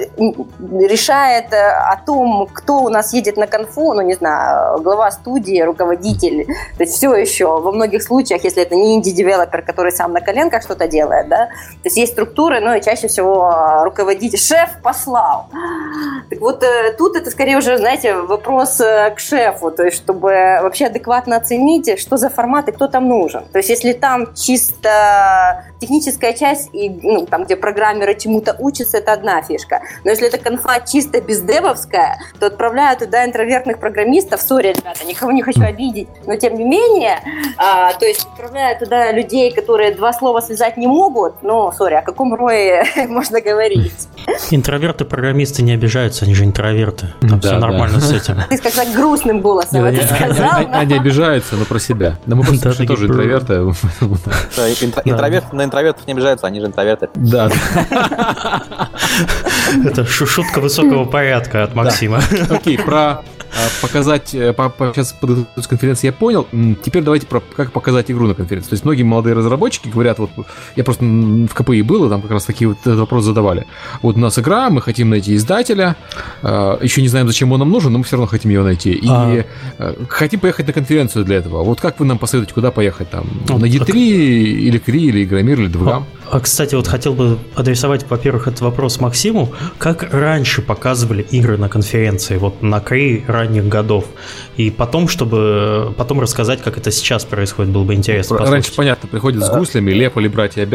решает 0.72 1.54
э, 1.54 1.58
о 1.58 1.98
том, 2.06 2.48
кто 2.52 2.80
у 2.84 2.90
нас 2.90 3.14
едет 3.14 3.38
на 3.38 3.48
конфу, 3.48 3.94
ну, 3.94 4.02
не 4.02 4.14
знаю, 4.16 4.82
глава 4.82 5.12
студии, 5.12 5.62
руководитель. 5.62 6.46
То 6.78 6.84
есть, 6.84 6.94
все 6.94 7.14
еще 7.16 7.60
во 7.60 7.72
многих 7.72 8.04
случаях, 8.04 8.44
если 8.44 8.64
это 8.64 8.76
не 8.76 8.96
инди-девелопер, 8.96 9.63
который 9.66 9.92
сам 9.92 10.14
на 10.14 10.22
коленках 10.22 10.64
что-то 10.64 10.88
делает, 10.88 11.28
да, 11.30 11.48
то 11.48 11.86
есть, 11.86 11.98
есть 11.98 12.14
структуры, 12.14 12.60
но 12.60 12.76
и 12.76 12.82
чаще 12.82 13.08
всего 13.08 13.52
э, 13.52 13.84
руководитель, 13.84 14.40
шеф 14.40 14.82
послал. 14.82 15.50
Так 16.30 16.40
вот, 16.40 16.64
э, 16.64 16.94
тут 16.98 17.16
это 17.16 17.30
скорее 17.32 17.58
уже, 17.58 17.78
знаете, 17.78 18.16
вопрос 18.16 18.80
э, 18.80 19.12
к 19.16 19.20
шефу, 19.20 19.72
то 19.72 19.84
есть, 19.84 19.98
чтобы 19.98 20.60
вообще 20.62 20.88
адекватно 20.88 21.38
оценить, 21.38 22.00
что 22.00 22.18
за 22.18 22.30
формат 22.30 22.70
и 22.70 22.72
кто 22.72 22.88
там 22.88 23.08
нужен. 23.08 23.46
То 23.52 23.60
есть, 23.60 23.70
если 23.70 23.94
там 23.94 24.34
чисто 24.36 25.66
техническая 25.80 26.34
часть, 26.34 26.70
и, 26.74 26.90
ну, 26.90 27.26
там, 27.26 27.44
где 27.44 27.56
программеры 27.56 28.16
чему-то 28.16 28.56
учатся, 28.60 28.98
это 28.98 29.14
одна 29.14 29.42
фишка. 29.42 29.82
Но 30.04 30.12
если 30.12 30.28
это 30.28 30.38
конфа 30.38 30.80
чисто 30.80 31.22
бездевовская, 31.22 32.20
то 32.40 32.48
отправляют 32.48 33.00
туда 33.00 33.26
интровертных 33.26 33.80
программистов, 33.80 34.42
сори, 34.42 34.70
ребята, 34.70 35.06
никого 35.06 35.32
не 35.32 35.42
хочу 35.42 35.64
обидеть, 35.66 36.08
но 36.26 36.36
тем 36.36 36.56
не 36.56 36.64
менее, 36.64 37.20
а, 37.58 37.94
то 37.94 38.06
есть 38.06 38.26
отправляют 38.26 38.80
туда 38.80 39.12
людей, 39.12 39.43
которые 39.52 39.94
два 39.96 40.14
слова 40.14 40.42
связать 40.42 40.78
не 40.78 40.88
могут, 40.88 41.42
ну, 41.44 41.72
сори, 41.72 41.96
о 41.96 42.02
каком 42.02 42.34
рое 42.34 42.84
можно 43.10 43.42
говорить? 43.42 43.92
Интроверты-программисты 44.52 45.62
не 45.64 45.74
обижаются, 45.74 46.26
они 46.26 46.34
же 46.36 46.46
интроверты. 46.46 47.14
Там 47.22 47.30
Да, 47.32 47.40
все 47.40 47.50
да. 47.52 47.60
нормально 47.60 48.00
с 48.00 48.12
этим. 48.12 48.38
Ты 48.50 48.58
как-то 48.58 48.86
грустным 48.96 49.42
голосом 49.42 49.84
Они, 49.84 49.98
это 49.98 50.14
сказал. 50.14 50.52
они- 50.72 50.94
обижаются, 50.96 51.56
но 51.56 51.66
про 51.66 51.80
себя. 51.80 52.18
Да 52.26 52.36
мы 52.36 52.44
просто 52.44 52.70
Да, 52.76 52.86
тоже 52.86 53.08
интроверты. 53.08 53.54
Да, 54.56 54.70
интро- 54.70 55.02
Интроверты 55.06 55.56
на 55.56 55.64
интровертов 55.66 56.06
не 56.08 56.14
обижаются, 56.14 56.48
они 56.48 56.60
же 56.60 56.68
интроверты. 56.68 57.10
Да, 57.16 57.50
Это 59.86 60.06
шу- 60.06 60.26
шутка 60.28 60.60
высокого 60.60 61.06
порядка 61.06 61.64
от 61.64 61.76
Максима. 61.76 62.22
окей, 62.50 62.78
про 62.78 63.22
а, 63.56 63.68
показать, 63.82 64.34
э, 64.34 64.52
сейчас 64.96 65.14
подготовиться 65.14 65.62
к 65.64 65.70
конференции 65.70 66.08
я 66.08 66.14
понял. 66.14 66.48
Теперь 66.84 67.04
давайте 67.04 67.28
про 67.28 67.40
как 67.56 67.72
показать 67.72 68.10
игру 68.10 68.28
на 68.28 68.34
конференции. 68.34 68.70
То 68.70 68.74
есть 68.74 68.84
многие 68.86 69.04
молодые 69.04 69.33
некоторые 69.34 69.46
разработчики 69.46 69.90
говорят, 69.90 70.20
вот 70.20 70.30
я 70.76 70.84
просто 70.84 71.06
в 71.06 71.54
КПИ 71.54 71.82
был, 71.82 72.06
и 72.06 72.10
там 72.10 72.22
как 72.22 72.32
раз 72.32 72.46
такие 72.46 72.68
вот 72.68 72.78
этот 72.82 73.00
вопрос 73.00 73.26
задавали. 73.26 73.66
Вот 74.02 74.16
у 74.16 74.20
нас 74.20 74.40
игра, 74.40 74.70
мы 74.70 74.82
хотим 74.82 75.10
найти 75.10 75.36
издателя, 75.36 75.96
э, 76.44 76.78
еще 76.82 77.02
не 77.02 77.08
знаем, 77.08 77.28
зачем 77.28 77.52
он 77.52 77.60
нам 77.60 77.70
нужен, 77.70 77.92
но 77.92 77.98
мы 77.98 78.04
все 78.04 78.16
равно 78.16 78.28
хотим 78.28 78.52
его 78.52 78.64
найти. 78.64 78.92
И 78.92 79.08
а... 79.10 79.44
Э, 79.80 79.94
хотим 80.10 80.40
поехать 80.40 80.68
на 80.68 80.74
конференцию 80.74 81.26
для 81.26 81.38
этого. 81.38 81.64
Вот 81.64 81.82
как 81.82 82.00
вы 82.00 82.06
нам 82.06 82.18
посоветуете, 82.18 82.54
куда 82.54 82.72
поехать 82.72 83.10
там? 83.10 83.26
А, 83.50 83.58
на 83.58 83.66
E3 83.66 83.92
а... 83.92 83.98
или 83.98 84.78
КРИ, 84.78 85.00
или 85.00 85.24
Игромир, 85.24 85.60
или 85.60 85.68
2 85.68 86.04
кстати, 86.42 86.76
вот 86.76 86.88
хотел 86.88 87.14
бы 87.14 87.38
адресовать, 87.56 88.06
во-первых, 88.10 88.48
этот 88.48 88.62
вопрос 88.62 89.00
Максиму. 89.00 89.50
Как 89.78 90.14
раньше 90.14 90.62
показывали 90.62 91.22
игры 91.22 91.58
на 91.58 91.70
конференции, 91.70 92.38
вот 92.38 92.62
на 92.62 92.80
Крей 92.80 93.24
ранних 93.28 93.68
годов? 93.68 94.06
И 94.58 94.72
потом, 94.72 95.08
чтобы 95.08 95.94
потом 95.98 96.20
рассказать, 96.20 96.62
как 96.62 96.78
это 96.78 96.92
сейчас 96.92 97.26
происходит, 97.26 97.72
было 97.72 97.84
бы 97.84 97.94
интересно. 97.94 98.38
Раньше, 98.38 98.52
послушать. 98.52 98.76
понятно, 98.76 99.10
приходят 99.10 99.44
с 99.44 99.50
гуслями, 99.50 99.92
лепали 99.92 100.28
братья 100.28 100.66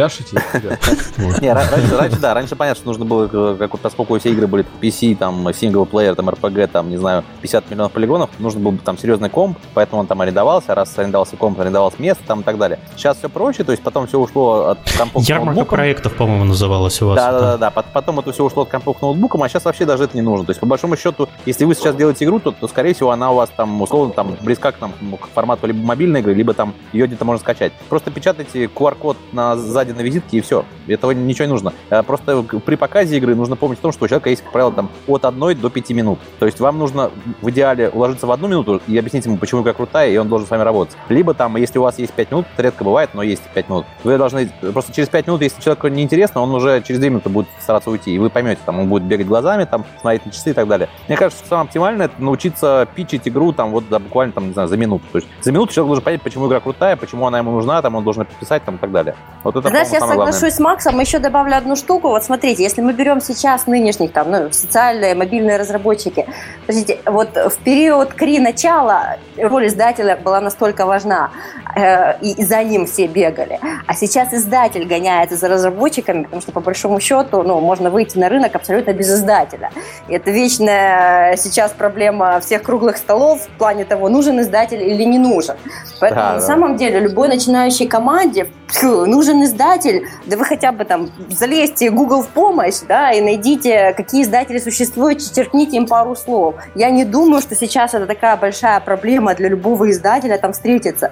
ра- 1.54 1.96
раньше, 1.98 2.18
да, 2.20 2.34
раньше 2.34 2.56
понятно, 2.56 2.80
что 2.80 2.88
нужно 2.88 3.04
было, 3.04 3.28
э, 3.32 3.56
как 3.58 3.72
вот, 3.72 3.80
поскольку 3.80 4.18
все 4.18 4.30
игры 4.30 4.46
были 4.46 4.64
PC, 4.80 5.16
там, 5.16 5.52
синглплеер, 5.52 6.14
там, 6.14 6.28
RPG, 6.28 6.68
там, 6.68 6.90
не 6.90 6.96
знаю, 6.96 7.24
50 7.42 7.70
миллионов 7.70 7.92
полигонов, 7.92 8.30
нужно 8.38 8.60
был 8.60 8.78
там 8.78 8.98
серьезный 8.98 9.30
комп, 9.30 9.58
поэтому 9.74 10.00
он 10.00 10.06
там 10.06 10.20
арендовался, 10.20 10.74
раз 10.74 10.96
арендовался 10.98 11.36
комп, 11.36 11.60
арендовалось 11.60 11.98
место, 11.98 12.22
там, 12.26 12.40
и 12.40 12.44
так 12.44 12.58
далее. 12.58 12.78
Сейчас 12.96 13.18
все 13.18 13.28
проще, 13.28 13.64
то 13.64 13.72
есть 13.72 13.82
потом 13.82 14.06
все 14.06 14.18
ушло 14.18 14.68
от 14.68 14.78
компов 14.96 15.24
ноутбукам. 15.46 15.76
проектов, 15.76 16.14
по-моему, 16.14 16.44
называлась 16.44 17.00
у 17.02 17.08
вас. 17.08 17.16
Да, 17.16 17.32
да, 17.32 17.40
да, 17.40 17.56
да. 17.56 17.70
Пот- 17.70 17.86
Потом 17.92 18.18
это 18.20 18.32
все 18.32 18.44
ушло 18.44 18.62
от 18.62 18.68
компов 18.68 18.98
к 18.98 19.02
ноутбукам, 19.02 19.42
а 19.42 19.48
сейчас 19.48 19.64
вообще 19.64 19.84
даже 19.84 20.04
это 20.04 20.16
не 20.16 20.22
нужно. 20.22 20.46
То 20.46 20.50
есть, 20.50 20.60
по 20.60 20.66
большому 20.66 20.96
счету, 20.96 21.28
если 21.46 21.64
вы 21.64 21.74
сейчас 21.74 21.94
делаете 21.96 22.24
игру, 22.24 22.38
то, 22.40 22.52
то 22.52 22.68
скорее 22.68 22.94
всего, 22.94 23.10
она 23.10 23.30
у 23.30 23.34
вас 23.36 23.50
там, 23.56 23.80
условно, 23.82 24.12
там, 24.12 24.36
близка 24.40 24.72
к, 24.72 24.76
там, 24.76 24.92
к 25.20 25.26
формату 25.34 25.66
либо 25.66 25.84
мобильной 25.84 26.20
игры, 26.20 26.34
либо 26.34 26.54
там 26.54 26.74
ее 26.92 27.06
где-то 27.06 27.24
можно 27.24 27.40
скачать. 27.40 27.72
Просто 27.88 28.10
печатайте 28.10 28.64
QR-код 28.64 29.16
на, 29.32 29.56
сзади 29.56 29.92
на 29.92 30.00
визитке 30.00 30.38
и 30.38 30.40
все. 30.40 30.64
Этого 30.86 31.12
ничего 31.12 31.46
не 31.46 31.52
нужно. 31.52 31.72
А 31.90 32.02
Просто 32.02 32.42
при 32.42 32.76
показе 32.76 33.16
игры 33.18 33.34
нужно 33.34 33.56
помнить 33.56 33.78
о 33.80 33.82
том, 33.82 33.92
что 33.92 34.04
у 34.04 34.08
человека 34.08 34.30
есть, 34.30 34.42
как 34.42 34.52
правило, 34.52 34.72
там, 34.72 34.90
от 35.06 35.24
1 35.24 35.60
до 35.60 35.70
5 35.70 35.90
минут. 35.90 36.18
То 36.38 36.46
есть 36.46 36.60
вам 36.60 36.78
нужно 36.78 37.10
в 37.42 37.50
идеале 37.50 37.88
уложиться 37.90 38.26
в 38.26 38.32
одну 38.32 38.48
минуту 38.48 38.80
и 38.86 38.96
объяснить 38.98 39.26
ему, 39.26 39.36
почему 39.36 39.62
игра 39.62 39.72
крутая, 39.72 40.10
и 40.10 40.16
он 40.16 40.28
должен 40.28 40.46
с 40.46 40.50
вами 40.50 40.62
работать. 40.62 40.96
Либо 41.08 41.34
там, 41.34 41.56
если 41.56 41.78
у 41.78 41.82
вас 41.82 41.98
есть 41.98 42.12
5 42.12 42.30
минут, 42.30 42.46
это 42.54 42.62
редко 42.62 42.84
бывает, 42.84 43.10
но 43.14 43.22
есть 43.22 43.42
5 43.54 43.68
минут, 43.68 43.86
вы 44.04 44.16
должны 44.18 44.50
просто 44.72 44.92
через 44.92 45.08
5 45.08 45.26
минут, 45.28 45.42
если 45.42 45.60
человеку 45.60 45.88
неинтересно, 45.88 46.40
он 46.40 46.54
уже 46.54 46.82
через 46.82 47.00
2 47.00 47.08
минуты 47.08 47.28
будет 47.28 47.46
стараться 47.60 47.90
уйти, 47.90 48.10
и 48.10 48.18
вы 48.18 48.30
поймете, 48.30 48.60
там, 48.64 48.80
он 48.80 48.88
будет 48.88 49.04
бегать 49.04 49.26
глазами, 49.26 49.64
там, 49.64 49.84
смотреть 50.00 50.26
на 50.26 50.32
часы 50.32 50.50
и 50.50 50.52
так 50.52 50.66
далее. 50.66 50.88
Мне 51.06 51.16
кажется, 51.16 51.40
что 51.40 51.48
самое 51.50 51.66
оптимальное 51.66 52.06
это 52.06 52.22
научиться 52.22 52.88
питчить 52.94 53.28
игру 53.28 53.52
там 53.52 53.70
вот 53.70 53.88
да, 53.88 53.98
буквально 53.98 54.32
там, 54.32 54.48
не 54.48 54.52
знаю, 54.52 54.68
за 54.68 54.76
минуту. 54.76 55.04
То 55.12 55.18
есть 55.18 55.28
за 55.40 55.52
минуту 55.52 55.72
человек 55.72 55.88
должен 55.88 56.04
понять, 56.04 56.22
почему 56.22 56.48
игра 56.48 56.60
крутая, 56.60 56.96
почему 56.96 57.26
она 57.26 57.38
ему 57.38 57.50
нужна, 57.52 57.80
там 57.82 57.94
он 57.94 58.04
должен 58.04 58.24
подписать 58.24 58.64
там 58.64 58.76
и 58.76 58.78
так 58.78 58.90
далее. 58.90 59.14
Вот 59.44 59.56
это, 59.56 59.68
Знаешь, 59.68 59.88
я 59.88 60.00
самое 60.00 60.16
главное. 60.16 60.32
соглашусь 60.32 60.56
с 60.56 60.60
Максом, 60.60 60.98
еще 60.98 61.18
добавлю 61.18 61.56
одну 61.56 61.76
штуку. 61.76 62.08
Вот 62.08 62.24
смотрите, 62.24 62.62
если 62.62 62.80
мы 62.80 62.92
берем 62.92 63.20
сейчас 63.20 63.66
нынешних 63.66 64.12
там, 64.12 64.30
ну, 64.30 64.52
социальные, 64.52 65.14
мобильные 65.14 65.58
разработчики, 65.58 66.26
подождите, 66.66 66.98
вот 67.04 67.28
в 67.36 67.56
период 67.58 68.14
Кри 68.14 68.38
начала 68.38 69.16
роль 69.36 69.66
издателя 69.66 70.16
была 70.16 70.40
настолько 70.40 70.86
важна, 70.86 71.30
э, 71.74 72.18
и, 72.20 72.44
за 72.44 72.62
ним 72.64 72.86
все 72.86 73.06
бегали. 73.06 73.60
А 73.86 73.94
сейчас 73.94 74.32
издатель 74.32 74.84
гоняется 75.18 75.36
за 75.36 75.48
разработчиками, 75.48 76.22
потому 76.24 76.42
что 76.42 76.52
по 76.52 76.60
большому 76.60 77.00
счету, 77.00 77.42
ну, 77.42 77.60
можно 77.60 77.90
выйти 77.90 78.18
на 78.18 78.28
рынок 78.28 78.54
абсолютно 78.54 78.92
без 78.92 79.10
издателя. 79.12 79.70
И 80.08 80.14
это 80.14 80.30
вечная 80.30 81.36
сейчас 81.36 81.72
проблема 81.72 82.38
всех 82.40 82.62
круглых 82.62 82.96
столов 82.96 83.42
в 83.42 83.58
плане 83.58 83.84
того, 83.84 84.08
нужен 84.08 84.40
издатель 84.40 84.80
или 84.82 85.02
не 85.04 85.18
нужен. 85.18 85.56
Поэтому 86.00 86.22
Да, 86.22 86.32
на 86.34 86.40
да. 86.40 86.46
самом 86.46 86.76
деле 86.76 87.00
любой 87.00 87.28
начинающей 87.28 87.86
команде 87.88 88.46
нужен 88.82 89.42
издатель, 89.44 90.06
да 90.26 90.36
вы 90.36 90.44
хотя 90.44 90.72
бы 90.72 90.84
там 90.84 91.08
залезьте 91.30 91.90
Google 91.90 92.22
в 92.22 92.28
помощь, 92.28 92.76
да, 92.86 93.10
и 93.12 93.20
найдите, 93.20 93.94
какие 93.96 94.22
издатели 94.22 94.58
существуют, 94.58 95.20
черкните 95.34 95.76
им 95.78 95.86
пару 95.86 96.14
слов. 96.14 96.54
Я 96.74 96.90
не 96.90 97.04
думаю, 97.04 97.40
что 97.42 97.54
сейчас 97.56 97.94
это 97.94 98.06
такая 98.06 98.36
большая 98.36 98.78
проблема 98.80 99.34
для 99.34 99.48
любого 99.48 99.90
издателя 99.90 100.36
там 100.38 100.52
встретиться 100.52 101.10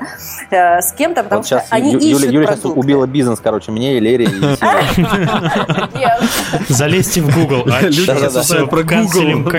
э, 0.51 0.81
с 0.81 0.93
кем-то, 0.93 1.23
потому 1.25 1.41
Вот 1.41 1.47
что 1.47 1.59
сейчас 1.61 1.69
они 1.71 1.93
Ю- 1.93 1.99
ищут 1.99 2.21
Юля, 2.25 2.33
Юля 2.41 2.47
сейчас 2.57 2.65
убила 2.67 3.07
бизнес, 3.07 3.41
короче, 3.41 3.73
мне 3.73 3.96
Нет. 5.95 6.23
Залезьте 6.69 7.23
в 7.23 7.35
Google. 7.35 7.67
А 7.71 7.83
Люди 7.83 8.07
про 8.67 8.83
Google. 8.83 9.51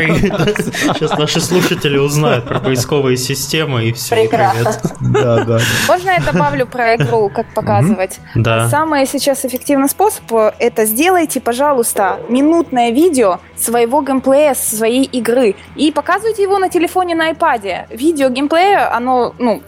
Сейчас 0.93 1.17
наши 1.17 1.41
слушатели 1.41 1.97
узнают 1.97 2.45
про 2.45 2.59
поисковые 2.59 3.17
системы 3.17 3.85
и 3.85 3.93
все. 3.93 4.15
Прекрасно. 4.15 4.73
привет. 4.99 5.13
Да, 5.13 5.43
да. 5.43 5.59
Можно 5.87 6.09
я 6.11 6.19
добавлю 6.19 6.65
про 6.65 6.95
игру, 6.95 7.29
как 7.29 7.47
показывать? 7.53 8.19
Да. 8.35 8.69
Самый 8.69 9.05
сейчас 9.05 9.45
эффективный 9.45 9.89
способ 9.89 10.31
э,– 10.33 10.51
это 10.59 10.85
сделайте, 10.85 11.41
пожалуйста, 11.41 12.19
минутное 12.29 12.91
видео 12.91 13.39
своего 13.55 14.01
геймплея, 14.01 14.53
своей 14.53 15.03
игры 15.03 15.55
и 15.75 15.91
показывайте 15.91 16.43
его 16.43 16.59
на 16.59 16.69
телефоне, 16.69 17.15
на 17.15 17.31
iPad. 17.31 17.87
Видео 17.89 18.29
геймплея, 18.29 18.93
оно, 18.95 19.33
ну, 19.39 19.61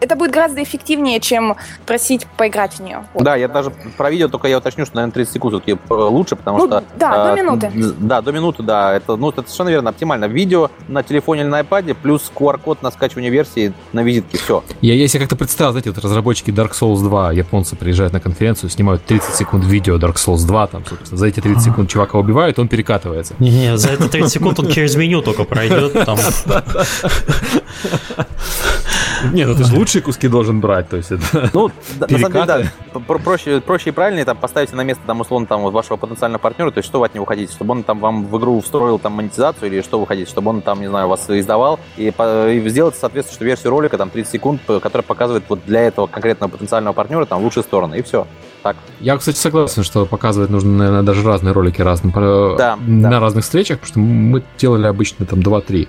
это 0.00 0.16
будет 0.16 0.32
гораздо 0.32 0.62
эффективнее, 0.62 1.20
чем 1.20 1.56
просить 1.86 2.26
поиграть 2.36 2.74
в 2.74 2.80
нее. 2.80 3.04
Вот. 3.14 3.24
Да, 3.24 3.36
я 3.36 3.48
даже 3.48 3.70
про 3.70 4.07
видео 4.10 4.28
только 4.28 4.48
я 4.48 4.58
уточню, 4.58 4.86
что, 4.86 4.96
наверное, 4.96 5.14
30 5.14 5.34
секунд 5.34 5.54
все-таки 5.54 5.78
лучше, 5.92 6.36
потому 6.36 6.58
Ну, 6.58 6.66
что... 6.66 6.84
да, 6.98 7.30
до 7.30 7.34
э, 7.34 7.42
минуты. 7.42 7.72
Да, 7.98 8.20
до 8.20 8.32
минуты, 8.32 8.62
да. 8.62 8.94
Это, 8.94 9.16
ну, 9.16 9.30
это 9.30 9.42
совершенно 9.42 9.68
верно, 9.68 9.90
оптимально. 9.90 10.26
Видео 10.26 10.70
на 10.88 11.02
телефоне 11.02 11.42
или 11.42 11.48
на 11.48 11.60
iPad, 11.60 11.94
плюс 11.94 12.30
QR-код 12.34 12.82
на 12.82 12.90
скачивание 12.90 13.30
версии 13.30 13.72
на 13.92 14.02
визитке. 14.02 14.38
Все. 14.38 14.62
Я, 14.80 14.94
я 14.94 15.08
себе 15.08 15.20
как-то 15.20 15.36
представил, 15.36 15.72
знаете, 15.72 15.90
вот 15.90 16.04
разработчики 16.04 16.50
Dark 16.50 16.72
Souls 16.72 17.02
2, 17.02 17.32
японцы 17.32 17.76
приезжают 17.76 18.12
на 18.12 18.20
конференцию, 18.20 18.70
снимают 18.70 19.04
30 19.04 19.34
секунд 19.34 19.64
видео 19.64 19.98
Dark 19.98 20.14
Souls 20.16 20.46
2, 20.46 20.66
там, 20.68 20.84
собственно, 20.86 21.18
за 21.18 21.26
эти 21.26 21.40
30 21.40 21.62
секунд 21.62 21.90
чувака 21.90 22.18
убивают, 22.18 22.58
он 22.58 22.68
перекатывается. 22.68 23.34
Не-не, 23.38 23.76
за 23.76 23.90
это 23.90 24.08
30 24.08 24.32
секунд 24.32 24.58
он 24.58 24.68
через 24.68 24.96
меню 24.96 25.22
только 25.22 25.44
пройдет. 25.44 25.92
Там. 26.04 26.18
Не, 29.32 29.46
ну 29.46 29.54
ты 29.54 29.64
же 29.64 29.74
лучшие 29.74 30.02
куски 30.02 30.28
должен 30.28 30.60
брать, 30.60 30.88
то 30.88 30.96
есть 30.96 31.10
это... 31.12 31.50
Ну, 31.52 31.70
на 32.00 32.18
самом 32.18 32.32
деле, 32.32 32.46
да, 32.46 33.00
проще, 33.00 33.60
проще 33.60 33.90
и 33.90 33.92
правильнее 33.92 34.24
там 34.24 34.36
поставить 34.36 34.72
на 34.72 34.82
место, 34.82 35.02
там, 35.06 35.20
условно, 35.20 35.46
там, 35.46 35.62
вот 35.62 35.72
вашего 35.72 35.96
потенциального 35.96 36.40
партнера, 36.40 36.70
то 36.70 36.78
есть 36.78 36.88
что 36.88 37.00
вы 37.00 37.06
от 37.06 37.14
него 37.14 37.24
хотите, 37.24 37.52
чтобы 37.52 37.72
он 37.72 37.82
там 37.82 37.98
вам 37.98 38.26
в 38.26 38.38
игру 38.38 38.60
встроил 38.60 38.98
там 38.98 39.14
монетизацию 39.14 39.70
или 39.70 39.82
что 39.82 39.98
вы 40.00 40.06
хотите, 40.06 40.30
чтобы 40.30 40.50
он 40.50 40.62
там, 40.62 40.80
не 40.80 40.88
знаю, 40.88 41.08
вас 41.08 41.28
издавал 41.28 41.80
и, 41.96 42.08
и 42.08 42.68
сделать 42.68 42.96
соответствующую 42.96 43.48
версию 43.48 43.70
ролика, 43.70 43.98
там, 43.98 44.10
30 44.10 44.32
секунд, 44.32 44.60
которая 44.66 45.02
показывает 45.02 45.44
вот 45.48 45.60
для 45.66 45.82
этого 45.82 46.06
конкретного 46.06 46.50
потенциального 46.50 46.94
партнера 46.94 47.24
там 47.24 47.42
лучшие 47.42 47.64
стороны, 47.64 47.98
и 47.98 48.02
все. 48.02 48.26
Так. 48.68 48.76
Я, 49.00 49.16
кстати, 49.16 49.38
согласен, 49.38 49.82
что 49.82 50.04
показывать 50.04 50.50
нужно, 50.50 50.70
наверное, 50.72 51.02
даже 51.02 51.22
разные 51.22 51.52
ролики 51.52 51.80
разным, 51.80 52.12
Да, 52.12 52.76
на 52.86 53.10
да. 53.10 53.20
разных 53.20 53.44
встречах, 53.44 53.78
потому 53.78 53.88
что 53.88 53.98
мы 54.00 54.42
делали 54.58 54.86
обычно 54.86 55.24
там 55.24 55.40
2-3. 55.40 55.88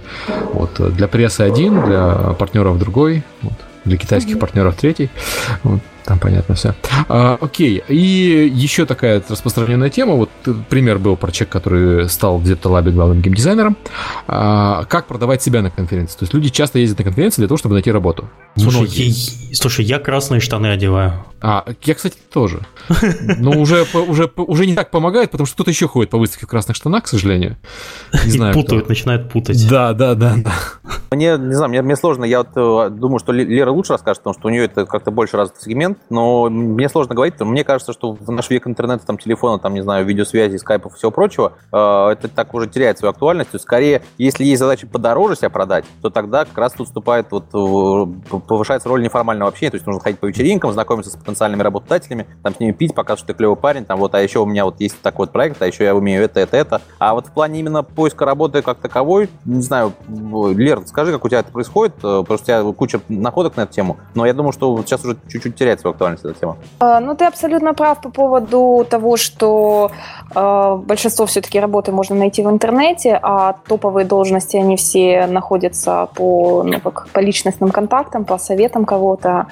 Вот, 0.53 0.79
э, 0.79 0.89
для 0.91 1.09
прессы 1.09 1.41
один, 1.41 1.83
для 1.83 2.35
партнеров 2.39 2.79
другой, 2.79 3.23
вот, 3.41 3.53
для 3.83 3.97
китайских 3.97 4.39
партнеров 4.39 4.75
третий. 4.79 5.09
Вот, 5.63 5.81
там 6.09 6.17
понятно 6.17 6.55
все. 6.55 6.73
А, 7.07 7.37
окей, 7.39 7.83
и 7.87 8.51
еще 8.51 8.85
такая 8.87 9.21
распространенная 9.29 9.91
тема, 9.91 10.15
вот 10.15 10.31
э, 10.47 10.53
пример 10.67 10.97
был 10.97 11.15
про 11.15 11.31
человека, 11.31 11.59
который 11.59 12.09
стал 12.09 12.39
в 12.39 12.65
Лабе 12.65 12.91
главным 12.91 13.21
геймдизайнером. 13.21 13.77
А, 14.27 14.85
как 14.85 15.05
продавать 15.05 15.43
себя 15.43 15.61
на 15.61 15.69
конференции? 15.69 16.17
То 16.17 16.23
есть 16.23 16.33
люди 16.33 16.49
часто 16.49 16.79
ездят 16.79 16.97
на 16.97 17.03
конференции 17.03 17.41
для 17.41 17.47
того, 17.47 17.59
чтобы 17.59 17.75
найти 17.75 17.91
работу. 17.91 18.27
Слушай, 18.57 18.87
я, 18.87 19.55
слушай, 19.55 19.85
я 19.85 19.99
красные 19.99 20.41
штаны 20.41 20.67
одеваю. 20.67 21.23
А, 21.41 21.63
я, 21.83 21.93
кстати, 21.93 22.17
тоже. 22.33 22.61
Но 23.37 23.51
уже, 23.51 23.85
уже, 23.93 24.29
уже 24.35 24.65
не 24.65 24.73
так 24.73 24.89
помогает, 24.89 25.29
потому 25.29 25.45
что 25.45 25.53
кто-то 25.55 25.69
еще 25.69 25.87
ходит 25.87 26.09
по 26.09 26.17
выставке 26.17 26.47
в 26.47 26.49
красных 26.49 26.75
штанах, 26.75 27.03
к 27.03 27.07
сожалению. 27.07 27.55
Не 28.25 28.29
И 28.29 28.31
знаю. 28.31 28.53
кто. 28.53 28.61
путают, 28.63 28.89
начинают 28.89 29.31
путать. 29.31 29.69
Да, 29.69 29.93
да, 29.93 30.15
да, 30.15 30.35
да. 30.37 30.53
Мне, 31.11 31.37
не 31.37 31.53
знаю, 31.53 31.69
мне, 31.69 31.81
мне 31.83 31.95
сложно, 31.95 32.25
я 32.25 32.39
вот 32.39 32.49
э, 32.55 32.89
думаю, 32.89 33.19
что 33.19 33.31
Ле- 33.31 33.45
Лера 33.45 33.71
лучше 33.71 33.93
расскажет, 33.93 34.23
потому 34.23 34.33
что 34.33 34.47
у 34.47 34.51
нее 34.51 34.65
это 34.65 34.85
как-то 34.85 35.11
больше 35.11 35.37
развитый 35.37 35.63
сегмент, 35.63 35.98
но 36.09 36.49
мне 36.49 36.89
сложно 36.89 37.15
говорить, 37.15 37.35
что 37.35 37.45
мне 37.45 37.63
кажется, 37.63 37.93
что 37.93 38.13
в 38.13 38.31
наш 38.31 38.49
век 38.49 38.67
интернета, 38.67 39.05
там, 39.05 39.17
телефона, 39.17 39.59
там, 39.59 39.73
не 39.73 39.81
знаю, 39.81 40.05
видеосвязи, 40.05 40.57
скайпов 40.57 40.93
и 40.93 40.97
всего 40.97 41.11
прочего, 41.11 41.53
э, 41.71 42.09
это 42.11 42.27
так 42.27 42.53
уже 42.53 42.67
теряет 42.67 42.97
свою 42.97 43.11
актуальность. 43.11 43.59
Скорее, 43.59 44.01
если 44.17 44.43
есть 44.43 44.59
задача 44.59 44.87
подороже 44.87 45.35
себя 45.35 45.49
продать, 45.49 45.85
то 46.01 46.09
тогда 46.09 46.45
как 46.45 46.57
раз 46.57 46.73
тут 46.73 46.87
вступает, 46.87 47.27
вот, 47.31 47.45
э, 47.53 48.39
повышается 48.47 48.89
роль 48.89 49.03
неформального 49.03 49.49
общения, 49.49 49.71
то 49.71 49.75
есть 49.75 49.85
нужно 49.85 50.01
ходить 50.01 50.19
по 50.19 50.25
вечеринкам, 50.25 50.71
знакомиться 50.71 51.11
с 51.11 51.15
потенциальными 51.15 51.61
работодателями, 51.61 52.27
там, 52.43 52.55
с 52.55 52.59
ними 52.59 52.71
пить, 52.71 52.95
показывать, 52.95 53.19
что 53.19 53.27
ты 53.27 53.33
клевый 53.33 53.57
парень, 53.57 53.85
там, 53.85 53.99
вот, 53.99 54.15
а 54.15 54.21
еще 54.21 54.39
у 54.39 54.45
меня 54.45 54.65
вот 54.65 54.79
есть 54.79 55.01
такой 55.01 55.25
вот 55.25 55.33
проект, 55.33 55.61
а 55.61 55.67
еще 55.67 55.83
я 55.83 55.95
умею 55.95 56.23
это, 56.23 56.39
это, 56.39 56.57
это. 56.57 56.81
А 56.97 57.13
вот 57.13 57.27
в 57.27 57.31
плане 57.31 57.59
именно 57.59 57.83
поиска 57.83 58.25
работы 58.25 58.61
как 58.61 58.79
таковой, 58.79 59.29
не 59.45 59.61
знаю, 59.61 59.93
Лер, 60.07 60.81
скажи, 60.87 61.11
как 61.11 61.25
у 61.25 61.29
тебя 61.29 61.39
это 61.39 61.51
происходит, 61.51 61.95
э, 62.03 62.23
просто 62.25 62.61
у 62.61 62.63
тебя 62.63 62.73
куча 62.73 63.01
находок 63.09 63.57
на 63.57 63.61
эту 63.61 63.73
тему, 63.73 63.97
но 64.15 64.25
я 64.25 64.33
думаю, 64.33 64.53
что 64.53 64.81
сейчас 64.83 65.03
уже 65.03 65.17
чуть-чуть 65.27 65.55
теряет 65.55 65.79
свою 65.89 65.91
актуальность 65.91 66.25
эта 66.25 66.39
тема. 66.39 66.55
А, 66.79 66.99
Ну, 66.99 67.15
ты 67.15 67.25
абсолютно 67.25 67.73
прав 67.73 68.01
по 68.01 68.09
поводу 68.09 68.85
того, 68.89 69.17
что 69.17 69.91
э, 70.35 70.75
большинство 70.85 71.25
все-таки 71.25 71.59
работы 71.59 71.91
можно 71.91 72.15
найти 72.15 72.43
в 72.43 72.49
интернете, 72.49 73.19
а 73.21 73.53
топовые 73.67 74.05
должности, 74.05 74.57
они 74.57 74.75
все 74.75 75.27
находятся 75.27 76.07
по, 76.15 76.63
ну, 76.63 76.79
как, 76.79 77.07
по 77.13 77.19
личностным 77.19 77.71
контактам, 77.71 78.25
по 78.25 78.37
советам 78.37 78.85
кого-то. 78.85 79.45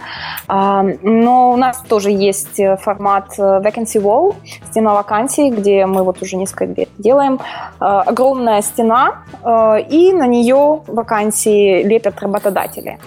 А, 0.48 0.84
но 1.04 1.52
у 1.52 1.58
нас 1.58 1.84
тоже 1.90 2.12
есть 2.12 2.60
э, 2.60 2.78
формат 2.78 3.40
э, 3.40 3.42
Vacancy 3.42 4.02
Wall, 4.02 4.36
стена 4.72 4.94
вакансий, 4.94 5.50
где 5.50 5.86
мы 5.86 6.04
вот 6.04 6.22
уже 6.22 6.38
несколько 6.38 6.66
лет 6.66 6.90
делаем. 6.98 7.40
Э, 7.80 8.04
огромная 8.06 8.62
стена, 8.62 9.24
э, 9.44 9.82
и 9.90 10.14
на 10.14 10.28
нее 10.28 10.82
вакансии 10.88 11.84
лепят 11.84 12.20
работодатели. 12.22 12.98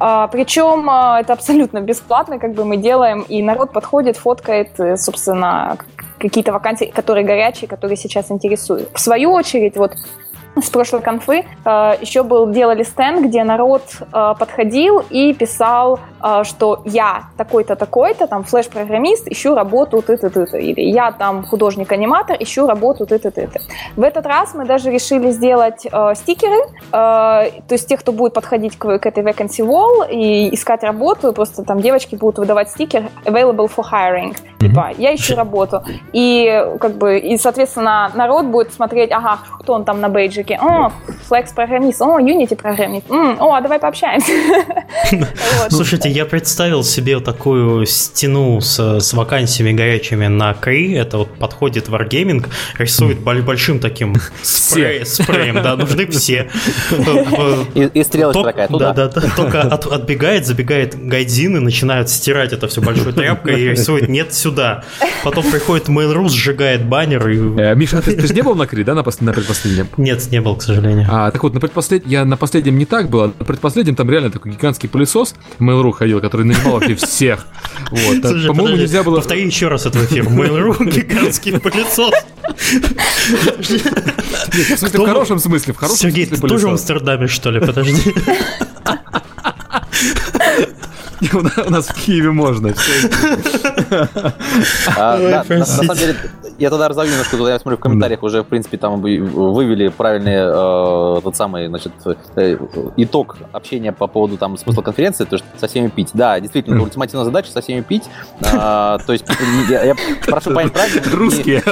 А, 0.00 0.28
причем 0.28 0.88
а, 0.88 1.20
это 1.20 1.32
абсолютно 1.32 1.80
бесплатно, 1.80 2.38
как 2.38 2.52
бы 2.52 2.64
мы 2.64 2.76
делаем, 2.76 3.22
и 3.22 3.42
народ 3.42 3.72
подходит, 3.72 4.16
фоткает, 4.16 4.78
э, 4.78 4.96
собственно, 4.96 5.76
какие-то 6.18 6.52
вакансии, 6.52 6.86
которые 6.86 7.26
горячие, 7.26 7.68
которые 7.68 7.96
сейчас 7.96 8.30
интересуют. 8.30 8.90
В 8.94 9.00
свою 9.00 9.32
очередь, 9.32 9.76
вот 9.76 9.94
с 10.60 10.70
прошлой 10.70 11.02
конфы 11.02 11.44
э, 11.64 11.92
еще 12.00 12.22
был 12.22 12.50
делали 12.50 12.82
стенд, 12.84 13.26
где 13.26 13.44
народ 13.44 13.82
подходил 14.10 15.02
и 15.10 15.34
писал, 15.34 16.00
что 16.44 16.82
я 16.84 17.24
такой-то 17.36 17.76
такой-то, 17.76 18.26
там 18.26 18.44
флеш-программист, 18.44 19.28
ищу 19.28 19.54
работу 19.54 20.02
ты-ты-ты-ты, 20.02 20.60
или 20.60 20.80
я 20.80 21.12
там 21.12 21.44
художник-аниматор, 21.44 22.36
ищу 22.40 22.66
работу 22.66 23.06
ты-ты-ты-ты. 23.06 23.60
В 23.96 24.02
этот 24.02 24.26
раз 24.26 24.54
мы 24.54 24.64
даже 24.64 24.90
решили 24.90 25.30
сделать 25.30 25.86
э, 25.90 26.14
стикеры, 26.14 26.56
э, 26.56 26.90
то 26.92 27.72
есть 27.72 27.88
тех, 27.88 28.00
кто 28.00 28.12
будет 28.12 28.34
подходить 28.34 28.76
к, 28.78 28.98
к 28.98 29.06
этой 29.06 29.22
vacancy 29.22 29.64
wall 29.64 30.08
и 30.10 30.54
искать 30.54 30.82
работу, 30.82 31.32
просто 31.32 31.62
там 31.62 31.80
девочки 31.80 32.16
будут 32.16 32.38
выдавать 32.38 32.70
стикер 32.70 33.04
available 33.24 33.70
for 33.74 33.84
hiring, 33.90 34.36
типа 34.58 34.90
я 34.98 35.14
ищу 35.14 35.36
работу, 35.36 35.82
и 36.12 36.64
как 36.80 36.96
бы 36.96 37.18
и 37.18 37.36
соответственно 37.38 38.10
народ 38.14 38.46
будет 38.46 38.72
смотреть, 38.72 39.12
ага, 39.12 39.38
кто 39.60 39.74
он 39.74 39.84
там 39.84 40.00
на 40.00 40.08
бейджике, 40.08 40.58
о, 40.60 40.90
Flex 41.30 41.54
программист, 41.54 42.02
о, 42.02 42.18
Unity 42.18 42.56
программист, 42.56 43.10
М, 43.10 43.36
о, 43.40 43.54
а 43.54 43.60
давай 43.60 43.78
пообщаемся. 43.78 44.32
Вот. 45.58 45.72
Слушайте, 46.08 46.18
я 46.20 46.24
представил 46.26 46.84
себе 46.84 47.16
вот 47.16 47.24
такую 47.24 47.84
стену 47.84 48.60
с, 48.62 48.78
с 49.00 49.12
вакансиями 49.12 49.72
горячими 49.72 50.26
на 50.26 50.54
Кри. 50.54 50.92
Это 50.94 51.18
вот 51.18 51.36
подходит 51.38 51.88
Wargaming, 51.88 52.46
рисует 52.78 53.18
бол- 53.20 53.42
большим 53.42 53.78
таким 53.78 54.14
спре- 54.42 55.04
спреем, 55.04 55.62
да, 55.62 55.76
нужны 55.76 56.06
все. 56.06 56.48
И, 57.74 57.90
и 57.92 58.02
стрелочка 58.04 58.40
Ток- 58.40 58.46
такая 58.46 58.68
туда. 58.68 58.92
Да, 58.94 59.08
да, 59.08 59.20
да. 59.20 59.28
Только 59.36 59.60
от- 59.62 59.86
отбегает, 59.86 60.46
забегает 60.46 60.94
гайдзин 60.98 61.58
и 61.58 61.60
начинает 61.60 62.08
стирать 62.08 62.52
это 62.54 62.68
все 62.68 62.80
большой 62.80 63.12
тряпкой 63.12 63.60
и 63.60 63.68
рисует 63.68 64.08
нет 64.08 64.32
сюда. 64.32 64.84
Потом 65.24 65.44
приходит 65.50 65.88
Mail.ru, 65.88 66.28
сжигает 66.30 66.86
баннер 66.86 67.28
и... 67.28 67.36
Э, 67.60 67.74
Миша, 67.74 68.00
ты, 68.00 68.16
ты 68.16 68.26
же 68.26 68.34
не 68.34 68.42
был 68.42 68.54
на 68.54 68.66
Кри, 68.66 68.82
да, 68.82 68.94
на, 68.94 69.00
пос- 69.00 69.22
на 69.22 69.32
предпоследнем? 69.32 69.88
Нет, 69.98 70.26
не 70.30 70.40
был, 70.40 70.56
к 70.56 70.62
сожалению. 70.62 71.06
А, 71.10 71.30
так 71.30 71.42
вот, 71.42 71.52
на 71.54 71.60
предпослед... 71.60 72.06
я 72.06 72.24
на 72.24 72.36
последнем 72.38 72.78
не 72.78 72.86
так 72.86 73.10
было, 73.10 73.32
на 73.38 73.44
предпоследнем 73.44 73.94
там 73.94 74.10
реально 74.10 74.30
такой 74.30 74.52
гигантский 74.52 74.88
пылесос 74.88 75.34
Mail.ru 75.60 75.97
ходил, 75.98 76.20
который 76.20 76.46
нанимал 76.46 76.74
вообще 76.74 76.94
всех. 76.94 77.46
Вот. 77.90 78.18
Слушай, 78.20 78.46
По-моему, 78.46 78.54
подожди, 78.54 78.82
нельзя 78.82 79.02
было... 79.02 79.16
Повтори 79.16 79.44
еще 79.44 79.68
раз 79.68 79.86
этот 79.86 80.04
эфир. 80.04 80.24
Mail.ru, 80.24 80.84
гигантский 80.90 81.58
пылесос. 81.58 82.14
Нет, 83.58 84.70
в 84.70 84.78
смысле, 84.78 85.00
в 85.00 85.06
хорошем 85.06 85.38
смысле, 85.38 85.74
в 85.74 85.76
хорошем 85.76 85.98
Сергей, 85.98 86.26
ты 86.26 86.36
тоже 86.36 86.66
в. 86.66 86.70
Амстердаме, 86.70 87.26
что 87.26 87.50
ли? 87.50 87.60
Подожди. 87.60 88.14
У 91.66 91.70
нас- 91.70 91.88
в 91.88 91.94
Киеве 91.94 92.30
можно. 92.30 92.74
А, 94.96 95.18
на, 95.48 95.64
самом 95.64 95.96
деле, 95.96 96.16
я 96.58 96.70
тогда 96.70 96.88
разовью 96.88 97.12
немножко, 97.12 97.36
я 97.36 97.58
смотрю, 97.58 97.78
в 97.78 97.80
комментариях 97.80 98.22
уже, 98.22 98.42
в 98.42 98.46
принципе, 98.46 98.76
там 98.76 99.00
вывели 99.00 99.88
правильный 99.88 100.34
э, 100.34 101.20
тот 101.22 101.36
самый, 101.36 101.68
значит, 101.68 101.92
э, 102.36 102.58
итог 102.96 103.36
общения 103.52 103.92
по 103.92 104.06
поводу 104.06 104.36
там 104.36 104.56
смысла 104.56 104.82
конференции, 104.82 105.24
то 105.24 105.34
есть 105.34 105.44
со 105.58 105.68
всеми 105.68 105.88
пить. 105.88 106.10
Да, 106.14 106.40
действительно, 106.40 106.82
ультимативная 106.82 107.24
задача 107.24 107.50
со 107.50 107.60
всеми 107.60 107.80
пить. 107.82 108.04
А, 108.42 108.98
то 108.98 109.12
есть, 109.12 109.24
я, 109.68 109.94
прошу 110.26 110.52
понять 110.52 110.72
правильно. 110.72 111.02
Русские. 111.12 111.62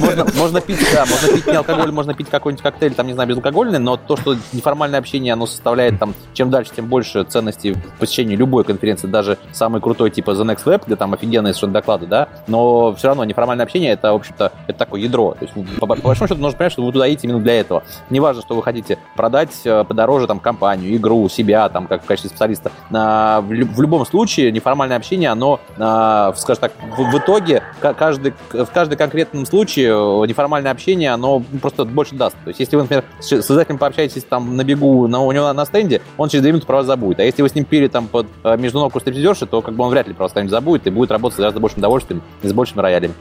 Можно, 0.00 0.26
можно 0.36 0.60
пить, 0.60 0.78
да, 0.92 1.06
можно 1.06 1.28
пить 1.28 1.46
не 1.46 1.52
алкоголь, 1.52 1.92
можно 1.92 2.14
пить 2.14 2.28
какой-нибудь 2.28 2.62
коктейль, 2.62 2.94
там, 2.94 3.06
не 3.06 3.14
знаю, 3.14 3.28
безалкогольный, 3.28 3.78
но 3.78 3.96
то, 3.96 4.16
что 4.16 4.36
неформальное 4.52 4.98
общение, 4.98 5.32
оно 5.32 5.46
составляет 5.46 5.98
там, 5.98 6.14
чем 6.34 6.50
дальше, 6.50 6.72
тем 6.74 6.86
больше 6.86 7.24
ценности 7.24 7.74
в 7.74 7.98
посещении 7.98 8.36
любой 8.36 8.64
конференции, 8.64 8.91
даже 9.00 9.38
самой 9.52 9.80
крутой, 9.80 10.10
типа 10.10 10.30
The 10.30 10.44
Next 10.44 10.64
Web, 10.64 10.82
где 10.86 10.96
там 10.96 11.14
офигенные 11.14 11.52
совершенно 11.52 11.74
доклады, 11.74 12.06
да, 12.06 12.28
но 12.46 12.94
все 12.94 13.08
равно 13.08 13.24
неформальное 13.24 13.64
общение, 13.64 13.92
это, 13.92 14.12
в 14.12 14.16
общем-то, 14.16 14.52
это 14.66 14.78
такое 14.78 15.00
ядро. 15.00 15.34
То 15.38 15.44
есть, 15.44 15.78
по, 15.78 15.86
по 15.86 15.94
большому 15.96 16.28
счету, 16.28 16.40
нужно 16.40 16.58
понять, 16.58 16.72
что 16.72 16.84
вы 16.84 16.92
туда 16.92 17.08
идете 17.08 17.26
именно 17.26 17.40
для 17.40 17.60
этого. 17.60 17.82
Неважно, 18.10 18.42
что 18.42 18.54
вы 18.54 18.62
хотите 18.62 18.98
продать 19.16 19.60
э, 19.64 19.84
подороже 19.84 20.26
там 20.26 20.40
компанию, 20.40 20.96
игру, 20.96 21.28
себя, 21.28 21.68
там, 21.68 21.86
как 21.86 22.02
в 22.02 22.06
качестве 22.06 22.30
специалиста. 22.30 22.70
В, 22.90 23.42
в 23.42 23.80
любом 23.80 24.04
случае, 24.06 24.52
неформальное 24.52 24.96
общение, 24.96 25.30
оно, 25.30 25.60
а, 25.78 26.32
скажем 26.36 26.62
так, 26.62 26.72
в, 26.96 27.10
в 27.10 27.18
итоге, 27.18 27.62
каждый, 27.80 28.34
в 28.52 28.66
каждом 28.66 28.98
конкретном 28.98 29.46
случае 29.46 29.88
э, 29.88 30.26
неформальное 30.26 30.72
общение, 30.72 31.10
оно 31.10 31.42
просто 31.60 31.84
больше 31.84 32.14
даст. 32.14 32.36
То 32.44 32.48
есть, 32.48 32.60
если 32.60 32.76
вы, 32.76 32.82
например, 32.82 33.04
с 33.20 33.32
издателем 33.32 33.78
пообщаетесь 33.78 34.24
там 34.24 34.56
на 34.56 34.64
бегу, 34.64 35.06
на, 35.08 35.20
у 35.20 35.32
него 35.32 35.52
на, 35.52 35.64
стенде, 35.64 36.02
он 36.16 36.28
через 36.28 36.42
2 36.42 36.50
минуты 36.50 36.66
про 36.66 36.76
вас 36.76 36.86
забудет. 36.86 37.20
А 37.20 37.24
если 37.24 37.42
вы 37.42 37.48
с 37.48 37.54
ним 37.54 37.64
пили 37.64 37.88
там 37.88 38.06
под 38.06 38.26
э, 38.44 38.56
между 38.56 38.78
ног 38.82 39.00
стриптизерши, 39.00 39.46
то 39.46 39.62
как 39.62 39.74
бы 39.74 39.84
он 39.84 39.90
вряд 39.90 40.08
ли 40.08 40.14
про 40.14 40.24
вас 40.24 40.32
забудет 40.48 40.86
и 40.86 40.90
будет 40.90 41.10
работать 41.10 41.36
с 41.36 41.38
гораздо 41.38 41.60
большим 41.60 41.78
удовольствием 41.78 42.22
и 42.42 42.48
с 42.48 42.52
большими 42.52 42.80
роялями. 42.80 43.14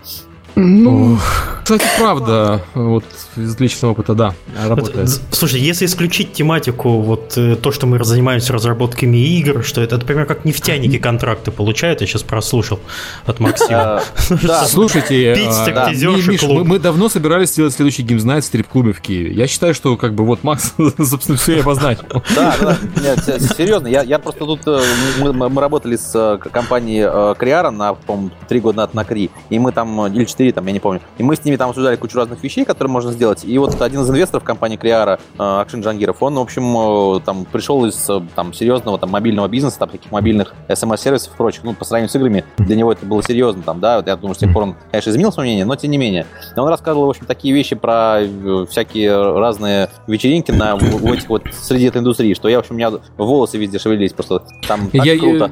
Ну, 0.56 1.18
кстати, 1.64 1.86
правда, 1.98 2.62
вот 2.74 3.06
из 3.38 3.60
личного 3.60 3.92
опыта, 3.92 4.14
да, 4.14 4.34
работает. 4.68 5.10
Слушай, 5.32 5.62
если 5.62 5.86
исключить 5.86 6.34
тематику, 6.34 7.00
вот 7.00 7.38
э, 7.38 7.56
то, 7.56 7.72
что 7.72 7.88
мы 7.88 8.04
занимаемся 8.04 8.52
разработками 8.52 9.18
игр, 9.18 9.64
что 9.64 9.82
это, 9.82 9.98
например, 9.98 10.26
как 10.26 10.44
нефтяники 10.44 10.98
контракты 10.98 11.52
получают, 11.52 12.02
я 12.02 12.08
сейчас 12.08 12.24
прослушал 12.24 12.80
от 13.26 13.40
Максима. 13.40 14.02
Да, 14.42 14.66
слушайте, 14.68 15.34
э, 15.34 16.64
мы 16.64 16.80
давно 16.80 17.10
собирались 17.10 17.52
сделать 17.52 17.74
следующий 17.74 18.04
games 18.04 18.24
night 18.24 18.44
в 18.44 18.48
стрип-клубе 18.48 18.92
в 18.92 19.02
Киеве. 19.02 19.32
Я 19.34 19.48
считаю, 19.48 19.74
что 19.74 19.96
как 19.98 20.14
бы 20.14 20.26
вот 20.26 20.44
Макс, 20.44 20.74
собственно, 20.98 21.38
все 21.38 21.58
и 21.58 21.60
обозначил. 21.60 22.04
Да, 22.36 22.56
да, 22.96 23.18
серьезно, 23.18 23.88
я 23.88 24.20
просто 24.20 24.46
тут, 24.46 24.62
э, 24.66 24.82
мы 25.20 25.62
работали 25.62 25.96
с 25.96 26.40
компанией 26.52 27.36
Криара 27.36 27.72
на, 27.72 27.94
по-моему, 27.94 28.32
три 28.50 28.60
года 28.60 28.78
назад 28.78 28.94
на 28.94 29.06
КРИ, 29.06 29.30
и 29.50 29.60
мы 29.60 29.72
там, 29.72 30.08
или 30.08 30.26
4, 30.42 30.52
там, 30.54 30.66
я 30.66 30.74
не 30.74 30.80
помню. 30.80 31.02
И 31.18 31.24
мы 31.24 31.36
с 31.36 31.44
ними 31.44 31.56
там 31.56 31.70
обсуждали 31.70 31.96
кучу 31.96 32.18
разных 32.18 32.44
вещей, 32.44 32.66
которые 32.66 32.92
можно 32.92 33.12
сделать. 33.12 33.44
И 33.46 33.58
вот 33.58 33.80
один 33.82 34.02
из 34.02 34.10
инвесторов 34.10 34.44
компании 34.44 34.78
Криара, 34.78 35.20
э, 35.38 35.38
Акшин 35.38 35.82
Джангиров, 35.82 36.22
он, 36.22 36.36
в 36.36 36.40
общем, 36.40 37.18
э, 37.18 37.20
там 37.22 37.46
пришел 37.46 37.86
из 37.86 38.10
э, 38.10 38.22
там 38.36 38.54
серьезного 38.54 38.98
там 38.98 39.12
мобильного 39.12 39.48
бизнеса, 39.48 39.80
там 39.80 39.90
таких 39.90 40.12
мобильных 40.12 40.54
смс-сервисов 40.74 41.34
и 41.34 41.38
прочих. 41.38 41.64
Ну, 41.64 41.74
по 41.74 41.86
сравнению 41.86 42.10
с 42.10 42.16
играми, 42.16 42.44
для 42.58 42.76
него 42.76 42.92
это 42.92 43.06
было 43.06 43.22
серьезно, 43.24 43.62
там, 43.62 43.80
да. 43.80 44.04
Я 44.06 44.16
думаю, 44.16 44.34
что 44.34 44.46
с 44.46 44.48
тех 44.48 44.54
пор 44.54 44.64
он, 44.64 44.76
конечно, 44.90 45.12
изменил 45.12 45.32
свое 45.32 45.48
мнение, 45.48 45.66
но 45.66 45.76
тем 45.76 45.92
не 45.92 45.98
менее. 45.98 46.26
Он 46.58 46.68
рассказывал, 46.68 47.08
в 47.08 47.10
общем, 47.10 47.26
такие 47.26 47.54
вещи 47.54 47.76
про 47.76 48.22
всякие 48.70 49.40
разные 49.40 49.90
вечеринки 50.08 50.52
на 50.52 50.76
в, 50.76 50.82
в 50.82 51.12
этих 51.12 51.30
вот 51.30 51.44
среди 51.54 51.86
этой 51.86 52.00
индустрии, 52.00 52.34
что 52.34 52.50
я, 52.50 52.58
в 52.58 52.60
общем, 52.62 52.76
у 52.76 52.78
меня 52.78 52.92
волосы 53.18 53.58
везде 53.58 53.80
шевелились, 53.80 54.14
просто 54.14 54.44
там 54.68 54.90
так 54.90 55.06
я, 55.06 55.18
круто. 55.18 55.52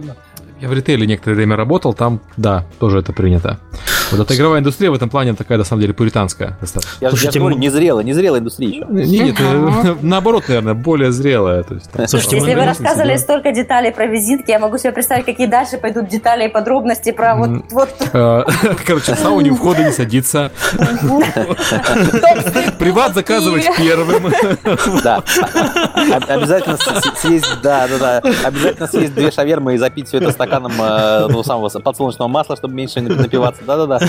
Я 0.61 0.67
в 0.67 0.73
ритейле 0.73 1.07
некоторое 1.07 1.35
время 1.35 1.55
работал, 1.55 1.93
там, 1.93 2.19
да, 2.35 2.65
тоже 2.79 2.99
это 2.99 3.13
принято. 3.13 3.59
Вот 4.11 4.19
эта 4.19 4.35
игровая 4.35 4.59
индустрия 4.59 4.91
в 4.91 4.93
этом 4.93 5.09
плане 5.09 5.33
такая, 5.33 5.57
на 5.57 5.63
самом 5.63 5.81
деле, 5.81 5.93
пуританская 5.93 6.57
достаточно. 6.59 6.97
Я, 6.99 7.09
Слушайте, 7.09 7.39
я 7.39 7.41
говорю, 7.41 7.57
незрелая, 7.57 8.03
незрелая 8.03 8.41
индустрия 8.41 8.69
еще. 8.69 8.85
Нет, 8.89 9.37
наоборот, 10.01 10.45
наверное, 10.49 10.73
более 10.73 11.11
зрелая. 11.13 11.63
То 11.63 11.75
есть, 11.75 11.89
там. 11.91 12.07
Слушайте, 12.07 12.37
Если 12.37 12.55
вы 12.55 12.65
рассказывали 12.65 13.15
себя... 13.15 13.19
столько 13.19 13.51
деталей 13.53 13.91
про 13.91 14.07
визитки, 14.07 14.51
я 14.51 14.59
могу 14.59 14.77
себе 14.77 14.91
представить, 14.91 15.25
какие 15.25 15.47
дальше 15.47 15.77
пойдут 15.77 16.09
детали 16.09 16.47
и 16.47 16.51
подробности 16.51 17.11
про 17.11 17.35
вот... 17.35 17.49
вот. 17.69 17.89
А, 18.13 18.45
короче, 18.85 19.15
сауне 19.15 19.51
у 19.51 19.55
входа 19.55 19.83
не 19.83 19.91
садится. 19.91 20.51
Приват 22.79 23.13
заказывать 23.13 23.65
первым. 23.77 24.33
Да. 25.03 25.23
Обязательно 26.27 26.77
съесть, 27.15 27.61
да, 27.63 27.87
да, 27.87 27.97
да. 27.97 28.31
Обязательно 28.43 28.87
съесть 28.87 29.13
две 29.13 29.31
шавермы 29.31 29.75
и 29.75 29.77
запить 29.77 30.07
все 30.07 30.17
это 30.17 30.31
стаканом 30.31 30.48
стаканом 30.49 30.73
э, 30.79 31.27
ну, 31.29 31.43
самого 31.43 31.69
подсолнечного 31.69 32.27
масла, 32.27 32.55
чтобы 32.55 32.73
меньше 32.73 33.01
напиваться. 33.01 33.61
Да-да-да. 33.65 33.99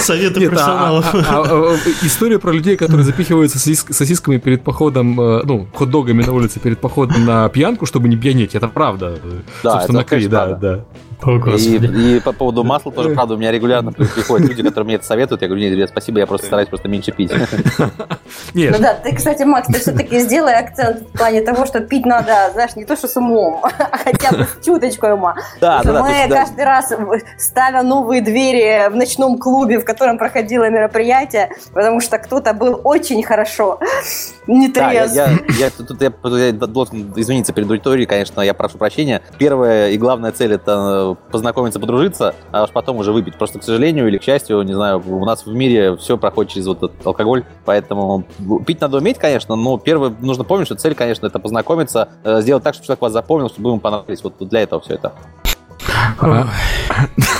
Советы 0.00 0.40
Нет, 0.40 0.48
а, 0.48 0.54
профессионалов. 0.54 1.14
А, 1.14 1.18
а, 1.18 1.42
а, 1.46 1.76
история 2.02 2.38
про 2.38 2.52
людей, 2.52 2.76
которые 2.76 3.04
запихиваются 3.04 3.58
сосисками 3.58 4.38
перед 4.38 4.64
походом, 4.64 5.20
э, 5.20 5.42
ну, 5.44 5.68
хот-догами 5.72 6.24
на 6.24 6.32
улице 6.32 6.58
перед 6.60 6.80
походом 6.80 7.24
на 7.24 7.48
пьянку, 7.48 7.86
чтобы 7.86 8.08
не 8.08 8.16
пьянеть, 8.16 8.54
это 8.54 8.68
правда. 8.68 9.18
Да, 9.62 9.72
Собственно, 9.72 10.00
это, 10.00 10.08
конечно, 10.08 10.30
да, 10.30 10.46
да. 10.54 10.84
И, 11.26 12.16
и 12.16 12.20
по 12.20 12.32
поводу 12.32 12.64
масла 12.64 12.92
тоже, 12.92 13.10
правда, 13.10 13.34
у 13.34 13.36
меня 13.36 13.50
регулярно 13.50 13.92
приходят 13.92 14.48
люди, 14.48 14.62
которые 14.62 14.84
мне 14.84 14.94
это 14.96 15.06
советуют. 15.06 15.42
Я 15.42 15.48
говорю, 15.48 15.64
нет, 15.64 15.74
ребят, 15.74 15.90
спасибо, 15.90 16.18
я 16.18 16.26
просто 16.26 16.46
стараюсь 16.46 16.68
просто 16.68 16.88
меньше 16.88 17.12
пить. 17.12 17.32
Нет. 18.54 18.74
Ну 18.76 18.82
да, 18.82 18.94
ты, 18.94 19.14
кстати, 19.14 19.42
Макс, 19.42 19.66
ты 19.66 19.78
все-таки 19.78 20.18
сделай 20.20 20.54
акцент 20.54 21.08
в 21.08 21.18
плане 21.18 21.42
того, 21.42 21.66
что 21.66 21.80
пить 21.80 22.06
надо, 22.06 22.50
знаешь, 22.52 22.76
не 22.76 22.84
то, 22.84 22.96
что 22.96 23.08
с 23.08 23.16
умом, 23.16 23.60
а 23.64 23.98
хотя 23.98 24.36
бы 24.36 24.44
с 24.44 24.64
чуточкой 24.64 25.14
ума. 25.14 25.34
Да, 25.60 25.82
да, 25.82 26.02
Мы 26.02 26.28
каждый 26.28 26.64
раз, 26.64 26.92
ставя 27.38 27.82
новые 27.82 28.22
двери 28.22 28.88
в 28.90 28.96
ночном 28.96 29.38
клубе, 29.38 29.78
в 29.78 29.84
котором 29.84 30.18
проходило 30.18 30.68
мероприятие, 30.68 31.50
потому 31.72 32.00
что 32.00 32.18
кто-то 32.18 32.52
был 32.54 32.80
очень 32.84 33.22
хорошо 33.22 33.80
не 34.46 34.68
трезв. 34.68 35.14
Да, 35.14 35.30
я, 35.30 35.38
я, 35.58 35.70
тут 35.70 36.00
я, 36.00 36.12
я 36.38 36.52
должен 36.52 37.12
извиниться 37.16 37.52
перед 37.52 37.68
аудиторией, 37.68 38.06
конечно, 38.06 38.40
я 38.40 38.54
прошу 38.54 38.78
прощения. 38.78 39.22
Первая 39.38 39.90
и 39.90 39.98
главная 39.98 40.32
цель 40.32 40.54
это 40.54 41.13
познакомиться, 41.30 41.80
подружиться, 41.80 42.34
а 42.50 42.64
уж 42.64 42.70
потом 42.70 42.98
уже 42.98 43.12
выпить. 43.12 43.36
Просто, 43.36 43.58
к 43.58 43.62
сожалению 43.62 44.08
или 44.08 44.18
к 44.18 44.22
счастью, 44.22 44.62
не 44.62 44.74
знаю, 44.74 45.02
у 45.06 45.24
нас 45.24 45.46
в 45.46 45.54
мире 45.54 45.96
все 45.96 46.18
проходит 46.18 46.52
через 46.52 46.66
вот 46.66 46.82
этот 46.82 47.06
алкоголь, 47.06 47.44
поэтому 47.64 48.24
пить 48.66 48.80
надо 48.80 48.98
уметь, 48.98 49.18
конечно, 49.18 49.56
но 49.56 49.78
первое 49.78 50.14
нужно 50.20 50.44
помнить, 50.44 50.66
что 50.66 50.76
цель, 50.76 50.94
конечно, 50.94 51.26
это 51.26 51.38
познакомиться, 51.38 52.08
э, 52.24 52.40
сделать 52.40 52.62
так, 52.62 52.74
чтобы 52.74 52.86
человек 52.86 53.02
вас 53.02 53.12
запомнил, 53.12 53.48
чтобы 53.48 53.70
ему 53.70 53.80
понравились. 53.80 54.22
Вот 54.22 54.34
для 54.38 54.60
этого 54.60 54.80
все 54.80 54.94
это. 54.94 55.12
А, 56.18 56.48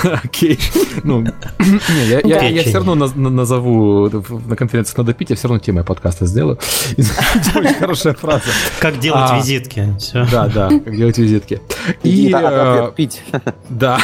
окей. 0.23 0.59
Ну, 1.03 1.21
не, 1.59 2.05
я, 2.07 2.19
я, 2.23 2.47
я 2.49 2.61
все 2.63 2.75
равно 2.75 2.95
назову 2.95 4.09
на 4.47 4.55
конференции 4.55 4.93
«Надо 4.97 5.13
пить», 5.13 5.29
я 5.29 5.35
все 5.35 5.47
равно 5.47 5.59
темой 5.59 5.83
подкаста 5.83 6.25
сделаю. 6.25 6.59
Очень 6.97 7.73
хорошая 7.75 8.13
фраза. 8.13 8.43
Как 8.79 8.99
делать 8.99 9.29
а, 9.31 9.37
визитки. 9.37 9.95
Да, 10.31 10.47
да, 10.47 10.69
как 10.69 10.95
делать 10.95 11.17
визитки. 11.17 11.61
И 12.03 12.31
а, 12.33 12.91
пить. 12.91 13.21
Да. 13.69 13.99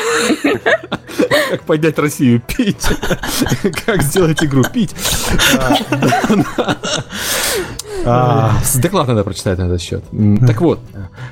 Как 1.50 1.64
поднять 1.64 1.98
Россию 2.00 2.42
пить. 2.42 2.88
Как 3.86 4.02
сделать 4.04 4.44
игру 4.44 4.64
пить. 4.64 4.96
А, 8.06 8.52
доклад 8.82 9.08
надо 9.08 9.24
прочитать 9.24 9.58
на 9.60 9.64
этот 9.64 9.82
счет. 9.82 10.04
Так 10.48 10.62
вот, 10.62 10.80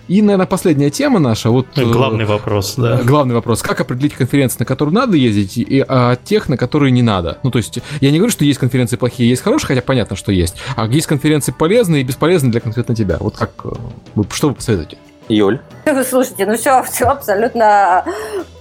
и, 0.08 0.22
наверное, 0.22 0.46
последняя 0.46 0.90
тема 0.90 1.20
наша. 1.20 1.50
Вот, 1.50 1.66
э, 1.76 1.84
главный 1.84 2.26
вопрос, 2.26 2.76
да. 2.78 3.02
Главный 3.04 3.36
вопрос. 3.36 3.62
Как 3.62 3.82
определить 3.82 4.14
конференции, 4.14 4.60
на 4.60 4.66
которые 4.66 4.94
надо 4.94 5.18
ездить, 5.18 5.58
и 5.58 5.84
а 5.88 6.16
тех, 6.16 6.50
на 6.50 6.58
которые 6.58 6.92
не 6.92 7.02
надо? 7.02 7.40
Ну, 7.44 7.52
то 7.52 7.58
есть, 7.58 7.80
я 8.02 8.12
не 8.12 8.18
говорю, 8.18 8.32
что 8.32 8.46
есть 8.46 8.60
конференции 8.60 8.98
плохие, 8.98 9.30
есть 9.30 9.42
хорошие, 9.42 9.68
хотя 9.70 9.82
понятно, 9.82 10.16
что 10.16 10.32
есть. 10.32 10.56
А 10.76 10.86
есть 10.88 11.08
конференции 11.08 11.52
полезные 11.52 12.02
и 12.02 12.04
бесполезные 12.04 12.52
для 12.52 12.62
конкретно 12.62 12.96
тебя. 12.96 13.18
Вот 13.20 13.36
как, 13.38 13.52
э, 13.64 14.22
что 14.32 14.50
вы 14.50 14.56
посоветуете? 14.56 14.98
Юль? 15.28 15.60
Слушайте, 16.10 16.46
ну 16.46 16.58
все, 16.58 16.84
все 16.84 17.06
абсолютно 17.06 18.06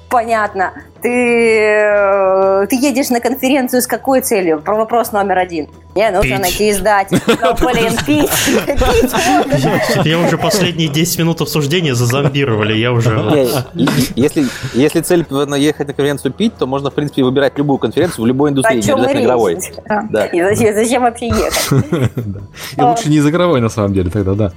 понятно. 0.08 0.72
Ты, 1.02 1.08
э, 1.08 2.66
ты 2.68 2.76
едешь 2.76 3.10
на 3.10 3.20
конференцию 3.20 3.82
с 3.82 3.86
какой 3.86 4.20
целью? 4.20 4.60
Про 4.60 4.76
вопрос 4.76 5.12
номер 5.12 5.38
один. 5.38 5.68
Мне 5.98 6.12
нужно 6.12 6.30
пить. 6.30 6.40
найти 6.40 6.70
издателя. 6.70 7.20
Ну, 7.40 7.54
блин, 7.66 7.92
пить. 8.06 8.30
Я 10.04 10.18
уже 10.20 10.38
последние 10.38 10.88
10 10.88 11.18
минут 11.18 11.40
обсуждения 11.40 11.94
зазомбировали. 11.94 12.76
Я 12.76 12.92
уже... 12.92 13.48
Если, 14.14 14.46
если 14.74 15.00
цель 15.00 15.26
ехать 15.56 15.88
на 15.88 15.94
конференцию 15.94 16.32
пить, 16.32 16.54
то 16.56 16.66
можно, 16.66 16.90
в 16.90 16.94
принципе, 16.94 17.24
выбирать 17.24 17.58
любую 17.58 17.78
конференцию 17.78 18.24
в 18.24 18.26
любой 18.28 18.50
индустрии, 18.50 18.80
не 18.80 18.92
обязательно 18.92 19.24
игровой. 19.24 19.58
Да. 20.10 20.26
И 20.26 20.72
зачем 20.72 21.02
вообще 21.02 21.26
ехать? 21.26 21.68
И 22.76 22.80
лучше 22.80 23.08
не 23.08 23.16
из 23.16 23.26
игровой, 23.26 23.60
на 23.60 23.68
самом 23.68 23.92
деле, 23.92 24.10
тогда, 24.10 24.34
да. 24.34 24.52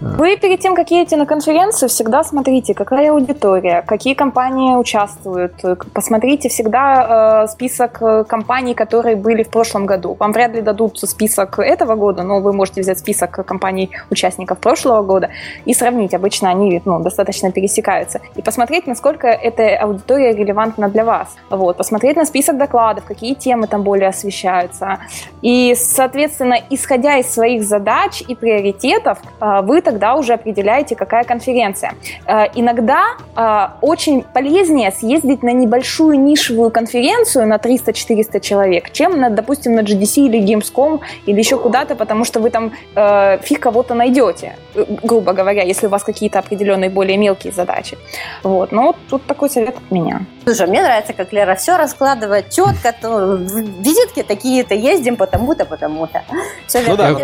Вы 0.00 0.36
перед 0.36 0.60
тем, 0.60 0.74
как 0.74 0.90
едете 0.90 1.16
на 1.16 1.26
конференцию, 1.26 1.88
всегда 1.88 2.24
смотрите, 2.24 2.74
какая 2.74 3.12
аудитория, 3.12 3.82
какие 3.86 4.14
компании 4.14 4.74
участвуют, 4.76 5.52
посмотрите 5.92 6.48
всегда 6.48 7.44
э, 7.44 7.48
список 7.48 7.98
э, 8.00 8.24
компаний, 8.24 8.74
которые 8.74 9.16
были 9.16 9.42
в 9.42 9.50
прошлом 9.50 9.86
году. 9.86 10.16
Вам 10.18 10.32
вряд 10.32 10.54
ли 10.54 10.62
дадут 10.62 10.79
список 10.88 11.58
этого 11.58 11.94
года, 11.94 12.22
но 12.22 12.40
вы 12.40 12.52
можете 12.52 12.80
взять 12.80 12.98
список 12.98 13.44
компаний-участников 13.46 14.58
прошлого 14.58 15.02
года 15.02 15.30
и 15.64 15.74
сравнить. 15.74 16.14
Обычно 16.14 16.50
они 16.50 16.80
ну, 16.84 17.00
достаточно 17.00 17.52
пересекаются. 17.52 18.20
И 18.36 18.42
посмотреть, 18.42 18.86
насколько 18.86 19.28
эта 19.28 19.76
аудитория 19.76 20.32
релевантна 20.32 20.88
для 20.88 21.04
вас. 21.04 21.28
Вот. 21.50 21.76
Посмотреть 21.76 22.16
на 22.16 22.24
список 22.24 22.58
докладов, 22.58 23.04
какие 23.04 23.34
темы 23.34 23.66
там 23.66 23.82
более 23.82 24.08
освещаются. 24.08 24.98
И, 25.42 25.74
соответственно, 25.76 26.56
исходя 26.70 27.16
из 27.18 27.32
своих 27.32 27.62
задач 27.62 28.22
и 28.26 28.34
приоритетов, 28.34 29.18
э, 29.40 29.60
вы 29.62 29.80
тогда 29.80 30.14
уже 30.14 30.34
определяете, 30.34 30.96
какая 30.96 31.24
конференция. 31.24 31.94
Э, 32.26 32.46
иногда 32.54 33.16
э, 33.36 33.68
очень 33.80 34.22
полезнее 34.22 34.90
съездить 34.90 35.42
на 35.42 35.52
небольшую 35.52 36.20
нишевую 36.20 36.70
конференцию 36.70 37.46
на 37.46 37.56
300-400 37.56 38.40
человек, 38.40 38.90
чем, 38.92 39.18
на, 39.18 39.30
допустим, 39.30 39.74
на 39.74 39.80
GDC 39.80 40.26
или 40.26 40.38
Gamescom 40.60 41.00
или 41.26 41.38
еще 41.38 41.58
куда-то, 41.58 41.94
потому 41.94 42.24
что 42.24 42.40
вы 42.40 42.50
там 42.50 42.72
э, 42.94 43.38
фиг 43.42 43.60
кого-то 43.60 43.94
найдете, 43.94 44.56
грубо 45.02 45.32
говоря, 45.32 45.62
если 45.62 45.86
у 45.86 45.90
вас 45.90 46.04
какие-то 46.04 46.38
определенные 46.38 46.90
более 46.90 47.16
мелкие 47.16 47.52
задачи. 47.52 47.98
Вот. 48.42 48.72
Но 48.72 48.82
вот 48.82 48.96
тут 49.08 49.26
такой 49.26 49.50
совет 49.50 49.76
от 49.76 49.90
меня. 49.90 50.22
Слушай, 50.44 50.66
мне 50.66 50.82
нравится, 50.82 51.12
как 51.12 51.32
Лера 51.32 51.54
все 51.54 51.76
раскладывает 51.76 52.50
четко, 52.50 52.94
то 53.00 53.34
визитки 53.34 54.22
такие-то, 54.22 54.74
ездим 54.74 55.16
потому-то, 55.16 55.64
потому-то. 55.64 56.22
Все 56.66 56.82
ну, 56.86 56.96
да, 56.96 57.16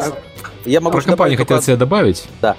я 0.64 0.80
могу 0.80 0.98
Про 0.98 1.04
компанию 1.04 1.38
хотел 1.38 1.62
себе 1.62 1.76
добавить. 1.76 2.24
Да. 2.42 2.56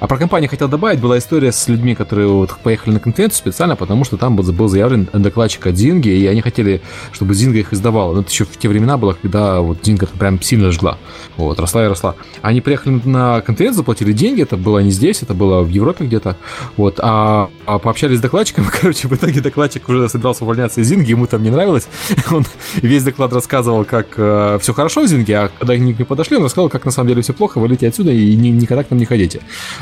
А 0.00 0.06
про 0.06 0.16
компанию 0.16 0.48
хотел 0.48 0.66
добавить, 0.66 0.98
была 0.98 1.18
история 1.18 1.52
с 1.52 1.68
людьми, 1.68 1.94
которые 1.94 2.26
вот 2.26 2.56
поехали 2.62 2.94
на 2.94 3.00
конференцию 3.00 3.38
специально, 3.38 3.76
потому 3.76 4.04
что 4.04 4.16
там 4.16 4.34
был 4.34 4.68
заявлен 4.68 5.06
докладчик 5.12 5.66
от 5.66 5.76
Зинги, 5.76 6.08
и 6.08 6.26
они 6.26 6.40
хотели, 6.40 6.80
чтобы 7.12 7.34
Зинга 7.34 7.58
их 7.58 7.74
издавала. 7.74 8.14
Но 8.14 8.20
это 8.22 8.30
еще 8.30 8.46
в 8.46 8.56
те 8.56 8.70
времена 8.70 8.96
было, 8.96 9.12
когда 9.12 9.60
вот 9.60 9.84
Зинга 9.84 10.06
прям 10.06 10.40
сильно 10.40 10.72
жгла. 10.72 10.96
Вот, 11.36 11.60
росла 11.60 11.84
и 11.84 11.88
росла. 11.88 12.14
Они 12.40 12.62
приехали 12.62 12.98
на 13.04 13.42
конференцию, 13.42 13.80
заплатили 13.80 14.12
деньги, 14.12 14.40
это 14.40 14.56
было 14.56 14.78
не 14.78 14.90
здесь, 14.90 15.22
это 15.22 15.34
было 15.34 15.60
в 15.60 15.68
Европе 15.68 16.06
где-то. 16.06 16.36
Вот, 16.78 16.98
а, 17.02 17.50
а 17.66 17.78
пообщались 17.78 18.18
с 18.18 18.22
докладчиком, 18.22 18.64
короче, 18.80 19.06
в 19.06 19.12
итоге 19.12 19.42
докладчик 19.42 19.86
уже 19.86 20.08
собирался 20.08 20.44
увольняться 20.44 20.80
из 20.80 20.88
Зинги, 20.88 21.10
ему 21.10 21.26
там 21.26 21.42
не 21.42 21.50
нравилось. 21.50 21.88
Он 22.30 22.46
весь 22.76 23.04
доклад 23.04 23.34
рассказывал, 23.34 23.84
как 23.84 24.14
э, 24.16 24.58
все 24.62 24.72
хорошо 24.72 25.02
в 25.02 25.08
Зинге, 25.08 25.38
а 25.40 25.50
когда 25.58 25.74
они 25.74 25.92
к 25.92 25.98
ним 25.98 26.06
подошли, 26.06 26.38
он 26.38 26.44
рассказал, 26.44 26.70
как 26.70 26.86
на 26.86 26.90
самом 26.90 27.08
деле 27.08 27.20
все 27.20 27.34
плохо, 27.34 27.58
вылетите 27.58 27.88
отсюда 27.88 28.12
и 28.12 28.34
ни, 28.34 28.48
никогда 28.48 28.82
к 28.82 28.90
нам 28.90 28.98
не 28.98 29.04
ходите. 29.04 29.40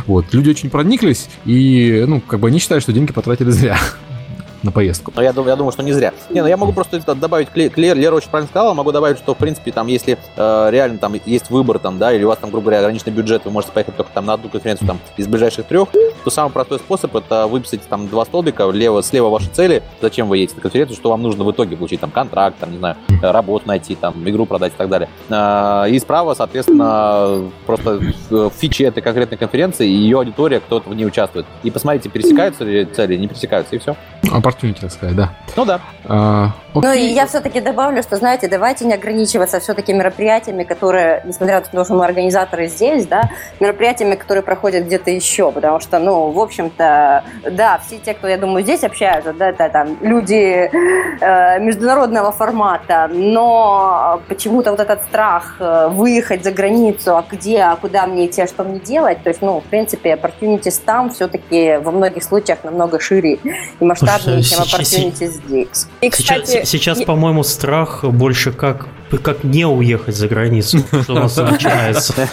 Вот. 0.09 0.33
Люди 0.33 0.51
очень 0.51 0.71
прониклись 0.71 1.29
и, 1.45 2.05
ну, 2.09 2.21
как 2.21 2.41
бы 2.41 2.49
они 2.49 2.59
считают, 2.59 2.83
что 2.83 2.93
деньги 2.93 3.13
потратили 3.13 3.51
зря 3.51 3.79
на 4.63 4.73
поездку. 4.73 5.13
Но 5.15 5.23
я, 5.23 5.29
я 5.29 5.57
думаю, 5.57 5.73
что 5.73 5.83
не 5.83 5.93
зря. 5.93 6.13
Не, 6.31 6.43
ну 6.43 6.49
я 6.49 6.57
могу 6.57 6.73
просто 6.73 6.99
добавить, 7.15 7.49
Клер, 7.51 7.97
Лера 7.97 8.15
очень 8.15 8.31
правильно 8.31 8.49
сказала, 8.49 8.75
могу 8.75 8.93
добавить, 8.93 9.19
что, 9.19 9.35
в 9.35 9.39
принципе, 9.39 9.73
там, 9.73 9.87
если 9.87 10.19
э, 10.37 10.69
реально 10.71 10.99
там 10.99 11.15
есть 11.25 11.51
выбор, 11.51 11.79
там, 11.79 11.99
да, 11.99 12.13
или 12.13 12.25
у 12.25 12.29
вас 12.29 12.39
там, 12.39 12.51
грубо 12.51 12.65
говоря, 12.67 12.81
ограниченный 12.81 13.13
бюджет, 13.13 13.45
вы 13.45 13.51
можете 13.51 13.73
поехать 13.73 13.97
только 13.97 14.13
там 14.13 14.27
на 14.27 14.35
одну 14.35 14.49
конференцию 14.49 14.89
там 14.89 14.99
из 15.17 15.27
ближайших 15.27 15.67
трех, 15.67 15.89
то 16.25 16.31
самый 16.31 16.51
простой 16.51 16.79
способ 16.79 17.15
это 17.15 17.47
выписать 17.47 17.83
там 17.89 18.09
два 18.09 18.25
столбика, 18.25 18.69
лево, 18.71 19.03
слева 19.03 19.29
ваши 19.29 19.49
цели, 19.49 19.83
зачем 20.01 20.29
вы 20.29 20.39
едете 20.39 20.57
на 20.57 20.63
конференцию, 20.63 20.97
что 20.97 21.11
вам 21.11 21.23
нужно 21.23 21.45
в 21.45 21.53
итоге 21.53 21.77
получить 21.77 22.01
там 22.01 22.11
контракт, 22.11 22.57
там, 22.59 22.73
не 22.73 22.79
знаю, 22.79 22.97
работу 23.23 23.67
найти, 23.69 23.95
там, 23.95 24.29
игру 24.29 24.47
продать 24.47 24.73
и 24.73 24.77
так 24.77 24.89
далее. 24.89 25.09
Э, 25.29 25.87
и 25.89 25.99
справа, 25.99 26.35
соответственно, 26.35 27.51
просто 27.67 28.01
фичи 28.59 28.83
этой 28.83 29.03
конкретной 29.03 29.39
конференции 29.39 29.89
и 29.89 29.93
ее 29.93 30.19
аудитория, 30.19 30.61
кто-то 30.61 30.89
в 30.89 30.95
ней 30.95 31.07
участвует. 31.07 31.47
И 31.63 31.71
посмотрите, 31.71 32.09
пересекаются 32.09 32.65
ли 32.65 32.85
цели, 32.85 33.17
не 33.17 33.29
пересекаются, 33.29 33.77
и 33.77 33.79
все. 33.79 33.97
Opportunity, 34.49 34.81
так 34.81 34.93
сказать, 34.93 35.16
да. 35.16 35.31
Ну 35.57 35.65
да. 35.65 35.81
А, 36.05 36.53
ну 36.83 36.93
и 36.93 37.01
я 37.01 37.27
все-таки 37.27 37.61
добавлю, 37.61 38.03
что, 38.03 38.17
знаете, 38.17 38.49
давайте 38.49 38.85
не 38.85 38.95
ограничиваться 38.95 39.61
все-таки 39.61 39.93
мероприятиями, 39.93 40.65
которые, 40.65 41.23
несмотря 41.25 41.57
на 41.57 41.61
то, 41.61 41.85
что 41.85 41.95
мы 41.95 42.05
организаторы 42.05 42.69
здесь, 42.69 43.07
да, 43.07 43.31
мероприятиями, 43.61 44.15
которые 44.15 44.43
проходят 44.43 44.85
где-то 44.85 45.11
еще, 45.11 45.51
потому 45.53 45.81
что, 45.81 45.99
ну, 45.99 46.31
в 46.31 46.39
общем-то, 46.39 47.25
да, 47.51 47.81
все 47.87 47.99
те, 47.99 48.15
кто, 48.15 48.29
я 48.29 48.37
думаю, 48.37 48.63
здесь 48.63 48.85
общаются, 48.85 49.33
да, 49.33 49.49
это 49.49 49.69
там 49.69 49.99
люди 50.01 50.71
э, 51.21 51.61
международного 51.61 52.33
формата, 52.33 53.09
но 53.13 54.21
почему-то 54.29 54.71
вот 54.71 54.81
этот 54.81 55.03
страх 55.05 55.57
э, 55.61 55.89
выехать 55.89 56.45
за 56.45 56.51
границу, 56.51 57.17
а 57.17 57.25
где, 57.29 57.61
а 57.61 57.77
куда 57.77 58.07
мне 58.07 58.27
идти, 58.27 58.43
а 58.43 58.47
что 58.47 58.65
мне 58.65 58.79
делать, 58.79 59.23
то 59.23 59.29
есть, 59.29 59.43
ну, 59.43 59.61
в 59.61 59.65
принципе, 59.65 60.13
opportunities 60.13 60.81
там 60.85 61.11
все-таки 61.11 61.79
во 61.83 61.91
многих 61.93 62.23
случаях 62.23 62.65
намного 62.65 63.01
шире 63.01 63.39
и 63.81 63.85
масштабнее, 63.85 64.43
чем 64.43 64.61
opportunities 64.61 65.41
здесь. 65.47 65.87
И, 66.01 66.11
кстати, 66.11 66.47
сейчас, 66.47 66.68
по-моему, 67.07 67.43
страх 67.45 68.05
больше 68.05 68.53
как 68.53 68.89
как 69.16 69.45
не 69.45 69.66
уехать 69.66 70.16
за 70.16 70.28
границу, 70.28 70.78
что 71.03 71.15
у 71.15 71.16
нас 71.16 71.36
начинается. 71.36 72.28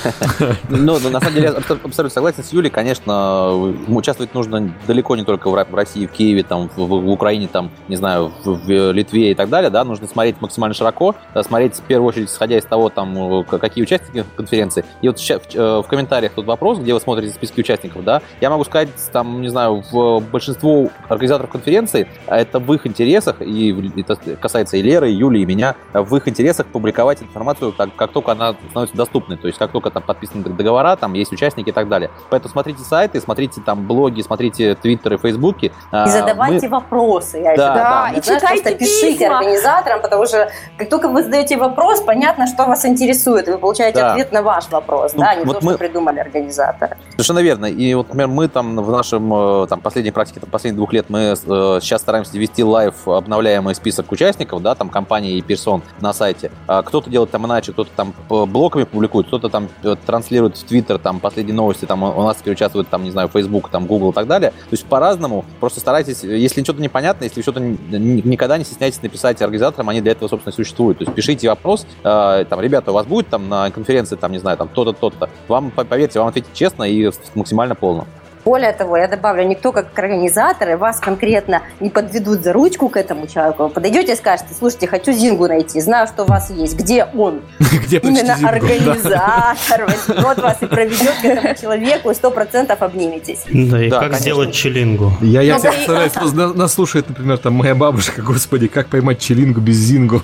Ну, 0.70 0.99
на 0.99 1.20
самом 1.20 1.34
деле, 1.34 1.45
я 1.45 1.52
абсолютно 1.52 2.10
согласен 2.10 2.44
с 2.44 2.52
Юлей. 2.52 2.70
Конечно, 2.70 3.53
участвовать 3.88 4.34
нужно 4.34 4.74
далеко 4.88 5.16
не 5.16 5.24
только 5.24 5.49
в 5.49 5.76
России, 5.76 6.06
в 6.06 6.12
Киеве, 6.12 6.44
там, 6.44 6.70
в 6.76 7.10
Украине, 7.10 7.48
там, 7.52 7.72
не 7.88 7.95
знаю, 7.95 8.32
в 8.44 8.91
Литве 8.91 9.32
и 9.32 9.36
так 9.36 9.49
далее, 9.49 9.70
да, 9.70 9.84
нужно 9.84 10.07
смотреть 10.07 10.41
максимально 10.41 10.74
широко, 10.74 11.16
смотреть 11.41 11.76
в 11.76 11.84
первую 11.84 12.10
очередь, 12.10 12.30
исходя 12.30 12.57
из 12.57 12.66
того, 12.66 12.90
там, 12.90 13.44
какие 13.45 13.84
участники 13.84 14.26
конференции. 14.36 14.84
И 15.02 15.07
вот 15.07 15.20
э, 15.30 15.82
в 15.82 15.88
комментариях 15.88 16.34
тут 16.34 16.45
вопрос, 16.45 16.80
где 16.80 16.94
вы 16.94 16.99
смотрите 16.99 17.34
списки 17.34 17.62
участников, 17.62 18.03
да, 18.03 18.22
я 18.41 18.49
могу 18.49 18.64
сказать, 18.66 18.90
там, 19.12 19.41
не 19.41 19.49
знаю, 19.49 19.84
в 19.91 20.20
большинство 20.20 20.90
организаторов 21.07 21.52
конференции, 21.52 22.07
это 22.28 22.60
в 22.60 22.74
их 22.74 22.86
интересах, 22.86 23.38
и 23.41 23.76
это 23.95 24.15
касается 24.42 24.78
и 24.78 24.82
Леры, 24.82 25.10
и 25.10 25.14
Юли, 25.14 25.42
и 25.42 25.46
меня, 25.46 25.76
в 25.94 26.16
их 26.16 26.28
интересах 26.28 26.68
публиковать 26.68 27.22
информацию, 27.22 27.72
так, 27.72 27.96
как 27.96 28.12
только 28.12 28.32
она 28.32 28.56
становится 28.70 28.96
доступной, 28.96 29.38
то 29.38 29.48
есть 29.48 29.60
как 29.60 29.72
только 29.72 29.90
там 29.90 30.04
подписаны 30.04 30.44
договора, 30.44 30.96
там 30.96 31.14
есть 31.14 31.32
участники 31.32 31.70
и 31.70 31.72
так 31.72 31.88
далее. 31.88 32.10
Поэтому 32.30 32.52
смотрите 32.52 32.82
сайты, 32.84 33.20
смотрите 33.20 33.62
там 33.62 33.86
блоги, 33.86 34.22
смотрите 34.22 34.76
твиттеры, 34.76 35.18
фейсбуки. 35.18 35.66
И 35.66 35.72
а, 35.92 36.08
задавайте 36.08 36.68
Мы... 36.68 36.74
вопросы. 36.74 37.38
Я 37.38 37.56
да, 37.56 37.76
да, 37.76 38.18
и 38.18 38.22
знаешь, 38.22 38.42
читайте 38.42 38.76
пишите 38.76 39.18
письма. 39.18 39.40
организаторам, 39.40 40.02
потому 40.02 40.26
что 40.26 40.50
как 40.78 40.90
только 40.90 41.08
вы 41.08 41.24
задаете 41.24 41.58
вопрос, 41.58 42.02
понятно, 42.02 42.48
что 42.48 42.66
вас 42.66 42.86
интересует, 42.86 43.48
вы 43.48 43.58
получаете 43.58 44.00
да. 44.00 44.12
ответ 44.12 44.32
на 44.32 44.42
ваш 44.42 44.70
вопрос, 44.70 45.14
ну, 45.14 45.22
да, 45.22 45.30
а 45.32 45.36
не 45.36 45.46
вот 45.46 45.60
то, 45.60 45.66
мы... 45.66 45.72
что 45.74 45.80
придумали 45.80 46.20
организаторы. 46.20 46.98
Совершенно 47.12 47.40
верно. 47.40 47.66
И 47.66 47.94
вот, 47.94 48.08
например, 48.08 48.28
мы 48.28 48.48
там 48.48 48.76
в 48.78 48.92
нашем 48.92 49.34
э, 49.34 49.68
там 49.68 49.82
последней 49.82 50.12
практике, 50.12 50.40
там, 50.40 50.50
последних 50.50 50.78
двух 50.78 50.94
лет, 50.94 51.06
мы 51.10 51.20
э, 51.20 51.36
сейчас 51.82 52.02
стараемся 52.02 52.38
вести 52.38 52.64
live 52.64 53.08
обновляемый 53.08 53.76
список 53.76 54.05
участников, 54.11 54.61
да, 54.61 54.76
там 54.76 54.90
компаний 54.90 55.38
и 55.38 55.41
персон 55.41 55.82
на 56.02 56.14
сайте. 56.14 56.52
А 56.68 56.84
кто-то 56.84 57.10
делает 57.10 57.32
там 57.32 57.45
иначе, 57.45 57.72
кто-то 57.72 57.90
там 57.95 58.14
блоками 58.27 58.84
публикует, 58.84 59.27
кто-то 59.27 59.49
там 59.49 59.69
э, 59.84 59.95
транслирует 60.06 60.57
в 60.57 60.64
Твиттер 60.64 60.98
там 60.98 61.19
последние 61.19 61.56
новости, 61.56 61.86
там 61.86 62.03
у 62.03 62.23
нас 62.23 62.38
теперь 62.38 62.53
участвует 62.53 62.88
там, 62.90 63.03
не 63.03 63.11
знаю, 63.11 63.30
Facebook, 63.30 63.69
там 63.69 63.86
Google 63.86 64.11
и 64.11 64.14
так 64.14 64.27
далее. 64.27 64.52
То 64.52 64.72
есть 64.72 64.86
по-разному. 64.86 65.45
Просто 65.60 65.80
старайтесь, 65.80 66.23
если 66.23 66.64
что-то 66.64 66.82
непонятно, 66.82 67.26
если 67.26 67.41
что-то 67.41 67.60
никогда 67.60 68.57
не 68.57 68.64
стесняйтесь 68.64 69.02
написать 69.02 69.41
организаторам, 69.41 69.90
они 69.90 70.02
для 70.02 70.11
этого, 70.14 70.27
собственно, 70.27 70.53
существуют. 70.53 70.99
То 70.99 71.03
есть 71.06 71.15
пишите 71.15 71.49
вопрос, 71.49 71.86
э, 72.03 72.45
там, 72.49 72.61
ребята, 72.61 72.91
у 72.91 72.94
вас 72.94 73.06
будет 73.06 73.30
там 73.30 73.49
на 73.49 73.69
конференции, 73.72 74.15
там, 74.15 74.32
не 74.32 74.40
знаю, 74.40 74.57
там, 74.57 74.68
то-то, 74.68 74.94
то-то. 74.94 75.30
Вам, 75.48 75.72
поверьте, 75.72 76.19
вам 76.19 76.30
ответить 76.30 76.53
честно 76.53 76.84
и 76.84 77.11
максимально 77.36 77.76
полно. 77.76 78.06
Более 78.46 78.74
того, 78.74 78.96
я 78.96 79.08
добавлю, 79.08 79.44
никто 79.44 79.72
как 79.72 79.98
организаторы 79.98 80.78
вас 80.78 81.00
конкретно 81.00 81.64
не 81.80 81.90
подведут 81.90 82.44
за 82.44 82.54
ручку 82.54 82.90
к 82.90 82.98
этому 82.98 83.26
человеку. 83.26 83.64
Вы 83.64 83.70
подойдете 83.70 84.14
и 84.14 84.16
скажете, 84.16 84.50
слушайте, 84.58 84.86
хочу 84.86 85.14
Зингу 85.14 85.48
найти, 85.48 85.82
знаю, 85.82 86.06
что 86.06 86.26
у 86.26 86.28
вас 86.28 86.52
есть. 86.52 86.78
Где 86.78 87.06
он? 87.06 87.42
Где 87.60 87.98
Именно 87.98 88.36
организатор 88.48 89.88
возьмет 90.08 90.38
вас 90.38 90.58
и 90.62 90.68
проведет 90.68 91.16
к 91.24 91.26
этому 91.26 91.56
человеку, 91.60 92.12
и 92.12 92.14
сто 92.14 92.30
процентов 92.30 92.84
обниметесь. 92.84 93.46
Да, 93.52 93.84
и 93.84 93.90
как 93.90 94.14
сделать 94.14 94.54
челингу? 94.54 95.12
Я, 95.22 95.42
я 95.42 95.58
представляю, 95.58 96.54
нас 96.54 96.72
слушает, 96.72 97.10
например, 97.10 97.40
там 97.40 97.56
моя 97.56 97.74
бабушка, 97.74 98.22
господи, 98.22 98.68
как 98.68 98.90
поймать 98.90 99.18
челингу 99.18 99.60
без 99.60 99.78
Зингу. 99.78 100.22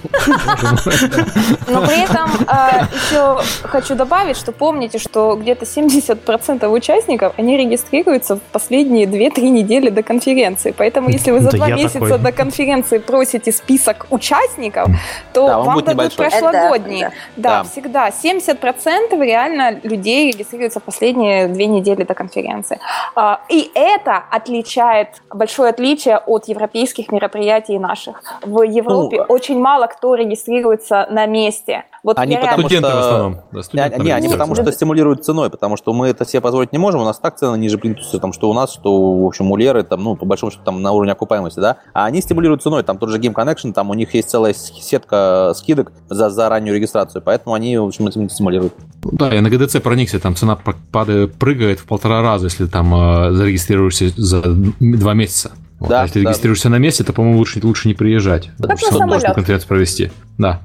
Но 1.68 1.82
при 1.88 2.04
этом 2.04 2.30
а, 2.46 2.88
еще 2.94 3.42
хочу 3.64 3.96
добавить, 3.96 4.38
что 4.38 4.52
помните, 4.52 5.00
что 5.00 5.36
где-то 5.36 5.66
70% 5.66 6.68
участников, 6.68 7.34
они 7.38 7.58
регистрируют 7.58 8.11
планируется 8.12 8.36
в 8.36 8.42
последние 8.52 9.06
2-3 9.06 9.50
недели 9.50 9.90
до 9.90 10.04
конференции. 10.04 10.74
Поэтому, 10.78 11.10
если 11.10 11.32
вы 11.32 11.40
за 11.40 11.52
два 11.52 11.70
месяца 11.70 12.00
такой. 12.00 12.20
до 12.20 12.32
конференции 12.32 12.98
просите 12.98 13.52
список 13.52 14.08
участников, 14.10 14.88
то 15.34 15.48
да, 15.48 15.60
вам 15.60 15.84
дадут 15.84 16.16
прошлогодние. 16.16 17.08
Это, 17.08 17.16
да, 17.38 17.50
да, 17.50 17.64
да, 17.64 17.70
всегда. 17.70 18.10
70% 18.10 19.26
реально 19.26 19.80
людей 19.84 20.32
регистрируются 20.32 20.80
в 20.80 20.84
последние 20.84 21.48
две 21.48 21.68
недели 21.68 22.04
до 22.04 22.14
конференции. 22.14 22.80
А, 23.16 23.40
и 23.50 23.72
это 23.74 24.24
отличает, 24.32 25.08
большое 25.30 25.70
отличие 25.70 26.18
от 26.18 26.48
европейских 26.48 27.12
мероприятий 27.12 27.80
наших. 27.80 28.22
В 28.42 28.64
Европе 28.64 29.18
ну, 29.18 29.26
очень 29.36 29.60
мало 29.60 29.88
кто 29.88 30.16
регистрируется 30.16 31.08
на 31.10 31.26
месте. 31.26 31.84
Вот 32.04 32.18
Они 32.18 32.36
потому 32.36 32.62
Студенты 32.62 32.88
что- 32.88 32.98
в 32.98 33.00
основном. 33.00 33.34
Да, 33.34 33.58
Не, 33.58 33.64
студенты 33.64 34.02
не, 34.02 34.12
они 34.12 34.30
потому 34.30 34.56
что 34.56 34.72
стимулируют 34.72 35.24
ценой, 35.24 35.50
потому 35.50 35.78
что 35.78 35.94
мы 35.94 36.08
это 36.08 36.26
себе 36.26 36.42
позволить 36.42 36.72
не 36.72 36.80
можем, 36.80 37.02
у 37.02 37.06
нас 37.06 37.20
так 37.20 37.38
цены 37.38 37.58
ниже 37.58 37.78
плинтуса, 38.02 38.20
там, 38.20 38.34
что 38.34 38.50
у 38.50 38.54
нас, 38.54 38.74
что, 38.74 39.22
в 39.22 39.26
общем, 39.26 39.52
у 39.52 39.56
Леры, 39.56 39.84
там, 39.84 40.04
ну, 40.04 40.16
по 40.16 40.26
большому 40.26 40.52
счету, 40.52 40.64
там, 40.64 40.82
на 40.82 40.92
уровне 40.92 41.12
окупаемости, 41.12 41.60
да, 41.60 41.78
а 41.94 42.06
они 42.06 42.22
стимулируют 42.22 42.64
ценой, 42.64 42.84
там, 42.84 42.98
тот 42.98 43.10
же 43.10 43.20
Game 43.20 43.34
Connection, 43.34 43.74
там, 43.74 43.90
у 43.90 43.94
них 43.94 44.14
есть 44.14 44.30
целая 44.30 44.54
сетка 44.54 45.54
скидок 45.56 45.92
за, 46.10 46.30
за 46.30 46.50
раннюю 46.50 46.76
регистрацию, 46.76 47.22
поэтому 47.22 47.56
они, 47.56 47.78
в 47.78 47.86
общем, 47.86 48.08
этим 48.08 48.30
стимулируют. 48.30 48.74
Ну 49.04 49.12
Да, 49.14 49.34
я 49.34 49.42
на 49.42 49.50
ГДЦ 49.50 49.82
проникся, 49.82 50.20
там 50.20 50.36
цена 50.36 50.58
падает, 50.92 51.36
прыгает 51.36 51.80
в 51.80 51.86
полтора 51.86 52.22
раза, 52.22 52.46
если 52.46 52.66
там 52.66 52.94
э, 52.94 53.32
зарегистрируешься 53.34 54.10
за 54.16 54.42
два 54.80 55.14
месяца. 55.14 55.52
Вот, 55.80 55.90
Да, 55.90 56.02
а 56.02 56.04
если 56.04 56.22
да. 56.22 56.30
регистрируешься 56.30 56.70
на 56.70 56.78
месте, 56.78 57.04
то, 57.04 57.12
по-моему, 57.12 57.40
лучше, 57.40 57.60
лучше 57.64 57.88
не 57.88 57.96
приезжать. 57.96 58.52
Чтобы 58.58 58.78
самолет. 58.78 59.08
можно 59.08 59.34
конференцию 59.34 59.68
провести. 59.68 60.12
Да. 60.38 60.62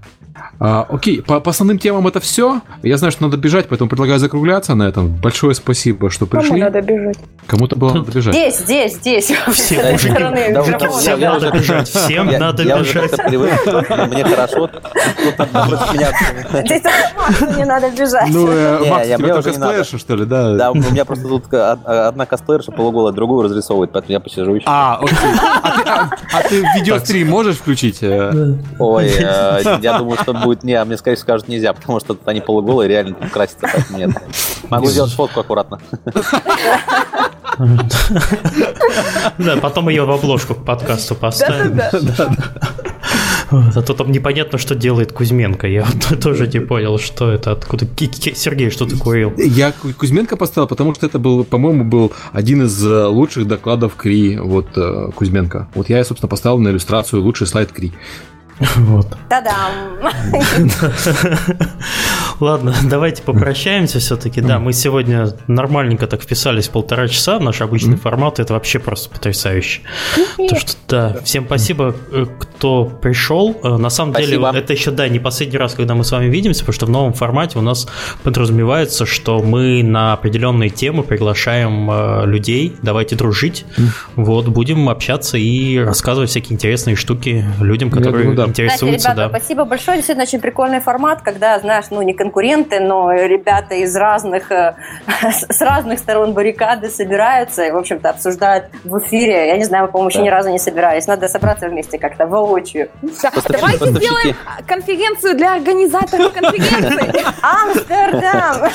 А, 0.58 0.86
окей, 0.88 1.20
по, 1.22 1.40
по 1.40 1.50
основным 1.50 1.78
темам 1.78 2.06
это 2.06 2.20
все. 2.20 2.60
Я 2.82 2.96
знаю, 2.96 3.12
что 3.12 3.24
надо 3.24 3.36
бежать, 3.36 3.66
поэтому 3.68 3.90
предлагаю 3.90 4.18
закругляться 4.18 4.74
на 4.74 4.84
этом. 4.84 5.08
Большое 5.08 5.54
спасибо, 5.54 6.10
что 6.10 6.26
Кому 6.26 6.42
пришли. 6.42 6.60
надо 6.62 6.80
бежать? 6.80 7.18
Кому-то 7.46 7.76
было 7.76 7.92
надо 7.92 8.10
бежать. 8.10 8.34
Здесь, 8.34 8.58
здесь, 8.60 8.94
здесь. 8.96 9.32
Всем 9.52 11.20
надо 11.20 11.50
бежать, 11.52 11.88
всем 11.88 12.26
надо 12.26 12.62
бежать. 12.70 13.30
мне 14.10 14.24
хорошо. 14.24 14.70
Здесь 16.64 16.82
не 17.56 17.64
надо 17.64 17.90
бежать. 17.90 18.28
Ну, 18.30 18.48
э, 18.50 18.88
Макс, 18.90 19.06
тебе 19.08 19.32
только 19.32 19.52
сплэша, 19.52 19.98
что 19.98 20.16
ли, 20.16 20.24
да? 20.24 20.54
Да, 20.56 20.70
у 20.70 20.74
меня 20.74 21.04
просто 21.04 21.28
тут 21.28 21.52
од- 21.52 21.86
одна 21.86 22.26
косплеерша 22.26 22.72
полуголая, 22.72 23.12
другую 23.12 23.42
разрисовывает, 23.42 23.92
поэтому 23.92 24.12
я 24.12 24.20
посижу 24.20 24.54
еще. 24.54 24.64
А, 24.66 24.98
окей. 25.00 25.16
А 25.62 25.70
ты, 26.48 26.62
а- 26.62 26.68
а 26.72 26.78
видеострим 26.78 27.28
можешь 27.28 27.56
включить? 27.56 27.98
э? 28.02 28.54
Ой, 28.78 29.06
э, 29.06 29.78
я 29.82 29.98
думаю, 29.98 30.18
что 30.20 30.32
будет 30.46 30.62
не, 30.64 30.74
а 30.74 30.84
мне, 30.84 30.96
скорее 30.96 31.16
всего, 31.16 31.24
скажут 31.24 31.48
нельзя, 31.48 31.72
потому 31.72 32.00
что 32.00 32.14
тут 32.14 32.26
они 32.28 32.40
полуголые, 32.40 32.88
реально 32.88 33.14
тут 33.14 33.30
красятся, 33.30 33.68
поэтому 33.72 33.98
нет. 33.98 34.10
Могу 34.70 34.86
сделать 34.86 35.12
фотку 35.12 35.40
аккуратно. 35.40 35.80
Да, 39.38 39.56
потом 39.60 39.88
ее 39.88 40.04
в 40.04 40.10
обложку 40.10 40.54
к 40.54 40.64
подкасту 40.64 41.14
поставим. 41.14 41.80
А 43.50 43.82
то 43.82 43.94
там 43.94 44.10
непонятно, 44.10 44.58
что 44.58 44.74
делает 44.74 45.12
Кузьменко. 45.12 45.68
Я 45.68 45.84
вот 45.84 46.20
тоже 46.22 46.48
не 46.48 46.60
понял, 46.60 46.98
что 46.98 47.30
это, 47.30 47.52
откуда. 47.52 47.86
Сергей, 47.86 48.70
что 48.70 48.86
ты 48.86 48.96
курил? 48.96 49.32
Я 49.36 49.70
Ку- 49.72 49.92
Кузьменко 49.96 50.36
поставил, 50.36 50.66
потому 50.66 50.94
что 50.94 51.06
это 51.06 51.18
был, 51.20 51.44
по-моему, 51.44 51.84
был 51.84 52.12
один 52.32 52.64
из 52.64 52.84
э, 52.84 53.06
лучших 53.06 53.46
докладов 53.46 53.94
Кри, 53.94 54.36
вот 54.38 54.66
э, 54.76 55.10
Кузьменко. 55.14 55.68
Вот 55.74 55.88
я, 55.88 56.02
собственно, 56.04 56.28
поставил 56.28 56.58
на 56.58 56.70
иллюстрацию 56.70 57.22
лучший 57.22 57.46
слайд 57.46 57.70
Кри. 57.70 57.92
Вот. 58.76 59.06
Та-дам! 59.28 59.72
Ладно, 62.40 62.74
давайте 62.84 63.22
попрощаемся 63.22 63.98
все-таки. 63.98 64.40
Да, 64.40 64.58
мы 64.58 64.72
сегодня 64.72 65.28
нормальненько 65.46 66.06
так 66.06 66.22
вписались 66.22 66.68
полтора 66.68 67.08
часа. 67.08 67.38
Наш 67.38 67.60
обычный 67.60 67.96
формат 67.96 68.38
это 68.38 68.52
вообще 68.54 68.78
просто 68.78 69.08
потрясающе. 69.10 69.80
То, 70.36 70.56
что, 70.56 70.72
да, 70.88 71.16
всем 71.24 71.46
спасибо, 71.46 71.94
э, 72.12 72.26
кто 72.38 72.84
пришел. 72.86 73.58
Э, 73.62 73.76
На 73.76 73.90
самом 73.90 74.12
деле, 74.14 74.36
Спасибо. 74.38 74.58
это 74.58 74.72
еще, 74.72 74.90
да, 74.90 75.08
не 75.08 75.18
последний 75.18 75.58
раз, 75.58 75.74
когда 75.74 75.94
мы 75.94 76.04
с 76.04 76.12
вами 76.12 76.26
видимся, 76.26 76.60
потому 76.60 76.74
что 76.74 76.86
в 76.86 76.90
новом 76.90 77.12
формате 77.14 77.58
у 77.58 77.62
нас 77.62 77.86
подразумевается, 78.22 79.06
что 79.06 79.42
мы 79.42 79.82
на 79.82 80.12
определенные 80.12 80.70
темы 80.70 81.02
приглашаем 81.02 81.90
э, 81.90 82.26
людей. 82.26 82.76
Давайте 82.82 83.16
дружить. 83.16 83.64
Вот, 84.14 84.48
будем 84.48 84.88
общаться 84.88 85.38
и 85.38 85.78
рассказывать 85.78 86.30
всякие 86.30 86.54
интересные 86.54 86.96
штуки 86.96 87.44
людям, 87.60 87.88
Я 87.88 87.94
которые 87.96 88.24
думаю, 88.24 88.36
да. 88.36 88.45
Интересуются. 88.48 89.10
ребята, 89.10 89.28
да. 89.28 89.38
спасибо 89.38 89.64
большое. 89.64 89.98
Действительно, 89.98 90.24
очень 90.24 90.40
прикольный 90.40 90.80
формат, 90.80 91.22
когда, 91.22 91.58
знаешь, 91.58 91.86
ну, 91.90 92.02
не 92.02 92.14
конкуренты, 92.14 92.80
но 92.80 93.12
ребята 93.12 93.74
из 93.74 93.94
разных, 93.96 94.50
э, 94.50 94.74
с 95.50 95.60
разных 95.60 95.98
сторон 95.98 96.32
баррикады 96.32 96.88
собираются 96.88 97.64
и, 97.64 97.70
в 97.70 97.76
общем-то, 97.76 98.10
обсуждают 98.10 98.66
в 98.84 98.98
эфире. 98.98 99.48
Я 99.48 99.56
не 99.56 99.64
знаю, 99.64 99.86
мы, 99.86 99.92
по-моему, 99.92 100.10
еще 100.10 100.22
ни 100.22 100.28
разу 100.28 100.50
не 100.50 100.58
собирались. 100.58 101.06
Надо 101.06 101.28
собраться 101.28 101.68
вместе 101.68 101.98
как-то 101.98 102.26
воочию. 102.26 102.88
Давайте 103.48 103.86
сделаем 103.86 104.36
конференцию 104.66 105.36
для 105.36 105.54
организаторов 105.54 106.32
конференции. 106.32 107.24
Амстердам! 107.42 108.70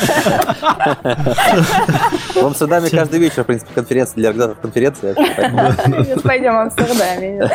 В 2.36 2.46
Амстердаме 2.46 2.90
каждый 2.90 3.20
вечер, 3.20 3.44
в 3.44 3.48
принципе, 3.48 3.72
конференция 3.74 4.16
для 4.16 4.30
организаторов 4.30 4.62
конференции. 4.62 6.22
пойдем 6.24 6.54
в 6.54 6.60
Амстердаме. 6.60 7.50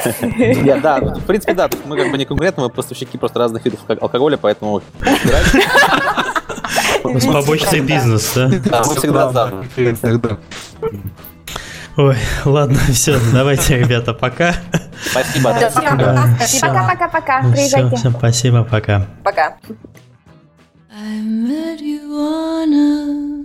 Я, 0.65 0.77
да, 0.77 1.01
в 1.01 1.25
принципе, 1.25 1.55
да, 1.55 1.69
мы 1.87 1.97
как 2.07 2.13
бы 2.13 2.19
не 2.19 2.25
конкуренты, 2.25 2.61
мы 2.61 2.69
поставщики 2.71 3.19
просто 3.19 3.39
разных 3.39 3.65
видов 3.65 3.81
алко- 3.89 3.99
алкоголя, 4.01 4.37
поэтому 4.37 4.81
С 7.05 7.25
побочный 7.33 7.81
бизнес, 7.81 8.33
да? 8.35 8.49
да, 8.49 8.83
мы 8.87 8.95
всегда 8.97 9.31
за. 9.33 9.65
Ой, 11.97 12.17
ладно, 12.45 12.79
все, 12.93 13.19
давайте, 13.33 13.79
ребята, 13.79 14.13
пока. 14.13 14.55
Спасибо. 15.11 15.55
Пока-пока-пока. 15.55 17.41
Все, 17.43 17.53
Приезжайте. 17.53 17.97
всем 17.97 18.13
спасибо, 18.13 18.65
пока. 18.65 19.07
Пока. 19.25 19.57
I 20.93 21.21
met 21.21 21.81
you 21.81 22.11
on 22.13 22.73
a 22.73 23.45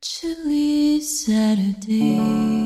chilly 0.00 1.00
Saturday. 1.00 2.63